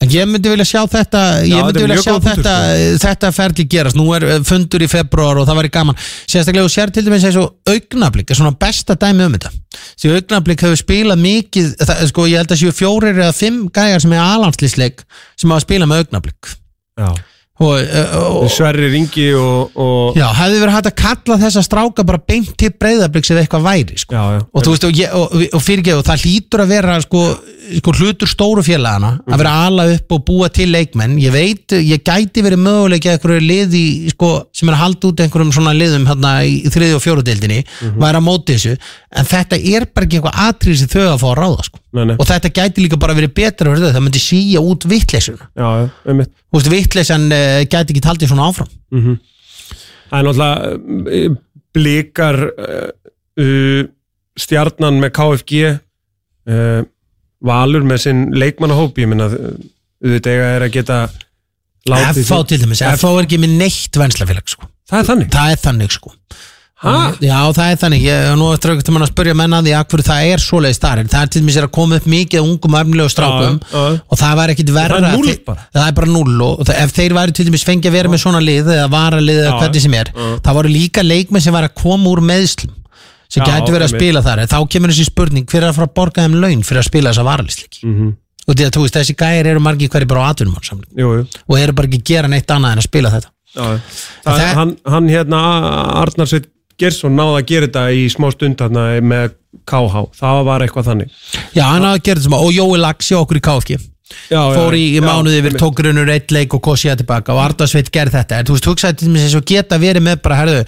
En 0.04 0.12
ég 0.12 0.28
myndi 0.28 0.52
vilja 0.52 0.66
sjá 0.68 0.82
þetta 0.92 1.20
ég 1.48 1.54
Já, 1.56 1.62
myndi 1.64 1.80
þetta 1.80 1.80
er 1.80 1.86
vilja 1.86 2.02
sjá 2.04 2.12
góð 2.12 2.26
punktur, 2.26 2.44
þetta, 2.44 2.98
þetta 3.02 3.30
ferli 3.34 3.66
gerast. 3.72 3.98
Nú 3.98 4.10
er 4.14 4.26
uh, 4.28 4.34
fundur 4.46 4.84
í 4.84 4.90
februar 4.92 5.40
og 5.40 5.48
það 5.48 5.60
væri 5.62 5.72
gaman. 5.72 6.02
Sérstaklega 6.28 6.68
og 6.68 6.74
sér 6.74 6.92
til 6.94 7.06
dæmis 7.06 7.24
eins 7.26 7.38
og 7.40 7.72
augnablík 7.72 8.34
er 8.34 8.38
svona 8.38 8.52
besta 8.60 8.98
dæmi 9.00 9.24
um 9.26 9.38
þetta. 9.38 9.54
Því 10.02 10.12
augnablík 10.18 10.66
hefur 10.68 10.82
spilað 10.82 11.24
mikið 11.24 11.72
það, 11.80 12.04
sko 12.12 12.28
ég 12.28 12.44
held 12.44 12.54
að 12.54 12.62
séu 12.62 12.76
fjórir 12.76 13.22
eða 13.24 13.38
fimm 13.40 13.64
gæjar 13.74 14.04
sem 14.04 14.18
er 14.18 14.26
alanslísleik 14.26 15.06
sem 15.40 15.56
hafa 15.56 15.64
spilað 15.64 15.92
með 15.92 16.04
augnablík 16.04 16.52
já, 17.00 17.10
Sverri 18.52 18.90
Ringi 18.92 19.30
og, 19.40 19.78
og 19.80 20.18
já, 20.20 20.26
hefði 20.36 20.58
verið 20.60 20.76
hægt 20.76 20.90
að 20.90 20.96
kalla 21.00 21.38
þessa 21.40 21.62
stráka 21.64 22.04
bara 22.08 22.20
beint 22.20 22.50
til 22.60 22.72
breyðablíks 22.76 23.32
eða 23.32 23.46
eitthvað 23.46 23.64
væri 23.64 24.00
sko. 24.02 24.16
já, 24.18 24.24
já, 24.36 24.42
og 24.44 24.66
þú 24.66 24.74
veist, 24.74 24.88
og, 24.90 25.00
og, 25.22 25.46
og 25.56 25.64
fyrirgeðu, 25.64 26.04
það 26.10 26.26
hlýtur 26.26 26.64
að 26.66 26.74
vera 26.74 26.98
sko, 27.06 27.22
sko 27.78 27.94
hlutur 27.96 28.32
stóru 28.32 28.66
félagana 28.66 29.14
að 29.24 29.40
vera 29.40 29.54
að 29.56 29.70
ala 29.70 29.88
upp 29.94 30.18
og 30.18 30.26
búa 30.28 30.50
til 30.52 30.68
leikmenn. 30.74 31.16
Ég 31.24 31.32
veit, 31.32 31.78
ég 31.80 32.04
gæti 32.04 32.44
verið 32.44 32.64
möguleik 32.66 33.08
að 33.08 33.16
einhverju 33.16 33.46
liði, 33.48 33.86
sko, 34.12 34.34
sem 34.52 34.70
er 34.70 34.76
að 34.76 34.84
halda 34.84 35.12
út 35.14 35.24
einhverjum 35.24 35.56
svona 35.56 35.78
liðum 35.80 36.10
hérna 36.12 36.36
í 36.44 36.60
þriði 36.68 37.00
og 37.00 37.06
fjóruðildinni, 37.08 37.64
væri 37.96 38.20
að 38.20 38.28
móti 38.28 38.60
þessu. 38.60 38.76
En 39.16 39.32
þetta 39.32 39.64
er 39.64 39.88
bara 39.96 40.10
ekki 40.10 40.20
eitthvað 40.20 40.44
atrið 40.50 40.82
sem 40.84 40.92
þau 40.92 41.06
að 41.08 41.20
fá 41.24 41.28
að 41.32 41.40
ráða, 41.40 41.70
sko 41.70 41.85
Nei, 41.96 42.04
nei. 42.10 42.16
og 42.20 42.28
þetta 42.28 42.52
gæti 42.52 42.84
líka 42.84 43.00
bara 43.00 43.16
verið 43.16 43.32
betra 43.38 43.72
fyrir 43.72 43.86
þau, 43.86 43.94
það 43.96 44.04
myndi 44.04 44.22
síja 44.22 44.62
út 44.64 44.88
vittleysuna, 44.92 45.48
já, 45.56 45.68
já, 45.80 45.86
einmitt. 46.12 46.32
Þú 46.52 46.60
veist, 46.60 46.72
vittleysan 46.74 47.28
uh, 47.32 47.60
gæti 47.64 47.94
ekki 47.94 48.04
taldið 48.04 48.32
svona 48.32 48.48
áfram. 48.50 48.72
Það 50.10 50.18
er 50.20 50.28
náttúrulega 50.28 50.74
uh, 51.20 51.38
blikar 51.76 52.40
uh, 52.50 52.90
uh, 53.46 53.82
stjarnan 54.46 55.00
með 55.04 55.14
KFG 55.16 55.62
uh, 55.72 56.82
Valur 57.46 57.86
með 57.88 58.02
sinn 58.08 58.26
leikmannahóp 58.36 58.98
ég 59.00 59.12
minna 59.12 59.30
auðvitað 59.30 60.34
eiga 60.34 60.52
er 60.58 60.66
að 60.66 60.76
geta 60.76 61.00
látið 61.88 62.26
FH 62.26 62.42
til 62.50 62.60
dæmis, 62.64 62.84
FH 62.84 63.14
er 63.14 63.28
ekki 63.28 63.40
með 63.40 63.56
neitt 63.62 64.02
venslafélag, 64.02 64.52
sko. 64.52 64.68
Það 64.90 65.00
er 65.00 65.10
þannig. 65.12 65.32
Það 65.34 65.56
er 65.56 65.64
þannig, 65.64 65.96
sko 65.96 66.14
Ha? 66.84 67.14
Já, 67.24 67.38
það 67.56 67.70
er 67.72 67.78
þannig, 67.80 68.02
ég 68.04 68.26
er 68.30 68.34
nú 68.36 68.50
eftir 68.52 68.74
auðvitað 68.74 68.98
að 69.06 69.08
spyrja 69.14 69.34
menna 69.40 69.62
því 69.64 69.72
að 69.78 69.86
hverju 69.94 70.06
það 70.10 70.26
er 70.34 70.42
svoleiðis 70.44 70.80
þar 70.84 71.00
en 71.00 71.08
það 71.14 71.22
er 71.24 71.30
til 71.32 71.42
dæmis 71.42 71.58
að 71.62 71.68
koma 71.78 71.96
upp 72.02 72.08
mikið 72.12 72.42
ungum 72.44 72.76
efnilegu 72.82 73.12
strákum 73.14 73.60
Já, 73.64 73.84
já. 73.86 74.02
og 74.12 74.20
það 74.20 74.34
var 74.42 74.52
ekkit 74.52 74.72
verra 74.76 74.98
Það 75.00 75.08
er 75.08 75.16
núll 75.22 75.38
bara. 75.48 75.64
það 75.78 75.88
er 75.88 75.96
bara 76.00 76.10
null 76.12 76.42
og 76.44 76.66
það, 76.68 76.82
ef 76.84 76.92
þeir 76.98 77.16
væri 77.16 77.36
til 77.40 77.46
dæmis 77.48 77.64
fengi 77.70 77.88
að 77.90 77.96
vera 77.96 78.12
með 78.12 78.22
svona 78.26 78.42
lið 78.44 78.72
eða 78.76 78.90
vara 78.92 79.22
lið 79.24 79.40
eða 79.46 79.54
Já, 79.54 79.60
hvernig 79.64 79.86
sem 79.86 79.96
er 80.02 80.12
já. 80.12 80.28
það 80.50 80.58
voru 80.60 80.74
líka 80.76 81.06
leikmenn 81.08 81.46
sem 81.48 81.56
var 81.56 81.70
að 81.70 81.76
koma 81.80 82.12
úr 82.12 82.22
meðslum 82.28 82.76
sem 83.32 83.40
Já, 83.42 83.48
gæti 83.48 83.72
verið 83.72 83.86
að 83.88 83.88
einmitt. 83.88 84.02
spila 84.04 84.24
þar 84.28 84.42
en 84.44 84.52
þá 84.52 84.58
kemur 84.76 84.92
þessi 84.94 85.08
spurning 85.08 85.48
hver 85.48 85.64
er 85.64 85.70
að 85.72 85.78
fara 85.80 85.88
að 85.90 85.96
borga 85.96 86.26
þeim 86.28 86.36
laun 86.44 86.66
fyrir 86.68 86.82
að 86.84 86.90
spila 86.92 87.14
þessa 87.16 87.26
varalisleiki 87.32 87.80
Mhm. 87.88 88.12
og 88.46 88.54
því 88.60 88.66
að 88.68 88.74
þú 88.76 88.84
veist, 88.84 88.98
þessi 89.00 89.16
gæjar 89.24 89.48
eru 89.56 89.64
margir 89.64 89.90
hverju 89.96 90.08
bara 90.12 90.28
á 90.28 90.30
atvinnum 90.36 90.60
Jú, 90.92 91.08
jú 91.24 91.24
og 91.48 91.56
eru 91.58 91.74
bara 91.74 91.88
ekki 91.88 92.02
að 92.04 92.10
gera 92.12 92.28
neitt 92.28 92.52
annað 92.52 92.72
en 92.76 92.84
að 92.84 92.90
spila 92.92 93.10
þetta 93.16 93.32
Já, 93.56 93.64
já. 93.64 93.80
það, 94.28 94.36
það- 94.44 94.54
hann, 94.60 94.76
hann 94.92 95.08
hérna 95.10 95.40
Arnar 96.04 96.28
Sveit 96.28 96.46
Gersson 96.82 97.16
náði 97.16 97.40
að 97.40 97.50
gera 97.52 97.68
þetta 97.70 97.84
í 97.96 98.06
smá 98.12 98.30
stund 98.34 98.62
hérna 98.62 98.86
með 99.02 99.36
KH 99.66 100.06
það 100.20 100.40
var 100.50 100.66
eitthvað 100.66 100.90
þannig. 100.92 101.20
Já, 101.56 101.66
hann 101.70 101.88
hafði 101.88 102.06
gerð 102.10 102.26
þetta 102.26 102.42
og 102.46 102.56
Jói 102.56 102.82
Laxi 102.82 103.16
okkur 103.18 103.40
í 103.40 103.46
já, 104.30 104.42
fór 104.54 104.76
í, 104.78 104.84
í 104.98 105.02
mánuði 105.04 105.40
yfir, 105.40 105.54
einmitt. 105.54 105.62
tók 105.64 105.80
grunur 105.80 106.12
eitt 106.14 106.34
leik 106.36 106.54
og 106.54 106.62
kosiða 106.66 106.98
tilbaka 107.00 107.34
og 107.34 107.42
Arnarsveit 107.46 107.90
gerði 107.94 108.20
þetta. 108.20 108.40
En 108.40 108.50
þú 108.50 108.58
veist, 108.58 108.70
hugsaði 108.70 109.00
til 109.02 109.16
þess 109.16 109.40
að 109.40 109.48
geta 109.54 109.82
verið 109.82 110.06
með 110.06 110.22
bara, 110.26 110.42
herðu, 110.44 110.62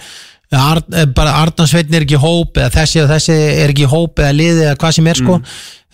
Ar, 0.47 0.79
eh, 0.95 1.03
bara 1.11 1.33
Arnarsveit 1.41 1.89
er 1.91 2.05
ekki 2.05 2.15
hóp 2.23 2.55
eða 2.55 2.71
þessi 2.71 3.01
og 3.03 3.09
þessi 3.11 3.35
er 3.35 3.73
ekki 3.73 3.87
hóp 3.91 4.21
eða 4.23 4.31
liði 4.31 4.61
eða 4.63 4.77
hvað 4.79 4.93
sem 4.95 5.09
er 5.11 5.19
sko. 5.19 5.41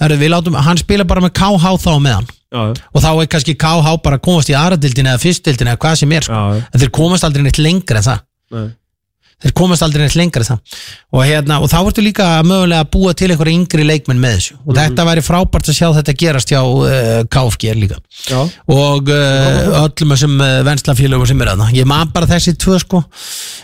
Herðu, 0.02 0.18
við 0.22 0.30
látum, 0.30 0.58
hann 0.62 0.78
spila 0.78 1.06
bara 1.10 1.24
með 1.26 1.34
KH 1.40 1.72
þá 1.82 1.94
með 1.98 2.14
hann. 2.20 2.28
Já, 2.54 2.62
og 2.94 3.02
þá 3.02 3.10
er 3.10 3.32
kannski 3.34 3.56
KH 3.58 3.96
bara 4.06 4.20
að 4.20 4.26
komast 4.28 4.52
í 4.52 4.58
aðradildin 4.58 5.10
eða 5.10 5.22
fyrstildin 5.24 5.72
eða 5.72 5.82
hvað 5.82 5.98
sem 6.04 6.14
er 6.14 6.28
sko. 6.28 6.42
En 6.70 6.84
þeir 6.84 6.94
komast 6.94 7.26
aldrei 7.26 7.48
neitt 7.48 7.58
lengra 7.58 7.98
en 7.98 8.06
það. 8.06 8.22
Nei. 8.54 8.68
Þeir 9.44 9.54
komast 9.58 9.84
aldrei 9.86 10.04
neitt 10.06 10.16
lengra 10.20 10.44
en 10.44 10.50
það 10.52 10.60
og, 11.14 11.22
hérna, 11.28 11.58
og 11.64 11.70
þá 11.72 11.78
ertu 11.90 12.04
líka 12.06 12.28
mögulega 12.48 12.84
að 12.86 12.92
búa 12.94 13.14
til 13.18 13.30
einhverja 13.34 13.58
yngri 13.60 13.86
leikmenn 13.88 14.22
með 14.24 14.36
þessu 14.38 14.58
og 14.64 14.78
þetta 14.78 15.06
væri 15.10 15.24
frábært 15.26 15.70
að 15.72 15.78
sjá 15.80 15.88
þetta 15.98 16.16
gerast 16.22 16.54
hjá 16.54 16.60
uh, 16.62 17.24
KFG 17.34 17.74
líka 17.82 17.98
Já. 18.30 18.40
og 18.78 19.10
uh, 19.12 19.82
öllum 19.84 20.14
þessum 20.16 20.36
uh, 20.44 20.52
venslafélögum 20.70 21.30
sem 21.32 21.44
er 21.44 21.52
aðna 21.56 21.70
ég 21.76 21.90
man 21.90 22.12
bara 22.16 22.30
þessi 22.30 22.54
tvö 22.62 22.78
sko 22.84 23.02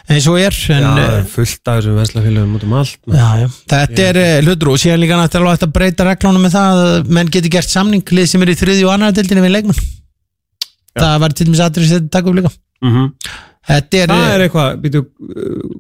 eins 0.10 0.28
og 0.32 0.40
er 0.42 0.58
en, 0.76 0.90
Já, 1.00 1.22
fullt 1.36 1.72
af 1.72 1.80
þessum 1.80 2.00
venslafélagum 2.02 2.58
út 2.60 2.66
um 2.68 2.76
allt 2.82 2.98
maður. 3.06 3.20
já, 3.22 3.30
já. 3.46 3.50
þetta 3.76 4.10
er 4.10 4.22
hlutur 4.48 4.74
og 4.74 4.82
síðan 4.84 5.04
líka 5.06 5.20
náttúrulega 5.22 5.68
að 5.70 5.76
breyta 5.80 6.08
reglunum 6.10 6.44
með 6.48 6.58
það 6.58 6.84
að 6.88 7.14
menn 7.20 7.32
geti 7.38 7.54
gert 7.56 7.72
samning 7.72 8.04
lið 8.20 8.30
sem 8.34 8.44
er 8.46 8.52
í 8.54 8.58
þriðju 8.60 8.88
og 8.90 8.96
annar 8.98 9.16
dildinni 9.16 9.46
við 9.48 9.56
leikmenn 9.60 9.82
það 11.00 11.20
var 11.24 11.36
til 11.38 11.46
dæmis 11.48 11.62
aðrið 11.64 11.88
sem 11.92 12.00
þetta 12.02 12.16
takk 12.18 12.32
upp 12.34 12.40
líka 12.42 12.52
Mhm. 12.80 13.08
Þetta 13.70 14.04
er, 14.04 14.12
það 14.14 14.36
er 14.36 14.44
eitthvað, 14.48 14.78
býtu, 14.84 15.02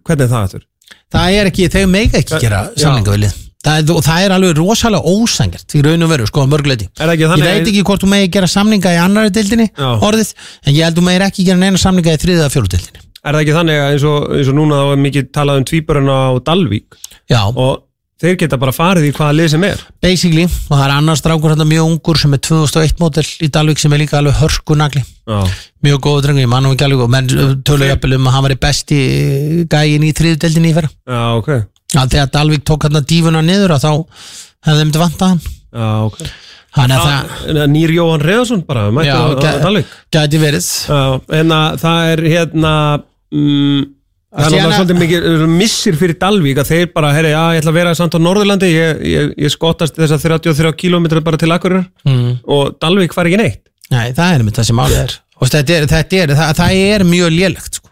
hvernig 0.05 0.25
er 0.25 0.31
það 0.33 0.41
aftur? 0.47 0.65
það 1.13 1.37
er 1.41 1.51
ekki, 1.51 1.69
þau 1.73 1.85
mega 1.91 2.19
ekki 2.23 2.41
gera 2.43 2.63
Já. 2.69 2.81
samninga 2.85 3.15
við 3.15 3.23
lið 3.25 3.37
það 3.65 3.81
er, 3.81 3.91
og 3.91 4.05
það 4.05 4.23
er 4.25 4.33
alveg 4.37 4.55
rosalega 4.59 5.13
ósangert 5.13 5.75
í 5.75 5.81
raun 5.85 6.05
og 6.05 6.11
veru, 6.13 6.29
sko, 6.29 6.45
að 6.45 6.53
mörguleiti 6.53 6.87
Er 6.95 7.09
það 7.09 7.13
ekki 7.15 7.25
Ég 7.25 7.33
þannig 7.33 7.49
veit 7.49 7.69
ekki 7.73 7.83
hvort 7.89 8.05
þú 8.05 8.09
megi 8.13 8.31
gera 8.37 8.49
samninga 8.53 8.93
í 8.95 8.99
annari 9.03 9.33
dildinni 9.35 9.67
Já. 9.73 9.89
orðið, 10.07 10.31
en 10.63 10.77
ég 10.77 10.87
held 10.87 10.99
þú 11.01 11.05
megir 11.09 11.25
ekki 11.27 11.45
gera 11.49 11.59
neina 11.59 11.81
samninga 11.81 12.15
í 12.15 12.21
þriðið 12.23 12.45
eða 12.45 12.53
fjóru 12.55 12.71
dildinni 12.71 13.05
Er 13.19 13.35
það 13.35 13.41
ekki 13.43 13.55
þannig 13.57 13.81
að 13.83 13.93
eins 13.97 14.07
og, 14.07 14.29
eins 14.37 14.49
og 14.53 14.55
núna 14.55 14.79
þá 14.79 14.91
er 14.93 15.01
mikið 15.03 15.29
talað 15.35 15.59
um 15.59 15.65
tvíburana 15.67 16.15
á 16.15 16.29
Dalvík 16.47 16.99
Já, 17.27 17.41
og 17.51 17.81
þeir 18.19 18.35
geta 18.41 18.57
bara 18.59 18.73
farið 18.75 19.05
í 19.07 19.11
hvaða 19.15 19.35
lið 19.37 19.47
sem 19.53 19.63
er. 19.63 19.81
Basically, 20.03 20.43
og 20.45 20.73
það 20.75 20.83
er 20.85 20.93
annars 20.97 21.21
strákur 21.23 21.53
hérna 21.53 21.67
mjög 21.69 21.87
ungur 21.93 22.19
sem 22.19 22.33
er 22.35 22.41
2001 22.43 22.97
mótel 22.99 23.23
í 23.45 23.49
Dalvik 23.55 23.79
sem 23.79 23.93
er 23.95 24.01
líka 24.03 24.17
alveg 24.19 24.35
hörkunagli 24.41 25.03
Já, 25.29 25.39
mjög 25.87 26.01
góð 26.03 26.21
drengur, 26.25 26.43
ég 26.43 26.51
mann 26.51 26.65
og 26.67 26.75
ekki 26.75 26.87
alveg 26.89 27.05
og 27.05 27.13
menn 27.13 27.29
tölu 27.63 27.87
jafnvel 27.87 28.17
um 28.17 28.27
að 28.27 28.35
hann 28.35 28.45
var 28.47 28.55
í 28.55 28.59
besti 28.65 28.99
gæin 29.71 30.03
í 30.07 30.11
þriðu 30.17 30.39
deildinni 30.43 30.71
í 30.73 30.75
fyrra. 30.75 30.91
Já, 31.07 31.21
ok. 31.39 31.49
Að 31.99 32.11
þegar 32.13 32.29
Dalvik 32.35 32.65
tók 32.67 32.85
hérna 32.85 33.01
dífuna 33.07 33.41
niður 33.45 33.75
að 33.77 33.85
þá 33.87 33.91
hefði 34.67 34.83
þeim 34.83 34.91
til 34.97 35.01
vantað 35.05 35.31
hann. 35.33 35.41
Já, 35.79 35.89
ok. 36.09 36.19
Þannig 36.69 36.99
að 36.99 37.05
það 37.07 37.29
Það 37.39 37.57
er 37.63 37.69
nýr 37.73 37.91
Jóhann 37.95 38.21
Reðarsson 38.27 38.59
bara, 38.67 38.83
mættu 38.93 39.39
gæ- 39.41 39.61
Dalvík. 39.63 39.93
gæti 40.13 40.41
verið. 40.43 40.67
Já, 40.85 40.99
en 41.39 41.53
að 41.55 41.79
það 41.81 42.09
er 42.11 42.21
hérna 42.35 42.73
mm, 43.33 43.87
það 44.29 44.45
er 44.45 44.51
náttúrulega 44.53 44.69
að- 44.69 44.77
svolítið 44.79 44.99
mikið 45.03 45.45
missir 45.57 45.97
fyrir 45.97 46.17
Dalvík 46.21 46.59
að 46.61 46.69
þeir 46.73 46.91
bara, 46.93 47.13
herri, 47.15 47.31
já, 47.33 47.43
ég 47.55 47.63
ætla 47.63 47.71
að 47.73 47.79
vera 47.79 47.95
samt 47.97 48.13
á 48.13 48.19
Norðurlandi 48.21 48.69
ég, 48.69 49.01
ég, 49.09 49.33
ég 49.45 49.53
skottast 49.53 49.97
þessa 49.97 50.19
33 50.21 50.73
km 50.77 51.07
bara 51.25 51.37
til 51.41 51.51
Akureyrar 51.55 51.87
mm. 52.05 52.39
og 52.45 52.77
Dalvík 52.81 53.15
fari 53.17 53.33
ekki 53.33 53.41
neitt 53.43 53.65
Nei, 53.89 54.11
það 54.13 54.25
er 54.35 54.43
einmitt 54.43 54.59
það 54.59 54.69
sem 54.69 54.77
málið 54.77 54.99
er 55.05 55.15
og 55.39 55.47
þetta 55.49 55.77
er, 55.79 55.87
þetta 55.89 56.19
er, 56.23 56.33
það, 56.37 56.51
það 56.59 56.81
er 56.83 57.05
mjög 57.09 57.29
lélegt 57.33 57.79
sko. 57.79 57.89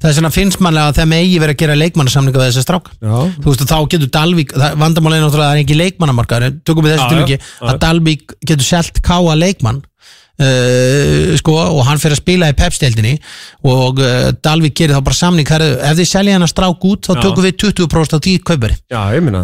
það 0.00 0.08
er 0.10 0.16
svona 0.18 0.30
finnst 0.34 0.60
manlega 0.62 0.90
að 0.92 0.96
það 1.00 1.10
megi 1.10 1.38
verið 1.42 1.54
að 1.56 1.60
gera 1.64 1.76
leikmannasamninga 1.80 2.40
við 2.42 2.48
þessa 2.50 2.64
stráka 2.66 2.94
Já, 3.00 3.16
þú 3.40 3.46
veist 3.50 3.66
þá 3.70 3.78
getur 3.94 4.10
Dalvík 4.14 4.54
vandamálið 4.54 5.18
er 5.18 5.24
náttúrulega 5.24 5.46
að 5.46 5.50
það 5.50 5.58
er 5.58 5.62
ekki 5.64 5.78
leikmannamarkar 5.80 6.46
en 6.46 6.58
tökum 6.66 6.86
við 6.86 6.94
þessu 6.94 7.06
Já, 7.06 7.12
tilviki 7.14 7.38
já, 7.38 7.46
já. 7.46 7.68
að 7.72 7.80
Dalvík 7.86 8.34
getur 8.50 8.68
selt 8.68 9.00
káa 9.06 9.36
leikmann 9.38 9.80
Uh, 10.40 11.34
sko, 11.36 11.52
og 11.52 11.82
hann 11.84 11.98
fyrir 12.00 12.16
að 12.16 12.20
spila 12.22 12.46
í 12.48 12.54
pepsteldinni 12.56 13.10
og 13.68 13.98
uh, 14.00 14.30
Dalvík 14.40 14.72
gerir 14.78 14.96
þá 14.96 15.04
bara 15.04 15.18
samning. 15.18 15.48
Herri, 15.52 15.66
ef 15.84 15.98
þið 15.98 16.08
selja 16.08 16.36
hann 16.38 16.46
að 16.46 16.52
strák 16.54 16.86
út 16.88 17.08
þá 17.10 17.12
Já. 17.12 17.20
tökum 17.26 17.44
við 17.44 17.56
20% 17.60 18.16
af 18.16 18.22
því 18.24 18.34
kaupari 18.48 18.78
já, 18.88 19.00
ég 19.16 19.26
minna 19.26 19.42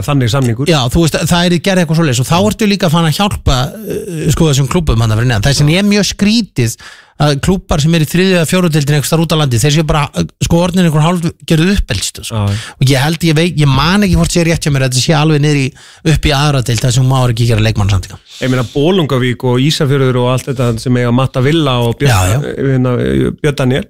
er 0.00 0.08
þannig 0.08 0.32
samningur. 0.32 0.72
Já, 0.72 0.80
þú 0.90 1.04
veist, 1.04 1.20
það 1.30 1.46
er 1.46 1.56
gerð 1.68 1.84
eitthvað 1.84 2.00
svoleiðis 2.00 2.22
og 2.24 2.30
þá 2.32 2.38
ertu 2.40 2.70
líka 2.72 2.88
að 2.88 2.96
fann 2.96 3.10
að 3.12 3.20
hjálpa 3.20 3.58
uh, 3.68 4.24
sko 4.34 4.50
þessum 4.50 4.72
klúbum 4.72 5.04
hann 5.06 5.14
að 5.14 5.22
vera 5.22 5.30
neðan. 5.30 5.46
Það 5.46 5.60
sem 5.60 5.72
ég 5.76 5.84
er 5.84 5.88
mjög 5.92 6.10
skrítið 6.10 6.78
að 7.18 7.34
klúbar 7.44 7.82
sem 7.82 7.94
er 7.98 8.04
í 8.04 8.08
þriðju 8.08 8.36
eða 8.36 8.48
fjóruðildin 8.50 8.98
eitthvað 8.98 9.24
út 9.24 9.34
á 9.34 9.40
landi, 9.40 9.60
þeir 9.62 9.74
séu 9.74 9.86
bara 9.88 10.04
sko 10.44 10.60
orðin 10.62 10.84
einhvern 10.86 11.06
hálf 11.06 11.26
gerðu 11.50 11.74
uppelst 11.74 12.22
sko. 12.28 12.44
Og 12.78 12.92
ég 12.92 13.02
held, 13.02 13.26
ég 13.26 13.36
veit, 13.38 13.58
ég 13.58 13.70
man 13.70 14.06
ekki 14.06 14.18
hvort 14.20 14.34
sé 14.34 14.46
rétt 14.46 14.64
hjá 14.64 14.72
mér 14.74 14.86
að 14.86 14.94
þetta 14.94 15.04
sé 15.04 15.16
alveg 15.18 15.42
niður 15.44 15.60
í 15.64 15.66
upp 16.14 16.30
í 16.30 16.34
aðra 16.38 16.62
dild 16.68 16.84
þar 16.84 16.96
sem 16.98 17.10
má 17.10 17.18
ekki 17.26 17.50
gera 17.50 17.66
leikmannsamtinga 17.66 18.20
ég 18.38 18.52
meina 18.54 18.66
Bólungavík 18.70 19.44
og 19.50 19.60
Ísafjörður 19.66 20.22
og 20.22 20.32
allt 20.36 20.50
þetta 20.52 20.72
sem 20.78 20.98
eiga 21.00 21.12
Matta 21.14 21.42
Villa 21.42 21.78
og. 21.82 21.98
Björn, 21.98 22.48
hérna, 22.54 22.96
Daniel 23.58 23.86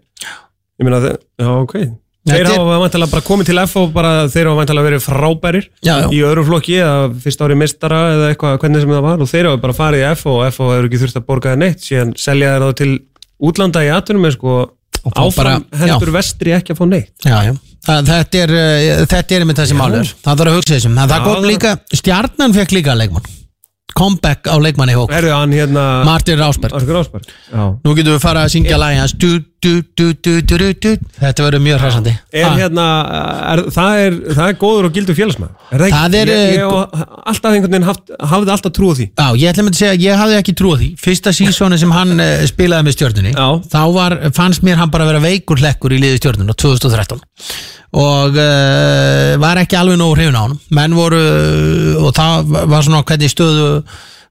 ég 0.79 0.87
meina, 0.87 1.16
já, 1.39 1.49
ok 1.53 1.81
þeir 2.29 2.49
hafa 2.51 2.79
væntanlega 2.83 3.12
bara 3.14 3.24
komið 3.24 3.49
til 3.49 3.61
F 3.62 3.74
og 3.81 3.93
bara 3.95 4.12
þeir 4.31 4.51
hafa 4.51 4.61
væntanlega 4.61 4.89
verið 4.89 5.05
frábærir 5.05 5.68
Já, 5.87 5.95
já. 6.03 6.09
í 6.12 6.18
öðrum 6.26 6.47
flokki 6.49 6.76
eða 6.83 7.07
fyrst 7.24 7.45
ári 7.45 7.57
mistara 7.59 8.01
eða 8.14 8.26
eitthvað, 8.33 8.59
hvernig 8.62 8.85
sem 8.85 8.93
það 8.93 9.07
var 9.07 9.22
og 9.24 9.31
þeir 9.31 9.49
hafa 9.49 9.61
bara 9.62 9.76
farið 9.79 10.03
í 10.03 10.07
F 10.11 10.26
og 10.29 10.41
F 10.49 10.61
hefur 10.64 10.89
ekki 10.91 11.01
þurft 11.05 11.20
að 11.20 11.26
borga 11.31 11.55
það 11.55 11.62
neitt 11.62 11.87
síðan 11.87 12.12
selja 12.20 12.53
þá 12.61 12.68
til 12.83 12.91
útlanda 13.39 13.84
í 13.86 13.91
atunum 13.95 14.28
sko, 14.34 14.59
Og 15.07 15.14
fá 15.14 15.22
áfram 15.24 15.64
heldur 15.78 16.11
vestri 16.16 16.53
ekki 16.57 16.74
að 16.74 16.80
fá 16.80 16.86
neitt. 16.91 17.12
Já, 17.24 17.36
já, 17.47 17.53
það, 17.86 18.09
þetta 18.12 18.41
er 18.45 18.55
uh, 18.59 19.03
þetta 19.14 19.36
er 19.39 19.45
með 19.49 19.61
þessi 19.62 19.76
málur, 19.78 20.14
það 20.24 20.41
þarf 20.43 20.53
að 20.53 20.57
hugsa 20.59 20.74
þessum 20.74 20.97
það, 20.99 21.12
það 21.14 21.26
kom 21.28 21.36
það- 21.39 21.51
líka, 21.53 21.74
stjarnan 22.03 22.57
fekk 22.59 22.74
líka 22.78 22.97
leikmann. 22.99 23.34
Comeback 23.99 24.47
á 24.47 24.55
leikmanni 24.62 24.95
hók 24.95 25.11
hérna 25.11 25.84
Martin 26.07 26.39
Rásberg. 26.39 26.74
Nú 27.82 27.95
getum 27.99 28.14
við 28.14 28.20
fara 28.22 28.45
að 28.45 28.53
syngja 28.55 28.78
lagi 28.78 29.01
hans 29.01 29.14
du, 29.63 29.83
du, 29.83 30.13
du, 30.15 30.15
du, 30.23 30.43
du, 30.43 30.57
du, 30.59 30.73
du. 30.79 31.07
Þetta 31.19 31.45
verður 31.47 31.63
mjög 31.65 31.81
hræsandi 31.83 32.13
Er 32.37 32.53
hérna, 32.55 32.85
er, 33.53 33.63
það, 33.75 34.01
er, 34.05 34.19
það 34.37 34.51
er 34.53 34.59
góður 34.61 34.89
og 34.89 34.99
gildur 34.99 35.17
félagsmaður 35.19 35.73
Er 35.75 35.83
það 35.83 35.87
ekki? 35.87 35.97
Það 35.99 36.17
er, 36.19 36.31
ég, 36.33 36.43
eh, 36.43 36.59
hef 36.59 37.25
alltaf 37.33 37.57
einhvern 37.57 37.75
veginn 37.75 37.89
haft, 37.89 38.13
hafði 38.33 38.55
alltaf 38.55 38.75
trú 38.77 38.91
á 38.91 38.95
því 38.99 39.07
Já, 39.09 39.27
ég 39.43 39.51
ætla 39.53 39.65
að 39.67 39.81
segja 39.81 39.95
að 39.95 40.05
ég 40.05 40.23
hafði 40.23 40.37
ekki 40.39 40.55
trú 40.61 40.75
á 40.75 40.77
því 40.79 40.91
Fyrsta 41.03 41.33
sísónu 41.35 41.79
sem 41.81 41.95
hann 41.97 42.15
uh, 42.23 42.45
spilaði 42.51 42.87
með 42.87 42.97
stjórnunni. 42.99 43.33
Þá 43.73 43.81
var, 43.97 44.17
fannst 44.37 44.67
mér 44.67 44.79
hann 44.83 44.93
bara 44.95 45.09
vera 45.09 45.23
veikur 45.25 45.63
hlekkur 45.63 45.97
í 45.97 46.03
liði 46.03 46.21
stjórnun 46.23 46.55
á 46.55 46.57
2013 46.59 47.25
Og 47.99 48.39
uh, 48.39 49.33
var 49.43 49.63
ekki 49.65 49.79
alveg 49.81 49.99
nógu 49.99 50.21
hrifun 50.21 50.39
á 50.39 50.43
hann 50.45 50.57
Menn 50.79 50.95
voru, 50.99 51.25
og 52.05 52.15
það 52.15 52.55
var 52.71 52.87
svona 52.87 53.03
hvernig 53.09 53.35
stöðu 53.35 53.73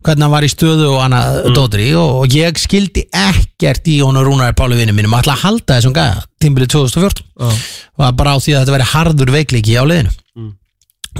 hvernig 0.08 0.26
hann 0.26 0.34
var 0.34 0.46
í 0.48 0.52
stöðu 0.52 0.88
og 0.94 1.02
hana 1.04 1.22
mm. 1.42 1.56
dótri 1.56 1.88
og, 2.00 2.22
og 2.22 2.36
ég 2.36 2.62
skildi 2.62 3.04
ekkert 3.12 3.90
í 3.92 4.00
honum 4.00 4.26
Rúnar 4.28 4.56
Páli 4.58 4.80
vinnu 4.80 4.96
mínum 4.96 5.16
að 5.18 5.26
ætla 5.26 5.36
að 5.36 5.44
halda 5.44 5.78
þessum 5.78 5.98
gæða 5.98 6.24
tímbilið 6.44 6.72
2014 6.76 7.26
Já. 7.28 7.50
og 7.52 8.06
það 8.06 8.16
bara 8.22 8.36
á 8.36 8.38
því 8.40 8.56
að 8.56 8.62
þetta 8.62 8.76
veri 8.78 8.90
harður 8.94 9.34
veikleiki 9.36 9.76
á 9.76 9.84
liðinu 9.90 10.16
mm. 10.16 10.54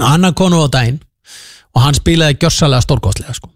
annar 0.08 0.36
konu 0.38 0.64
á 0.64 0.68
daginn 0.72 1.00
og 1.76 1.84
hann 1.84 1.98
spilaði 1.98 2.38
gjörsalega 2.40 2.86
stórkostlega 2.86 3.36
sko. 3.36 3.50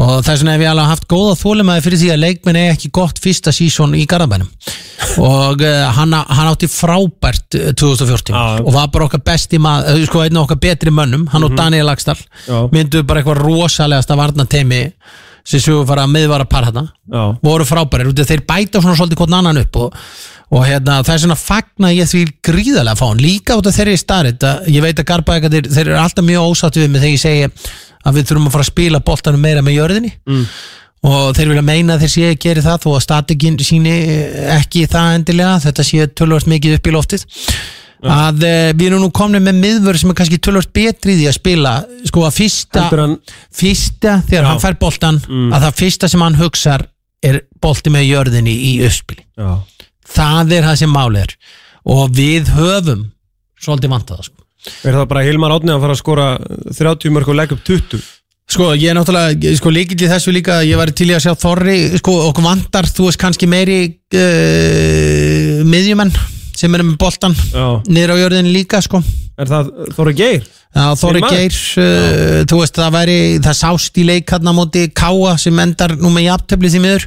Og 0.00 0.20
þess 0.24 0.42
vegna 0.42 0.54
hef 0.54 0.62
ég 0.62 0.70
alveg 0.70 0.88
haft 0.90 1.06
góða 1.10 1.36
þólimaði 1.40 1.84
fyrir 1.84 2.00
því 2.00 2.10
að 2.12 2.20
leikminn 2.24 2.58
er 2.60 2.74
ekki 2.74 2.90
gott 2.94 3.20
fyrsta 3.22 3.52
sísón 3.54 3.96
í 3.98 4.04
Garðabænum. 4.08 4.50
Og 5.24 5.64
uh, 5.64 5.86
hann, 5.96 6.12
hann 6.12 6.50
átti 6.50 6.68
frábært 6.70 7.56
eh, 7.58 7.72
2014 7.72 8.36
Já. 8.36 8.60
og 8.60 8.70
var 8.76 8.90
bara 8.92 9.08
okkar 9.08 9.24
besti 9.26 9.58
maður, 9.62 10.04
sko 10.06 10.22
einn 10.26 10.36
af 10.38 10.46
okkar 10.46 10.60
betri 10.62 10.92
mönnum 10.94 11.26
hann 11.32 11.46
og 11.46 11.56
Daniel 11.58 11.88
Lagstall 11.88 12.20
Já. 12.20 12.68
mynduðu 12.70 13.08
bara 13.08 13.22
eitthvað 13.22 13.42
rosalegasta 13.42 14.18
varnateimi 14.20 14.84
sem 15.50 15.62
svo 15.64 15.80
fara 15.88 16.04
að 16.06 16.14
miðvara 16.14 16.46
par 16.46 16.68
hérna 16.68 16.84
Já. 17.10 17.24
Voru 17.42 17.66
frábærir, 17.66 18.12
þeir 18.20 18.44
bæta 18.46 18.84
svona 18.84 18.98
svolítið 19.00 19.24
hvern 19.24 19.40
annan 19.40 19.64
upp 19.64 19.80
og, 19.80 19.98
og 20.52 20.66
hérna, 20.68 21.00
það 21.02 21.14
er 21.16 21.22
svona 21.24 21.40
fagna 21.40 21.92
ég 21.96 22.10
því 22.12 22.24
gríðarlega 22.46 22.94
að 22.94 23.00
fá 23.00 23.06
hann. 23.08 23.24
Líka 23.24 23.58
út 23.58 23.66
af 23.66 23.74
þeirri 23.80 23.98
starrið, 23.98 24.48
ég 24.70 24.84
veit 24.84 25.00
að 25.00 25.08
Garbaðingar 25.10 25.70
þeir 25.70 25.86
eru 25.88 25.98
alltaf 25.98 26.26
mjög 26.28 26.52
ósáttu 26.52 26.84
við 26.84 26.92
mig 26.92 27.02
þegar 27.02 27.16
ég 27.16 27.24
segi 27.24 27.70
að 28.04 28.18
við 28.18 28.28
þurfum 28.30 28.46
að 28.48 28.54
fara 28.56 28.66
að 28.66 28.70
spila 28.72 29.02
boltanum 29.10 29.42
meira 29.44 29.64
með 29.64 29.76
jörðinni. 29.78 30.12
Mm. 30.30 30.46
og 31.10 31.30
þeir 31.36 31.48
vilja 31.48 31.64
meina 31.64 31.94
að 31.94 32.02
þeir 32.04 32.10
sé 32.12 32.24
að 32.28 32.40
gera 32.44 32.62
það 32.64 32.82
þó 32.82 32.88
að 32.92 33.02
statikinn 33.06 33.54
síni 33.64 33.92
ekki 34.58 34.82
það 34.92 35.14
endilega, 35.16 35.60
þetta 35.64 35.86
sé 35.88 36.08
tölvöld 36.12 36.48
mikið 36.52 36.76
upp 36.76 36.90
í 36.90 36.92
loftið. 36.96 37.24
Að 38.00 38.44
uh, 38.48 38.66
við 38.76 38.86
erum 38.86 39.02
nú 39.04 39.10
komin 39.12 39.44
með 39.44 39.58
miðvörð 39.60 40.02
sem 40.02 40.12
er 40.12 40.16
kannski 40.16 40.38
tölvöld 40.40 40.70
betri 40.76 41.14
í 41.14 41.18
því 41.18 41.26
að 41.28 41.36
spila 41.36 41.72
sko 42.08 42.22
að 42.24 42.36
fyrsta 42.38 42.84
hann 42.88 43.16
fyrsta 43.52 44.14
þegar 44.28 44.46
Já. 44.46 44.48
hann 44.48 44.62
fær 44.62 44.78
boltan 44.80 45.18
að 45.28 45.66
það 45.66 45.76
fyrsta 45.82 46.08
sem 46.08 46.24
hann 46.24 46.38
hugsar 46.40 46.86
er 47.20 47.42
bolti 47.60 47.92
með 47.92 48.06
jörðinni 48.08 48.54
í 48.70 48.72
uppspili. 48.86 49.24
Já. 49.36 49.60
Það 50.10 50.54
er 50.56 50.68
það 50.70 50.78
sem 50.80 50.94
málið 50.94 51.26
er. 51.26 51.34
Og 51.90 52.12
við 52.16 52.52
höfum 52.56 53.04
svolítið 53.60 53.92
vantað 53.92 54.24
sko. 54.28 54.39
Er 54.84 54.96
það 54.96 55.06
bara 55.12 55.26
Hilmar 55.26 55.54
Átni 55.56 55.72
að 55.72 55.84
fara 55.84 55.94
að 55.96 56.02
skora 56.02 56.30
30 56.76 57.14
mörg 57.14 57.30
og 57.32 57.38
legg 57.40 57.54
upp 57.56 57.62
20? 57.64 58.08
sko 58.50 58.72
ég 58.74 58.90
er 58.90 58.98
náttúrulega 58.98 59.54
sko 59.58 59.70
líkill 59.70 60.00
í 60.02 60.10
þessu 60.10 60.34
líka 60.34 60.60
ég 60.66 60.78
var 60.80 60.90
til 60.90 61.10
í 61.10 61.14
að 61.14 61.22
sjá 61.28 61.34
Þorri 61.38 61.76
sko 62.00 62.16
okkur 62.30 62.46
vantar 62.48 62.88
þú 62.90 63.06
veist 63.06 63.20
kannski 63.22 63.46
meiri 63.50 63.80
uh, 63.86 65.60
miðjumenn 65.70 66.10
sem 66.58 66.74
eru 66.76 66.88
með 66.88 66.96
boltan 67.00 67.36
niður 67.88 68.16
á 68.18 68.20
jörðinni 68.24 68.56
líka 68.56 68.82
sko 68.84 69.02
Er 69.40 69.48
það 69.48 69.68
Þóri 69.96 70.12
Geir? 70.18 70.42
Já, 70.76 70.82
Þorri? 71.00 71.20
Geir, 71.24 71.54
uh, 71.80 72.42
þú 72.50 72.58
veist, 72.60 72.76
það 72.76 72.90
væri, 72.98 73.14
það 73.40 73.54
sást 73.56 73.96
í 73.96 74.02
leik 74.04 74.34
hann 74.34 74.50
á 74.50 74.52
móti 74.52 74.82
Káa 74.92 75.32
sem 75.40 75.62
endar 75.62 75.94
nú 75.96 76.10
með 76.12 76.26
jafntefli 76.26 76.70
því 76.74 76.82
miður 76.84 77.06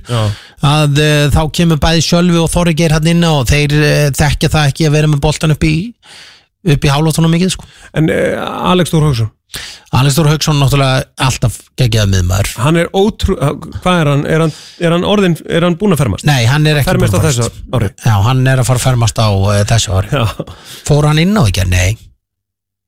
að 0.66 0.98
uh, 1.04 1.28
þá 1.36 1.42
kemur 1.60 1.82
bæði 1.84 2.02
Sjölvi 2.08 2.42
og 2.42 2.50
Þorri 2.50 2.74
Geir 2.80 2.96
hann 2.98 3.12
inn 3.14 3.22
og 3.30 3.46
þeir 3.52 3.76
þekkja 4.18 4.50
það 4.56 4.72
ekki 4.72 4.88
að 4.90 4.96
vera 4.98 5.12
með 5.12 5.22
boltan 5.28 5.54
upp 5.54 5.68
í 5.70 5.76
upp 6.64 6.86
í 6.88 6.92
hálóttunum 6.92 7.34
mikið 7.34 7.54
sko. 7.56 7.66
En 8.00 8.08
uh, 8.12 8.70
Alex 8.72 8.94
Þór 8.94 9.08
Hauksson 9.10 9.32
Alex 9.94 10.16
Þór 10.18 10.30
Hauksson 10.32 10.58
náttúrulega 10.58 11.04
alltaf 11.22 11.58
geggjað 11.78 12.08
miðmaður 12.10 12.48
Hann 12.64 12.80
er 12.82 12.88
ótrú 12.98 13.36
Hvað 13.38 14.00
er 14.00 14.10
hann? 14.10 14.24
Er 14.26 14.42
hann, 14.42 14.54
er 14.82 14.96
hann 14.96 15.06
orðin 15.06 15.36
Er 15.46 15.68
hann 15.68 15.76
búinn 15.78 15.94
að 15.94 16.02
fermast? 16.02 16.26
Nei, 16.26 16.48
hann 16.50 16.66
er 16.66 16.80
ekki 16.82 16.90
Fermast 16.90 17.14
á 17.14 17.20
búinn 17.20 17.28
að 17.28 17.28
þessu 17.30 17.46
fermast. 17.46 17.68
ári 17.78 17.92
Já, 18.08 18.16
hann 18.26 18.42
er 18.50 18.64
að 18.64 18.70
fara 18.72 18.82
að 18.82 18.88
fermast 18.88 19.22
á 19.22 19.28
uh, 19.30 19.52
þessu 19.70 19.94
ári 20.00 20.10
Já 20.16 20.24
Fór 20.90 21.10
hann 21.12 21.22
inn 21.22 21.38
á 21.38 21.44
ekki? 21.46 21.68
Nei, 21.70 21.92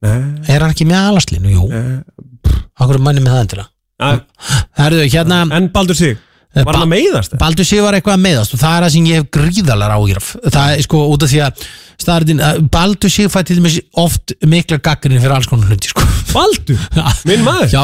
Nei 0.02 0.50
er 0.56 0.66
hann 0.66 0.74
ekki 0.74 0.90
með 0.90 1.12
alaslínu? 1.12 1.54
Jú, 1.54 1.68
eh, 1.70 2.56
okkur 2.82 3.02
manni 3.06 3.22
með 3.22 3.36
það 3.36 3.44
endilega 3.46 3.70
eh, 4.10 4.50
Herðu, 4.82 5.06
hérna 5.14 5.44
En 5.60 5.70
Baldur 5.76 5.98
Sig 6.02 6.18
Var 6.56 6.78
hann 6.78 6.86
að 6.86 6.94
meiðast? 6.94 7.36
Baldur 7.42 7.68
sé 7.68 7.82
var 7.84 7.98
eitthvað 7.98 8.16
að 8.16 8.24
meðast 8.26 8.54
og 8.56 8.62
það 8.62 8.76
er 8.78 8.86
það 8.86 8.94
sem 8.94 9.10
ég 9.10 9.20
hef 9.20 9.32
gríðalega 9.36 9.98
ágjörf 10.00 10.30
það 10.56 10.76
er 10.76 10.86
sko 10.86 11.02
út 11.12 11.26
af 11.26 11.32
því 11.34 11.42
að 11.44 11.66
staðarinn, 11.96 12.42
Baldur 12.72 13.12
sé 13.12 13.26
fætt 13.32 13.48
til 13.50 13.58
dæmis 13.60 13.78
oft 14.00 14.34
mikla 14.46 14.78
gaggrinni 14.84 15.22
fyrir 15.24 15.36
alls 15.38 15.48
konar 15.48 15.70
hluti 15.72 15.88
sko. 15.92 16.04
Baldur? 16.34 16.82
Minn 17.30 17.44
maður? 17.46 17.70
Já, 17.72 17.82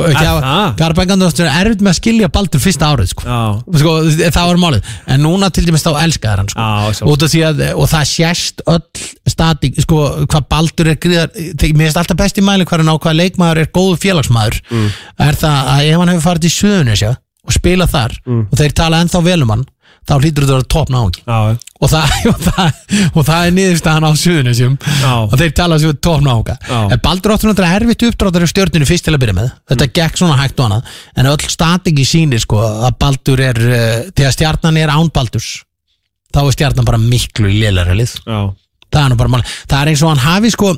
og 0.00 0.08
Er 0.08 0.16
það? 0.16 0.70
Garbæng 0.80 1.12
er 1.12 1.50
erfitt 1.60 1.84
með 1.84 1.92
að 1.92 1.98
skilja 1.98 2.30
Baldur 2.32 2.62
fyrsta 2.64 2.88
árið 2.94 3.10
sko. 3.12 3.26
Sko, 3.82 3.92
það 4.22 4.48
var 4.48 4.60
málið, 4.62 4.88
en 5.12 5.20
núna 5.26 5.50
til 5.52 5.66
dæmis 5.68 5.84
þá 5.84 5.90
elskaðar 6.00 6.42
hann 6.42 6.48
sko. 6.48 6.64
Já, 6.64 7.10
út 7.12 7.26
af 7.26 7.32
því 7.34 7.42
að, 7.50 7.60
og 7.76 7.90
það 7.92 8.08
sést 8.14 8.64
öll 8.72 8.80
statík, 9.36 9.82
sko, 9.84 10.00
hvað 10.32 10.48
Baldur 10.48 10.92
er 10.94 11.00
gríðar, 11.04 11.36
mér 11.36 11.90
finnst 11.90 12.00
alltaf 12.00 12.16
besti 12.24 12.44
mæli 12.44 12.64
hvað 13.04 13.20
leikmaður 13.20 13.62
er 13.66 13.72
góður 13.76 14.00
félagsmaður 14.00 14.62
Mm. 14.72 14.88
er 15.28 15.36
það 15.36 15.68
og 17.46 17.52
spila 17.56 17.86
þar 17.90 18.12
Mm. 18.26 18.44
og 18.52 18.58
þeir 18.58 18.72
tala 18.78 19.00
ennþá 19.02 19.22
vel 19.24 19.42
um 19.42 19.50
hann 19.56 19.64
þá 20.02 20.12
hlýtur 20.18 20.42
þetta 20.42 20.52
að 20.52 20.58
vera 20.58 20.68
topp 20.74 20.88
náungi 20.90 21.22
Já 21.26 21.56
og 21.82 21.90
það, 21.90 22.12
og 22.32 22.40
það, 22.46 22.76
og 23.18 23.24
það 23.26 23.46
er 23.48 23.52
niðurstaðan 23.56 24.06
á 24.06 24.10
Suðunisjum 24.18 24.76
Já. 25.02 25.12
og 25.26 25.34
þeir 25.40 25.52
tala 25.58 25.78
sem 25.82 25.96
topp 25.98 26.22
náunga 26.26 26.56
Já. 26.62 26.78
en 26.94 27.00
Baldur 27.02 27.34
áttur 27.34 27.50
náttúrulega 27.50 27.80
erfitt 27.80 28.04
uppdráttar 28.06 28.46
í 28.46 28.50
stjórninu 28.52 28.86
fyrst 28.86 29.04
til 29.08 29.14
að 29.16 29.22
byrja 29.24 29.36
með, 29.40 29.50
þetta 29.70 29.86
Mm. 29.88 29.94
gekk 29.98 30.18
svona 30.22 30.38
hægt 30.38 30.60
og 30.62 30.66
annað 30.70 30.92
en 31.16 31.26
öll 31.32 31.48
statingi 31.50 32.06
sýnir 32.06 32.40
sko 32.42 32.58
að 32.62 32.96
Baldur 33.02 33.40
er, 33.42 33.58
uh, 33.58 34.10
þegar 34.14 34.32
stjarnan 34.38 34.78
er 34.78 34.88
án 34.94 35.10
Baldurs 35.14 35.50
þá 36.32 36.40
er 36.46 36.54
stjarnan 36.56 36.84
bara 36.86 36.98
miklu 37.02 37.50
lélæri 37.50 37.98
lið 37.98 38.14
Já 38.26 38.40
það 38.92 39.04
er 39.06 39.08
nú 39.10 39.16
bara 39.22 39.32
mál 39.32 39.42
það 39.66 39.78
er 39.82 39.88
eins 39.94 40.02
og 40.04 40.10
hann 40.14 40.22
hafi 40.26 40.50
sko 40.54 40.74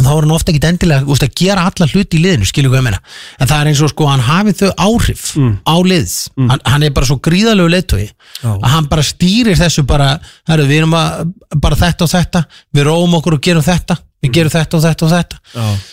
þá 0.00 0.10
er 0.12 0.22
hann 0.24 0.32
ofta 0.34 0.52
ekki 0.52 0.62
endilega 0.68 1.04
úst, 1.12 1.22
að 1.26 1.34
gera 1.36 1.66
alla 1.68 1.88
hluti 1.90 2.16
í 2.16 2.22
liðinu, 2.22 2.46
skilur 2.48 2.72
hvað 2.72 2.80
ég 2.80 2.86
meina? 2.86 3.00
En 3.38 3.50
það 3.50 3.60
er 3.60 3.70
eins 3.72 3.82
og 3.84 3.90
sko 3.92 4.06
hann 4.08 4.24
hafi 4.24 4.54
þau 4.62 4.70
áhrif 4.86 5.24
á 5.68 5.74
liðs, 5.84 6.14
hann, 6.36 6.62
hann 6.64 6.82
er 6.86 6.94
bara 6.96 7.06
svo 7.06 7.18
gríðalegu 7.22 7.68
leiðtói 7.74 8.06
að 8.44 8.70
hann 8.72 8.88
bara 8.88 9.02
stýrir 9.02 9.58
þessu 9.58 9.84
bara, 9.84 10.14
herru, 10.48 10.64
við 10.70 10.82
erum 10.82 10.94
að 10.96 11.34
bara 11.60 11.76
þetta 11.76 12.04
og 12.04 12.10
þetta, 12.14 12.44
við 12.72 12.88
róum 12.88 13.18
okkur 13.20 13.36
og 13.36 13.44
gerum 13.44 13.62
þetta 13.66 13.98
við 14.22 14.32
gerum 14.36 14.52
þetta 14.52 14.78
og 14.78 14.82
þetta 14.84 15.06
og 15.06 15.12
þetta. 15.12 15.38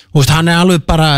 Og 0.10 0.20
veist, 0.20 0.32
hann 0.34 0.50
er 0.52 0.60
alveg 0.62 0.84
bara 0.90 1.10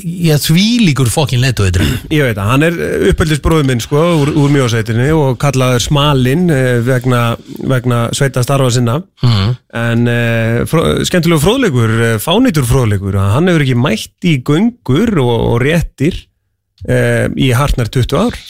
ég 0.00 0.40
þvílíkur 0.44 1.10
fokkin 1.12 1.42
leiðtói 1.42 1.70
Ég 2.18 2.28
veit 2.28 2.40
að 2.40 2.50
hann 2.50 2.66
er 2.66 2.78
uppeldisbróður 3.10 3.68
minn 3.68 3.82
sko 3.84 4.04
úr, 4.20 4.32
úr 4.36 4.52
mjósveitinni 4.52 5.10
og 5.16 5.38
kallaður 5.40 5.84
Smalinn 5.84 6.46
eh, 6.52 6.78
vegna, 6.84 7.22
vegna 7.70 8.02
sveita 8.16 8.44
starfa 8.44 8.70
sinna. 8.74 9.00
Mm. 9.24 9.52
en 9.80 10.08
uh, 10.10 10.56
fró, 10.68 10.82
skemmtilegu 11.06 11.42
fróðleikur 11.42 11.92
uh, 11.98 12.14
fánýtur 12.22 12.66
fróðleikur, 12.66 13.18
að 13.20 13.34
hann 13.36 13.50
hefur 13.50 13.64
ekki 13.66 13.76
mætt 13.78 14.26
í 14.26 14.34
göngur 14.46 15.12
og, 15.22 15.36
og 15.52 15.60
réttir 15.62 16.16
uh, 16.88 17.28
í 17.38 17.52
hartnar 17.56 17.92
20 17.92 18.18
ár 18.18 18.40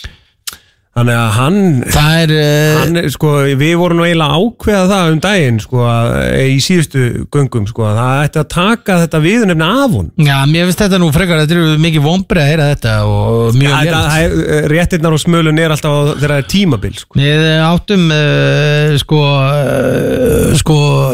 þannig 0.90 1.14
að 1.16 1.28
hann 1.36 1.58
er 1.86 2.32
uh, 2.34 2.78
Hann, 2.80 2.96
sko, 3.14 3.28
við 3.60 3.74
vorum 3.78 4.00
nú 4.00 4.04
eiginlega 4.08 4.38
ákveða 4.40 4.88
það 4.90 5.10
um 5.14 5.20
daginn 5.22 5.60
sko, 5.62 5.84
að, 5.86 6.08
í 6.50 6.56
síðustu 6.64 7.04
göngum 7.30 7.68
sko, 7.70 7.84
að 7.86 8.00
það 8.00 8.24
ætti 8.24 8.40
að 8.42 8.48
taka 8.56 8.96
þetta 9.04 9.20
viðunefni 9.22 9.68
af 9.70 9.94
hún 9.94 10.08
já, 10.26 10.34
mér 10.50 10.66
finnst 10.66 10.82
þetta 10.82 11.00
nú 11.00 11.12
frekar 11.14 11.44
þetta 11.44 11.56
eru 11.60 11.78
mikið 11.86 12.04
vombrið 12.08 12.42
að 12.42 12.50
heyra 12.50 12.68
þetta 12.72 12.96
og 13.06 13.58
mjög 13.60 13.76
er- 14.24 14.36
eh, 14.58 14.68
réttirnar 14.74 15.16
og 15.16 15.22
smölun 15.22 15.62
er 15.62 15.76
alltaf 15.76 15.94
á- 15.94 16.12
þegar 16.18 16.34
það 16.34 16.42
er 16.42 16.50
tímabil 16.56 16.94
sko. 17.04 17.20
Við 17.22 17.46
áttum 17.70 18.04
sko, 19.04 19.20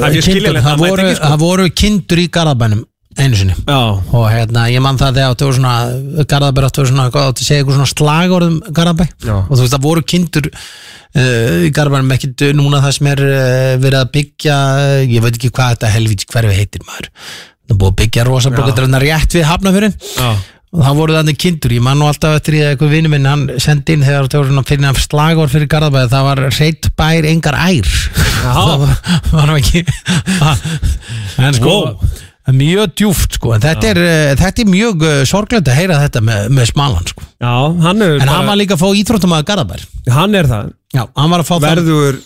Það 0.01 0.17
mjög 0.17 1.41
voru, 1.45 1.69
kindur 1.85 2.25
í 2.25 2.29
Garðabænum 2.33 2.85
einu 3.17 3.39
sinni. 3.39 3.55
Já, 3.67 3.79
og 4.13 4.27
hérna 4.31 4.67
ég 4.73 4.83
man 4.85 4.99
það 5.01 5.17
þegar 5.19 5.35
áttu 5.35 5.47
voru 5.49 5.57
svona 5.59 6.25
Garðabær 6.29 6.67
áttu 6.69 6.83
voru 6.83 6.91
svona, 6.93 7.07
hvað 7.15 7.29
áttu 7.31 7.45
að 7.45 7.49
segja 7.49 7.63
eitthvað 7.63 7.79
svona 7.79 7.93
slagorðum 7.93 8.57
Garðabæ. 8.77 9.05
Já. 9.25 9.35
og 9.41 9.53
þú 9.55 9.61
veist 9.63 9.77
það 9.77 9.87
voru 9.87 10.05
kindur 10.13 10.49
uh, 10.53 11.55
í 11.67 11.71
Garðabænum 11.77 12.17
ekkit 12.17 12.45
núna 12.59 12.83
það 12.85 12.97
sem 12.99 13.11
er 13.15 13.23
uh, 13.27 13.71
verið 13.85 14.01
að 14.03 14.11
byggja 14.19 14.59
uh, 14.83 14.99
ég 15.07 15.25
veit 15.25 15.33
ekki 15.39 15.53
hvað 15.57 15.73
þetta 15.77 15.95
helvíts 15.97 16.29
hverfi 16.33 16.59
heitir 16.61 16.85
maður. 16.89 17.09
Það 17.67 17.75
er 17.75 17.81
búið 17.81 17.95
að 17.95 17.97
byggja 18.03 18.27
rosa 18.29 18.53
Já. 18.53 18.57
bókadröðna 18.61 19.01
rétt 19.03 19.35
við 19.35 19.49
hafnafyrin 19.49 19.97
já, 19.97 20.29
og 20.77 20.83
það 20.85 20.99
voru 21.01 21.17
þannig 21.17 21.39
kindur, 21.41 21.73
ég 21.73 21.83
man 21.83 21.97
nú 21.99 22.07
alltaf 22.11 22.37
eftir 22.37 22.59
að 22.61 22.75
eitthvað 22.75 22.93
vinnu 22.93 23.11
minn, 23.11 23.27
hann 23.27 23.45
sendi 23.63 23.97
inn 23.97 24.05
þegar 24.05 24.29
það 24.29 24.43
voru 24.43 24.53
svona 24.53 24.69
fyrir 24.69 25.01
slagor 25.07 25.51
fyrir 25.51 25.71
Garðabæði 25.73 26.13
það 26.13 26.27
var 26.29 26.43
reitt 26.61 26.89
bær 27.01 27.29
engar 27.33 27.57
ær. 27.65 27.91
Það 28.47 28.73
var, 28.83 28.93
var 29.33 29.53
ekki 29.57 29.81
en 31.49 31.57
sko 31.57 31.73
Wow. 31.73 32.26
Mjög 32.55 32.93
djúft 32.95 33.39
sko 33.41 33.57
en 33.57 33.63
þetta 33.65 33.89
er, 33.91 33.99
uh, 33.99 34.33
þetta 34.39 34.63
er 34.63 34.69
mjög 34.71 35.03
uh, 35.03 35.21
sorglegt 35.27 35.71
að 35.71 35.79
heyra 35.81 36.01
þetta 36.05 36.23
með, 36.23 36.49
með 36.55 36.69
smalan 36.71 37.09
sko. 37.11 37.25
Já, 37.43 37.55
hann 37.83 38.05
er, 38.07 38.19
En 38.23 38.31
hann 38.31 38.47
var 38.47 38.59
líka 38.61 38.77
að 38.77 38.85
fá 38.85 39.01
íþróttamæður 39.01 39.49
Garðabær. 39.51 39.87
Hann 40.15 40.39
er 40.39 40.51
það 40.51 40.71
Já, 40.97 41.03
hann 41.21 41.33
var 41.35 41.43
að 41.43 41.49
fá 41.51 41.55
það. 41.61 41.67
Verður, 41.83 42.21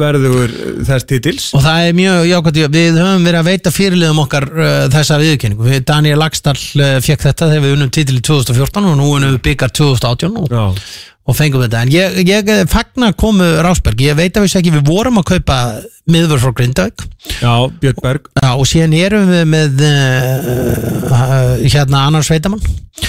verður 0.00 0.52
þess 0.88 1.06
titils. 1.10 1.48
Og 1.56 1.64
það 1.64 1.88
er 1.90 1.96
mjög 1.98 2.28
jákvæmt, 2.30 2.60
við 2.76 3.00
höfum 3.02 3.26
verið 3.28 3.40
að 3.42 3.50
veita 3.50 3.72
fyrirliðum 3.76 4.22
okkar 4.24 4.46
uh, 4.56 4.70
þessa 4.94 5.18
viðurkenningu. 5.20 5.66
Við- 5.68 5.82
Daniel 5.90 6.20
Lagstall 6.22 6.56
uh, 6.80 6.94
fekk 7.04 7.26
þetta 7.28 7.50
þegar 7.52 7.66
við 7.66 7.74
unnum 7.76 7.92
titil 7.92 8.16
í 8.16 8.24
2014 8.24 8.88
og 8.92 8.96
nú 9.02 9.10
unnum 9.18 9.34
við 9.36 9.42
byggar 9.50 9.74
2018 9.76 10.40
og, 10.46 10.80
og 11.26 11.36
fengum 11.36 11.66
þetta. 11.66 11.82
En 11.84 11.92
ég, 11.92 12.16
ég 12.30 12.50
fagna 12.72 13.12
komu 13.18 13.50
Rásberg, 13.66 14.00
ég 14.06 14.16
veit 14.18 14.32
að 14.40 14.46
við 14.46 14.56
ekki, 14.62 14.72
við 14.78 14.88
vorum 14.88 15.20
að 15.20 15.28
kaupa 15.34 15.58
miðvör 16.06 16.38
frá 16.44 16.52
Grindavík. 16.56 17.04
Já 17.42 17.52
Björn 17.82 18.00
Berg. 18.04 18.28
Já, 18.38 18.50
og 18.54 18.64
síðan 18.70 18.94
erum 18.96 19.28
við 19.34 19.44
með 19.50 19.84
uh, 19.84 21.56
hérna 21.66 22.06
annar 22.06 22.24
sveitamann. 22.26 22.62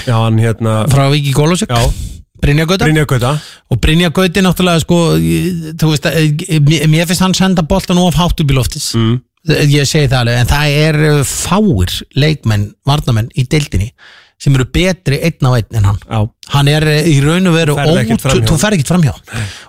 Já, 0.08 0.16
hann 0.26 0.40
hérna 0.42 0.82
frá 0.92 1.06
Viki 1.14 1.32
Gólusik, 1.38 1.70
Já, 1.72 1.86
Brynja 2.42 2.68
Gauta? 2.70 2.86
Brynja 2.86 3.06
Gauta. 3.10 3.34
Og 3.72 3.80
Brynja 3.82 4.12
Gauti 4.14 4.44
náttúrulega 4.46 4.84
sko, 4.84 5.00
þú 5.80 5.94
veist, 5.94 6.06
eh, 6.12 6.60
mér 6.62 7.10
finnst 7.10 7.24
hann 7.26 7.36
senda 7.38 7.66
boltan 7.66 8.00
of 8.02 8.18
hátt 8.20 8.40
upp 8.44 8.54
í 8.54 8.58
loftis 8.58 8.92
mm. 8.98 9.18
ég 9.72 9.88
segi 9.90 10.12
það 10.12 10.20
alveg, 10.22 10.40
en 10.42 10.52
það 10.52 10.78
er 10.86 11.02
fáir 11.28 11.98
leikmenn, 12.16 12.72
varnamenn 12.88 13.32
í 13.36 13.48
deildinni 13.50 13.92
sem 14.42 14.54
eru 14.54 14.68
betri 14.70 15.18
einn 15.26 15.48
á 15.50 15.52
einn 15.58 15.80
en 15.80 15.88
hann. 15.90 16.02
Já, 16.06 16.20
hann 16.54 16.70
er 16.70 16.86
uh, 16.86 17.10
í 17.10 17.16
raun 17.26 17.50
og 17.50 17.56
veru 17.58 17.78
Þú 17.78 18.58
fer 18.62 18.76
ekkert 18.78 18.92
framhjá 18.92 19.16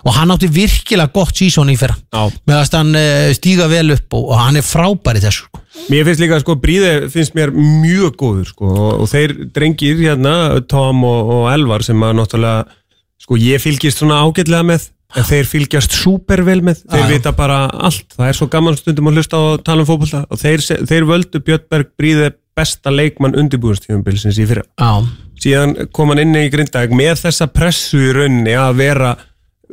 og 0.03 0.11
hann 0.13 0.33
átti 0.35 0.49
virkilega 0.53 1.09
gott 1.15 1.33
sísón 1.39 1.71
í 1.73 1.77
fyrra. 1.79 1.97
Já. 2.13 2.29
Meðast 2.49 2.77
hann 2.77 2.93
uh, 2.93 3.31
stíga 3.37 3.69
vel 3.71 3.95
upp 3.95 4.19
og, 4.19 4.29
og 4.29 4.43
hann 4.43 4.59
er 4.61 4.65
frábær 4.65 5.17
í 5.17 5.23
þessu 5.25 5.47
sko. 5.47 5.63
Mér 5.89 6.05
finnst 6.05 6.21
líka, 6.21 6.37
sko, 6.43 6.57
Bríði 6.59 7.09
finnst 7.13 7.35
mér 7.37 7.53
mjög 7.55 8.15
góður, 8.19 8.47
sko, 8.51 8.69
og, 8.69 8.93
og 9.03 9.09
þeir 9.09 9.35
drengir 9.55 9.99
hérna, 10.01 10.35
Tom 10.69 11.03
og, 11.07 11.33
og 11.33 11.49
Elvar 11.53 11.85
sem 11.85 12.03
að 12.03 12.17
náttúrulega, 12.19 12.79
sko, 13.23 13.37
ég 13.39 13.63
fylgist 13.63 14.01
svona 14.01 14.19
ágætlega 14.25 14.65
með, 14.67 14.89
en 15.17 15.25
þeir 15.25 15.47
fylgjast 15.49 15.95
súper 15.97 16.43
vel 16.45 16.59
með, 16.65 16.83
þeir 16.83 17.01
Já, 17.01 17.07
já. 17.07 17.13
vita 17.15 17.33
bara 17.37 17.61
allt, 17.71 18.05
það 18.17 18.27
er 18.27 18.37
svo 18.37 18.49
gaman 18.51 18.77
stundum 18.77 19.09
að 19.09 19.21
hlusta 19.21 19.39
og 19.39 19.63
tala 19.65 19.85
um 19.85 19.89
fótbolta. 19.89 20.25
Og 20.29 20.41
þeir, 20.41 20.65
þeir 20.91 21.07
völdu 21.09 21.41
Björnberg 21.47 21.93
Bríði 21.97 22.29
besta 22.59 22.91
leikmann 22.93 23.37
undirbúinstífumbilsins 23.39 24.37
í 24.43 24.45
fyrra. 24.51 24.67
Já, 24.79 24.91
Síðan 25.39 25.71
kom 25.95 26.09
hann 26.11 26.19
inn 26.25 26.35
í 26.35 26.49
Grindavík 26.51 26.91
með 26.99 27.21
þessa 27.21 27.45
pressu 27.55 27.95
í 28.09 28.11
rauninni 28.17 28.57
að 28.59 28.73
vera, 28.81 29.13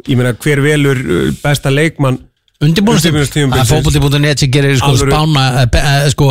ég 0.06 0.14
meina, 0.20 0.30
hver 0.38 0.60
velur 0.62 1.00
uh, 1.02 1.24
besta 1.42 1.72
leikmann 1.74 2.20
undirbúinastíð 2.62 3.10
Undirbúningstímabilsins. 3.12 3.66
að 3.66 3.72
fótbolti.net 3.74 4.40
sem 4.44 4.52
gerir 4.54 4.78
sko 4.78 4.92
spána 5.00 5.42
eh, 5.64 5.66
pe- 5.74 5.82
eh, 5.84 6.06
sko 6.14 6.30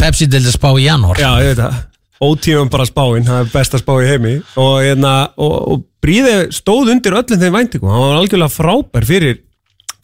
Pepsi 0.00 0.26
til 0.32 0.40
að 0.42 0.54
spá 0.56 0.70
í 0.80 0.86
janúar. 0.88 1.20
Já, 1.20 1.28
ég 1.44 1.52
veit 1.52 1.60
það. 1.60 1.76
Ótífum 2.20 2.68
bara 2.72 2.84
spáin, 2.88 3.24
það 3.28 3.38
er 3.44 3.52
besta 3.52 3.78
spá 3.80 3.92
í 4.02 4.08
heimi. 4.10 4.32
Og, 4.60 4.72
hérna, 4.84 5.12
og, 5.40 5.54
og 5.74 5.84
Bríði 6.04 6.34
stóð 6.56 6.90
undir 6.94 7.14
öllum 7.20 7.40
þeim 7.44 7.54
væntingum. 7.58 7.92
Hann 7.92 8.02
var 8.06 8.18
algjörlega 8.22 8.52
frábær 8.56 9.04
fyrir 9.08 9.38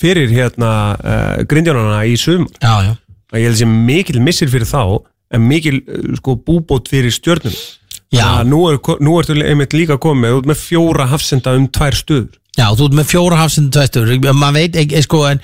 fyrir 0.01 0.29
hérna 0.37 0.71
uh, 1.01 1.43
grindjónana 1.49 2.03
í 2.05 2.15
sum 2.21 2.45
og 3.33 3.37
ég 3.41 3.47
held 3.49 3.57
sem 3.63 3.71
mikil 3.89 4.19
missir 4.21 4.51
fyrir 4.53 4.69
þá 4.69 4.83
mikil 5.43 5.81
uh, 5.83 6.15
sko 6.21 6.39
búbót 6.47 6.91
fyrir 6.93 7.15
stjörnum 7.15 7.55
nú, 8.47 8.65
er, 8.71 8.81
nú 9.03 9.19
ertu 9.21 9.37
einmitt 9.43 9.77
líka 9.77 9.99
komið 10.01 10.41
út 10.41 10.51
með 10.51 10.61
fjóra 10.63 11.09
hafsenda 11.11 11.57
um 11.59 11.67
tvær 11.69 11.97
stöður. 11.99 12.35
Já, 12.57 12.71
þú 12.73 12.87
ert 12.89 12.95
með 12.97 13.09
fjóra 13.11 13.39
hafsend 13.43 13.73
tvæstur 13.75 14.13
maður 14.33 14.55
veit 14.57 14.77
ekki, 14.81 15.01
sko 15.05 15.19
en, 15.29 15.43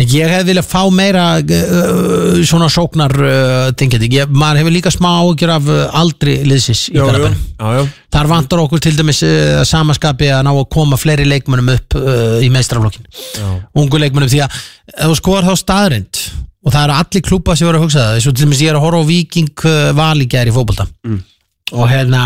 en 0.00 0.06
ég 0.08 0.30
hef 0.32 0.46
viljað 0.48 0.64
fá 0.70 0.80
meira 0.88 1.24
uh, 1.42 2.38
svona 2.40 2.70
sóknar 2.72 3.12
uh, 3.20 3.66
þingjandi, 3.76 4.08
ég, 4.16 4.32
maður 4.32 4.62
hefur 4.62 4.72
líka 4.72 4.92
smá 4.94 5.10
ágjör 5.18 5.52
af 5.58 5.68
uh, 5.68 5.82
aldri 6.00 6.38
liðsis 6.48 6.86
í 6.94 6.96
já, 6.96 7.04
þar 8.16 8.30
vantar 8.32 8.64
okkur 8.64 8.80
til 8.80 8.94
dæmis 8.96 9.20
uh, 9.28 9.60
samaskapi 9.68 10.32
að 10.32 10.46
ná 10.48 10.54
að 10.54 10.64
koma 10.72 10.96
fleiri 11.00 11.28
leikmönnum 11.28 11.74
upp 11.74 11.98
í 12.40 12.48
meistraflokkin, 12.54 13.04
ungu 13.76 14.00
leikmönnum 14.00 14.32
því 14.32 14.46
að 14.46 14.58
þú 15.04 15.20
skoðar 15.20 15.50
þá 15.50 15.64
staðrind 15.66 16.24
og 16.64 16.72
það 16.72 16.82
eru 16.82 16.98
allir 16.98 17.24
klúpa 17.28 17.56
sem 17.56 17.68
voru 17.68 17.80
að 17.80 17.86
hugsa 17.86 18.02
það. 18.02 18.18
Eins 18.18 18.28
og 18.28 18.36
til 18.36 18.46
dæmis 18.46 18.62
ég 18.64 18.72
er 18.72 18.78
að 18.78 18.84
horfa 18.86 19.02
á 19.04 19.10
Viking 19.10 19.64
uh, 19.68 19.88
val 19.96 20.24
í 20.24 20.28
gæri 20.30 20.54
fótbolta. 20.54 20.88
Og 21.74 21.90
hérna 21.90 22.24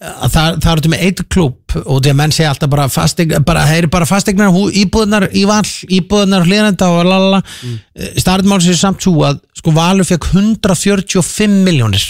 að 0.00 0.32
það, 0.32 0.54
það 0.62 0.70
eru 0.72 0.84
til 0.84 0.90
með 0.94 1.02
eitt 1.04 1.20
klúb 1.28 1.74
og 1.80 1.98
því 2.00 2.12
að 2.12 2.16
menn 2.16 2.32
segja 2.32 2.52
alltaf 2.54 2.70
bara, 2.72 2.86
fastegn, 2.88 3.34
bara 3.44 3.66
það 3.68 3.80
eru 3.82 3.90
bara 3.92 4.08
fastegnar 4.08 4.54
íbúðunar 4.80 5.26
í 5.36 5.42
val 5.48 5.60
íbúðunar 5.92 6.46
hlýranda 6.48 6.88
og 6.88 7.02
lalala 7.04 7.40
mm. 7.44 7.74
starfðmál 8.22 8.62
sér 8.64 8.78
samt 8.80 9.04
svo 9.04 9.26
að 9.28 9.42
sko 9.60 9.74
Valur 9.76 10.08
fekk 10.08 10.30
145 10.32 11.58
miljónir 11.66 12.06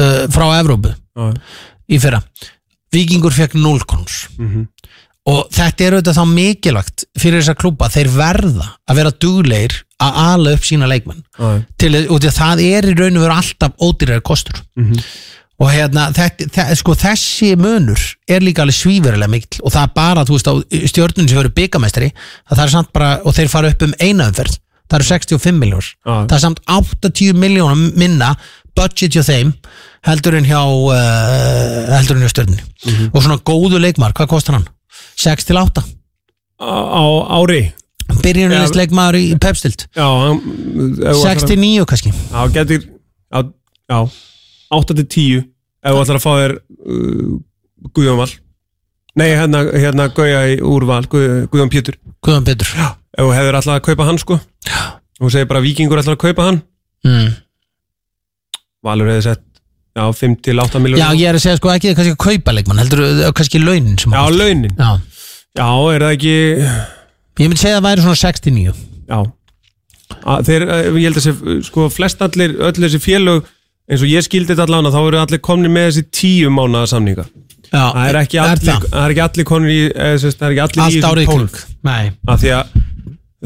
uh, 0.00 0.24
frá 0.32 0.46
Evrópu 0.56 0.94
já. 0.94 1.28
í 1.92 2.00
fyrra. 2.00 2.22
Víkingur 2.94 3.34
fekk 3.34 3.58
0 3.60 3.84
krónus 3.84 4.24
og 5.26 5.48
þetta 5.52 5.84
er 5.84 5.96
auðvitað 5.96 6.18
þá 6.20 6.26
mikilvægt 6.30 7.04
fyrir 7.18 7.42
þessa 7.42 7.58
klúba, 7.58 7.90
þeir 7.90 8.12
verða 8.14 8.68
að 8.86 9.00
vera 9.00 9.12
duglegir 9.24 9.80
að 10.02 10.18
ala 10.26 10.52
upp 10.56 10.64
sína 10.68 10.88
leikmenn. 10.90 11.22
Til, 11.80 11.92
og 12.10 12.20
að 12.20 12.34
það 12.36 12.62
er 12.66 12.90
í 12.90 12.96
raun 12.98 13.16
og 13.16 13.24
veru 13.26 13.36
alltaf 13.38 13.72
ódýrar 13.80 14.20
kostur. 14.26 14.60
Og 15.56 15.70
hérna 15.72 16.10
þetta, 16.12 16.50
þe 16.52 16.74
sko, 16.76 16.92
þessi 17.00 17.54
munur 17.56 18.02
er 18.28 18.42
líka 18.44 18.60
alveg 18.60 18.76
svífurilega 18.76 19.30
mikil 19.32 19.62
og 19.64 19.72
það 19.72 19.86
er 19.86 19.92
bara, 19.96 20.24
þú 20.28 20.34
veist, 20.36 20.50
á 20.52 20.54
stjórnun 20.92 21.28
sem 21.30 21.38
verður 21.38 21.54
byggamestari, 21.56 22.10
það 22.52 22.60
er 22.66 22.72
samt 22.74 22.90
bara 22.92 23.14
og 23.24 23.32
þeir 23.38 23.48
fara 23.48 23.70
upp 23.72 23.82
um 23.86 23.94
eina 24.04 24.26
umferð, 24.28 24.58
það 24.84 24.98
eru 24.98 25.08
65 25.08 25.56
miljónur, 25.62 25.88
það 26.04 26.36
er 26.36 26.42
samt 26.44 26.60
80 26.68 27.40
miljónum 27.40 27.86
minna 27.96 28.34
budget 28.76 29.16
hjá 29.16 29.24
þeim 29.24 29.54
heldur 30.04 30.36
en 30.36 30.44
hjá 30.44 30.60
uh, 30.60 31.96
heldur 31.96 32.18
en 32.20 32.26
hjá 32.26 32.34
stjórnunni 32.34 33.08
og 33.14 33.22
svona 33.24 33.40
góðu 33.48 33.80
leikmar, 33.80 34.12
hvað 34.12 34.28
kostar 34.34 34.58
hann? 34.58 34.68
6 35.16 35.48
til 35.48 35.56
8 35.56 35.80
á, 36.60 36.68
á 36.68 37.04
ári 37.40 37.72
byrjunarlist 38.22 38.76
leikmar 38.78 39.16
í 39.18 39.34
pepstild 39.42 39.86
já, 39.96 40.06
hann- 40.06 40.40
ef 40.40 41.16
þú 41.16 41.22
6 41.22 41.26
ætlar 41.26 41.42
að- 41.42 41.50
til 41.52 41.58
9 41.62 41.86
kannski. 41.90 42.12
Já, 42.12 42.40
getur 42.56 42.80
já, 43.32 43.40
já, 43.90 43.98
8 44.80 44.94
til 45.00 45.06
10 45.06 45.38
ef 45.40 45.92
þú 45.94 46.02
ætlar 46.04 46.18
að 46.20 46.24
fá 46.26 46.32
þér 46.40 46.54
uh, 46.56 47.38
Guðjón 47.96 48.18
Val. 48.20 48.30
Nei, 49.16 49.28
hérna, 49.32 49.62
hérna 49.72 50.08
Gauja 50.12 50.42
í 50.52 50.60
úrval 50.60 51.06
Guð, 51.08 51.46
Guðjón 51.52 51.70
Pétur. 51.72 51.96
Guðan 52.24 52.44
Petur 52.44 52.68
ef 52.76 53.22
þú 53.24 53.32
hefur 53.32 53.56
alltaf 53.56 53.78
að 53.78 53.84
kaupa 53.86 54.04
hann 54.10 54.18
sko. 54.20 54.36
Og 55.16 55.26
þú 55.26 55.32
segir 55.32 55.48
bara 55.48 55.62
Víkingur 55.64 56.00
ætlar 56.02 56.18
að 56.18 56.24
kaupa 56.26 56.48
hann. 56.50 56.58
Mm. 57.06 57.30
Valur 58.84 59.08
hefði 59.08 59.22
sett 59.30 59.42
já, 59.96 60.04
5 60.12 60.34
til 60.44 60.60
8 60.60 60.80
miljónir 60.82 61.00
Já, 61.00 61.08
ég 61.16 61.30
er 61.30 61.38
að 61.38 61.44
segja 61.46 61.56
sko 61.60 61.70
ekki 61.72 61.94
kannski 61.96 62.12
að 62.12 62.20
kaupa 62.26 62.52
leikmann 62.52 62.82
heldur 62.82 63.02
uh, 63.06 63.30
kannski 63.36 63.62
launin 63.62 63.96
já, 63.96 64.22
launin. 64.30 64.74
Já, 64.76 64.90
Já, 65.56 65.68
er 65.94 66.04
það 66.04 66.12
ekki 66.18 66.34
ég 67.40 67.50
myndi 67.50 67.60
segja 67.62 67.78
að 67.78 67.82
það 67.82 67.88
væri 67.90 68.06
svona 68.06 68.20
69 68.22 68.76
Já. 69.06 69.18
Að 70.26 70.46
þeir, 70.48 70.64
eh, 70.70 70.88
ég 70.96 71.04
held 71.08 71.18
að 71.18 71.26
þessi, 71.26 71.56
sko, 71.66 71.88
flest 71.92 72.22
allir 72.22 72.54
öll 72.62 72.72
þessi 72.78 73.00
félög, 73.02 73.46
eins 73.90 74.02
og 74.02 74.10
ég 74.10 74.24
skildi 74.26 74.54
þetta 74.54 74.66
allan 74.66 74.92
þá 74.94 75.00
eru 75.02 75.20
allir 75.22 75.42
komni 75.42 75.70
með 75.70 75.88
þessi 75.90 76.04
tíu 76.14 76.50
mánaða 76.54 76.90
samninga. 76.94 77.26
Já, 77.66 77.84
það 77.92 78.08
er 78.08 78.18
ekki 78.20 78.40
allir, 78.42 78.62
það? 78.62 78.88
það 78.90 79.04
er 79.04 79.14
ekki 79.14 79.24
allir 79.26 79.48
konur 79.50 79.72
í 79.74 79.78
eða, 79.90 80.18
sem 80.22 80.30
sagt, 80.30 80.40
það 80.40 80.46
er 80.48 80.54
ekki 80.54 80.64
allir 80.66 80.82
í 80.82 80.84
Allt 80.86 81.08
árið 81.10 81.22
í 81.22 81.30
kring. 81.30 81.62
Nei, 81.86 82.04
af 82.26 82.42
því 82.42 82.52
að 82.56 82.76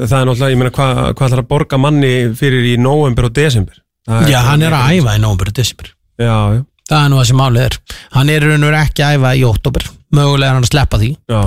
það 0.00 0.16
er 0.18 0.28
náttúrulega, 0.28 0.50
ég 0.52 0.60
meina 0.60 0.74
hvað 0.76 1.00
hva 1.00 1.28
ætlar 1.28 1.42
að 1.42 1.48
borga 1.50 1.80
manni 1.80 2.12
fyrir 2.40 2.68
í 2.68 2.74
november 2.80 3.28
og 3.30 3.34
desember? 3.36 3.80
Það 4.08 4.28
já, 4.32 4.40
hann 4.46 4.64
er 4.64 4.76
að 4.76 4.92
æfa 4.98 5.16
í 5.16 5.22
nómur 5.24 5.50
og 5.50 5.56
desember. 5.56 5.94
Já, 6.20 6.36
já, 6.56 6.60
Það 6.90 7.04
er 7.04 7.10
nú 7.10 7.18
það 7.20 7.26
sem 7.28 7.38
málið 7.38 7.64
er. 7.68 7.74
Hann 8.16 8.30
er 8.34 8.44
í 8.44 8.48
raun 8.50 8.64
og 8.64 8.70
veru 8.72 8.78
ekki 8.80 9.02
að 9.06 9.16
æfa 9.16 9.30
í 9.38 9.42
óttúber 9.46 9.84
Mögulega 10.10 10.50
er 10.50 10.56
hann 10.56 10.64
að 10.66 10.72
sleppa 10.72 10.98
því. 10.98 11.10
Já, 11.30 11.40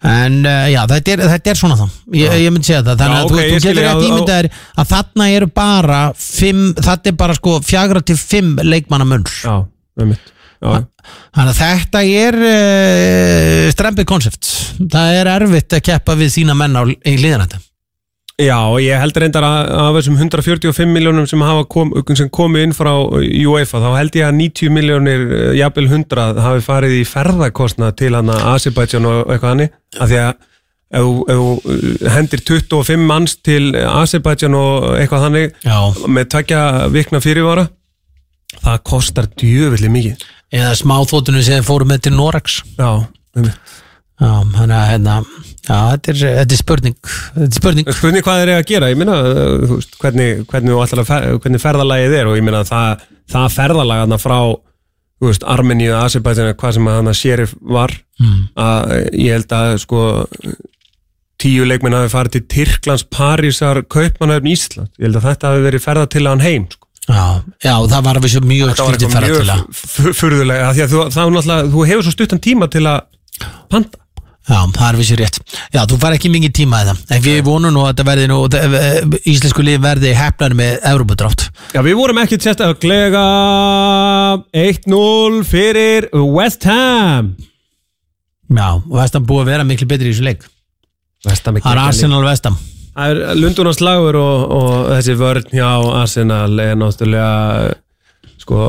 En 0.00 0.36
uh, 0.48 0.64
já, 0.72 0.80
þetta 0.88 1.12
er, 1.12 1.22
þetta 1.34 1.50
er 1.52 1.58
svona 1.60 1.74
þá. 1.76 1.82
Ég, 2.16 2.34
ég 2.40 2.52
myndi 2.54 2.68
segja 2.70 2.80
það. 2.86 3.02
Þannig 3.02 3.16
Já, 3.16 3.20
að 3.20 3.26
ok, 3.26 3.32
þú, 3.34 3.40
ég 3.40 3.50
þú 3.50 3.58
skil 3.60 3.68
getur 3.68 3.82
ég, 3.82 3.86
rétt 3.86 3.92
á- 3.92 4.00
á- 4.00 4.08
ímyndað 4.08 4.38
þér 4.38 4.48
að 4.80 4.88
þarna 4.94 5.26
eru 5.36 5.48
bara 5.60 5.98
fimm, 6.16 6.62
þetta 6.80 7.10
er 7.12 7.16
bara 7.20 7.36
sko 7.36 7.56
fjagra 7.68 8.00
til 8.08 8.16
fimm 8.16 8.54
leikmanna 8.64 9.04
munn 9.10 9.26
já, 9.28 9.56
einmitt. 10.00 10.32
Já, 10.60 10.72
Þannig 11.36 11.50
að 11.52 11.60
þetta 11.60 12.02
er 12.24 12.36
uh, 12.48 13.70
strempið 13.74 14.08
konsept. 14.08 14.50
Það 14.92 15.18
er 15.20 15.30
erfitt 15.36 15.76
að 15.78 15.84
keppa 15.90 16.16
við 16.20 16.32
þína 16.38 16.56
menn 16.56 16.76
á, 16.80 16.82
í 16.88 17.14
liðanættum 17.20 17.66
já, 18.40 18.58
ég 18.82 19.00
held 19.02 19.18
reyndar 19.20 19.44
að 19.46 19.70
af 19.82 19.96
þessum 19.98 20.16
145 20.20 20.88
miljónum 20.94 21.26
sem 21.28 21.42
kom, 21.72 21.90
sem 22.16 22.28
komið 22.32 22.66
inn 22.66 22.74
frá 22.76 22.90
UEFA 23.20 23.80
þá 23.82 23.88
held 23.98 24.16
ég 24.20 24.28
að 24.28 24.38
90 24.40 24.72
miljónir 24.76 25.24
eh, 25.30 25.50
jafnvel 25.60 25.88
100 25.90 26.40
hafi 26.46 26.64
farið 26.66 26.94
í 27.00 27.02
ferðakostna 27.08 27.90
til 27.98 28.14
hann 28.16 28.32
að 28.32 28.46
Azerbaijan 28.54 29.08
og 29.10 29.20
eitthvað 29.34 29.52
hannig 29.54 29.74
af 30.00 30.08
því 30.12 30.20
að 30.24 30.32
ef 30.90 31.04
þú- 31.06 31.74
eh, 31.74 32.14
hendir 32.16 32.44
25 32.48 33.04
manns 33.12 33.36
til 33.46 33.74
Azerbaijan 33.76 34.56
og 34.58 34.88
eitthvað 34.96 35.26
þannig 35.28 35.52
Já, 35.66 35.78
með 36.08 36.30
tvekja 36.34 36.62
vikna 36.96 37.20
fyrirvara 37.22 37.68
það 38.64 38.80
kostar 38.90 39.28
djöfulli 39.38 39.88
mikið. 39.94 40.24
Eða 40.50 40.72
smáþóttunum 40.80 41.44
sem 41.46 41.60
þeir 41.60 41.68
fóru 41.68 41.86
með 41.86 42.00
til 42.08 42.16
Norex 42.16 42.56
já, 42.74 42.88
einmitt. 43.38 43.76
Já, 44.20 44.32
þannig 44.56 44.74
að 44.76 44.88
hérna 44.90 45.14
Já, 45.60 45.76
þetta 45.92 46.12
er, 46.12 46.20
þetta 46.40 46.56
er 46.56 46.60
spurning 46.60 46.96
Þetta 47.04 47.46
er 47.46 47.58
spurning 47.58 47.92
Spurning 47.92 48.24
hvað 48.24 48.40
þeir 48.40 48.48
eru 48.48 48.62
að 48.62 48.68
gera, 48.70 48.88
ég 48.90 48.98
minna 49.00 49.16
veist, 49.68 49.96
hvernig, 50.00 50.42
hvernig, 50.48 50.74
hvernig 51.44 51.62
ferðalagið 51.62 52.16
er 52.16 52.30
og 52.30 52.38
ég 52.38 52.46
minna 52.46 52.62
það, 52.68 53.04
það 53.30 53.54
ferðalag 53.58 54.02
þarna 54.04 54.18
frá 54.22 54.38
veist, 55.20 55.44
Armeníu, 55.44 55.92
Asibætina, 55.98 56.56
hvað 56.56 56.76
sem 56.78 56.88
að 56.88 56.98
hann 57.00 57.12
að 57.12 57.18
sheriff 57.20 57.54
var 57.60 57.94
mm. 58.22 58.42
að 58.64 58.94
ég 59.20 59.36
held 59.36 59.56
að 59.58 59.74
sko 59.84 60.04
tíu 61.40 61.64
leikminn 61.68 61.96
hafi 61.96 62.12
farið 62.12 62.36
til 62.36 62.44
Tyrklands, 62.54 63.06
Parísar, 63.12 63.82
Kaupmannöfn, 63.92 64.48
Ísland 64.50 64.92
ég 64.96 65.08
held 65.08 65.20
að 65.20 65.28
þetta 65.28 65.52
hafi 65.52 65.66
verið 65.68 65.84
ferða 65.84 66.08
til 66.12 66.26
hann 66.28 66.44
heim 66.44 66.68
sko. 66.72 66.86
Já, 67.10 67.24
já, 67.64 67.74
það 67.90 68.04
var 68.06 68.20
við 68.20 68.32
svo 68.34 68.42
mjög 68.46 68.72
þetta 68.72 68.84
var 68.86 68.98
skrítið 68.98 69.06
eitthvað 69.06 69.16
ferða 69.16 69.38
til 69.40 69.52
að 69.52 69.60
mjög 69.60 69.80
fu- 69.80 70.12
furðulega 70.18 70.66
af 70.68 70.76
því 70.76 70.84
að 70.84 70.92
þú, 70.92 71.04
þá 71.10 71.20
náttúrulega, 71.20 71.70
þú 71.72 71.86
hefur 71.90 72.06
svo 72.06 72.12
stuttan 72.14 72.42
tíma 72.44 72.68
til 72.70 72.84
að 72.86 73.00
panta 73.72 74.04
Já, 74.50 74.58
það 74.74 74.86
er 74.88 74.96
vissi 74.98 75.16
rétt. 75.18 75.36
Já, 75.70 75.80
þú 75.86 75.98
fær 76.02 76.16
ekki 76.16 76.30
mikið 76.32 76.54
tíma 76.58 76.80
það 76.88 77.12
En 77.14 77.22
við 77.22 77.36
vonum 77.46 77.74
nú 77.76 77.84
að 77.86 78.00
verði 78.08 78.26
nú 78.30 78.38
eh, 78.58 78.96
Íslensku 79.30 79.62
lið 79.62 79.78
verði 79.84 80.10
hefnar 80.18 80.56
með 80.58 80.88
Európadrátt 80.90 81.46
Já, 81.70 81.80
við 81.86 81.94
vorum 82.00 82.18
ekki 82.22 82.40
sérstaklega 82.42 83.22
1-0 84.50 85.44
fyrir 85.46 86.08
West 86.34 86.66
Ham. 86.66 87.36
Já, 88.50 88.66
og 88.74 88.96
Vestam 88.98 89.28
búið 89.28 89.44
að 89.44 89.52
vera 89.52 89.68
miklu 89.68 89.86
betri 89.90 90.10
í 90.10 90.14
þessu 90.14 90.26
leik. 90.26 90.42
Það 91.22 91.62
er 91.70 91.82
Arsenal 91.84 92.24
Vestam 92.26 92.58
Það 92.90 93.10
er 93.12 93.38
Lundunars 93.38 93.78
lagur 93.84 94.18
og, 94.18 94.52
og 94.56 94.72
þessi 94.96 95.14
vörn 95.20 95.52
hjá 95.54 95.68
Arsenal 96.00 96.58
er 96.64 96.78
náttúrulega 96.80 97.76
sko 98.40 98.64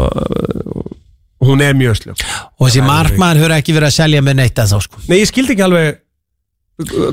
hún 1.42 1.66
er 1.66 1.76
mjög 1.78 2.00
sljók 2.00 2.24
Og 2.60 2.68
þessi 2.68 2.86
markmaður 2.86 3.46
höfðu 3.46 3.58
ekki 3.58 3.76
verið 3.76 3.90
að 3.92 3.98
selja 3.98 4.24
með 4.26 4.40
neitt 4.42 4.62
að 4.62 4.74
þá 4.74 4.88
sko 4.88 5.04
Nei, 5.08 5.20
ég 5.22 5.30
skildi 5.30 5.56
ekki 5.56 5.68
alveg 5.68 6.00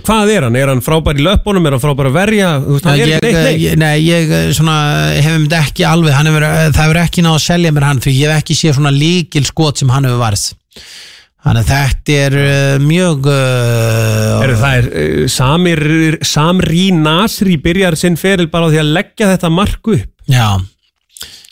hvað 0.07 0.33
er 0.33 0.47
hann? 0.47 0.57
Er 0.57 0.71
hann 0.71 0.81
frábær 0.85 1.19
í 1.19 1.25
löpunum? 1.25 1.67
Er 1.67 1.77
hann 1.77 1.83
frábær 1.83 2.09
að 2.11 2.17
verja? 2.17 2.53
Þú 2.63 2.77
veist, 2.77 2.87
hann 2.89 3.03
er 3.03 3.13
ekki 3.17 3.33
neitt 3.35 3.49
neitt 3.49 3.83
Nei, 3.83 3.97
ég 4.07 4.33
eh, 4.33 4.47
svona, 4.57 4.79
hefum 5.19 5.45
þetta 5.45 5.61
ekki 5.67 5.87
alveg 5.89 6.17
hefur, 6.17 6.47
Það 6.47 6.81
hefur 6.85 7.01
ekki 7.03 7.27
náð 7.27 7.37
að 7.37 7.45
selja 7.45 7.75
mér 7.75 7.89
hann 7.89 8.03
Því 8.05 8.15
ég 8.17 8.33
hef 8.33 8.43
ekki 8.45 8.59
séð 8.59 8.79
svona 8.79 8.95
líkil 8.95 9.45
skot 9.49 9.83
sem 9.83 9.93
hann 9.93 10.09
hefur 10.09 10.23
varð 10.23 10.47
Þannig 11.49 11.63
að 11.63 11.69
þetta 11.71 12.17
er 12.19 12.35
uh, 12.39 12.81
mjög 12.83 13.29
uh, 13.31 14.41
Heru, 14.43 14.57
það 14.59 14.79
er 14.79 14.89
uh, 14.89 15.21
Samir, 15.31 15.85
Samri 16.27 16.89
Nasri 16.97 17.55
byrjar 17.63 17.97
sinn 17.99 18.19
feril 18.21 18.49
bara 18.53 18.67
á 18.67 18.73
því 18.73 18.81
að 18.83 18.91
leggja 18.97 19.31
þetta 19.35 19.53
mark 19.55 19.93
upp 19.95 20.29
Já 20.29 20.59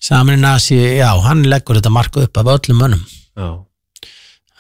Samri 0.07 0.37
Nasi, 0.39 0.77
já, 1.01 1.09
hann 1.27 1.47
leggur 1.51 1.81
þetta 1.81 1.91
marka 1.91 2.23
upp 2.23 2.39
af 2.39 2.53
öllum 2.57 2.83
mönnum. 2.85 3.07
Já. 3.37 3.49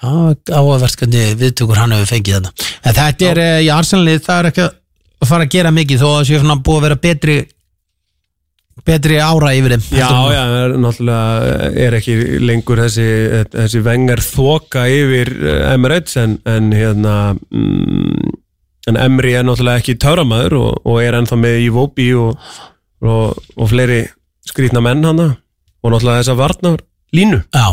Áverskandi 0.06 1.22
viðtökur 1.40 1.78
hann 1.80 1.94
hefur 1.96 2.10
fengið 2.10 2.34
þetta 2.36 2.66
en 2.84 2.96
þetta 2.98 3.28
er 3.30 3.38
eh, 3.40 3.60
í 3.64 3.68
Arsenalið 3.72 4.18
það 4.26 4.40
er 4.40 4.48
ekki 4.50 4.64
að 4.66 5.30
fara 5.30 5.46
að 5.46 5.54
gera 5.54 5.72
mikið 5.72 6.02
þó 6.02 6.06
að 6.08 6.16
það 6.16 6.26
sé 6.28 6.40
svona 6.42 6.56
búið 6.66 6.76
að 6.76 6.84
vera 6.84 6.98
betri 7.06 7.36
betri 8.86 9.16
ára 9.24 9.54
yfir 9.56 9.74
þeim 9.76 9.86
Já, 9.96 10.10
já, 10.34 10.42
er, 10.60 10.74
náttúrulega 10.84 11.70
er 11.86 11.96
ekki 11.96 12.16
lengur 12.44 12.82
þessi, 12.84 13.08
þessi 13.54 13.82
vengar 13.86 14.22
þoka 14.22 14.84
yfir 14.92 15.32
eh, 15.40 15.62
Emirates 15.72 16.20
en, 16.20 16.36
en 16.44 16.68
hérna 16.76 17.16
mm, 17.32 18.36
en 18.92 19.00
Emri 19.00 19.32
er 19.32 19.48
náttúrulega 19.48 19.80
ekki 19.80 19.96
töramæður 20.04 20.58
og, 20.60 20.70
og 20.84 21.00
er 21.02 21.16
ennþá 21.18 21.40
með 21.40 21.58
í 21.64 21.72
Vóbi 21.72 22.10
og, 22.20 22.36
og, 23.00 23.40
og 23.56 23.72
fleiri 23.72 24.04
skrýtna 24.48 24.82
menn 24.84 25.04
hana 25.04 25.30
og 25.82 25.92
náttúrulega 25.92 26.22
þessa 26.22 26.38
varnar 26.38 26.82
línu. 27.14 27.42
Já, 27.54 27.66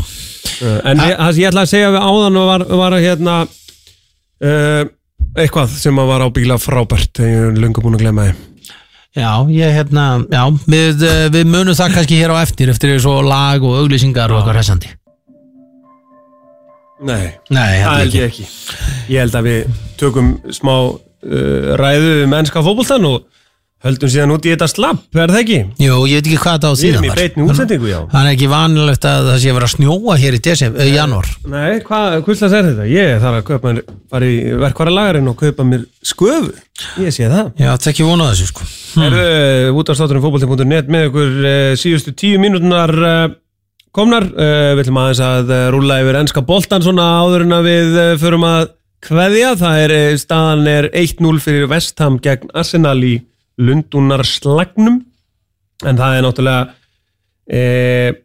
Uh, 0.64 0.80
En 0.86 1.00
ég, 1.02 1.14
það 1.18 1.32
sem 1.34 1.42
ég 1.42 1.50
ætla 1.50 1.64
að 1.66 1.72
segja 1.72 1.92
við 1.94 2.04
áðan 2.08 2.40
var, 2.48 2.64
var 2.80 2.96
að 2.96 3.06
hérna 3.08 3.36
uh, 3.44 4.82
eitthvað 5.34 5.76
sem 5.82 6.00
að 6.00 6.10
var 6.12 6.26
á 6.26 6.28
bíla 6.36 6.58
frábært 6.62 7.22
ég 7.24 7.40
er 7.50 7.58
löngu 7.58 7.84
búin 7.84 7.98
að 7.98 8.04
glemma 8.06 8.28
því. 8.28 8.36
Já, 9.14 9.30
ég 9.54 9.76
hérna 9.76 10.04
já, 10.26 10.42
við, 10.66 11.04
eh, 11.06 11.28
við 11.34 11.50
munum 11.50 11.76
það 11.78 11.98
kannski 12.00 12.18
hér 12.18 12.32
á 12.34 12.38
eftir 12.42 12.72
eftir 12.74 12.96
svo 13.02 13.20
lag 13.22 13.62
og 13.62 13.76
auglýsingar 13.84 14.32
og 14.34 14.40
eitthvað 14.40 14.58
hressandi. 14.58 14.90
Nei, 17.04 17.34
Nei, 17.54 17.74
það 17.84 18.00
held 18.00 18.18
ég 18.18 18.32
ekki. 18.32 18.48
Ég 19.12 19.22
held 19.22 19.38
að 19.38 19.50
við 19.50 19.78
tökum 20.00 20.32
smá 20.56 20.74
uh, 20.74 21.70
ræðu 21.82 22.16
um 22.24 22.36
ennska 22.40 22.64
fótboltan 22.66 23.06
og 23.10 23.28
höldum 23.84 24.12
síðan 24.14 24.32
út 24.32 24.46
í 24.48 24.52
þetta 24.54 24.68
slapp, 24.72 25.02
er 25.18 25.32
það 25.34 25.40
ekki? 25.42 25.58
Jú, 25.84 25.96
ég 26.08 26.20
veit 26.20 26.28
ekki 26.30 26.40
hvað 26.40 26.54
þetta 26.56 26.70
á 26.70 26.74
Við 26.74 26.80
síðan 26.80 26.94
erum 26.94 27.04
í 27.04 27.10
var 27.12 27.20
beitni 27.20 27.48
útsendingu, 27.48 27.88
já 27.90 27.98
Það 28.14 28.20
er 28.22 28.30
ekki 28.32 28.48
vanilegt 28.54 29.08
að 29.10 29.28
það 29.28 29.40
sé 29.44 29.50
að 29.52 29.58
vera 29.58 29.68
að 29.68 29.74
snjóa 29.74 30.16
hér 30.22 30.38
í 30.38 30.42
desember, 30.48 30.80
uh, 30.80 30.92
janúar 30.94 31.28
Nei, 31.52 31.74
hvað, 31.84 32.16
hvurslags 32.28 32.56
er 32.56 32.70
þetta? 32.70 32.86
Ég 32.88 33.20
þarf 33.24 33.40
að 33.42 33.46
kaupa 33.50 33.74
mér, 33.74 33.84
fara 34.14 34.30
í 34.30 34.38
verkvara 34.64 34.96
lagarinn 34.96 35.28
og 35.34 35.38
kaupa 35.42 35.68
mér 35.68 35.84
sköfu 36.00 36.54
Ég 37.04 37.12
sé 37.12 37.28
það 37.28 37.52
Já, 37.60 37.70
þetta 37.74 37.90
er 37.90 37.94
ekki 37.96 38.08
vonað 38.08 38.34
þessu 38.34 38.50
sko 38.54 38.72
Hmm. 38.94 39.08
Erðu 39.08 39.80
út 39.82 39.90
af 39.90 39.96
státunum 39.98 40.22
fótbolti.net 40.22 40.86
með 40.94 41.08
ykkur 41.08 41.32
uh, 41.42 41.72
síðustu 41.82 42.12
tíu 42.14 42.38
mínútunar 42.38 42.92
uh, 42.94 43.24
komnar. 43.90 44.28
Við 44.30 44.84
ætlum 44.84 45.00
aðeins 45.02 45.22
að 45.26 45.50
rúlla 45.74 45.98
yfir 46.04 46.20
ennska 46.20 46.46
boltan 46.46 46.86
svona 46.86 47.08
áður 47.26 47.48
en 53.58 53.80
að 53.80 53.88
við 53.88 53.94
uh, 53.94 53.94
förum 53.94 54.14
að 54.14 54.28
kveðja. 54.28 55.14
Það 55.14 55.14
er, 55.14 55.14
uh, 55.14 55.14
staðan 55.14 55.14
er 55.14 55.14
1-0 55.14 55.14
fyrir 55.14 55.14
Vestham 55.14 55.14
gegn 55.14 55.14
Arsenal 55.14 55.14
í 55.14 55.28
Lundunar 55.28 55.44
slagnum. 55.44 55.76
En 55.84 56.00
það 56.00 56.18
er 56.18 56.26
náttúrulega, 56.26 56.76
uh, 57.54 58.20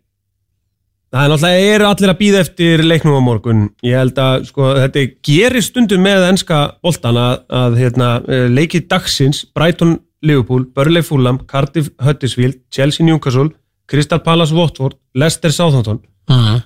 það 1.09 1.22
er 1.22 1.32
náttúrulega, 1.32 1.70
eru 1.74 1.88
allir 1.88 2.12
að 2.12 2.20
býða 2.22 2.42
eftir 2.44 2.84
leiknum 2.86 3.18
á 3.18 3.22
morgun. 3.28 3.64
Ég 3.82 3.98
held 3.98 4.18
að 4.18 4.48
sko, 4.50 4.74
þetta 4.78 5.06
gerir 5.26 5.64
stundum 5.64 6.05
með 6.05 6.28
ennska 6.32 6.60
boltan 6.82 7.18
að, 7.18 7.40
að 7.50 7.80
hérna, 7.82 8.10
uh, 8.24 8.46
leikið 8.52 8.88
dagsins, 8.88 9.46
Brighton 9.55 9.98
Liverpool, 10.22 10.64
Burnley 10.74 11.02
Fulham, 11.02 11.38
Cardiff 11.46 11.90
Huddersfield, 12.02 12.59
Chelsea 12.74 13.06
Newcastle, 13.06 13.50
Crystal 13.88 14.18
Palace 14.18 14.55
Watford, 14.55 14.96
Leicester 15.14 15.52
Southampton 15.52 16.00
mm. 16.28 16.60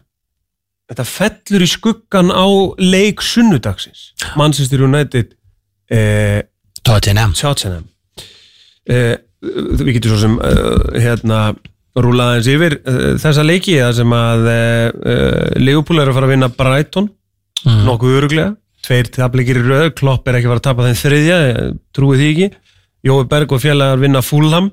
þetta 0.91 1.07
fellur 1.09 1.65
í 1.65 1.71
skuggan 1.71 2.33
á 2.35 2.47
leik 2.83 3.23
sunnudagsins 3.25 4.11
Manchester 4.39 4.85
United 4.87 5.35
eh, 5.93 6.43
Tottenham 6.83 7.35
Tottenham 7.39 7.87
eh, 8.89 9.15
við 9.43 9.95
getum 9.97 10.15
svo 10.15 10.23
sem 10.23 10.41
eh, 10.47 11.03
hérna 11.03 11.43
rúlaði 12.01 12.39
eins 12.39 12.49
yfir 12.49 12.77
eh, 12.81 13.01
þessa 13.21 13.45
leiki 13.45 13.77
það 13.77 13.97
sem 14.01 14.15
að 14.17 14.51
eh, 14.53 14.85
eh, 15.13 15.49
Liverpool 15.61 16.01
er 16.01 16.11
að 16.11 16.19
fara 16.19 16.29
að 16.29 16.35
vinna 16.35 16.51
Brighton 16.57 17.09
mm. 17.67 17.81
nokkuð 17.89 18.19
öruglega, 18.21 18.53
tveir 18.87 19.11
tapleikir 19.13 19.61
í 19.61 19.65
röð 19.67 19.89
Klopp 19.99 20.29
er 20.29 20.39
ekki 20.39 20.49
að 20.49 20.55
fara 20.55 20.63
að 20.63 20.69
tapa 20.71 20.87
þeim 20.87 21.01
þriðja 21.03 21.41
trúið 21.93 22.23
því 22.23 22.31
ekki, 22.33 22.49
Jói 23.03 23.27
Berg 23.29 23.51
og 23.51 23.59
félagar 23.59 23.99
vinna 23.99 24.21
Fulham. 24.23 24.69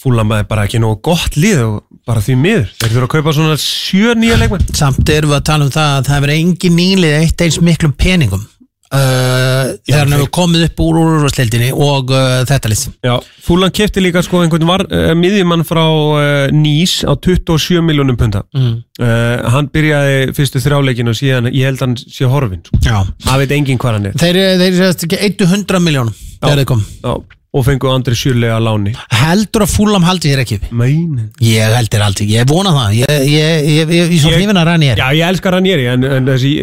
Fulham 0.00 0.30
er 0.34 0.46
bara 0.48 0.64
ekki 0.64 0.80
nógu 0.80 1.02
gott 1.04 1.36
lið 1.36 1.60
og 1.66 1.74
bara 2.08 2.22
því 2.24 2.36
miður, 2.40 2.70
þeir 2.80 2.94
þurfa 2.94 3.06
að 3.06 3.12
kaupa 3.12 3.34
svona 3.36 3.58
sjö 3.60 4.14
nýja 4.18 4.38
leikmenn. 4.40 4.64
Samt 4.74 5.12
erum 5.12 5.30
við 5.30 5.36
að 5.36 5.44
tala 5.50 5.66
um 5.68 5.74
það 5.74 5.90
að 5.98 6.08
það 6.08 6.16
hefur 6.16 6.32
engin 6.34 6.74
nýlið 6.78 7.18
eitt 7.20 7.44
eins 7.44 7.60
miklum 7.62 7.92
peningum 7.92 8.48
uh, 8.92 9.72
þegar 9.86 10.04
hann 10.04 10.14
hefur 10.16 10.30
komið 10.36 10.66
upp 10.68 10.82
úr 10.84 11.00
úrvarsleildinni 11.02 11.72
og 11.72 12.12
uh, 12.12 12.42
þetta 12.48 12.72
Já, 12.72 13.14
Fulham 13.44 13.72
kefti 13.74 14.02
líka 14.04 14.22
sko 14.24 14.42
einhvern 14.42 14.68
var, 14.68 14.84
uh, 14.88 15.12
miðjumann 15.18 15.66
frá 15.68 15.82
uh, 15.82 16.46
Nýs 16.54 17.00
á 17.08 17.12
27 17.16 17.82
miljónum 17.84 18.18
punta 18.20 18.44
mm. 18.54 18.72
uh, 19.02 19.52
hann 19.54 19.70
byrjaði 19.72 20.32
fyrstu 20.36 20.62
þrjáleikin 20.62 21.12
og 21.12 21.18
síðan 21.18 21.52
ég 21.52 21.68
held 21.70 21.84
hann 21.84 21.98
sé 22.00 22.28
horfin 22.28 22.64
sko. 22.66 22.82
Já 22.84 22.98
það 23.26 23.44
veit 23.44 23.54
enginn 23.58 23.82
hvað 23.82 23.98
hann 23.98 24.10
er 24.10 24.18
Þeir, 24.22 24.42
þeir 24.62 24.80
sést 24.80 25.06
ekki 25.08 25.22
100 25.48 25.84
miljónum 25.84 26.18
þegar 26.42 26.62
þeir 26.62 26.68
kom 26.72 26.84
Já, 27.02 27.14
og 27.52 27.66
fengu 27.66 27.90
Andri 27.92 28.16
Sjurlega 28.16 28.58
að 28.58 28.68
láni 28.68 28.94
Heldur 29.22 29.66
að 29.66 29.74
fúlam 29.74 30.06
haldi 30.08 30.32
þér 30.32 30.44
ekki 30.44 30.60
upp? 30.60 30.68
Meinin 30.82 31.32
Ég 31.44 31.74
heldur 31.76 32.04
aldrei, 32.06 32.28
ég 32.32 32.46
vona 32.48 32.72
það 32.76 33.00
Ég, 33.02 33.16
ég, 33.28 33.66
ég, 33.72 33.96
ég, 33.98 34.14
ég 34.16 34.22
svo 34.22 34.32
hrifin 34.32 34.60
að 34.62 34.72
er 34.78 35.02
Já, 35.02 35.08
ég 35.18 35.26
elskar 35.28 35.58
Ranieri 35.58 35.90
en, 35.92 36.06
en 36.18 36.30
þessi 36.32 36.54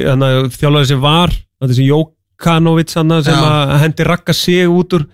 þjálfari 0.57 0.89
sem 0.89 1.03
var 1.03 1.35
þessi 1.65 1.89
Jókanovic 1.89 2.15
hann 2.47 2.69
sem 3.25 3.45
að 3.45 3.73
hendi 3.83 4.07
Ragga 4.07 4.33
sig 4.33 4.67
út 4.69 4.95
úr 4.97 5.07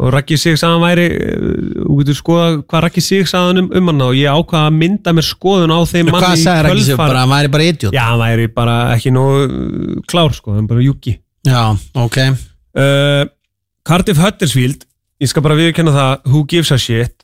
og 0.00 0.12
Raggi 0.14 0.36
sig 0.40 0.56
sagðan 0.58 0.84
væri 0.84 1.06
uh, 1.12 1.48
þú 1.84 1.96
getur 2.00 2.16
skoða 2.16 2.44
hvað 2.62 2.84
Raggi 2.86 3.02
sig 3.04 3.26
sagðan 3.28 3.64
um, 3.64 3.70
um 3.76 3.90
hann 3.90 4.04
og 4.06 4.14
ég 4.16 4.32
ákvaða 4.32 4.70
að 4.70 4.78
mynda 4.80 5.14
mér 5.16 5.26
skoðun 5.28 5.74
á 5.74 5.80
þeim 5.90 6.12
manni 6.14 6.40
í 6.40 6.96
bara, 6.96 7.24
hann 7.24 7.34
væri 7.34 7.52
bara 7.52 7.66
idiot. 7.68 7.96
Já, 7.96 8.04
hann 8.08 8.22
væri 8.22 8.46
bara 8.54 8.76
ekki 8.94 9.12
nógu 9.12 9.42
uh, 9.44 9.96
klár 10.08 10.36
sko, 10.36 10.54
hann 10.56 10.70
bara 10.70 10.84
júki. 10.84 11.18
Já, 11.46 11.74
ok. 12.00 12.20
Uh, 12.76 13.26
Cardiff 13.84 14.22
Huddersfield 14.22 14.86
ég 15.20 15.28
skal 15.28 15.44
bara 15.44 15.58
viðkenna 15.58 15.92
það, 15.92 16.30
who 16.30 16.44
gives 16.48 16.72
a 16.72 16.78
shit? 16.80 17.16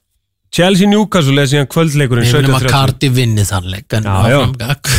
Chelsea 0.52 0.88
Newcastle 0.88 1.42
er 1.42 1.48
síðan 1.50 1.68
kvöldleikurinn 1.70 2.26
Við 2.26 2.36
viljum 2.38 2.56
að 2.56 2.66
17.30 2.68 2.74
Cardi 2.76 3.08
vinni 3.12 3.44
þann 3.46 3.70
leik 3.72 3.96
en 3.98 4.08
áfram 4.08 4.52
gakk 4.60 4.90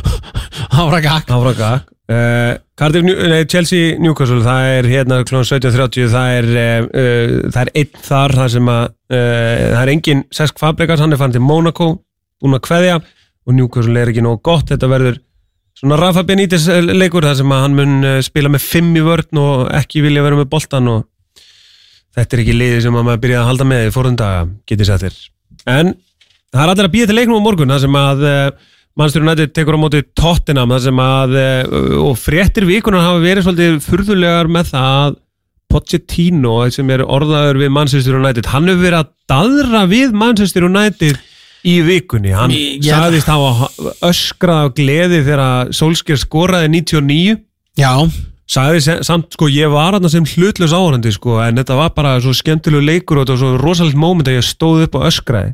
Áfram 0.76 1.54
uh, 1.54 1.78
Cardiff, 2.06 3.02
New- 3.02 3.28
nei, 3.32 3.44
Chelsea 3.50 3.96
Newcastle 3.98 4.42
það 4.44 4.66
er 4.76 4.88
hérna 4.92 5.16
kl. 5.26 5.40
17.30 5.42 6.10
það 6.12 6.32
er, 6.36 6.48
uh, 6.52 6.86
uh, 6.86 7.36
það 7.50 7.60
er 7.64 7.70
einn 7.82 8.02
þar 8.06 8.34
það 8.40 8.50
sem 8.54 8.68
að 8.70 8.82
uh, 8.86 9.62
það 9.72 9.80
er 9.80 9.92
engin 9.96 10.24
Sesk 10.38 10.60
Fabregas, 10.62 11.02
hann 11.02 11.16
er 11.16 11.20
fann 11.20 11.34
til 11.34 11.42
Monaco 11.42 11.88
búin 12.42 12.54
að 12.58 12.62
kveðja 12.68 12.98
og 13.00 13.56
Newcastle 13.56 13.98
er 14.02 14.12
ekki 14.12 14.22
nógu 14.22 14.42
gott 14.46 14.70
þetta 14.70 14.90
verður 14.92 15.18
svona 15.76 15.98
Rafa 16.00 16.22
Benítez 16.26 16.68
eh, 16.72 16.80
leikur 16.94 17.26
þar 17.26 17.36
sem 17.40 17.52
að 17.52 17.64
hann 17.64 17.74
mun 17.76 17.96
eh, 18.06 18.20
spila 18.24 18.50
með 18.52 18.64
fimm 18.64 18.94
í 18.96 19.02
vörn 19.04 19.40
og 19.42 19.66
ekki 19.76 20.04
vilja 20.04 20.22
vera 20.24 20.38
með 20.38 20.48
boltan 20.52 20.88
og 20.92 21.04
þetta 22.16 22.36
er 22.38 22.42
ekki 22.44 22.56
liði 22.56 22.78
sem 22.86 22.96
að 22.96 23.08
maður 23.10 23.22
byrja 23.26 23.42
að 23.42 23.50
halda 23.50 23.66
með 23.72 23.88
í 23.88 23.92
fórhundaga, 23.94 24.46
getið 24.68 24.92
þér 25.02 25.18
en 25.74 25.92
það 26.54 26.62
er 26.62 26.72
allir 26.72 26.88
að 26.88 26.94
býja 26.94 27.10
til 27.10 27.18
leiknum 27.18 27.42
á 27.42 27.46
morgun 27.46 27.74
þar 27.74 27.82
sem 27.84 27.98
að 28.00 28.24
Manchester 28.96 29.22
United 29.26 29.52
tekur 29.52 29.76
á 29.76 29.80
móti 29.82 30.00
Tottenham 30.16 30.70
þar 30.72 30.82
sem 30.86 31.00
að 31.04 31.34
eh, 31.36 31.76
og 32.00 32.14
fréttir 32.16 32.64
vikunar 32.68 33.04
hafa 33.04 33.20
verið 33.24 33.44
svolítið 33.46 33.78
furðulegar 33.84 34.48
með 34.48 34.70
það 34.72 34.90
að 35.04 35.16
Pochettino 35.76 36.52
sem 36.72 36.90
er 36.94 37.02
orðaður 37.04 37.58
við 37.64 37.72
Manchester 37.74 38.16
United 38.16 38.46
hann 38.52 38.68
hefur 38.70 38.84
verið 38.86 39.00
að 39.02 39.10
dadra 39.28 39.82
við 39.90 40.14
Manchester 40.16 40.64
United 40.68 41.18
í 41.66 41.74
vikunni. 41.82 42.30
Hann 42.32 42.52
Ég- 42.54 42.84
sagðist 42.86 43.26
hafa 43.28 43.66
öskrað 44.06 44.68
af 44.68 44.74
gleði 44.78 45.18
þegar 45.26 45.72
Solskjær 45.74 46.20
skoraði 46.22 46.70
99 46.78 47.36
Já, 47.76 47.92
sagði 48.48 49.02
samt 49.04 49.34
sko 49.34 49.50
ég 49.50 49.68
var 49.74 49.98
hann 49.98 50.08
sem 50.08 50.24
hlutlaus 50.24 50.72
áhörandi 50.72 51.10
sko 51.12 51.40
en 51.42 51.58
þetta 51.58 51.76
var 51.82 51.90
bara 51.98 52.14
svo 52.22 52.32
skemmtilegu 52.32 52.86
leikur 52.86 53.18
og 53.18 53.26
þetta 53.26 53.34
var 53.34 53.42
svo 53.42 53.60
rosalegt 53.66 53.98
moment 54.00 54.30
að 54.30 54.38
ég 54.38 54.46
stóð 54.46 54.86
upp 54.86 54.94
og 55.00 55.08
öskraði 55.10 55.52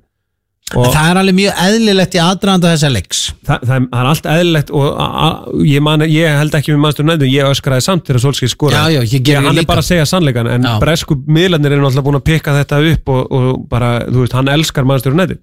og 0.79 0.89
það 0.95 1.09
er 1.11 1.19
alveg 1.21 1.37
mjög 1.39 1.61
eðlilegt 1.67 2.17
í 2.17 2.21
aðdraðanda 2.23 2.73
þessa 2.73 2.91
leiks 2.93 3.21
það, 3.47 3.65
það, 3.69 3.87
það 3.93 3.99
er 4.01 4.09
allt 4.13 4.29
eðlilegt 4.33 4.73
og 4.79 4.87
a, 4.93 5.07
a, 5.07 5.29
ég, 5.69 5.85
man, 5.85 6.05
ég 6.09 6.37
held 6.41 6.57
ekki 6.59 6.73
við 6.75 6.81
mannstur 6.85 7.09
nættu, 7.09 7.29
ég 7.31 7.51
öskraði 7.53 7.85
samt 7.87 8.07
þegar 8.09 8.23
Solskjaer 8.25 8.53
skoraði. 8.53 8.97
Já, 8.97 9.03
já, 9.03 9.15
ég 9.17 9.25
geri 9.27 9.41
hann 9.43 9.57
líka. 9.57 9.65
er 9.67 9.71
bara 9.73 9.85
að 9.85 9.89
segja 9.91 10.07
sannleikan, 10.09 10.51
en 10.53 10.69
Já. 10.69 10.75
bresku 10.83 11.17
miðlarnir 11.27 11.75
eru 11.77 11.85
náttúrulega 11.85 12.07
búin 12.09 12.21
að 12.21 12.25
pikka 12.31 12.55
þetta 12.61 12.81
upp 12.93 13.13
og, 13.17 13.23
og 13.39 13.67
bara, 13.73 13.91
þú 14.09 14.25
veist, 14.25 14.37
hann 14.39 14.51
elskar 14.53 14.89
mannstur 14.89 15.17
nættu. 15.19 15.39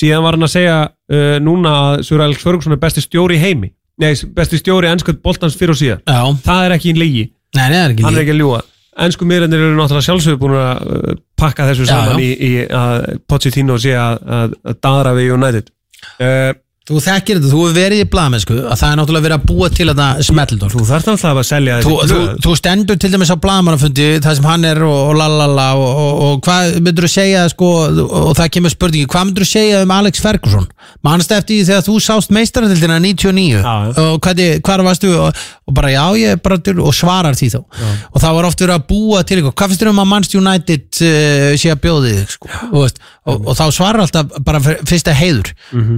Síðan 0.00 0.22
var 0.24 0.38
hann 0.38 0.46
að 0.46 0.52
segja 0.54 0.76
uh, 0.86 1.36
núna 1.42 1.72
að 1.90 2.02
Sör 2.06 2.22
Alex 2.24 2.44
Ferguson 2.46 2.76
er 2.76 2.82
besti 2.82 3.02
stjóri 3.02 3.36
í 3.40 3.42
heimi. 3.42 3.72
Nei, 4.00 4.12
besti 4.36 4.60
stjóri 4.60 4.88
ennskjöld 4.88 5.18
boltans 5.24 5.56
fyrir 5.58 5.74
og 5.74 5.80
síðan. 5.80 6.04
Já, 6.06 6.20
Það 6.46 6.66
er 6.68 6.74
ekki 6.76 6.92
í 6.92 6.98
lígi, 7.00 7.24
nei, 7.58 7.64
nei, 7.66 7.74
það 7.74 7.82
er 7.82 7.94
ekki 7.96 8.06
hann 8.06 8.14
er 8.14 8.20
líka 8.20 8.28
ekki 8.28 8.36
að 8.36 8.40
ljúa. 8.44 8.60
Ennsku 9.00 9.26
miðlarnir 9.28 9.60
eru 9.64 9.76
náttúrulega 9.78 10.06
sjálfsögur 10.06 10.40
búin 10.40 10.54
að 10.60 11.18
pakka 11.40 11.66
þessu 11.70 11.86
Já, 11.86 11.90
saman 11.92 12.20
já. 12.20 12.24
í, 12.24 12.30
í 12.48 12.50
að 12.80 13.06
Pochettino 13.30 13.78
sé 13.80 13.94
að, 13.98 14.18
að, 14.38 14.56
að 14.72 14.80
daðra 14.86 15.14
við 15.18 15.32
United. 15.36 15.70
Uh, 16.20 16.50
Þú 16.90 17.00
þekkir 17.04 17.38
þetta, 17.38 17.50
þú 17.52 17.60
hefur 17.62 17.74
verið 17.76 18.00
í 18.02 18.06
blaðmennsku 18.10 18.54
að 18.66 18.78
það 18.80 18.90
er 18.90 18.96
náttúrulega 19.00 19.24
verið 19.28 19.36
að 19.38 19.44
búa 19.50 19.68
til 19.70 19.86
þetta 19.90 20.06
smettildorf 20.26 20.74
þú 20.74 20.86
þarft 20.88 21.10
alltaf 21.12 21.38
að 21.40 21.46
selja 21.50 21.76
Þú, 21.84 21.92
þessi 22.00 22.10
þú, 22.10 22.20
blöð. 22.24 22.40
þú 22.46 22.54
stendur 22.58 22.98
til 23.04 23.10
dæmis 23.14 23.30
á 23.30 23.36
blaðmannafundi 23.44 24.08
það 24.24 24.36
sem 24.40 24.48
hann 24.50 24.66
er 24.70 24.82
og, 24.88 24.96
og 25.10 25.14
lalala 25.20 25.66
og, 25.78 25.90
og, 26.02 26.22
og 26.26 26.40
hvað 26.48 26.74
myndur 26.82 27.06
þú 27.06 27.12
segja 27.14 27.44
sko, 27.52 27.70
og 28.10 28.32
það 28.40 28.50
kemur 28.56 28.74
spurningi, 28.74 29.06
hvað 29.14 29.28
myndur 29.30 29.46
þú 29.46 29.50
segja 29.52 29.84
um 29.86 29.94
Alex 30.00 30.24
Ferguson? 30.24 30.66
Manst 31.06 31.30
eftir 31.32 31.60
því 31.60 31.68
þegar 31.70 31.86
þú 31.86 31.94
sást 32.02 32.34
meistaratildina 32.34 32.98
99 33.00 33.46
Já, 33.60 33.62
já. 33.62 33.94
og 34.10 34.18
hvað, 34.26 34.82
varstu? 34.84 35.12
Og, 35.14 35.44
og 35.70 35.76
bara 35.76 35.92
já, 35.94 36.02
ég 36.18 36.40
bara 36.42 36.58
til 36.58 36.74
og 36.82 36.90
svarar 36.96 37.36
því 37.38 37.48
þá. 37.54 37.60
Og 38.10 38.18
það 38.24 38.34
var 38.36 38.48
oft 38.48 38.60
verið 38.64 38.74
að 38.74 38.84
búa 38.90 39.20
til 39.22 39.38
eitthvað, 39.38 39.54
hvað 39.60 39.70
finnst 39.70 39.84
þér 39.84 39.90
um 39.92 40.02
að 40.02 40.08
Manchester 40.10 40.40
United 40.42 41.00
uh, 41.06 41.46
sé 41.62 41.70
að 41.72 41.80
bjóði 41.84 42.12
þig 42.18 42.34
sko? 42.34 42.50
og, 42.74 43.00
og, 43.30 43.46
og 43.52 43.58
þá 43.60 43.64
svarar 43.76 44.02
alltaf 44.04 44.34
bara 44.44 44.60
fyr- 44.64 44.82
fyrsta 44.90 45.14
heiður. 45.14 45.52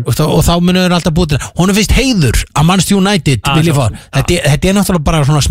Og, 0.04 0.12
þá- 0.12 0.28
og 0.28 0.42
þá 0.46 0.52
munur 0.60 0.81
þér 0.86 0.94
alltaf 0.98 1.16
til 1.18 1.40
hún 1.60 1.72
er 1.72 1.78
fyrst 1.80 1.94
heiður 1.96 2.40
að 2.52 2.68
Manchester 2.70 2.98
United 3.00 3.40
Ah, 3.42 3.56
vilja 3.58 3.74
fá 3.76 3.82
sjálfsögðu. 3.86 4.06
þetta, 4.18 4.38
er- 4.38 4.48
þetta 4.52 4.68
er 4.72 4.78
náttúrulega 4.78 5.06
bara 5.10 5.24
svona 5.28 5.42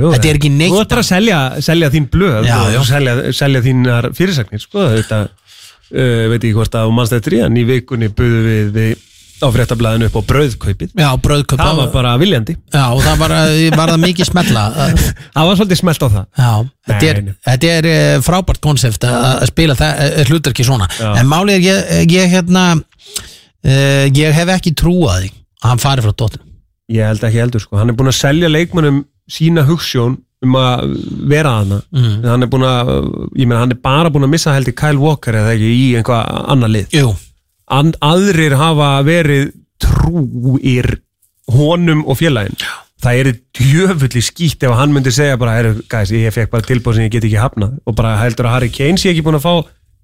jú, 0.00 0.10
þetta 0.16 0.32
er 0.32 0.40
ekki 0.40 0.52
neitt 0.56 0.72
Þú 0.74 0.82
ættir 0.86 1.02
að 1.02 1.08
selja, 1.12 1.38
selja 1.68 1.92
þín 1.94 2.08
blöð 2.12 2.48
Já, 2.50 2.58
og 2.80 2.86
selja, 2.88 3.16
selja 3.36 3.62
þínar 3.68 4.10
fyrirsagnir 4.16 4.60
sko, 4.64 4.88
þetta 4.96 5.22
uh, 5.28 6.26
veit 6.32 6.42
ekki 6.42 6.54
hvort 6.56 6.76
að 6.82 6.92
mannst 6.96 7.16
eftir 7.16 7.38
í 7.60 7.64
vikunni 7.68 8.12
buðu 8.12 8.44
við, 8.48 8.70
við 8.76 9.08
á 9.42 9.48
fréttablaðinu 9.50 10.06
upp 10.06 10.16
á 10.18 10.22
brauðkaupið. 10.30 10.90
Já, 10.94 11.08
bröðköp 11.18 11.58
það 11.58 11.78
var 11.80 11.88
bara 11.90 12.12
viljandi. 12.20 12.54
Já, 12.70 12.84
og 12.94 13.00
það 13.02 13.16
var, 13.24 13.32
var 13.74 13.90
það 13.90 14.00
mikið 14.04 14.28
smetla 14.28 14.62
það 15.34 15.48
var 15.48 15.58
svolítið 15.58 15.80
smelt 15.80 16.04
á 16.06 16.08
það. 16.12 16.26
Já, 16.38 16.50
þetta 16.92 17.08
er, 17.10 17.20
þetta 17.48 17.72
er 17.80 17.88
eh, 17.90 18.14
frábært 18.22 18.62
konsept 18.62 19.06
að 19.08 19.16
að 19.32 19.50
spila 19.50 19.74
það 19.80 20.02
eh, 20.06 20.22
hlutarki 20.30 20.66
svona. 20.68 20.86
Já. 20.94 21.08
en 21.18 21.30
málið 21.32 21.56
er 21.58 21.66
ég, 21.66 21.90
ég 22.14 22.30
hérna 22.36 22.64
uh, 23.66 24.04
ég 24.08 24.36
hef 24.36 24.52
ekki 24.56 24.74
trúað 24.78 25.24
því 25.24 25.32
að 25.62 25.70
hann 25.70 25.82
fari 25.82 26.04
frá 26.04 26.12
dóttin 26.12 26.44
ég 26.92 27.08
held 27.08 27.24
ekki 27.28 27.42
heldur 27.42 27.64
sko, 27.64 27.78
hann 27.80 27.92
er 27.92 27.98
búin 27.98 28.12
að 28.12 28.20
selja 28.20 28.50
leikmannum 28.52 29.02
sína 29.30 29.66
hugssjón 29.68 30.18
um 30.42 30.56
að 30.58 30.96
vera 31.30 31.58
hana 31.60 31.82
mm. 31.94 32.14
hann 32.26 32.44
er 32.46 32.50
búin 32.50 32.66
að, 32.66 32.94
ég 33.38 33.46
meina 33.46 33.62
hann 33.62 33.74
er 33.74 33.82
bara 33.82 34.10
búin 34.12 34.26
að 34.26 34.34
missa 34.34 34.56
heldur 34.56 34.74
Kyle 34.78 34.98
Walker 35.00 35.38
eða 35.38 35.54
ekki 35.54 35.70
í 35.70 35.84
einhvað 36.00 36.40
annað 36.50 36.74
lið. 36.76 36.96
Jú, 36.98 37.12
And, 37.72 37.96
aðrir 38.04 38.56
hafa 38.60 38.96
verið 39.06 39.52
trúir 39.80 40.88
honum 41.52 42.02
og 42.04 42.18
félagin 42.20 42.58
það 43.02 43.20
er 43.20 43.30
djöfulli 43.58 44.22
skýtt 44.22 44.66
ef 44.66 44.74
hann 44.78 44.92
myndi 44.94 45.12
segja 45.14 45.38
bara, 45.40 45.72
guys, 45.90 46.12
ég 46.14 46.34
fekk 46.34 46.52
bara 46.52 46.66
tilbúð 46.66 46.98
sem 46.98 47.06
ég 47.08 47.14
get 47.16 47.24
ekki 47.26 47.40
hafnað. 47.40 47.72
Og 47.88 47.96
bara 47.98 48.12
heldur 48.20 48.46
að 48.46 48.54
Harry 48.56 48.70
Kane 48.70 49.00
sé 49.00 49.10
ekki 49.10 49.24
búin 49.26 49.40
að 49.40 49.46
fá 49.46 49.54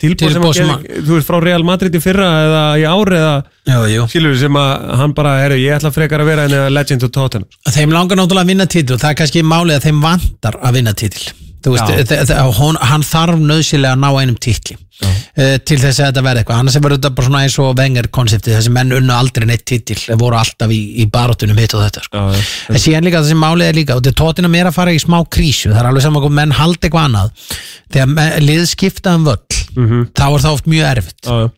tilbúð 0.03 0.35
sem, 0.35 0.47
sem 0.61 0.71
að, 0.73 0.87
þú 1.07 1.17
veist, 1.17 1.29
frá 1.29 1.39
Real 1.43 1.67
Madrid 1.67 1.99
í 1.99 2.03
fyrra 2.03 2.29
eða 2.45 2.63
í 2.79 2.87
ári 2.89 3.19
eða 3.19 4.07
skilur 4.13 4.39
sem 4.39 4.61
að 4.61 4.87
hann 5.03 5.17
bara, 5.17 5.35
heru, 5.43 5.59
ég 5.61 5.77
ætla 5.79 5.93
frekar 5.95 6.23
að 6.25 6.31
vera 6.33 6.47
en 6.49 6.57
legend 6.75 7.09
og 7.09 7.13
Tottenham 7.17 7.75
þeim 7.75 7.97
langar 7.97 8.21
náttúrulega 8.21 8.47
að 8.47 8.55
vinna 8.55 8.69
titil 8.71 8.97
og 8.97 9.03
það 9.03 9.11
er 9.11 9.21
kannski 9.23 9.45
málið 9.47 9.81
að 9.81 9.89
þeim 9.89 10.01
vantar 10.07 10.61
að 10.63 10.81
vinna 10.81 10.97
titil. 10.99 11.27
þú 11.27 11.48
veist, 11.67 12.31
Já. 12.31 12.43
hon, 12.59 12.77
hann 12.81 13.03
þarf 13.07 13.41
nöðsilega 13.43 13.97
að 13.97 14.03
ná 14.05 14.09
einum 14.21 14.37
titli 14.39 14.77
uh, 14.79 15.57
til 15.67 15.79
þess 15.79 15.99
að 16.01 16.09
þetta 16.09 16.25
verði 16.27 16.43
eitthvað 16.43 16.61
annars 16.63 16.79
er 16.79 16.87
þetta 16.95 17.11
bara 17.19 17.27
svona 17.29 17.43
eins 17.47 17.59
og 17.63 17.75
vengar 17.79 18.09
konsepti 18.15 18.55
þessi 18.55 18.73
menn 18.75 18.95
unnu 18.99 19.15
aldrei 19.15 19.47
neitt 19.51 19.65
þeir 19.69 20.17
voru 20.21 20.39
alltaf 20.39 20.71
í, 20.75 20.81
í 21.03 21.09
baróttunum 21.13 21.59
hitt 21.59 21.75
og 21.79 21.85
þetta 21.87 22.05
sko. 22.07 22.25
Já, 22.33 22.47
en 22.75 22.83
síðan 22.83 23.09
líka 23.09 23.23
þessi 23.25 23.39
málið 23.39 23.71
er 23.73 23.79
líka 23.81 23.97
og 23.99 24.03
þetta 24.05 24.19
tóttina 24.23 24.51
mér 24.53 24.71
að 24.71 24.79
fara 24.79 24.95
í 24.95 25.03
smá 25.03 25.19
krísu 25.27 25.73
það 25.75 25.83
er 25.83 25.91
alveg 25.93 26.07
saman 26.07 26.39
menn 26.41 26.57
haldi 26.59 26.87
eitthvað 26.89 27.09
annað 27.11 27.47
þegar 27.95 28.43
lið 28.45 28.67
skipta 28.75 29.17
um 29.19 29.29
völl 29.29 29.65
Mhm. 29.79 30.09
þá 30.17 30.25
er 30.27 30.43
það 30.43 30.55
oft 30.57 30.67
mjög 30.67 30.87
erfitt 30.89 31.27
já, 31.29 31.35
já. 31.45 31.51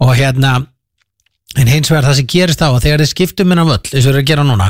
og 0.00 0.10
hérna 0.16 0.52
en 1.54 1.68
hins 1.70 1.88
vegar 1.88 2.04
það 2.10 2.16
sem 2.18 2.26
gerist 2.26 2.60
á 2.60 2.68
að 2.68 2.82
þegar 2.84 3.00
þið 3.04 3.10
skiptum 3.12 3.46
minna 3.48 3.62
völl 3.64 3.78
eins 3.78 3.94
og 4.02 4.10
þeir 4.10 4.16
eru 4.16 4.22
að 4.24 4.28
gera 4.32 4.42
núna 4.44 4.66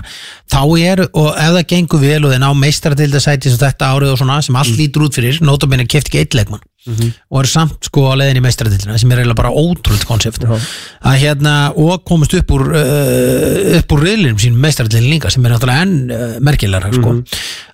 þá 0.53 0.61
er, 0.79 1.01
og 1.17 1.29
ef 1.33 1.53
það 1.57 1.65
gengur 1.73 2.03
vel 2.05 2.21
og 2.29 2.31
þeir 2.35 2.43
ná 2.45 2.51
meistaratildasæti 2.61 3.51
sem 3.51 3.59
þetta 3.65 3.89
árið 3.97 4.13
og 4.13 4.19
svona 4.21 4.37
sem 4.45 4.57
allt 4.61 4.71
Mm. 4.71 4.79
lítur 4.83 5.07
út 5.09 5.17
fyrir, 5.17 5.41
notabene 5.41 5.87
keft 5.89 6.11
ekki 6.13 6.21
eitt 6.21 6.35
leikmann 6.37 6.61
Mhm. 6.87 7.09
og 7.33 7.41
eru 7.41 7.49
samt 7.51 7.83
sko 7.83 8.05
á 8.07 8.15
leiðin 8.15 8.39
í 8.39 8.43
meistaratildina 8.45 8.99
sem 9.01 9.11
er 9.11 9.19
eiginlega 9.19 9.35
bara 9.35 9.51
ótrúlega 9.51 10.07
konsept 10.07 10.39
Já. 10.45 10.55
að 11.03 11.17
hérna, 11.19 11.73
og 11.77 12.05
komast 12.05 12.35
upp 12.39 12.47
úr 12.55 12.63
uh, 12.71 13.79
upp 13.81 13.89
úr 13.97 14.05
riðlinum 14.07 14.39
sínum 14.39 14.61
meistaratildin 14.63 15.11
líka 15.11 15.33
sem 15.33 15.45
er 15.45 15.51
náttúrulega 15.57 15.83
enn 15.83 16.11
uh, 16.13 16.39
merkilegra 16.41 16.93
sko. 16.93 17.13
Mhm. 17.17 17.25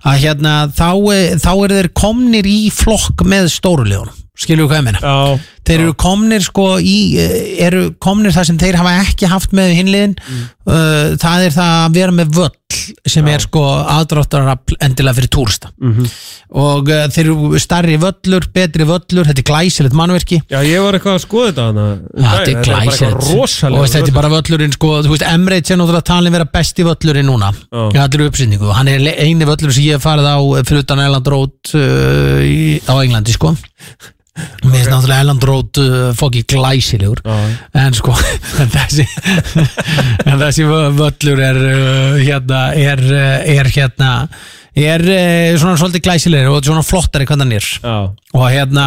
að 0.07 0.17
hérna 0.25 0.55
þá, 0.73 0.89
eh, 1.13 1.35
þá 1.37 1.53
eru 1.65 1.75
þeir 1.83 1.91
komnir 1.93 2.45
í 2.49 2.71
flokk 2.73 3.21
með 3.29 3.51
stórulegunum 3.53 4.17
skilju 4.43 4.65
hvað 4.67 4.81
ég 4.81 4.85
meina 4.89 5.01
þeir 5.67 5.85
eru 5.85 5.95
komnir 5.99 6.43
sko 6.45 6.67
í 6.83 6.97
eh, 7.21 7.37
eru 7.67 7.93
komnir 8.03 8.35
það 8.35 8.49
sem 8.51 8.59
þeir 8.61 8.81
hafa 8.81 8.97
ekki 9.05 9.31
haft 9.31 9.55
með 9.57 9.77
hinliðin. 9.79 10.17
Uh, 10.63 11.19
það 11.19 11.49
er 11.49 11.55
það 11.57 11.71
að 11.77 11.95
vera 11.97 12.13
með 12.15 12.37
völl 12.37 12.51
sem 13.11 13.27
er 13.29 13.43
sko 13.43 13.63
aðdráttar 13.91 14.47
endilega 14.79 15.17
fyrir 15.17 15.31
túrista. 15.35 15.73
Mhm. 15.83 16.07
og 16.63 16.91
uh, 16.93 17.03
þeir 17.13 17.31
eru 17.33 17.61
starri 17.63 17.97
völlur 18.01 18.47
betri 18.55 18.87
völlur, 18.87 19.27
þetta 19.27 19.43
er 19.43 19.49
glæsilegt 19.49 19.97
mannverki 19.99 20.39
já, 20.39 20.59
ég 20.63 20.85
var 20.85 20.97
eitthvað 20.97 21.19
að 21.19 21.25
skoða 21.25 21.49
þetta 21.51 21.67
hana, 21.69 21.87
Já, 22.13 22.29
þetta 22.31 22.53
er 22.53 22.69
glæsilegt. 22.69 23.29
Og 23.73 23.87
þetta 23.91 24.03
er 24.05 24.17
bara 24.17 24.33
völlurinn 24.37 24.77
sko, 24.77 24.93
þú 25.03 25.15
veist, 25.15 25.27
Emirates 25.33 25.75
er 25.75 25.81
náttúrulega 25.81 26.09
talin 26.13 26.37
vera 26.37 26.49
besti 26.59 26.87
völlurinn 26.87 27.31
núna. 27.33 27.53
Já. 27.73 27.85
í 27.97 28.03
allir 28.07 28.27
uppsýningu 28.29 28.71
og 28.71 28.77
hann 28.79 28.93
er 28.93 29.07
eini 29.19 29.49
völlur 29.49 29.75
sem 29.75 29.89
ég 29.89 29.99
hef 29.99 30.07
farið 30.07 30.31
á 30.31 30.39
fyrir 30.63 30.87
utan 30.87 31.03
Elland 31.09 31.33
Road 31.35 31.75
uh, 31.75 32.43
á 32.87 32.95
Englandi 33.03 33.35
sko 33.35 33.57
mér 34.33 34.73
finnst 34.79 34.89
náttúrulega 34.91 35.21
Elland 35.25 35.45
Road 35.45 35.79
uh, 35.83 36.15
fokki 36.17 36.43
glæsilegur. 36.49 37.21
Já. 37.25 37.37
en 37.83 37.95
sko 37.97 38.15
en 38.63 38.71
þessi, 38.73 39.05
en 40.31 40.39
þessi 40.41 40.65
vö- 40.69 40.91
völlur 40.97 41.43
er 41.45 41.59
uh, 41.61 42.17
hérna 42.23 42.63
er, 42.79 43.03
uh, 43.13 43.53
er 43.59 43.69
hérna 43.75 44.13
er 44.73 45.05
uh, 45.05 45.59
svona 45.61 45.77
svolítið 45.81 46.07
glæsilegur 46.07 46.57
og 46.57 46.65
svona 46.65 46.85
flottari 46.87 47.29
hvernig 47.29 47.45
hann 47.45 47.59
er. 47.59 47.69
Já, 47.83 47.99
og 48.39 48.47
hérna 48.55 48.87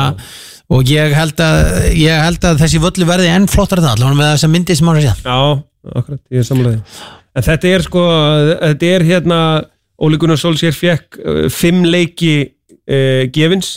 og 0.73 0.89
ég 0.89 1.13
held 1.13 1.37
að, 1.45 1.61
ég 1.93 2.23
held 2.25 2.49
að 2.49 2.63
þessi 2.63 2.81
völlu 2.81 3.05
verði 3.05 3.29
enn 3.35 3.45
flottar 3.51 3.83
það 3.83 3.99
allavega 3.99 4.17
með 4.23 4.31
þessa 4.33 4.49
myndi 4.55 4.79
sem 4.79 4.89
hann 4.89 4.97
er 4.97 5.05
síðan. 5.05 5.23
Já, 5.29 5.93
akkurat, 6.01 6.23
ég 6.33 6.41
er 6.41 6.49
samlega 6.49 7.13
En 7.35 7.43
þetta 7.43 7.67
er 7.75 7.83
sko, 7.83 8.01
þetta 8.63 8.89
er 8.95 9.03
hérna 9.03 9.39
Óli 10.01 10.17
Gunnar 10.19 10.39
Solskjær 10.39 10.73
fekk 10.75 11.17
uh, 11.21 11.41
fimm 11.53 11.83
leiki 11.85 12.33
uh, 12.47 13.27
gefins 13.35 13.75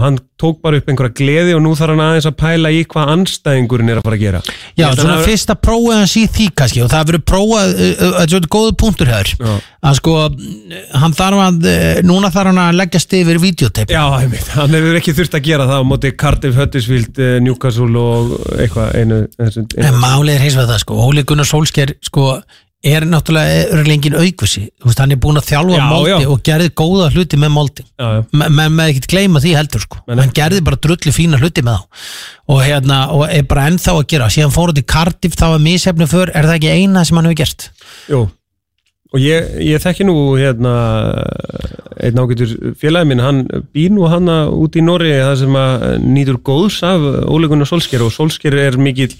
og 0.00 0.06
hann 0.06 0.16
tók 0.40 0.60
bara 0.64 0.78
upp 0.80 0.88
einhverja 0.88 1.12
gleði 1.18 1.54
og 1.56 1.60
nú 1.64 1.74
þarf 1.76 1.92
hann 1.92 2.02
aðeins 2.06 2.28
að 2.30 2.36
pæla 2.40 2.70
í 2.72 2.78
hvað 2.88 3.10
anstæðingurinn 3.14 3.92
er 3.92 4.00
að 4.00 4.06
fara 4.06 4.16
að 4.16 4.22
gera. 4.22 4.40
Já, 4.78 4.86
að 4.88 5.02
svona 5.02 5.16
að 5.20 5.58
prófa 5.66 5.98
hans 5.98 6.14
í 6.16 6.22
því 6.30 6.46
kannski 6.56 6.84
og 6.84 6.88
það 6.92 7.10
verður 7.10 7.24
prófað, 7.28 7.74
uh, 7.74 7.90
uh, 7.90 8.14
þetta 8.22 8.38
er 8.40 8.48
góðu 8.56 8.72
punktur 8.80 9.12
hér 9.12 9.32
að 9.80 9.98
sko, 10.00 10.14
hann 11.02 11.16
þarf 11.18 11.44
að 11.44 11.68
uh, 11.68 12.00
núna 12.08 12.32
þarf 12.32 12.52
hann 12.52 12.62
að 12.64 12.80
leggjast 12.80 13.14
yfir 13.20 13.42
videotape 13.42 13.96
Já 13.96 14.04
einmitt, 14.22 14.48
hann 14.56 14.78
hefur 14.78 14.98
ekki 15.02 15.16
þurft 15.20 15.36
að 15.36 15.46
gera 15.50 15.68
það 15.68 15.84
á 15.84 15.88
móti 15.90 16.14
Cardiff, 16.24 16.58
Huddersfield, 16.60 17.22
Newcastle 17.44 18.06
og 18.06 18.34
eitthvað 18.56 18.96
einu, 18.96 19.22
einu, 19.40 19.68
en 19.76 20.00
málið 20.00 20.38
er 20.38 20.44
hins 20.46 20.56
vegar 20.56 20.74
það 20.74 20.82
sko, 20.86 21.00
Óli 21.10 21.26
Gunnar 21.28 21.48
Solskjær 21.48 21.94
sko, 22.08 22.32
er 22.80 23.04
náttúrulega 23.04 23.64
örugglega 23.74 23.96
engin 23.98 24.16
aukvisi 24.16 24.62
hann 24.96 25.12
er 25.12 25.18
búin 25.20 25.36
að 25.36 25.50
þjálfa 25.50 25.76
Já, 25.76 25.84
moldi 25.90 26.12
já. 26.14 26.28
og 26.32 26.42
gerði 26.48 26.70
góða 26.80 27.10
hluti 27.12 27.36
með 27.40 27.58
já, 28.00 28.06
já. 28.16 28.20
með 28.32 28.82
ekkert 28.86 29.08
gleyma 29.12 29.42
því 29.44 29.54
heldur 29.58 29.84
sko. 29.84 30.00
Nei. 30.06 30.16
hann 30.22 30.34
gerði 30.36 30.64
bara 30.64 30.80
drullu 30.80 31.12
fína 31.12 31.40
hluti 31.40 31.64
með 31.66 31.76
þá. 31.76 32.04
Og 32.50 32.64
hérna, 32.64 33.00
og 33.12 33.26
er 33.28 33.44
bara 33.46 33.68
ennþá 33.70 33.94
að 33.98 34.06
gera. 34.10 34.30
Síðan 34.32 34.54
fór 34.54 34.72
út 34.72 34.80
í 34.80 34.86
Cardiff, 34.88 35.36
þá 35.38 35.46
var 35.52 35.62
mísefni 35.62 36.08
för. 36.10 36.32
Er 36.34 36.48
það 36.48 36.56
ekki 36.56 36.72
eina 36.80 37.04
sem 37.04 37.20
hann 37.20 37.28
hefur 37.28 37.42
gert? 37.42 37.68
Jú, 38.10 38.24
og 39.10 39.18
ég, 39.22 39.50
ég 39.66 39.82
þekki 39.82 40.06
nú 40.06 40.14
hérna 40.38 40.72
einn 42.00 42.20
ágætur 42.20 42.52
félagi 42.80 43.10
minn, 43.10 43.22
hann 43.24 43.42
býr 43.74 43.92
nú 43.92 44.06
hann 44.10 44.30
út 44.30 44.78
í 44.78 44.84
Norri 44.84 45.12
það 45.18 45.36
sem 45.42 45.58
að 45.58 45.86
nýtur 46.04 46.38
góðs 46.46 46.78
af 46.86 47.02
ólegunar 47.26 47.68
Solskjær 47.68 48.06
og 48.06 48.14
Solskjær 48.14 48.56
er 48.68 48.78
mikill 48.80 49.12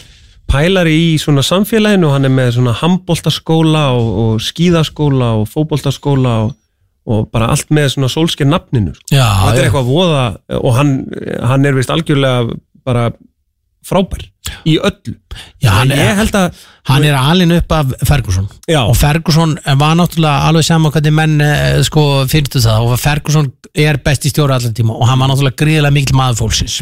pælari 0.51 0.97
í 1.13 1.19
svona 1.23 1.45
samfélaginu 1.47 2.09
og 2.09 2.17
hann 2.17 2.29
er 2.29 2.35
með 2.35 2.57
svona 2.59 2.75
handboltaskóla 2.81 3.85
og, 3.97 4.11
og 4.23 4.43
skíðaskóla 4.45 5.33
og 5.41 5.49
fótboltaskóla 5.51 6.35
og, 6.47 6.57
og 7.11 7.29
bara 7.35 7.51
allt 7.55 7.71
með 7.75 7.95
svona 7.95 8.11
Solskjær 8.13 8.51
nafninu 8.51 8.95
sko. 8.97 9.07
já, 9.15 9.27
þetta 9.45 9.57
er 9.57 9.69
eitthvað 9.69 9.91
voða 9.91 10.25
og 10.61 10.77
hann, 10.79 10.95
hann 11.53 11.67
er 11.69 11.79
vist 11.79 11.93
algjörlega 11.95 12.59
bara 12.87 13.11
frábær 13.87 14.30
í 14.67 14.77
öllu. 14.79 15.15
Já, 15.63 15.71
hann 15.71 15.91
er- 15.93 15.99
ég 16.03 16.17
held 16.17 16.35
að 16.35 16.53
hann 16.91 17.05
er 17.05 17.15
alin 17.15 17.53
upp 17.53 17.73
af 17.73 17.93
Ferguson. 18.09 18.49
Já. 18.69 18.81
og 18.83 18.97
Ferguson 18.97 19.59
var 19.79 19.95
náttúrulega 19.97 20.49
alveg 20.49 20.65
sama 20.65 20.91
hvernig 20.91 21.13
menn 21.15 21.41
eh, 21.41 21.83
sko 21.87 22.27
fyrstu 22.27 22.61
það. 22.61 22.89
Og 22.89 22.99
Ferguson 23.01 23.53
er 23.75 24.01
besti 24.03 24.31
stjóri 24.33 24.53
allan 24.57 24.75
tíma 24.75 24.97
og 24.97 25.07
hann 25.07 25.19
var 25.21 25.29
náttúrulega 25.31 25.61
gríðilega 25.63 25.95
mikil 25.95 26.17
maður 26.19 26.41
fólksins. 26.43 26.81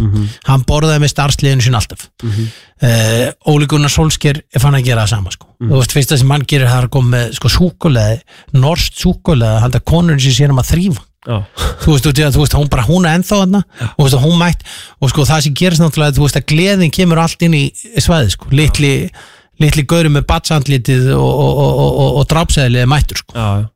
Hann 0.49 0.65
borðaði 0.65 1.03
með 1.05 1.13
starfsliðinu 1.13 1.67
sín 1.67 1.77
alltaf. 1.77 2.09
Mm 2.23 2.31
-hmm. 2.31 2.49
Óli 3.51 3.67
Gunnar 3.67 3.91
Solskjær 3.91 4.41
fann 4.59 4.75
að 4.79 4.85
gera 4.87 5.03
það 5.05 5.09
sama 5.09 5.31
sko. 5.35 5.47
Þú 5.61 5.75
veist, 5.75 5.93
fyrsta 5.93 6.17
sem 6.19 6.31
hann 6.31 6.45
gerir 6.47 6.69
það 6.71 6.79
er 6.79 6.87
að 6.87 6.91
koma 6.95 7.17
með 7.17 7.33
sko 7.35 7.49
súkuleði, 7.49 8.21
norskt 8.55 8.95
súkuleði 9.03 9.61
hann 9.61 9.73
það 9.75 9.85
konur 9.85 10.21
sem 10.23 10.33
sér 10.33 10.51
um 10.55 10.61
að 10.63 10.71
þrýfa 10.71 11.03
þú 11.29 11.95
veist, 11.95 12.07
þú 12.09 12.43
veist, 12.43 12.59
hún 12.59 12.71
bara, 12.73 12.87
hún 12.89 13.07
er 13.07 13.19
ennþá 13.19 13.43
þarna. 13.43 13.63
Og 13.95 13.99
þú 14.01 14.07
veist, 14.07 14.21
hún 14.25 14.39
mætt, 14.41 14.69
og 14.99 15.13
sko 15.13 15.27
það 15.29 15.43
sem 15.47 15.57
gerist 15.61 15.85
náttúrulega, 15.85 16.17
þú 16.19 16.27
veist, 16.27 16.39
að 16.41 16.47
gleðin 16.53 16.95
kemur 16.95 17.23
allt 17.23 17.45
inn 17.47 17.57
í 17.59 17.65
svæði, 18.01 18.35
sko, 18.37 18.53
litli 18.55 18.93
litli 19.59 19.83
gauri 19.91 20.11
með 20.15 20.27
batsandlitið 20.31 21.11
og, 21.17 21.25
og, 21.27 21.59
og, 21.59 21.81
og, 21.99 22.21
er 22.85 22.91
mættur, 22.91 23.25
sko. 23.25 23.35
Já, 23.35 23.49
já. 23.65 23.67